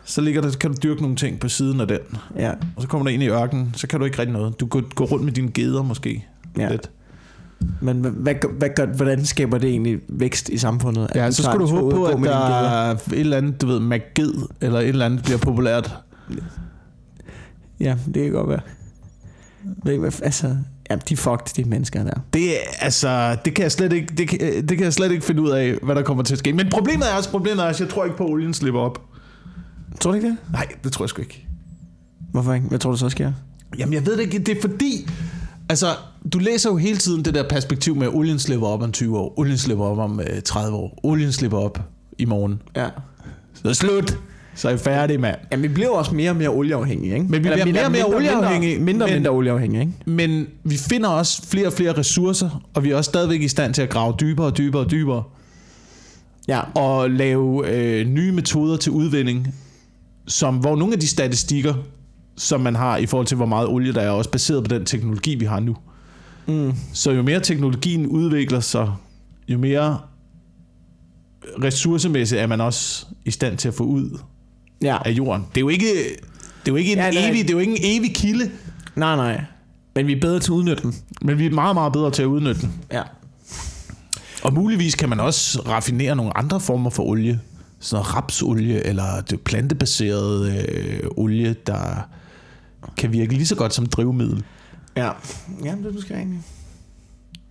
Så 0.04 0.20
ligger 0.20 0.40
der, 0.42 0.50
kan 0.50 0.70
du 0.70 0.76
dyrke 0.82 1.00
nogle 1.02 1.16
ting 1.16 1.40
på 1.40 1.48
siden 1.48 1.80
af 1.80 1.88
den. 1.88 1.98
Ja. 2.36 2.50
Og 2.76 2.82
så 2.82 2.88
kommer 2.88 3.04
du 3.04 3.10
ind 3.10 3.22
i 3.22 3.28
ørkenen, 3.28 3.72
så 3.76 3.86
kan 3.86 3.98
du 3.98 4.04
ikke 4.04 4.18
rigtig 4.18 4.32
noget. 4.32 4.60
Du 4.60 4.66
går, 4.66 4.94
går 4.94 5.04
rundt 5.04 5.24
med 5.24 5.32
dine 5.32 5.50
geder 5.50 5.82
måske. 5.82 6.26
ja. 6.58 6.68
Lidt. 6.70 6.90
Men 7.80 7.96
hvad, 8.00 8.34
hvad, 8.58 8.68
gør- 8.76 8.86
hvordan 8.86 9.24
skaber 9.24 9.58
det 9.58 9.70
egentlig 9.70 9.98
vækst 10.08 10.48
i 10.48 10.58
samfundet? 10.58 11.06
at 11.10 11.16
Ja, 11.16 11.30
så 11.30 11.42
skulle 11.42 11.58
du 11.58 11.66
håbe 11.66 11.96
på, 11.96 12.04
at 12.04 12.20
med 12.20 12.28
der 12.28 12.36
er 12.36 12.90
et 12.90 13.02
eller 13.12 13.36
andet, 13.36 13.60
du 13.60 13.66
ved, 13.66 13.80
magid, 13.80 14.32
eller 14.60 14.80
et 14.80 14.88
eller 14.88 15.06
andet 15.06 15.22
bliver 15.22 15.38
populært. 15.38 15.96
Ja, 17.80 17.96
det 18.14 18.22
kan 18.22 18.32
godt 18.32 18.48
være. 18.48 18.60
Men, 19.84 20.04
altså, 20.22 20.56
ja, 20.90 20.96
de 21.08 21.16
fucked, 21.16 21.54
de 21.64 21.68
mennesker 21.68 22.04
der. 22.04 22.14
Det, 22.32 22.40
altså, 22.80 23.36
det 23.44 23.54
kan, 23.54 23.62
jeg 23.62 23.72
slet 23.72 23.92
ikke, 23.92 24.14
det, 24.18 24.28
kan, 24.28 24.38
det 24.40 24.76
kan 24.76 24.84
jeg 24.84 24.92
slet 24.92 25.12
ikke 25.12 25.24
finde 25.24 25.42
ud 25.42 25.50
af, 25.50 25.74
hvad 25.82 25.94
der 25.94 26.02
kommer 26.02 26.22
til 26.22 26.34
at 26.34 26.38
ske. 26.38 26.52
Men 26.52 26.68
problemet 26.70 27.10
er 27.12 27.16
også, 27.16 27.30
problemet 27.30 27.64
er 27.64 27.68
også, 27.68 27.84
jeg 27.84 27.90
tror 27.92 28.04
ikke 28.04 28.16
på, 28.16 28.24
at 28.24 28.30
olien 28.30 28.54
slipper 28.54 28.80
op. 28.80 29.02
Tror 30.00 30.10
du 30.10 30.14
ikke 30.14 30.28
det? 30.28 30.36
Nej, 30.52 30.66
det 30.84 30.92
tror 30.92 31.04
jeg 31.04 31.08
sgu 31.08 31.22
ikke. 31.22 31.46
Hvorfor 32.32 32.52
ikke? 32.52 32.66
Hvad 32.68 32.78
tror 32.78 32.90
du 32.90 32.96
så 32.96 33.08
sker? 33.08 33.32
Jamen, 33.78 33.92
jeg 33.94 34.06
ved 34.06 34.16
det 34.16 34.22
ikke. 34.22 34.38
Det 34.38 34.56
er 34.56 34.60
fordi... 34.60 35.08
Altså, 35.68 35.86
du 36.32 36.38
læser 36.38 36.70
jo 36.70 36.76
hele 36.76 36.96
tiden 36.96 37.24
det 37.24 37.34
der 37.34 37.48
perspektiv 37.48 37.96
med, 37.96 38.06
at 38.06 38.14
olien 38.14 38.38
slipper 38.38 38.66
op 38.66 38.82
om 38.82 38.92
20 38.92 39.18
år. 39.18 39.34
Olien 39.38 39.58
slipper 39.58 39.84
op 39.84 39.98
om 39.98 40.20
øh, 40.20 40.42
30 40.42 40.76
år. 40.76 40.98
Olien 41.02 41.32
slipper 41.32 41.58
op 41.58 41.78
i 42.18 42.24
morgen. 42.24 42.62
Ja. 42.76 42.86
Så 43.64 43.74
slut. 43.74 44.18
Så 44.56 44.68
er 44.68 44.74
I 44.74 44.78
færdige, 44.78 45.18
mand. 45.18 45.36
Ja, 45.52 45.56
vi 45.56 45.68
bliver 45.68 45.88
også 45.90 46.14
mere 46.14 46.30
og 46.30 46.36
mere 46.36 46.48
olieafhængige, 46.48 47.14
ikke? 47.14 47.26
Men 47.28 47.44
vi 47.44 47.48
Eller 47.48 47.64
bliver 47.64 47.72
mere 47.72 47.84
og 47.84 47.92
mere 47.92 48.02
mindre- 48.02 48.16
olieafhængige, 48.36 48.78
Mindre, 48.78 48.84
mindre 48.84 49.04
og 49.04 49.08
men- 49.10 49.16
mindre 49.16 49.30
olieafhængige, 49.30 49.80
ikke? 49.80 49.92
Men 50.06 50.46
vi 50.64 50.76
finder 50.76 51.08
også 51.08 51.42
flere 51.46 51.66
og 51.66 51.72
flere 51.72 51.92
ressourcer, 51.98 52.62
og 52.74 52.84
vi 52.84 52.90
er 52.90 52.96
også 52.96 53.08
stadigvæk 53.08 53.42
i 53.42 53.48
stand 53.48 53.74
til 53.74 53.82
at 53.82 53.90
grave 53.90 54.14
dybere 54.20 54.46
og 54.46 54.58
dybere 54.58 54.82
og 54.84 54.90
dybere. 54.90 55.22
Ja. 56.48 56.60
Og 56.74 57.10
lave 57.10 57.68
øh, 57.74 58.06
nye 58.06 58.32
metoder 58.32 58.76
til 58.76 58.92
udvinding, 58.92 59.54
som, 60.26 60.56
hvor 60.56 60.76
nogle 60.76 60.94
af 60.94 61.00
de 61.00 61.08
statistikker, 61.08 61.74
som 62.36 62.60
man 62.60 62.74
har 62.74 62.96
i 62.96 63.06
forhold 63.06 63.26
til, 63.26 63.36
hvor 63.36 63.46
meget 63.46 63.68
olie 63.68 63.92
der 63.92 64.00
er, 64.00 64.06
er 64.06 64.10
også 64.10 64.30
baseret 64.30 64.64
på 64.64 64.68
den 64.68 64.84
teknologi, 64.84 65.34
vi 65.34 65.44
har 65.44 65.60
nu. 65.60 65.76
Mm. 66.46 66.72
Så 66.92 67.10
jo 67.10 67.22
mere 67.22 67.40
teknologien 67.40 68.06
udvikler 68.06 68.60
sig, 68.60 68.92
jo 69.48 69.58
mere 69.58 69.98
ressourcemæssigt 71.62 72.40
er 72.40 72.46
man 72.46 72.60
også 72.60 73.06
i 73.24 73.30
stand 73.30 73.58
til 73.58 73.68
at 73.68 73.74
få 73.74 73.84
ud 73.84 74.18
Ja. 74.82 74.98
af 75.04 75.10
jorden. 75.10 75.42
Det 75.54 75.56
er 75.56 75.60
jo 75.60 75.68
ikke, 75.68 75.86
det 76.64 76.68
er 76.68 76.72
jo 76.72 76.76
ikke 76.76 76.92
en 76.92 76.98
Ja, 76.98 77.10
nej. 77.10 77.28
evig, 77.28 77.42
det 77.42 77.50
er 77.50 77.54
jo 77.54 77.58
ikke 77.58 77.72
en 77.72 77.98
evig 78.00 78.14
kilde, 78.14 78.50
Nej, 78.96 79.16
nej. 79.16 79.44
Men 79.96 80.06
vi 80.06 80.12
er 80.12 80.20
bedre 80.20 80.40
til 80.40 80.50
at 80.50 80.54
udnytte 80.54 80.82
den. 80.82 80.94
men 81.22 81.38
vi 81.38 81.46
er 81.46 81.50
meget, 81.50 81.76
meget 81.76 81.92
bedre 81.92 82.10
til 82.10 82.22
at 82.22 82.26
udnytte 82.26 82.60
den. 82.60 82.72
Ja. 82.92 83.02
Og 84.42 84.54
muligvis 84.54 84.94
kan 84.94 85.08
man 85.08 85.20
også 85.20 85.62
raffinere 85.68 86.16
nogle 86.16 86.36
andre 86.36 86.60
former 86.60 86.90
for 86.90 87.02
olie. 87.02 87.40
Sådan 87.80 88.00
noget 88.02 88.14
rapsolie, 88.16 88.86
eller 88.86 89.20
det 89.30 89.40
plantebaserede 89.40 90.64
øh, 90.68 91.00
olie, 91.16 91.54
der 91.66 92.08
kan 92.96 93.12
virke 93.12 93.32
lige 93.34 93.46
så 93.46 93.54
godt 93.56 93.74
som 93.74 93.86
drivmiddel. 93.86 94.44
Ja. 94.96 95.10
Ja, 95.64 95.74
det 95.84 95.96
er 95.96 96.00
skal 96.00 96.16
egentlig. 96.16 96.40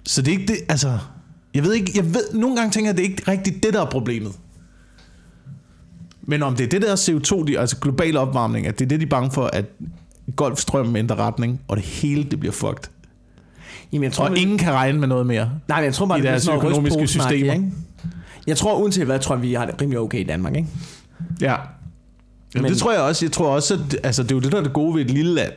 Så 0.05 0.21
det 0.21 0.33
er 0.33 0.39
ikke 0.39 0.53
det, 0.53 0.57
altså... 0.69 0.97
Jeg 1.53 1.63
ved 1.63 1.73
ikke, 1.73 1.91
jeg 1.95 2.05
ved, 2.05 2.33
nogle 2.33 2.55
gange 2.55 2.71
tænker 2.71 2.87
jeg, 2.87 2.93
at 2.93 2.97
det 2.97 3.05
er 3.05 3.09
ikke 3.09 3.31
rigtigt 3.31 3.63
det, 3.63 3.73
der 3.73 3.81
er 3.81 3.89
problemet. 3.89 4.31
Men 6.21 6.43
om 6.43 6.55
det 6.55 6.63
er 6.65 6.69
det 6.69 6.81
der 6.81 6.95
CO2, 6.95 7.45
de, 7.47 7.59
altså 7.59 7.77
global 7.77 8.17
opvarmning, 8.17 8.67
at 8.67 8.79
det 8.79 8.85
er 8.85 8.89
det, 8.89 8.99
de 8.99 9.05
er 9.05 9.09
bange 9.09 9.31
for, 9.31 9.45
at 9.45 9.65
golfstrømmen 10.35 10.95
ændrer 10.95 11.15
retning, 11.15 11.61
og 11.67 11.77
det 11.77 11.85
hele 11.85 12.23
det 12.23 12.39
bliver 12.39 12.53
fucked. 12.53 12.89
Jamen, 13.93 14.03
jeg 14.03 14.11
tror, 14.13 14.25
Og 14.25 14.33
vi- 14.35 14.39
ingen 14.39 14.57
kan 14.57 14.73
regne 14.73 14.99
med 14.99 15.07
noget 15.07 15.25
mere. 15.27 15.49
Nej, 15.67 15.77
men 15.79 15.85
jeg 15.85 15.93
tror 15.93 16.05
bare, 16.05 16.21
det 16.21 16.29
er 16.29 16.37
sådan 16.37 16.57
økonomiske 16.59 17.07
systemer. 17.07 17.53
Ikke? 17.53 17.71
Jeg 18.47 18.57
tror, 18.57 18.77
uanset 18.79 19.05
hvad, 19.05 19.19
tror 19.19 19.35
jeg, 19.35 19.41
vi 19.41 19.53
har 19.53 19.65
det 19.65 19.81
rimelig 19.81 19.99
okay 19.99 20.19
i 20.19 20.23
Danmark, 20.23 20.55
ikke? 20.55 20.67
Ja. 21.41 21.55
Jamen, 22.55 22.63
Men- 22.63 22.71
det 22.71 22.79
tror 22.81 22.91
jeg 22.91 23.01
også. 23.01 23.25
Jeg 23.25 23.31
tror 23.31 23.47
også, 23.55 23.73
at 23.73 23.97
altså, 24.03 24.23
det 24.23 24.31
er 24.31 24.35
jo 24.35 24.41
det, 24.41 24.51
der 24.51 24.57
er 24.57 24.63
det 24.63 24.73
gode 24.73 24.95
ved 24.95 25.01
et 25.05 25.11
lille 25.11 25.33
land. 25.33 25.53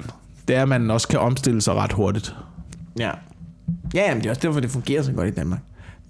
Det 0.48 0.56
er, 0.56 0.62
at 0.62 0.68
man 0.68 0.90
også 0.90 1.08
kan 1.08 1.20
omstille 1.20 1.62
sig 1.62 1.74
ret 1.74 1.92
hurtigt. 1.92 2.34
Ja. 2.98 3.10
Ja, 3.94 4.08
jamen, 4.08 4.16
det 4.22 4.26
er 4.26 4.30
også 4.30 4.40
derfor, 4.42 4.60
det 4.60 4.70
fungerer 4.70 5.02
så 5.02 5.12
godt 5.12 5.28
i 5.28 5.30
Danmark. 5.30 5.60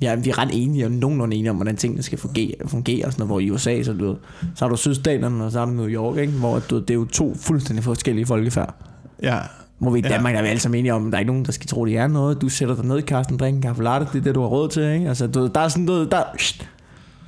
Ja, 0.03 0.15
vi 0.15 0.31
er 0.31 0.39
ret 0.39 0.49
enige 0.53 0.85
og 0.85 0.91
nogenlunde 0.91 1.37
enige 1.37 1.51
om, 1.51 1.57
hvordan 1.57 1.77
tingene 1.77 2.03
skal 2.03 2.19
fungere. 2.19 2.55
fungere 2.67 3.03
sådan 3.13 3.15
noget, 3.19 3.29
hvor 3.29 3.41
i 3.41 3.51
USA, 3.51 3.83
så, 3.83 3.93
du 3.93 4.07
ved, 4.07 4.17
så 4.55 4.65
har 4.65 4.69
du 4.69 4.77
sydstaterne, 4.77 5.45
og 5.45 5.53
så 5.53 5.59
har 5.59 5.67
du 5.67 5.73
New 5.73 5.89
York, 5.89 6.17
ikke? 6.19 6.33
hvor 6.33 6.59
du 6.59 6.79
det 6.81 6.91
er 6.91 6.95
jo 6.95 7.05
to 7.05 7.35
fuldstændig 7.41 7.85
forskellige 7.85 8.27
folkefærd. 8.27 8.75
Ja. 9.23 9.39
Hvor 9.79 9.91
vi 9.91 9.99
i 9.99 10.03
Ja. 10.03 10.09
Danmark 10.09 10.33
der 10.33 10.39
er 10.39 10.43
vi 10.43 10.49
alle 10.49 10.61
sammen 10.61 10.79
enige 10.79 10.95
om, 10.95 11.07
at 11.07 11.13
der 11.13 11.17
er 11.17 11.21
ikke 11.21 11.33
nogen, 11.33 11.45
der 11.45 11.53
skal 11.53 11.67
tro, 11.67 11.85
det 11.87 11.97
er 11.97 12.07
noget. 12.07 12.41
Du 12.41 12.49
sætter 12.49 12.75
dig 12.75 12.85
ned, 12.85 13.03
Carsten, 13.03 13.37
drikker 13.37 13.57
en 13.57 13.63
kaffe 13.63 13.83
latte, 13.83 14.07
det 14.13 14.19
er 14.19 14.23
det, 14.23 14.35
du 14.35 14.41
har 14.41 14.49
råd 14.49 14.69
til. 14.69 14.83
Ikke? 14.83 15.09
Altså, 15.09 15.27
du, 15.27 15.47
der 15.55 15.61
er 15.61 15.69
sådan 15.69 15.85
noget, 15.85 16.11
der 16.11 16.23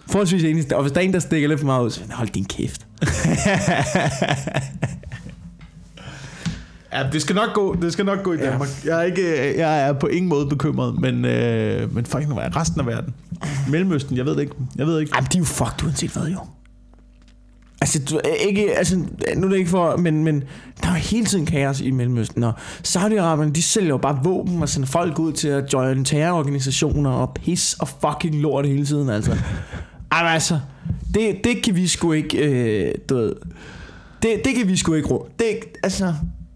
forholdsvis 0.07 0.45
enige. 0.45 0.77
Og 0.77 0.83
hvis 0.83 0.93
der 0.93 1.01
er 1.01 1.05
en, 1.05 1.13
der 1.13 1.19
stikker 1.19 1.49
lidt 1.49 1.61
for 1.61 1.67
meget 1.67 1.85
ud, 1.85 1.91
så 1.91 2.01
hold 2.13 2.29
din 2.29 2.45
kæft. 2.45 2.87
Ja, 6.93 7.07
det 7.13 7.23
skal 7.23 7.35
nok 7.37 7.53
gå, 7.55 7.75
det 7.83 7.93
skal 7.93 8.05
nok 8.05 8.23
gå 8.23 8.33
i 8.33 8.37
Ja. 8.37 8.51
Danmark. 8.51 8.69
Jeg 8.85 8.99
er, 8.99 9.03
ikke, 9.03 9.59
jeg 9.59 9.89
er 9.89 9.93
på 9.93 10.07
ingen 10.07 10.29
måde 10.29 10.47
bekymret, 10.47 11.01
men, 11.01 11.25
øh, 11.25 11.95
men 11.95 12.07
fucking 12.07 12.33
hvad 12.35 12.45
er 12.45 12.57
resten 12.61 12.81
af 12.81 12.87
verden? 12.87 13.15
Mellemøsten, 13.71 14.17
jeg 14.17 14.25
ved 14.27 14.33
det 14.35 14.41
ikke. 14.41 14.55
Jeg 14.77 14.87
ved 14.87 15.01
ikke. 15.01 15.13
Ej, 15.15 15.21
men 15.21 15.29
de 15.33 15.37
er 15.39 15.41
jo 15.41 15.45
fucked 15.45 15.85
uanset 15.85 16.11
hvad, 16.11 16.23
jo. 16.29 16.39
Altså, 17.81 17.99
du, 18.11 18.21
ikke, 18.49 18.77
altså, 18.79 18.97
nu 19.37 19.47
er 19.47 19.51
det 19.51 19.57
ikke 19.59 19.71
for, 19.71 19.97
men, 19.97 20.25
men 20.25 20.43
der 20.83 20.89
er 20.89 20.95
hele 20.95 21.27
tiden 21.27 21.47
kaos 21.47 21.81
i 21.81 21.91
Mellemøsten, 21.91 22.45
og 22.45 22.53
Saudi-Arabien, 22.89 23.53
de 23.53 23.63
sælger 23.63 23.89
jo 23.89 23.97
bare 23.97 24.21
våben 24.25 24.63
og 24.63 24.69
sender 24.69 24.89
folk 24.89 25.19
ud 25.19 25.33
til 25.33 25.49
at 25.49 25.73
joine 25.73 26.05
terrororganisationer 26.05 27.11
og 27.11 27.35
pis 27.35 27.77
og 27.81 27.89
fucking 27.89 28.41
lort 28.41 28.67
hele 28.67 28.87
tiden, 28.87 29.09
altså. 29.09 29.37
Ej, 30.13 30.23
men 30.23 30.33
altså, 30.33 30.61
det, 31.15 31.41
det 31.45 31.63
kan 31.63 31.77
vi 31.77 31.87
sgu 31.87 32.13
ikke, 32.13 32.39
øh, 32.39 32.95
du 33.09 33.17
ved, 33.17 33.33
det, 34.23 34.41
det 34.45 34.55
kan 34.55 34.69
vi 34.69 34.77
sgu 34.77 34.95
ikke 34.95 35.09
råd. 35.09 35.29
Det, 35.39 35.47
altså, 35.83 36.15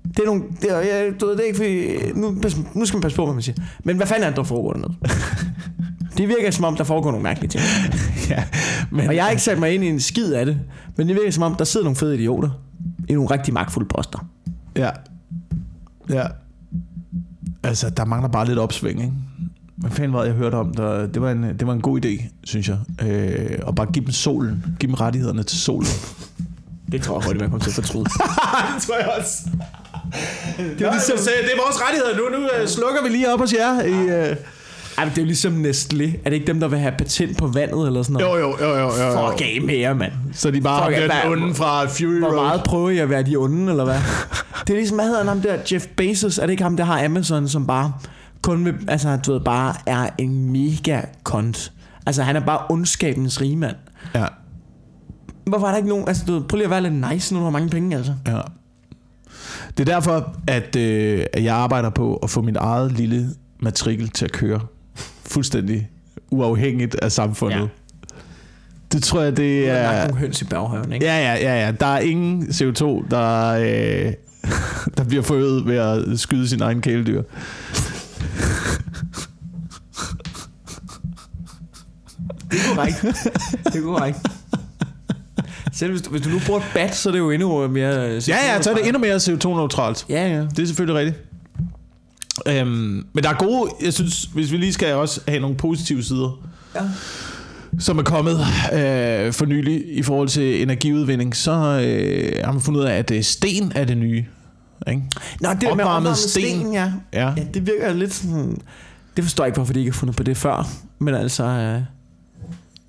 det 0.08 0.18
er 0.18 0.26
nogle, 0.26 0.42
det 0.62 0.70
er, 0.70 0.78
jeg, 0.78 1.12
du 1.20 1.26
ved, 1.26 1.36
det 1.36 1.42
er 1.42 1.46
ikke 1.46 1.56
fordi, 1.56 2.12
nu, 2.20 2.36
nu 2.74 2.84
skal 2.84 2.96
man 2.96 3.02
passe 3.02 3.16
på, 3.16 3.24
hvad 3.24 3.34
man 3.34 3.42
siger. 3.42 3.56
Men 3.84 3.96
hvad 3.96 4.06
fanden 4.06 4.24
er 4.24 4.28
det, 4.28 4.36
der 4.36 4.42
foregår 4.42 4.72
dernede? 4.72 4.94
Det 6.18 6.28
virker 6.28 6.50
som 6.50 6.64
om, 6.64 6.76
der 6.76 6.84
foregår 6.84 7.10
nogle 7.10 7.22
mærkelige 7.22 7.50
ting. 7.50 7.64
Ja, 8.30 8.44
men, 8.90 9.08
Og 9.08 9.16
jeg 9.16 9.24
har 9.24 9.30
ikke 9.30 9.42
sat 9.42 9.58
mig 9.58 9.74
ind 9.74 9.84
i 9.84 9.88
en 9.88 10.00
skid 10.00 10.32
af 10.32 10.46
det, 10.46 10.58
men 10.96 11.08
det 11.08 11.16
virker 11.16 11.30
som 11.30 11.42
om, 11.42 11.54
der 11.54 11.64
sidder 11.64 11.84
nogle 11.84 11.96
fede 11.96 12.14
idioter 12.14 12.50
i 13.08 13.12
nogle 13.12 13.30
rigtig 13.30 13.54
magtfulde 13.54 13.88
poster. 13.88 14.26
Ja. 14.76 14.90
Ja. 16.10 16.26
Altså, 17.62 17.90
der 17.90 18.04
mangler 18.04 18.28
bare 18.28 18.46
lidt 18.46 18.58
opsving, 18.58 19.00
ikke? 19.00 19.12
Hvad 19.76 19.90
fanden 19.90 20.12
var 20.12 20.20
det, 20.20 20.26
jeg 20.26 20.34
hørte 20.36 20.54
om? 20.54 20.74
Der, 20.74 21.06
det, 21.06 21.22
var 21.22 21.30
en, 21.30 21.42
det 21.42 21.66
var 21.66 21.72
en 21.72 21.80
god 21.80 22.04
idé, 22.04 22.22
synes 22.44 22.68
jeg. 22.68 22.78
Øh, 23.08 23.58
og 23.62 23.74
bare 23.74 23.86
give 23.92 24.04
dem 24.04 24.12
solen. 24.12 24.64
Give 24.80 24.86
dem 24.88 24.94
rettighederne 24.94 25.42
til 25.42 25.58
solen. 25.58 25.86
Det 26.92 27.02
tror 27.02 27.18
jeg 27.18 27.24
hurtigt, 27.24 27.40
man 27.40 27.50
kommer 27.50 27.64
til 27.64 27.70
at 27.70 27.74
fortryde. 27.74 28.04
det 28.74 28.82
tror 28.82 28.96
jeg 28.96 29.08
også. 29.18 29.38
Det 30.78 30.86
er, 30.86 30.92
ligesom, 30.92 31.16
det 31.16 31.52
er 31.52 31.62
vores 31.64 31.76
rettigheder 31.82 32.16
nu. 32.16 32.38
Nu 32.38 32.48
øh, 32.60 32.68
slukker 32.68 33.02
vi 33.02 33.08
lige 33.08 33.32
op 33.32 33.40
hos 33.40 33.52
jer. 33.52 33.82
I, 33.82 34.30
øh... 34.30 34.36
Ej, 34.98 35.04
det 35.04 35.18
er 35.18 35.22
jo 35.22 35.26
ligesom 35.26 35.64
Nestlé. 35.64 36.04
Er 36.24 36.30
det 36.30 36.32
ikke 36.32 36.46
dem, 36.46 36.60
der 36.60 36.68
vil 36.68 36.78
have 36.78 36.94
patent 36.98 37.38
på 37.38 37.46
vandet 37.46 37.86
eller 37.86 38.02
sådan 38.02 38.12
noget? 38.12 38.40
Jo, 38.40 38.48
jo, 38.48 38.56
jo, 38.60 38.76
jo, 38.76 38.92
jo, 38.96 39.04
jo. 39.04 39.30
Fuck 39.30 39.40
af 39.40 39.58
med 39.62 39.74
jer, 39.74 39.94
mand. 39.94 40.12
Så 40.32 40.50
de 40.50 40.60
bare 40.60 40.92
Fuck, 40.92 41.02
den 41.02 41.32
onde 41.32 41.54
fra 41.54 41.84
Fury 41.86 42.18
Hvor 42.18 42.28
Road. 42.28 42.34
meget 42.34 42.62
prøver 42.64 42.90
I 42.90 42.98
at 42.98 43.10
være 43.10 43.22
de 43.22 43.36
onde, 43.36 43.70
eller 43.70 43.84
hvad? 43.84 43.98
Det 44.66 44.70
er 44.70 44.74
ligesom, 44.76 44.96
hvad 44.96 45.04
hedder 45.06 45.18
han 45.18 45.28
ham 45.28 45.40
der? 45.40 45.56
Jeff 45.72 45.86
Bezos. 45.96 46.38
Er 46.38 46.42
det 46.42 46.50
ikke 46.50 46.62
ham, 46.62 46.76
der 46.76 46.84
har 46.84 47.04
Amazon, 47.04 47.48
som 47.48 47.66
bare 47.66 47.92
kun 48.42 48.64
vil, 48.64 48.74
altså, 48.88 49.16
du 49.16 49.32
ved, 49.32 49.40
bare 49.40 49.74
er 49.86 50.08
en 50.18 50.52
mega 50.52 51.00
kont. 51.22 51.72
Altså, 52.06 52.22
han 52.22 52.36
er 52.36 52.40
bare 52.40 52.58
ondskabens 52.70 53.40
rigmand. 53.40 53.76
Ja, 54.14 54.26
Hvorfor 55.44 55.66
er 55.66 55.70
der 55.70 55.76
ikke 55.76 55.88
nogen, 55.88 56.08
altså, 56.08 56.24
du 56.26 56.32
ved, 56.32 56.42
prøv 56.42 56.56
lige 56.56 56.64
at 56.64 56.70
være 56.70 56.82
lidt 56.82 57.12
nice, 57.12 57.34
når 57.34 57.40
du 57.40 57.44
har 57.44 57.50
mange 57.50 57.68
penge, 57.68 57.96
altså. 57.96 58.14
ja. 58.26 58.40
Det 59.78 59.88
er 59.88 59.94
derfor, 59.94 60.34
at, 60.46 60.76
øh, 60.76 61.24
at 61.32 61.44
jeg 61.44 61.54
arbejder 61.54 61.90
på 61.90 62.16
at 62.16 62.30
få 62.30 62.42
mit 62.42 62.56
eget 62.56 62.92
lille 62.92 63.28
matrikel 63.60 64.08
til 64.08 64.24
at 64.24 64.32
køre. 64.32 64.60
Fuldstændig 65.26 65.90
uafhængigt 66.30 66.94
af 66.94 67.12
samfundet. 67.12 67.58
Ja. 67.60 67.66
Det 68.92 69.02
tror 69.02 69.20
jeg, 69.20 69.36
det 69.36 69.66
Der 69.66 69.72
er 69.72 69.90
er... 69.90 70.06
nogle 70.08 70.20
høns 70.20 70.42
i 70.42 70.44
baghaven, 70.44 70.92
ikke? 70.92 71.06
Ja, 71.06 71.18
ja, 71.18 71.34
ja, 71.34 71.64
ja. 71.66 71.72
Der 71.72 71.86
er 71.86 71.98
ingen 72.00 72.42
CO2, 72.42 73.08
der, 73.10 73.48
øh, 73.48 74.12
der 74.96 75.04
bliver 75.04 75.22
forøget 75.22 75.66
ved 75.66 75.76
at 75.76 76.20
skyde 76.20 76.48
sin 76.48 76.62
egen 76.62 76.80
kæledyr. 76.80 77.22
Det 82.52 82.60
er 82.60 82.74
korrekt. 82.74 83.02
Det 83.64 83.76
er 83.76 83.82
korrekt. 83.82 84.18
Selv 85.72 85.90
hvis 85.90 86.02
du, 86.02 86.10
hvis 86.10 86.22
du 86.22 86.28
nu 86.28 86.40
bruger 86.46 86.60
et 86.60 86.66
bat, 86.74 86.96
så 86.96 87.08
er 87.08 87.12
det 87.12 87.18
jo 87.18 87.30
endnu 87.30 87.68
mere... 87.68 87.94
Ja, 88.28 88.52
ja, 88.52 88.62
så 88.62 88.70
er 88.70 88.74
det 88.74 88.86
endnu 88.86 88.98
mere 88.98 89.16
CO2-neutralt. 89.16 90.06
Ja, 90.08 90.28
ja. 90.28 90.40
Det 90.40 90.58
er 90.58 90.66
selvfølgelig 90.66 90.96
rigtigt. 91.00 91.18
Øhm, 92.48 93.06
men 93.12 93.24
der 93.24 93.28
er 93.28 93.34
gode, 93.34 93.70
jeg 93.82 93.92
synes, 93.92 94.24
hvis 94.24 94.52
vi 94.52 94.56
lige 94.56 94.72
skal 94.72 94.94
også 94.94 95.20
have 95.28 95.40
nogle 95.40 95.56
positive 95.56 96.02
sider, 96.02 96.40
ja. 96.74 96.80
som 97.78 97.98
er 97.98 98.02
kommet 98.02 98.38
øh, 98.72 99.32
for 99.32 99.46
nylig 99.46 99.98
i 99.98 100.02
forhold 100.02 100.28
til 100.28 100.62
energiudvinding, 100.62 101.36
så 101.36 101.50
øh, 101.52 102.44
har 102.44 102.52
man 102.52 102.60
fundet 102.60 102.80
ud 102.80 102.84
af, 102.86 102.94
at 102.94 103.10
øh, 103.10 103.22
sten 103.22 103.72
er 103.74 103.84
det 103.84 103.96
nye. 103.96 104.24
Ikke? 104.88 105.02
Nå, 105.40 105.48
det 105.50 105.62
med 105.62 105.70
Opvarmet 105.70 105.86
opvarmet 105.86 106.16
sten. 106.16 106.42
sten, 106.42 106.72
ja. 106.72 106.92
Ja. 107.12 107.28
ja. 107.36 107.44
det 107.54 107.66
virker 107.66 107.92
lidt 107.92 108.14
sådan... 108.14 108.56
Det 109.16 109.24
forstår 109.24 109.44
jeg 109.44 109.48
ikke, 109.48 109.58
hvorfor 109.58 109.72
de 109.72 109.78
ikke 109.78 109.92
har 109.92 109.98
fundet 109.98 110.16
på 110.16 110.22
det 110.22 110.36
før. 110.36 110.68
Men 110.98 111.14
altså... 111.14 111.44
Øh, 111.44 111.80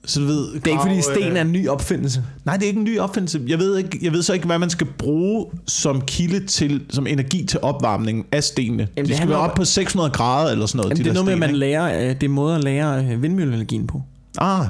Så 0.05 0.19
du 0.19 0.25
ved, 0.25 0.53
Det 0.53 0.67
er 0.67 0.71
ikke 0.71 0.81
fordi 0.81 0.93
grave, 0.93 1.01
sten 1.01 1.31
øh, 1.31 1.37
er 1.37 1.41
en 1.41 1.51
ny 1.51 1.67
opfindelse. 1.67 2.23
Nej, 2.45 2.55
det 2.57 2.63
er 2.63 2.67
ikke 2.67 2.77
en 2.77 2.83
ny 2.83 2.99
opfindelse. 2.99 3.41
Jeg 3.47 3.59
ved, 3.59 3.77
ikke, 3.77 3.99
jeg 4.01 4.11
ved 4.11 4.21
så 4.21 4.33
ikke, 4.33 4.45
hvad 4.45 4.59
man 4.59 4.69
skal 4.69 4.87
bruge 4.97 5.45
som 5.67 6.01
kilde 6.01 6.45
til, 6.47 6.81
som 6.89 7.07
energi 7.07 7.45
til 7.45 7.59
opvarmning 7.61 8.25
af 8.31 8.43
stenene. 8.43 8.87
Jamen, 8.97 9.09
de 9.09 9.15
skal 9.15 9.29
være 9.29 9.37
om- 9.37 9.49
op 9.49 9.55
på 9.55 9.65
600 9.65 10.11
grader 10.11 10.51
eller 10.51 10.65
sådan 10.65 10.77
noget. 10.77 10.89
Jamen, 10.89 10.97
de 10.97 11.03
det 11.03 11.09
er 11.09 11.13
noget 11.13 11.25
med, 11.25 11.33
at 11.33 11.49
sten, 11.49 11.51
man 11.51 11.55
lærer, 11.59 12.09
øh, 12.09 12.15
det 12.15 12.23
er 12.23 12.29
måder 12.29 12.55
at 12.55 12.63
lære 12.63 13.05
øh, 13.11 13.21
vindmølleenergien 13.21 13.87
på. 13.87 14.01
Ah, 14.37 14.65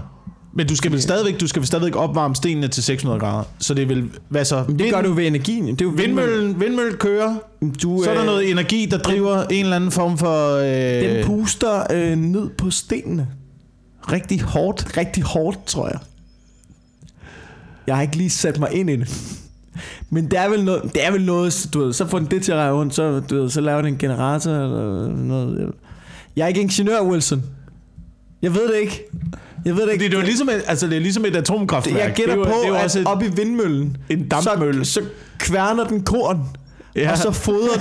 men 0.56 0.68
du 0.68 0.76
skal 0.76 0.92
vel 0.92 1.02
stadigvæk, 1.02 1.40
du 1.40 1.48
skal 1.48 1.60
vel 1.60 1.68
stadigvæk 1.68 1.96
opvarme 1.96 2.36
stenene 2.36 2.68
til 2.68 2.84
600 2.84 3.20
grader. 3.20 3.44
Så 3.60 3.74
det 3.74 3.82
er 3.82 3.88
vel, 3.88 4.04
hvad 4.30 4.46
så? 4.46 4.64
Men 4.68 4.80
det 4.80 4.94
gør 4.94 5.02
du 5.02 5.14
ved 5.14 5.28
energien. 5.28 5.66
Det 5.68 5.82
er 5.82 5.86
jo 5.86 5.92
Vindmøllen, 5.96 6.60
vindmøllen 6.60 6.96
kører, 6.98 7.36
Du, 7.84 8.02
så 8.04 8.10
er 8.10 8.14
der 8.14 8.22
øh, 8.22 8.28
noget 8.28 8.52
energi, 8.52 8.88
der 8.92 8.98
driver 8.98 9.44
en 9.44 9.64
eller 9.64 9.76
anden 9.76 9.92
form 9.92 10.18
for... 10.18 10.56
Øh, 10.58 11.10
Den 11.10 11.26
puster 11.26 11.84
øh, 11.94 12.18
ned 12.18 12.50
på 12.58 12.70
stenene. 12.72 13.28
Rigtig 14.12 14.42
hårdt. 14.42 14.98
Rigtig 14.98 15.24
hårdt, 15.24 15.66
tror 15.66 15.88
jeg. 15.88 16.00
Jeg 17.88 17.96
har 17.96 18.02
ikke 18.02 18.16
lige 18.16 18.30
sat 18.30 18.60
mig 18.60 18.72
ind 18.72 18.90
i 18.90 18.96
det. 18.96 19.40
Men 20.10 20.32
det 20.32 20.40
er 20.40 20.50
vel 20.50 20.66
noget, 20.66 20.84
det 20.94 21.06
er 21.06 21.12
vel 21.12 21.26
noget 21.26 21.70
du 21.74 21.84
ved, 21.84 21.94
så 21.94 22.08
får 22.08 22.20
den 22.20 22.28
det 22.32 22.44
til 22.44 22.52
at 22.52 22.58
regne 22.58 22.74
rundt, 22.74 22.96
så, 22.96 23.20
du 23.20 23.42
ved, 23.42 23.50
så 23.50 23.62
laver 23.62 23.82
den 23.82 23.94
en 23.94 23.98
generator 23.98 24.52
eller 24.52 25.08
noget. 25.08 25.72
Jeg 26.36 26.44
er 26.44 26.48
ikke 26.48 26.62
ingeniør, 26.62 27.02
Wilson. 27.02 27.44
Jeg 28.42 28.56
ved 28.56 28.68
det 28.74 28.80
ikke. 28.80 29.04
Jeg 29.66 29.76
ved 29.76 29.86
det 29.86 29.92
ikke. 29.92 30.04
Det, 30.04 30.12
det, 30.12 30.18
er 30.18 30.22
jo 30.22 30.26
ligesom 30.26 30.50
et, 30.50 30.64
altså, 30.68 30.88
det 30.88 30.96
er 30.96 31.02
ligesom 31.02 31.26
et 31.26 31.36
atomkraftværk. 31.36 31.98
jeg 31.98 32.14
gætter 32.16 32.36
det 32.36 32.42
er 32.42 32.52
på, 32.52 32.58
det 32.64 32.70
er 32.70 32.80
at 32.80 32.96
et, 32.96 33.08
op 33.08 33.24
i 33.24 33.28
vindmøllen, 33.28 33.98
en 34.10 34.28
dampmølle. 34.28 34.86
så, 34.86 34.94
så 34.94 35.02
kværner 35.38 35.84
den 35.88 36.04
korn, 36.04 36.46
ja. 36.96 37.12
og 37.12 37.18
så 37.18 37.32
fodrer 37.32 37.78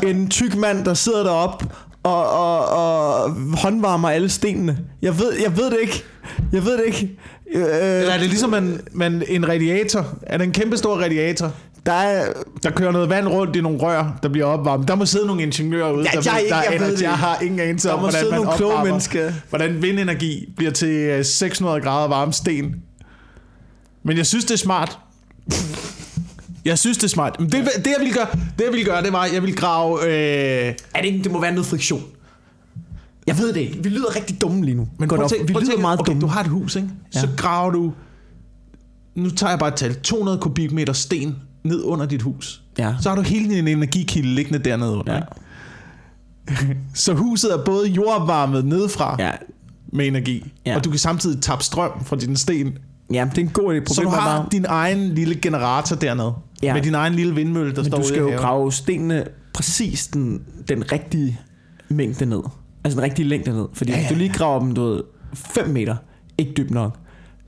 den 0.00 0.08
en 0.08 0.30
tyk 0.30 0.56
mand, 0.56 0.84
der 0.84 0.94
sidder 0.94 1.22
deroppe 1.22 1.66
og, 2.02 2.30
og, 2.30 2.68
og 2.68 3.30
håndvarmer 3.56 4.08
alle 4.10 4.28
stenene. 4.28 4.78
Jeg 5.02 5.18
ved, 5.18 5.32
jeg 5.42 5.56
ved 5.56 5.70
det 5.70 5.78
ikke. 5.82 6.04
Jeg 6.52 6.64
ved 6.64 6.72
det 6.78 6.84
ikke. 6.86 7.18
Øh, 7.54 7.62
Eller 7.62 8.12
er 8.12 8.18
det 8.18 8.28
ligesom 8.28 8.54
en, 8.54 8.80
man, 8.92 9.22
en 9.28 9.48
radiator? 9.48 10.06
Er 10.22 10.38
det 10.38 10.44
en 10.44 10.52
kæmpe 10.52 10.76
stor 10.76 10.96
radiator? 10.96 11.52
der 11.86 11.92
er, 11.92 12.32
Der 12.62 12.70
kører 12.70 12.92
noget 12.92 13.08
vand 13.08 13.28
rundt 13.28 13.56
i 13.56 13.60
nogle 13.60 13.78
rør, 13.78 14.18
der 14.22 14.28
bliver 14.28 14.46
opvarmet. 14.46 14.88
Der 14.88 14.94
må 14.94 15.06
sidde 15.06 15.26
nogle 15.26 15.42
ingeniører 15.42 15.92
ude, 15.92 16.06
Ja, 16.14 16.20
der, 16.20 16.30
jeg 16.32 16.40
ikke- 16.42 16.54
der 16.54 16.62
jeg 16.72 16.80
ved 16.80 16.96
det 16.96 17.02
jeg 17.02 17.12
har 17.12 17.38
ingen 17.40 17.60
anelse 17.60 17.92
om, 17.92 17.98
hvordan 17.98 18.18
sidde 18.20 18.30
man 18.30 18.40
nogle 18.40 18.56
kloge 18.56 18.84
mennesker. 18.84 19.32
hvordan 19.48 19.82
vindenergi 19.82 20.52
bliver 20.56 20.72
til 20.72 20.88
øh, 20.88 21.24
600 21.24 21.80
grader 21.80 22.08
varm 22.08 22.32
sten. 22.32 22.74
Men 24.04 24.16
jeg 24.16 24.26
synes, 24.26 24.44
det 24.44 24.54
er 24.54 24.58
smart. 24.58 24.98
Jeg 26.64 26.78
synes, 26.78 26.98
det 26.98 27.04
er 27.04 27.08
smart. 27.08 27.40
Men 27.40 27.50
det, 27.50 27.64
det, 27.76 27.86
jeg 27.86 27.94
ville 27.98 28.14
gøre, 28.14 28.26
det, 28.58 28.64
jeg 28.64 28.72
ville 28.72 28.84
gøre, 28.84 29.02
det 29.02 29.12
var, 29.12 29.24
jeg 29.24 29.42
ville 29.42 29.56
grave... 29.56 29.98
Øh, 30.04 30.74
Er 30.94 31.00
det 31.00 31.04
ikke, 31.04 31.24
det 31.24 31.32
må 31.32 31.40
være 31.40 31.52
noget 31.52 31.66
friktion. 31.66 32.02
Jeg 33.26 33.38
ved 33.38 33.52
det 33.52 33.60
ikke. 33.60 33.82
Vi 33.82 33.88
lyder 33.88 34.16
rigtig 34.16 34.40
dumme 34.40 34.64
lige 34.64 34.74
nu. 34.74 34.88
Men 34.98 35.08
prøv 35.08 35.24
at 35.24 35.30
tænke- 35.30 35.46
vi 35.46 35.52
prøv 35.52 35.62
lyder 35.62 35.78
meget 35.78 36.00
okay, 36.00 36.10
dumme. 36.10 36.20
Du 36.20 36.26
har 36.26 36.40
et 36.40 36.46
hus, 36.46 36.76
ikke? 36.76 36.88
Ja. 37.14 37.20
Så 37.20 37.28
graver 37.36 37.70
du... 37.70 37.92
Nu 39.14 39.30
tager 39.30 39.50
jeg 39.50 39.58
bare 39.58 39.68
et 39.68 39.74
tal. 39.74 39.94
200 40.00 40.38
kubikmeter 40.38 40.92
sten 40.92 41.36
ned 41.64 41.82
under 41.82 42.06
dit 42.06 42.22
hus. 42.22 42.62
Ja. 42.78 42.94
Så 43.00 43.08
har 43.08 43.16
du 43.16 43.22
hele 43.22 43.54
din 43.54 43.68
energikilde 43.68 44.28
liggende 44.28 44.58
dernede 44.58 44.90
under. 44.96 45.14
Ja. 45.14 45.20
Ikke? 46.50 46.76
Så 46.94 47.14
huset 47.14 47.52
er 47.52 47.64
både 47.64 47.88
jordopvarmet 47.88 48.64
nedefra 48.64 49.16
ja. 49.18 49.30
Med 49.92 50.06
energi, 50.06 50.52
ja. 50.66 50.76
Og 50.76 50.84
du 50.84 50.90
kan 50.90 50.98
samtidig 50.98 51.42
tabe 51.42 51.64
strøm 51.64 51.90
fra 52.04 52.16
din 52.16 52.36
sten. 52.36 52.78
ja, 53.12 53.26
det 53.30 53.38
er 53.38 53.42
en 53.42 53.48
god 53.48 53.62
idé. 53.62 53.66
Problemet 53.84 53.88
så 53.90 54.02
du 54.02 54.08
har 54.08 54.36
bare, 54.38 54.46
din 54.52 54.64
egen 54.68 55.08
lille 55.14 55.34
generator 55.34 55.96
dernede. 55.96 56.32
Ja. 56.62 56.74
Med 56.74 56.82
din 56.82 56.94
egen 56.94 57.14
lille 57.14 57.34
vindmølle, 57.34 57.74
der 57.74 57.82
men 57.82 57.90
står 57.90 57.98
du 57.98 58.08
skal 58.08 58.18
jo 58.18 58.30
grave 58.36 58.72
stenene 58.72 59.24
præcis 59.54 60.06
den, 60.06 60.42
den 60.68 60.92
rigtige 60.92 61.40
mængde 61.88 62.26
ned. 62.26 62.42
Altså 62.84 62.96
den 63.00 63.04
rigtige 63.04 63.28
længde 63.28 63.50
ned. 63.52 63.66
Fordi 63.72 63.90
Ja, 63.90 63.96
ja, 63.96 64.02
ja, 64.02 64.08
ja. 64.08 64.14
du 64.14 64.18
lige 64.18 64.32
graver 64.34 64.60
dem, 64.60 64.74
du 64.74 64.82
ved, 64.84 65.02
5 65.34 65.68
meter, 65.68 65.96
ikke 66.38 66.52
dybt 66.56 66.70
nok. 66.70 66.98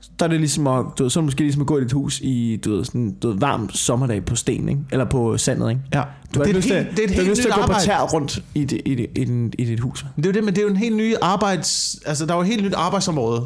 Så 0.01 0.11
er 0.25 0.27
det 0.27 0.39
ligesom 0.39 0.67
at, 0.67 0.85
du 0.97 1.03
ved, 1.03 1.09
så 1.09 1.19
er 1.19 1.21
det 1.21 1.25
måske 1.25 1.39
ligesom 1.41 1.61
at 1.61 1.67
gå 1.67 1.77
i 1.77 1.81
dit 1.83 1.91
hus 1.91 2.19
i, 2.21 2.59
du 2.65 2.75
ved, 2.75 2.85
sådan, 2.85 3.11
du 3.21 3.29
ved, 3.31 3.39
varm 3.39 3.69
sommerdag 3.69 4.25
på 4.25 4.35
sten, 4.35 4.69
ikke? 4.69 4.81
Eller 4.91 5.05
på 5.05 5.37
sandet, 5.37 5.69
ikke? 5.69 5.81
Ja. 5.93 6.03
Du 6.35 6.39
har 6.39 6.43
det, 6.43 6.51
er 6.51 6.55
lyst 6.55 6.67
til, 6.67 6.75
helt, 6.75 6.97
det 6.97 7.17
er 7.17 7.21
et 7.21 7.27
lyst 7.27 7.41
til 7.41 7.49
at 7.49 7.55
gå 7.55 7.61
på 7.67 7.73
tær 7.81 8.01
rundt 8.13 8.43
i, 8.55 8.65
det, 8.65 8.81
i, 8.85 8.95
det, 8.95 9.07
i, 9.15 9.23
den, 9.25 9.53
i 9.59 9.65
dit 9.65 9.79
hus. 9.79 10.05
Det 10.15 10.25
er 10.25 10.29
jo 10.29 10.33
det, 10.33 10.43
men 10.43 10.53
det 10.53 10.57
er 10.61 10.63
jo 10.65 10.69
en 10.69 10.77
helt 10.77 10.95
ny 10.95 11.13
arbejds... 11.21 11.99
Altså, 12.05 12.25
der 12.25 12.31
er 12.33 12.35
jo 12.37 12.41
et 12.41 12.47
helt 12.47 12.63
nyt 12.63 12.73
arbejdsområde. 12.73 13.45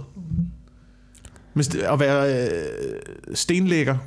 St- 1.59 1.93
at 1.93 1.99
være 1.99 2.43
øh, 2.43 2.49
stenlægger. 3.33 3.97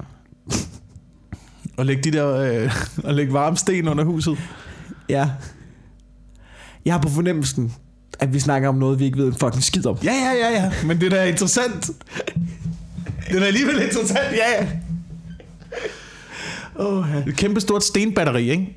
Og 1.76 1.86
lægge 1.86 2.02
de 2.02 2.10
der... 2.10 2.36
Øh, 2.36 2.72
og 3.06 3.14
lægge 3.14 3.32
varme 3.32 3.56
sten 3.56 3.88
under 3.88 4.04
huset. 4.04 4.38
Ja. 5.08 5.30
Jeg 6.84 6.94
har 6.94 7.00
på 7.00 7.08
fornemmelsen, 7.08 7.72
at 8.18 8.34
vi 8.34 8.38
snakker 8.38 8.68
om 8.68 8.74
noget, 8.74 8.98
vi 8.98 9.04
ikke 9.04 9.18
ved 9.18 9.26
en 9.26 9.34
fucking 9.34 9.62
skid 9.62 9.86
om. 9.86 9.98
Ja, 10.04 10.12
ja, 10.12 10.32
ja, 10.32 10.62
ja. 10.62 10.72
Men 10.86 11.00
det 11.00 11.06
er 11.12 11.16
da 11.16 11.24
interessant. 11.24 11.90
Det 13.28 13.36
er 13.36 13.40
da 13.40 13.46
alligevel 13.46 13.82
interessant, 13.82 14.32
ja, 14.32 14.62
ja. 14.62 14.66
Oh, 16.74 17.04
ja. 17.14 17.30
Et 17.30 17.36
kæmpe 17.36 17.60
stort 17.60 17.84
stenbatteri, 17.84 18.50
ikke? 18.50 18.76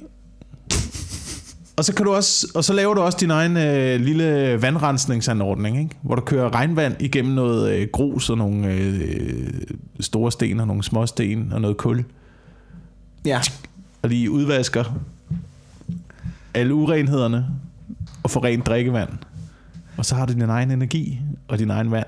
Og 1.78 1.86
så, 1.86 1.94
kan 1.94 2.06
du 2.06 2.14
også, 2.14 2.48
og 2.56 2.64
så 2.64 2.74
laver 2.74 2.94
du 2.94 3.02
også 3.02 3.18
din 3.22 3.32
egen 3.32 3.58
øh, 3.58 4.02
lille 4.02 4.58
vandrensningsanordning, 4.62 5.80
ikke? 5.80 5.96
hvor 6.02 6.16
du 6.16 6.22
kører 6.22 6.56
regnvand 6.56 6.96
igennem 7.00 7.34
noget 7.34 7.72
øh, 7.72 7.88
grus 7.94 8.30
og 8.30 8.38
nogle 8.38 8.74
øh, 8.74 9.54
store 10.00 10.32
sten 10.32 10.60
og 10.60 10.68
nogle 10.68 10.84
små 10.84 11.06
sten 11.06 11.54
og 11.54 11.62
noget 11.62 11.78
kul. 11.78 12.04
Ja. 13.26 13.42
Og 14.02 14.10
lige 14.10 14.32
udvasker 14.32 14.84
alle 16.54 16.74
urenhederne 16.74 17.46
og 18.24 18.32
får 18.32 18.44
rent 18.44 18.66
drikkevand. 18.66 19.10
Og 19.98 20.06
så 20.06 20.16
har 20.16 20.26
du 20.26 20.34
din 20.34 20.42
egen 20.50 20.72
energi 20.72 21.20
og 21.48 21.60
din 21.60 21.70
egen 21.70 21.92
vand. 21.92 22.06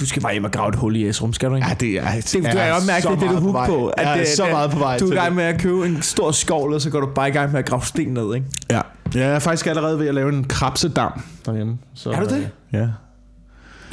Du 0.00 0.06
skal 0.06 0.22
bare 0.22 0.32
hjem 0.32 0.44
og 0.44 0.50
grave 0.52 0.68
et 0.68 0.74
hul 0.74 0.96
i 0.96 1.08
Esrum, 1.08 1.32
skal 1.32 1.50
du 1.50 1.54
ikke? 1.54 1.68
Ja, 1.68 1.74
det 1.74 1.88
er, 1.98 2.10
Det, 2.14 2.32
du 2.32 2.38
er 2.58 2.68
jo 2.68 2.74
mærke, 2.86 3.08
det 3.08 3.14
er 3.14 3.18
det, 3.20 3.30
du 3.30 3.40
hugger 3.40 3.66
på. 3.66 3.88
At 3.88 4.04
jeg 4.06 4.12
er 4.12 4.18
det, 4.18 4.28
så 4.28 4.42
det, 4.44 4.52
meget 4.52 4.70
på 4.70 4.78
vej 4.78 4.98
Du 4.98 5.04
er 5.04 5.08
til 5.08 5.16
i 5.16 5.20
gang 5.20 5.34
med 5.34 5.44
at 5.44 5.60
købe 5.60 5.86
en 5.86 6.02
stor 6.02 6.30
skovl, 6.32 6.72
og 6.74 6.80
så 6.80 6.90
går 6.90 7.00
du 7.00 7.06
bare 7.06 7.28
i 7.28 7.32
gang 7.32 7.52
med 7.52 7.58
at 7.58 7.66
grave 7.66 7.82
sten 7.82 8.08
ned, 8.14 8.34
ikke? 8.34 8.46
Ja. 8.70 8.80
Jeg 9.14 9.22
er 9.34 9.38
faktisk 9.38 9.66
allerede 9.66 9.98
ved 9.98 10.06
at 10.08 10.14
lave 10.14 10.32
en 10.32 10.44
krabsedam 10.44 11.22
derhjemme. 11.46 11.78
Så, 11.94 12.10
Er 12.10 12.20
du 12.20 12.34
det? 12.34 12.36
øh, 12.42 12.46
Ja. 12.72 12.88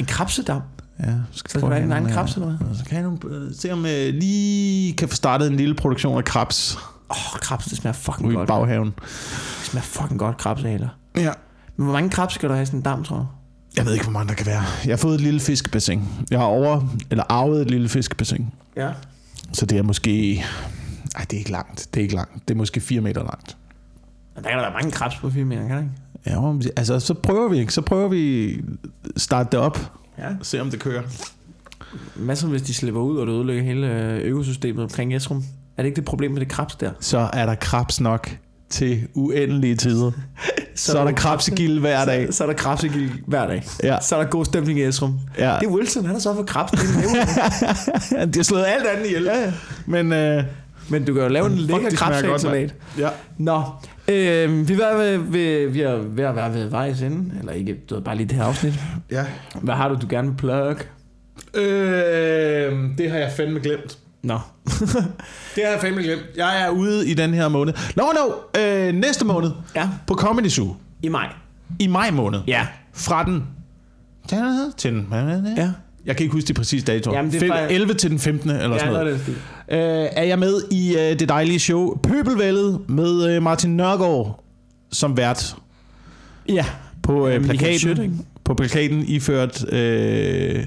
En 0.00 0.06
krabsedam. 0.06 0.62
Ja, 1.02 1.12
Så 1.30 1.38
skal 1.38 1.60
du 1.60 1.66
have 1.66 1.82
en 1.82 1.92
egen 1.92 2.08
krabs, 2.08 2.34
eller 2.34 2.46
hvad? 2.56 2.76
Så 2.76 2.84
kan 2.84 2.94
jeg 2.98 3.04
nu 3.10 3.18
øh, 3.28 3.54
se, 3.54 3.72
om 3.72 3.86
jeg 3.86 4.12
lige 4.12 4.92
kan 4.92 5.08
få 5.08 5.16
startet 5.16 5.48
en 5.50 5.56
lille 5.56 5.74
produktion 5.74 6.18
af 6.18 6.24
krabs 6.24 6.78
Åh, 7.10 7.34
oh, 7.34 7.40
krabs, 7.40 7.64
det 7.64 7.78
smager 7.78 7.92
fucking 7.92 8.26
ude 8.26 8.34
i 8.34 8.36
godt. 8.36 8.48
baghaven. 8.48 8.86
Det 8.88 9.04
smager 9.62 9.84
fucking 9.84 10.18
godt, 10.18 10.36
krabsehaler. 10.38 10.88
Ja. 11.16 11.32
Men 11.76 11.84
hvor 11.84 11.92
mange 11.92 12.10
krabs 12.10 12.34
skal 12.34 12.48
du 12.48 12.54
have 12.54 12.62
i 12.62 12.66
sådan 12.66 12.80
en 12.80 12.84
dam, 12.84 13.04
tror 13.04 13.16
jeg? 13.16 13.26
Jeg 13.76 13.86
ved 13.86 13.92
ikke, 13.92 14.04
hvor 14.04 14.12
mange 14.12 14.28
der 14.28 14.34
kan 14.34 14.46
være. 14.46 14.62
Jeg 14.84 14.92
har 14.92 14.96
fået 14.96 15.14
et 15.14 15.20
lille 15.20 15.40
fiskebassin. 15.40 16.02
Jeg 16.30 16.38
har 16.38 16.46
over, 16.46 16.80
eller 17.10 17.24
arvet 17.28 17.62
et 17.62 17.70
lille 17.70 17.88
fiskebassin. 17.88 18.46
Ja. 18.76 18.90
Så 19.52 19.66
det 19.66 19.78
er 19.78 19.82
måske... 19.82 20.34
Ej, 21.16 21.24
det 21.30 21.32
er 21.32 21.38
ikke 21.38 21.50
langt. 21.50 21.88
Det 21.94 22.00
er 22.00 22.02
ikke 22.02 22.14
langt. 22.14 22.48
Det 22.48 22.54
er 22.54 22.58
måske 22.58 22.80
4 22.80 23.00
meter 23.00 23.22
langt. 23.22 23.56
Men 24.34 24.44
der 24.44 24.50
kan 24.50 24.58
der 24.58 24.64
være 24.64 24.72
mange 24.72 24.90
krabs 24.90 25.16
på 25.16 25.30
filmen, 25.30 25.58
kan 25.58 25.70
der 25.70 25.78
ikke? 25.78 25.90
Ja, 26.26 26.70
altså, 26.76 27.00
så 27.00 27.14
prøver 27.14 27.48
vi. 27.48 27.66
Så 27.68 27.80
prøver 27.80 28.08
vi 28.08 28.56
starte 29.16 29.48
det 29.52 29.60
op. 29.60 29.92
Ja. 30.18 30.28
Se, 30.42 30.60
om 30.60 30.70
det 30.70 30.80
kører. 30.80 31.02
Hvad 32.14 32.36
så, 32.36 32.46
hvis 32.46 32.62
de 32.62 32.74
slipper 32.74 33.00
ud, 33.00 33.18
og 33.18 33.26
det 33.26 33.32
ødelægger 33.32 33.62
hele 33.62 33.86
øh, 33.86 34.18
økosystemet 34.18 34.82
omkring 34.82 35.16
Esrum? 35.16 35.44
Er 35.76 35.82
det 35.82 35.84
ikke 35.86 35.96
det 35.96 36.04
problem 36.04 36.30
med 36.30 36.40
det 36.40 36.48
krabs 36.48 36.74
der? 36.74 36.90
Så 37.00 37.28
er 37.32 37.46
der 37.46 37.54
krabs 37.54 38.00
nok 38.00 38.30
til 38.70 39.08
uendelige 39.14 39.76
tider. 39.76 40.10
så, 40.74 40.92
så 40.92 40.98
er 40.98 41.04
der 41.04 41.12
krabsegilde 41.12 41.80
hver 41.80 42.04
dag. 42.04 42.26
Så, 42.26 42.32
så 42.36 42.44
er 42.44 42.48
der 42.48 42.54
krabsegild 42.54 43.10
hver 43.26 43.46
dag. 43.46 43.64
Ja. 43.82 43.96
Så 44.00 44.16
er 44.16 44.22
der 44.22 44.30
god 44.30 44.44
stemning 44.44 44.78
i 44.78 44.82
Esrum. 44.82 45.20
Ja. 45.38 45.56
Det 45.60 45.66
er 45.66 45.70
Wilson, 45.70 46.04
han 46.04 46.14
har 46.14 46.20
så 46.20 46.34
for 46.34 46.42
krabs. 46.42 46.70
Det 46.70 46.80
er. 46.80 48.24
De 48.32 48.38
har 48.38 48.42
slået 48.42 48.64
alt 48.66 48.86
andet 48.86 49.06
ihjel. 49.06 49.24
ja, 49.24 49.40
ja. 49.40 49.52
Men 49.86 50.12
øh, 50.12 50.44
Men 50.88 51.04
du 51.04 51.14
kan 51.14 51.22
jo 51.22 51.28
lave 51.28 51.46
en 51.46 51.58
lækker 51.58 51.90
krabssalat. 51.90 52.74
ja. 52.98 53.08
Nå, 53.38 53.62
øh, 54.08 54.68
vi, 54.68 54.74
er 54.74 54.96
ved, 54.96 55.16
ved, 55.18 55.68
vi 55.68 55.80
er 55.80 55.96
ved 55.96 56.24
at 56.24 56.36
være 56.36 56.54
ved 56.54 56.68
vejs 56.68 57.02
ende. 57.02 57.38
Eller 57.38 57.52
ikke, 57.52 57.76
du 57.90 57.94
ved, 57.94 58.02
bare 58.02 58.16
lige 58.16 58.26
det 58.26 58.36
her 58.36 58.44
afsnit. 58.44 58.74
ja. 59.10 59.26
Hvad 59.62 59.74
har 59.74 59.88
du, 59.88 59.98
du 60.02 60.06
gerne 60.10 60.28
vil 60.28 60.36
plug? 60.36 60.76
Øh, 61.54 62.72
det 62.98 63.10
har 63.10 63.18
jeg 63.18 63.32
fandme 63.36 63.60
glemt. 63.60 63.98
Nå. 64.22 64.38
Det 65.54 65.64
har 65.64 65.70
jeg 65.70 65.78
fandme 65.80 66.02
glemt. 66.02 66.22
Jeg 66.36 66.62
er 66.62 66.70
ude 66.70 67.08
i 67.08 67.14
den 67.14 67.34
her 67.34 67.48
måned. 67.48 67.72
Nå, 67.96 68.02
no, 68.02 68.28
no. 68.28 68.60
Øh, 68.60 68.94
næste 68.94 69.24
måned 69.24 69.50
ja, 69.74 69.88
på 70.06 70.14
Comedy 70.14 70.48
Zoo. 70.48 70.76
i 71.02 71.08
maj. 71.08 71.32
I 71.78 71.86
maj 71.86 72.10
måned. 72.10 72.40
Ja. 72.46 72.66
Fra 72.92 73.24
den... 73.24 73.44
Til 74.76 74.92
den... 74.92 75.06
Ja. 75.56 75.70
Jeg 76.06 76.16
kan 76.16 76.24
ikke 76.24 76.32
huske 76.32 76.48
de 76.48 76.54
præcise 76.54 76.84
datoer. 76.86 77.16
Jamen, 77.16 77.30
det 77.30 77.36
er 77.36 77.40
Fem- 77.40 77.48
faktisk- 77.50 77.74
11 77.80 77.94
til 77.94 78.10
den 78.10 78.18
15. 78.18 78.50
eller 78.50 78.70
Ja, 78.70 78.78
sådan 78.78 78.92
noget. 78.92 79.12
den 79.14 79.20
stil. 79.22 79.34
øh, 79.68 79.78
er 80.12 80.22
jeg 80.22 80.38
med 80.38 80.60
i 80.70 80.96
øh, 80.96 81.18
det 81.18 81.28
dejlige 81.28 81.58
show 81.58 81.96
Pøbelvældet 82.02 82.80
med 82.88 83.30
øh, 83.36 83.42
Martin 83.42 83.76
Nørgaard 83.76 84.44
som 84.92 85.16
vært 85.16 85.56
Ja. 86.48 86.64
på 87.02 87.28
øh, 87.28 87.44
plakaten. 87.44 87.78
Schøtting. 87.78 88.26
På 88.44 88.54
plakaten 88.54 89.04
iført 89.06 89.64
øh, 89.72 90.64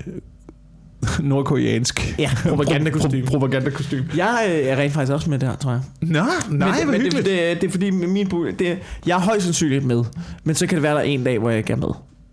nordkoreansk 1.19 2.15
Ja, 2.19 2.29
propagandakostyme. 2.49 3.23
pro- 3.27 3.29
propagandakostyme. 3.29 4.05
Jeg 4.17 4.45
øh, 4.49 4.65
er 4.67 4.75
rent 4.77 4.93
faktisk 4.93 5.11
også 5.13 5.29
med 5.29 5.39
der, 5.39 5.55
tror 5.55 5.71
jeg. 5.71 5.81
Nå, 6.01 6.09
nej, 6.09 6.23
men, 6.49 6.57
hvor 6.59 6.71
det, 6.73 6.87
men 6.87 7.01
det, 7.01 7.11
det, 7.25 7.61
det, 7.61 7.67
er 7.67 7.71
fordi 7.71 7.89
min 7.89 8.27
det, 8.59 8.77
jeg 9.07 9.15
er 9.15 9.21
højst 9.21 9.43
sandsynligt 9.43 9.85
med. 9.85 10.03
Men 10.43 10.55
så 10.55 10.67
kan 10.67 10.75
det 10.75 10.83
være, 10.83 10.93
der 10.93 10.99
er 10.99 11.03
en 11.03 11.23
dag, 11.23 11.39
hvor 11.39 11.49
jeg 11.49 11.57
ikke 11.57 11.73
er 11.73 11.77
med. 11.77 11.87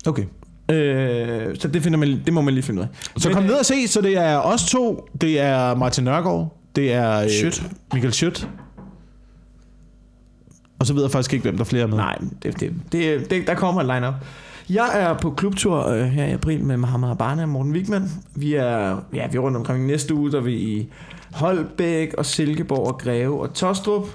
Okay. 0.05 0.23
Øh, 0.71 1.55
så 1.59 1.67
det, 1.67 1.83
finder 1.83 1.99
man, 1.99 2.21
det 2.25 2.33
må 2.33 2.41
man 2.41 2.53
lige 2.53 2.63
finde 2.63 2.81
ud 2.81 2.85
af. 2.85 3.21
Så 3.21 3.29
Men, 3.29 3.35
kom 3.35 3.43
ned 3.43 3.53
og 3.53 3.65
se, 3.65 3.87
så 3.87 4.01
det 4.01 4.17
er 4.17 4.37
os 4.37 4.65
to, 4.65 5.07
det 5.21 5.39
er 5.39 5.75
Martin 5.75 6.03
Nørgaard, 6.03 6.57
det 6.75 6.93
er 6.93 7.19
øh, 7.19 7.29
Schødt. 7.29 7.63
Michael 7.93 8.13
Schødt. 8.13 8.49
Og 10.79 10.87
så 10.87 10.93
ved 10.93 11.01
jeg 11.01 11.11
faktisk 11.11 11.33
ikke, 11.33 11.43
hvem 11.43 11.55
der 11.55 11.63
er 11.63 11.65
flere 11.65 11.87
med. 11.87 11.97
Nej, 11.97 12.17
det, 12.43 12.59
det, 12.59 12.73
det, 12.91 13.29
det, 13.29 13.47
der 13.47 13.53
kommer 13.53 13.81
en 13.81 13.87
line-up. 13.87 14.13
Jeg 14.69 14.89
er 14.93 15.13
på 15.13 15.31
klubtur 15.31 15.87
øh, 15.87 16.05
her 16.05 16.25
i 16.25 16.31
april 16.31 16.63
med 16.63 16.77
Mohamed 16.77 17.09
Abane 17.09 17.41
og 17.43 17.49
Morten 17.49 17.71
Wigman. 17.71 18.09
Vi 18.35 18.53
er, 18.53 19.03
ja, 19.13 19.27
vi 19.27 19.37
er 19.37 19.39
rundt 19.39 19.57
omkring 19.57 19.85
næste 19.85 20.13
uge, 20.13 20.31
der 20.31 20.37
er 20.37 20.41
vi 20.41 20.53
i 20.53 20.89
Holbæk 21.33 22.13
og 22.13 22.25
Silkeborg 22.25 22.87
og 22.87 22.99
Greve 22.99 23.41
og 23.41 23.53
Tostrup. 23.53 24.07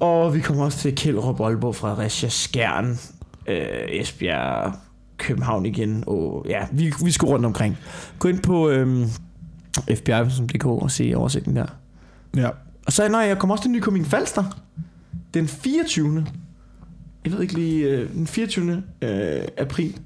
Og 0.00 0.34
vi 0.34 0.40
kommer 0.40 0.64
også 0.64 0.78
til 0.78 0.94
Kjellerup, 0.94 1.40
Aalborg, 1.40 1.76
Fredericia, 1.76 2.28
Skjern, 2.28 2.98
øh, 3.46 3.56
Esbjerg, 3.88 4.72
København 5.16 5.66
igen. 5.66 6.04
Og 6.06 6.46
ja, 6.48 6.66
vi, 6.72 6.92
vi 7.04 7.10
skal 7.10 7.26
rundt 7.26 7.46
omkring. 7.46 7.76
Gå 8.18 8.28
ind 8.28 8.40
på 8.40 8.68
øh, 8.70 9.06
fbi.dk 9.96 10.66
og 10.66 10.90
se 10.90 11.12
oversigten 11.16 11.56
der. 11.56 11.66
Ja. 12.36 12.48
Og 12.86 12.92
så 12.92 13.08
nej, 13.08 13.20
jeg 13.20 13.38
kommer 13.38 13.54
også 13.54 13.62
til 13.64 13.70
Nykøbing 13.70 14.06
Falster. 14.06 14.44
Den 15.34 15.48
24. 15.48 16.26
Jeg 17.24 17.32
ved 17.32 17.40
ikke 17.42 17.54
lige, 17.54 17.84
øh, 17.84 18.12
den 18.12 18.26
24. 18.26 18.82
Øh, 19.02 19.40
april. 19.58 19.96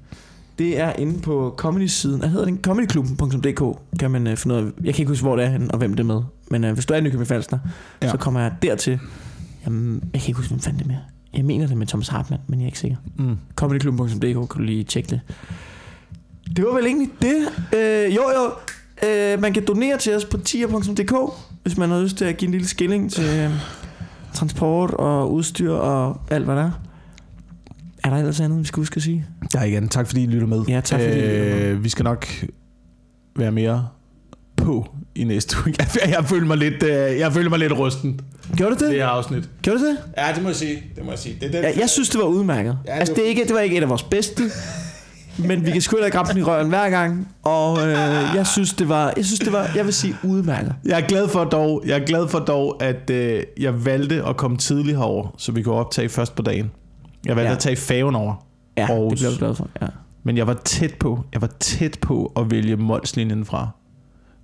Det 0.59 0.79
er 0.79 0.93
inde 0.93 1.19
på 1.21 1.53
comedy-siden. 1.57 2.19
Hvad 2.19 2.29
hedder 2.29 2.45
den? 2.45 2.59
Comedyklubben.dk 2.63 3.79
kan 3.99 4.11
man 4.11 4.27
øh, 4.27 4.37
finde 4.37 4.55
ud 4.55 4.59
af. 4.61 4.65
Jeg 4.83 4.93
kan 4.93 5.01
ikke 5.01 5.09
huske, 5.09 5.23
hvor 5.23 5.35
det 5.35 5.45
er 5.45 5.49
henne, 5.49 5.71
og 5.71 5.77
hvem 5.77 5.93
det 5.93 5.99
er 5.99 6.07
med. 6.07 6.21
Men 6.51 6.63
øh, 6.63 6.73
hvis 6.73 6.85
du 6.85 6.93
er 6.93 6.97
i 6.97 7.01
Nykøbing 7.01 7.27
Falster, 7.27 7.59
Ja. 8.01 8.09
så 8.09 8.17
kommer 8.17 8.39
jeg 8.39 8.53
dertil. 8.61 8.99
Jamen, 9.65 10.09
jeg 10.13 10.21
kan 10.21 10.27
ikke 10.29 10.37
huske, 10.37 10.49
hvem 10.49 10.59
fanden 10.59 10.79
det 10.79 10.85
er 10.85 10.87
med. 10.91 10.97
Jeg 11.33 11.45
mener 11.45 11.67
det 11.67 11.77
med 11.77 11.87
Thomas 11.87 12.07
Hartmann, 12.07 12.43
men 12.47 12.59
jeg 12.59 12.63
er 12.63 12.67
ikke 12.67 12.79
sikker. 12.79 12.97
Mm. 13.17 13.37
Comedyklubben.dk 13.55 14.19
kan 14.21 14.47
du 14.57 14.61
lige 14.63 14.83
tjekke 14.83 15.09
det. 15.09 15.21
Det 16.55 16.65
var 16.65 16.73
vel 16.75 16.85
egentlig 16.85 17.09
det. 17.21 17.37
Øh, 17.77 18.15
jo, 18.15 18.21
jo. 18.21 18.51
Øh, 19.09 19.41
man 19.41 19.53
kan 19.53 19.65
donere 19.65 19.97
til 19.97 20.15
os 20.15 20.25
på 20.25 20.37
tier.dk, 20.37 21.13
hvis 21.63 21.77
man 21.77 21.89
har 21.89 22.01
lyst 22.01 22.17
til 22.17 22.25
at 22.25 22.37
give 22.37 22.47
en 22.47 22.51
lille 22.51 22.67
skilling 22.67 23.11
til 23.11 23.23
øh, 23.39 23.49
transport 24.33 24.91
og 24.91 25.33
udstyr 25.33 25.71
og 25.71 26.21
alt, 26.31 26.45
hvad 26.45 26.55
der 26.55 26.61
er. 26.63 26.71
Er 28.03 28.09
der 28.09 28.17
ellers 28.17 28.39
andet, 28.39 28.59
vi 28.59 28.65
skal 28.65 28.81
huske 28.81 28.97
at 28.97 29.03
sige? 29.03 29.25
Der 29.53 29.59
er 29.59 29.63
igen. 29.63 29.89
Tak 29.89 30.07
fordi 30.07 30.23
I 30.23 30.27
lytter 30.27 30.47
med. 30.47 30.61
Ja, 30.67 30.81
tak 30.81 30.99
fordi 30.99 31.13
I 31.13 31.21
lytter 31.21 31.55
med. 31.55 31.61
øh, 31.65 31.83
Vi 31.83 31.89
skal 31.89 32.03
nok 32.03 32.27
være 33.35 33.51
mere 33.51 33.87
på 34.63 34.89
i 35.15 35.23
næste 35.23 35.57
uge. 35.65 35.75
Jeg, 35.79 35.87
jeg, 36.09 36.25
føler 36.25 36.47
mig 36.47 36.57
lidt, 36.57 36.83
øh, 36.83 37.19
jeg 37.19 37.33
føler 37.33 37.49
mig 37.49 37.59
lidt 37.59 37.71
rusten. 37.73 38.19
Gjorde 38.55 38.75
du 38.75 38.79
det? 38.83 38.91
Det 38.91 38.99
her 38.99 39.07
afsnit. 39.07 39.49
Gjorde 39.61 39.79
du 39.79 39.85
det? 39.85 39.97
Ja, 40.17 40.33
det 40.35 40.43
må 40.43 40.49
jeg 40.49 40.55
sige. 40.55 40.83
Det 40.95 41.05
må 41.05 41.11
jeg 41.11 41.19
sige. 41.19 41.37
Det 41.41 41.53
den, 41.53 41.63
Ja, 41.63 41.71
jeg 41.79 41.89
synes, 41.89 42.09
det 42.09 42.19
var 42.19 42.25
udmærket. 42.25 42.77
Ja, 42.87 42.93
det 42.93 42.99
altså, 42.99 43.13
det, 43.13 43.23
er 43.23 43.27
ikke, 43.27 43.43
det 43.45 43.53
var 43.53 43.59
ikke 43.59 43.77
et 43.77 43.81
af 43.83 43.89
vores 43.89 44.03
bedste. 44.03 44.43
Men 45.47 45.65
vi 45.65 45.71
kan 45.71 45.81
sgu 45.81 45.97
ikke 45.97 46.17
ramme 46.17 46.31
den 46.33 46.39
i 46.39 46.43
røven 46.43 46.69
hver 46.69 46.89
gang. 46.89 47.27
Og 47.43 47.77
øh, 47.87 47.93
jeg 48.35 48.47
synes, 48.47 48.73
det 48.73 48.89
var, 48.89 49.13
jeg 49.17 49.25
synes, 49.25 49.39
det 49.39 49.53
var, 49.53 49.69
jeg 49.75 49.85
vil 49.85 49.93
sige, 49.93 50.15
udmærket. 50.23 50.75
Jeg 50.85 51.01
er 51.01 51.07
glad 51.07 51.27
for 51.27 51.43
dog, 51.43 51.83
jeg 51.85 51.97
er 51.99 52.05
glad 52.05 52.27
for 52.27 52.39
dog 52.39 52.83
at 52.83 53.09
øh, 53.09 53.43
jeg 53.59 53.85
valgte 53.85 54.23
at 54.27 54.37
komme 54.37 54.57
tidligt 54.57 54.97
herover, 54.97 55.27
så 55.37 55.51
vi 55.51 55.61
kunne 55.63 55.75
optage 55.75 56.09
først 56.09 56.35
på 56.35 56.41
dagen. 56.41 56.71
Jeg 57.25 57.35
valgte 57.35 57.49
ja. 57.49 57.55
At 57.55 57.59
tage 57.59 57.75
færgen 57.75 58.15
over, 58.15 58.45
Ja, 58.77 58.81
Aarhus. 58.81 59.09
det 59.11 59.17
bliver 59.17 59.29
jeg 59.31 59.39
glad 59.39 59.55
for. 59.55 59.69
Ja. 59.81 59.87
men 60.23 60.37
jeg 60.37 60.47
var 60.47 60.57
tæt 60.65 60.93
på, 60.99 61.19
jeg 61.33 61.41
var 61.41 61.49
tæt 61.59 61.97
på 62.01 62.31
at 62.37 62.51
vælge 62.51 62.75
Molslinjen 62.75 63.45
fra. 63.45 63.69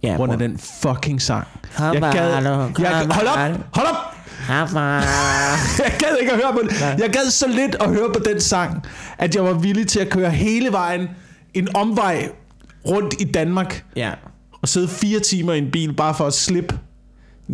Ja, 0.04 0.12
På 0.12 0.18
grund 0.18 0.32
af 0.32 0.38
den 0.40 0.58
fucking 0.82 1.22
sang. 1.22 1.48
Jeg 1.94 2.02
gad, 2.14 2.32
jeg, 2.90 3.08
hold 3.16 3.28
op, 3.28 3.38
hold 3.74 3.88
op! 3.88 3.96
Jeg 5.84 5.94
gad 6.00 6.18
ikke 6.22 6.32
at 6.32 6.38
høre 6.44 6.54
på 6.54 6.60
den. 6.62 6.70
Jeg 7.00 7.10
gad 7.10 7.30
så 7.32 7.48
lidt 7.48 7.76
at 7.80 7.90
høre 7.90 8.10
på 8.14 8.20
den 8.30 8.42
sang, 8.42 8.84
at 9.18 9.36
jeg 9.36 9.44
var 9.44 9.54
villig 9.54 9.88
til 9.88 10.00
at 10.00 10.10
køre 10.10 10.30
hele 10.30 10.72
vejen 10.72 11.08
en 11.54 11.76
omvej 11.76 12.30
rundt 12.88 13.16
i 13.20 13.24
Danmark 13.24 13.84
Ja. 13.96 14.12
og 14.62 14.68
sidde 14.68 14.88
fire 14.88 15.20
timer 15.20 15.54
i 15.54 15.58
en 15.58 15.72
bil 15.72 15.94
bare 15.94 16.14
for 16.14 16.26
at 16.28 16.34
slippe 16.34 16.78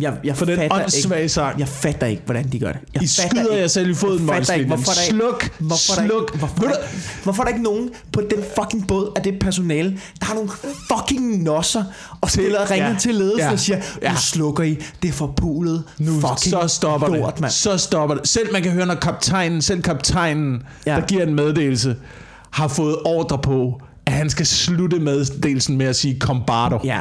Jeg, 0.00 0.14
jeg 0.24 0.36
for 0.36 0.44
den 0.44 0.56
fatter 0.58 1.16
ikke, 1.16 1.28
sang. 1.28 1.58
jeg 1.60 1.68
fatter 1.68 2.06
ikke, 2.06 2.22
hvordan 2.24 2.48
de 2.52 2.58
gør 2.58 2.72
det. 2.72 2.80
Jeg 2.94 3.02
I 3.02 3.06
fatter 3.06 3.28
skyder 3.28 3.42
ikke- 3.50 3.60
jer 3.62 3.66
selv 3.66 3.90
i 3.90 3.94
foden, 3.94 4.28
jeg 4.28 4.36
fatter 4.36 4.54
ikke, 4.54 4.66
hvorfor 4.66 4.92
der 4.92 5.00
ikke- 5.02 5.16
Sluk, 5.16 5.50
Hvorfor 5.58 5.92
er 5.92 5.96
der 6.02 6.08
sluk. 6.08 6.22
ikke, 6.22 6.38
hvorfor, 6.38 6.64
er 6.64 6.68
der, 6.68 6.76
hvorfor 7.22 7.42
er 7.42 7.44
der 7.44 7.52
ikke 7.52 7.62
nogen 7.64 7.90
på 8.12 8.20
den 8.20 8.44
fucking 8.58 8.86
båd 8.88 9.12
af 9.16 9.22
det 9.22 9.34
personale, 9.40 9.98
der 10.20 10.26
har 10.26 10.34
nogle 10.34 10.50
fucking 10.92 11.42
nosser 11.42 11.84
og 12.20 12.30
spiller 12.30 12.58
og 12.60 12.70
ringer 12.70 12.88
ja, 12.90 12.96
til 12.98 13.14
ledelsen 13.14 13.38
ja, 13.40 13.52
og 13.52 13.58
siger, 13.58 13.76
nu 13.76 13.82
ja. 14.02 14.14
slukker 14.16 14.64
I, 14.64 14.78
det 15.02 15.08
er 15.08 15.12
forpulet 15.12 15.84
Nu 15.98 16.12
fucking 16.12 16.38
så 16.38 16.68
stopper 16.68 17.08
lort, 17.08 17.34
det. 17.34 17.40
mand. 17.40 17.52
Så 17.52 17.78
stopper 17.78 18.16
det. 18.16 18.28
Selv 18.28 18.52
man 18.52 18.62
kan 18.62 18.72
høre, 18.72 18.86
når 18.86 18.94
kaptajnen, 18.94 19.62
selv 19.62 19.82
kaptajnen, 19.82 20.62
ja. 20.86 20.94
Der 20.94 21.06
giver 21.06 21.22
en 21.22 21.34
meddelelse, 21.34 21.96
har 22.50 22.68
fået 22.68 22.96
ordre 23.04 23.38
på, 23.42 23.80
at 24.06 24.12
han 24.12 24.30
skal 24.30 24.46
slutte 24.46 24.98
meddelelsen 24.98 25.76
med 25.78 25.86
at 25.86 25.96
sige 25.96 26.18
Combardo. 26.20 26.78
Ja. 26.84 27.00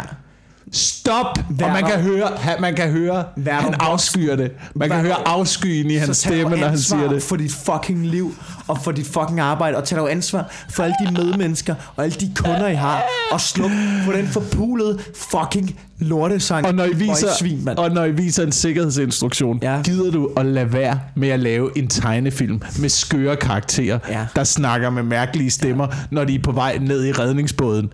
Stop! 0.71 1.25
Vær 1.49 1.65
og 1.65 1.71
man 1.73 1.83
kan 1.91 1.99
høre, 2.01 2.27
han, 2.37 2.61
man 2.61 2.75
kan 2.75 2.89
høre 2.89 3.23
Vær 3.37 3.53
han 3.61 3.73
afskyer 3.79 4.35
det. 4.35 4.51
Man 4.75 4.89
kan 4.89 4.97
Vær 4.97 5.03
høre 5.03 5.27
afskyen 5.27 5.91
i 5.91 5.95
hans 5.95 6.17
stemme, 6.17 6.57
når 6.57 6.67
han 6.67 6.77
siger 6.77 7.09
det. 7.09 7.23
for 7.23 7.35
dit 7.35 7.51
fucking 7.53 8.05
liv 8.07 8.35
og 8.67 8.77
for 8.83 8.91
dit 8.91 9.05
fucking 9.07 9.39
arbejde 9.39 9.77
og 9.77 9.83
tag 9.83 9.97
dog 9.99 10.11
ansvar 10.11 10.51
for 10.69 10.83
alle 10.83 10.95
de 11.07 11.13
medmennesker 11.13 11.75
og 11.95 12.03
alle 12.03 12.15
de 12.15 12.31
kunder 12.35 12.67
I 12.67 12.75
har 12.75 13.03
og 13.31 13.41
sluk 13.41 13.71
på 14.05 14.11
den 14.11 14.27
forpulede 14.27 14.99
fucking 15.15 15.79
lortesang. 15.99 16.65
Og 16.67 16.75
når, 16.75 16.85
I 16.85 16.93
viser, 16.93 17.27
svin, 17.39 17.65
mand. 17.65 17.77
og 17.77 17.91
når 17.91 18.03
I 18.05 18.11
viser 18.11 18.43
en 18.45 18.51
sikkerhedsinstruktion, 18.51 19.59
ja. 19.61 19.75
Ja. 19.75 19.81
gider 19.81 20.11
du 20.11 20.29
at 20.37 20.45
lade 20.45 20.73
være 20.73 20.99
med 21.15 21.29
at 21.29 21.39
lave 21.39 21.77
en 21.77 21.87
tegnefilm 21.87 22.61
med 22.79 22.89
skøre 22.89 23.35
karakterer, 23.35 23.99
Ja. 24.09 24.25
der 24.35 24.43
snakker 24.43 24.89
med 24.89 25.03
mærkelige 25.03 25.51
stemmer, 25.51 25.87
når 26.11 26.23
de 26.23 26.35
er 26.35 26.39
på 26.43 26.51
vej 26.51 26.77
ned 26.81 27.05
i 27.05 27.11
redningsbåden. 27.11 27.89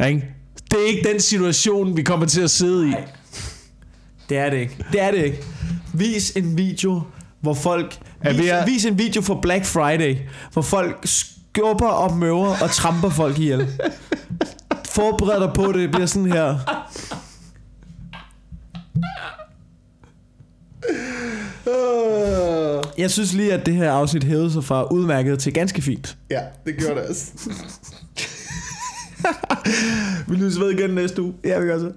Ja. 0.00 0.06
Ikke? 0.06 0.34
Det 0.70 0.80
er 0.82 0.86
ikke 0.86 1.08
den 1.12 1.20
situation, 1.20 1.96
vi 1.96 2.02
kommer 2.02 2.26
til 2.26 2.40
at 2.40 2.50
sidde 2.50 2.88
i. 2.88 2.92
Det 4.28 4.38
er 4.38 4.50
det 4.50 4.56
ikke. 4.58 4.76
Det 4.92 5.00
er 5.02 5.10
det 5.10 5.24
ikke. 5.24 5.44
Vis 5.94 6.30
en 6.30 6.58
video, 6.58 7.02
hvor 7.40 7.54
folk... 7.54 7.98
Er 8.20 8.32
Vis, 8.32 8.40
vi 8.42 8.48
er- 8.48 8.66
vis 8.66 8.84
en 8.84 8.98
video 8.98 9.22
for 9.22 9.38
Black 9.42 9.64
Friday, 9.64 10.16
hvor 10.52 10.62
folk 10.62 10.98
skubber 11.04 11.86
og 11.88 12.16
møver 12.16 12.56
og 12.62 12.70
tramper 12.70 13.08
folk 13.10 13.38
ihjel. 13.38 13.66
Forbered 14.88 15.40
dig 15.40 15.50
på, 15.54 15.64
at 15.64 15.74
det 15.74 15.90
bliver 15.90 16.06
sådan 16.06 16.32
her. 16.32 16.58
Jeg 22.98 23.10
synes 23.10 23.32
lige, 23.32 23.52
at 23.52 23.66
det 23.66 23.74
her 23.74 23.92
afsnit 23.92 24.24
hævede 24.24 24.52
sig 24.52 24.64
fra 24.64 24.84
udmærket 24.92 25.38
til 25.38 25.52
ganske 25.54 25.82
fint. 25.82 26.16
Ja, 26.30 26.40
det 26.66 26.76
gjorde 26.78 27.00
det 27.00 27.08
også 27.08 27.24
vi 30.28 30.34
lyttes 30.36 30.60
ved 30.60 30.70
igen 30.70 30.90
næste 30.90 31.22
uge. 31.22 31.34
Ja, 31.44 31.58
vi 31.60 31.66
gør 31.66 31.78
så. 31.78 31.92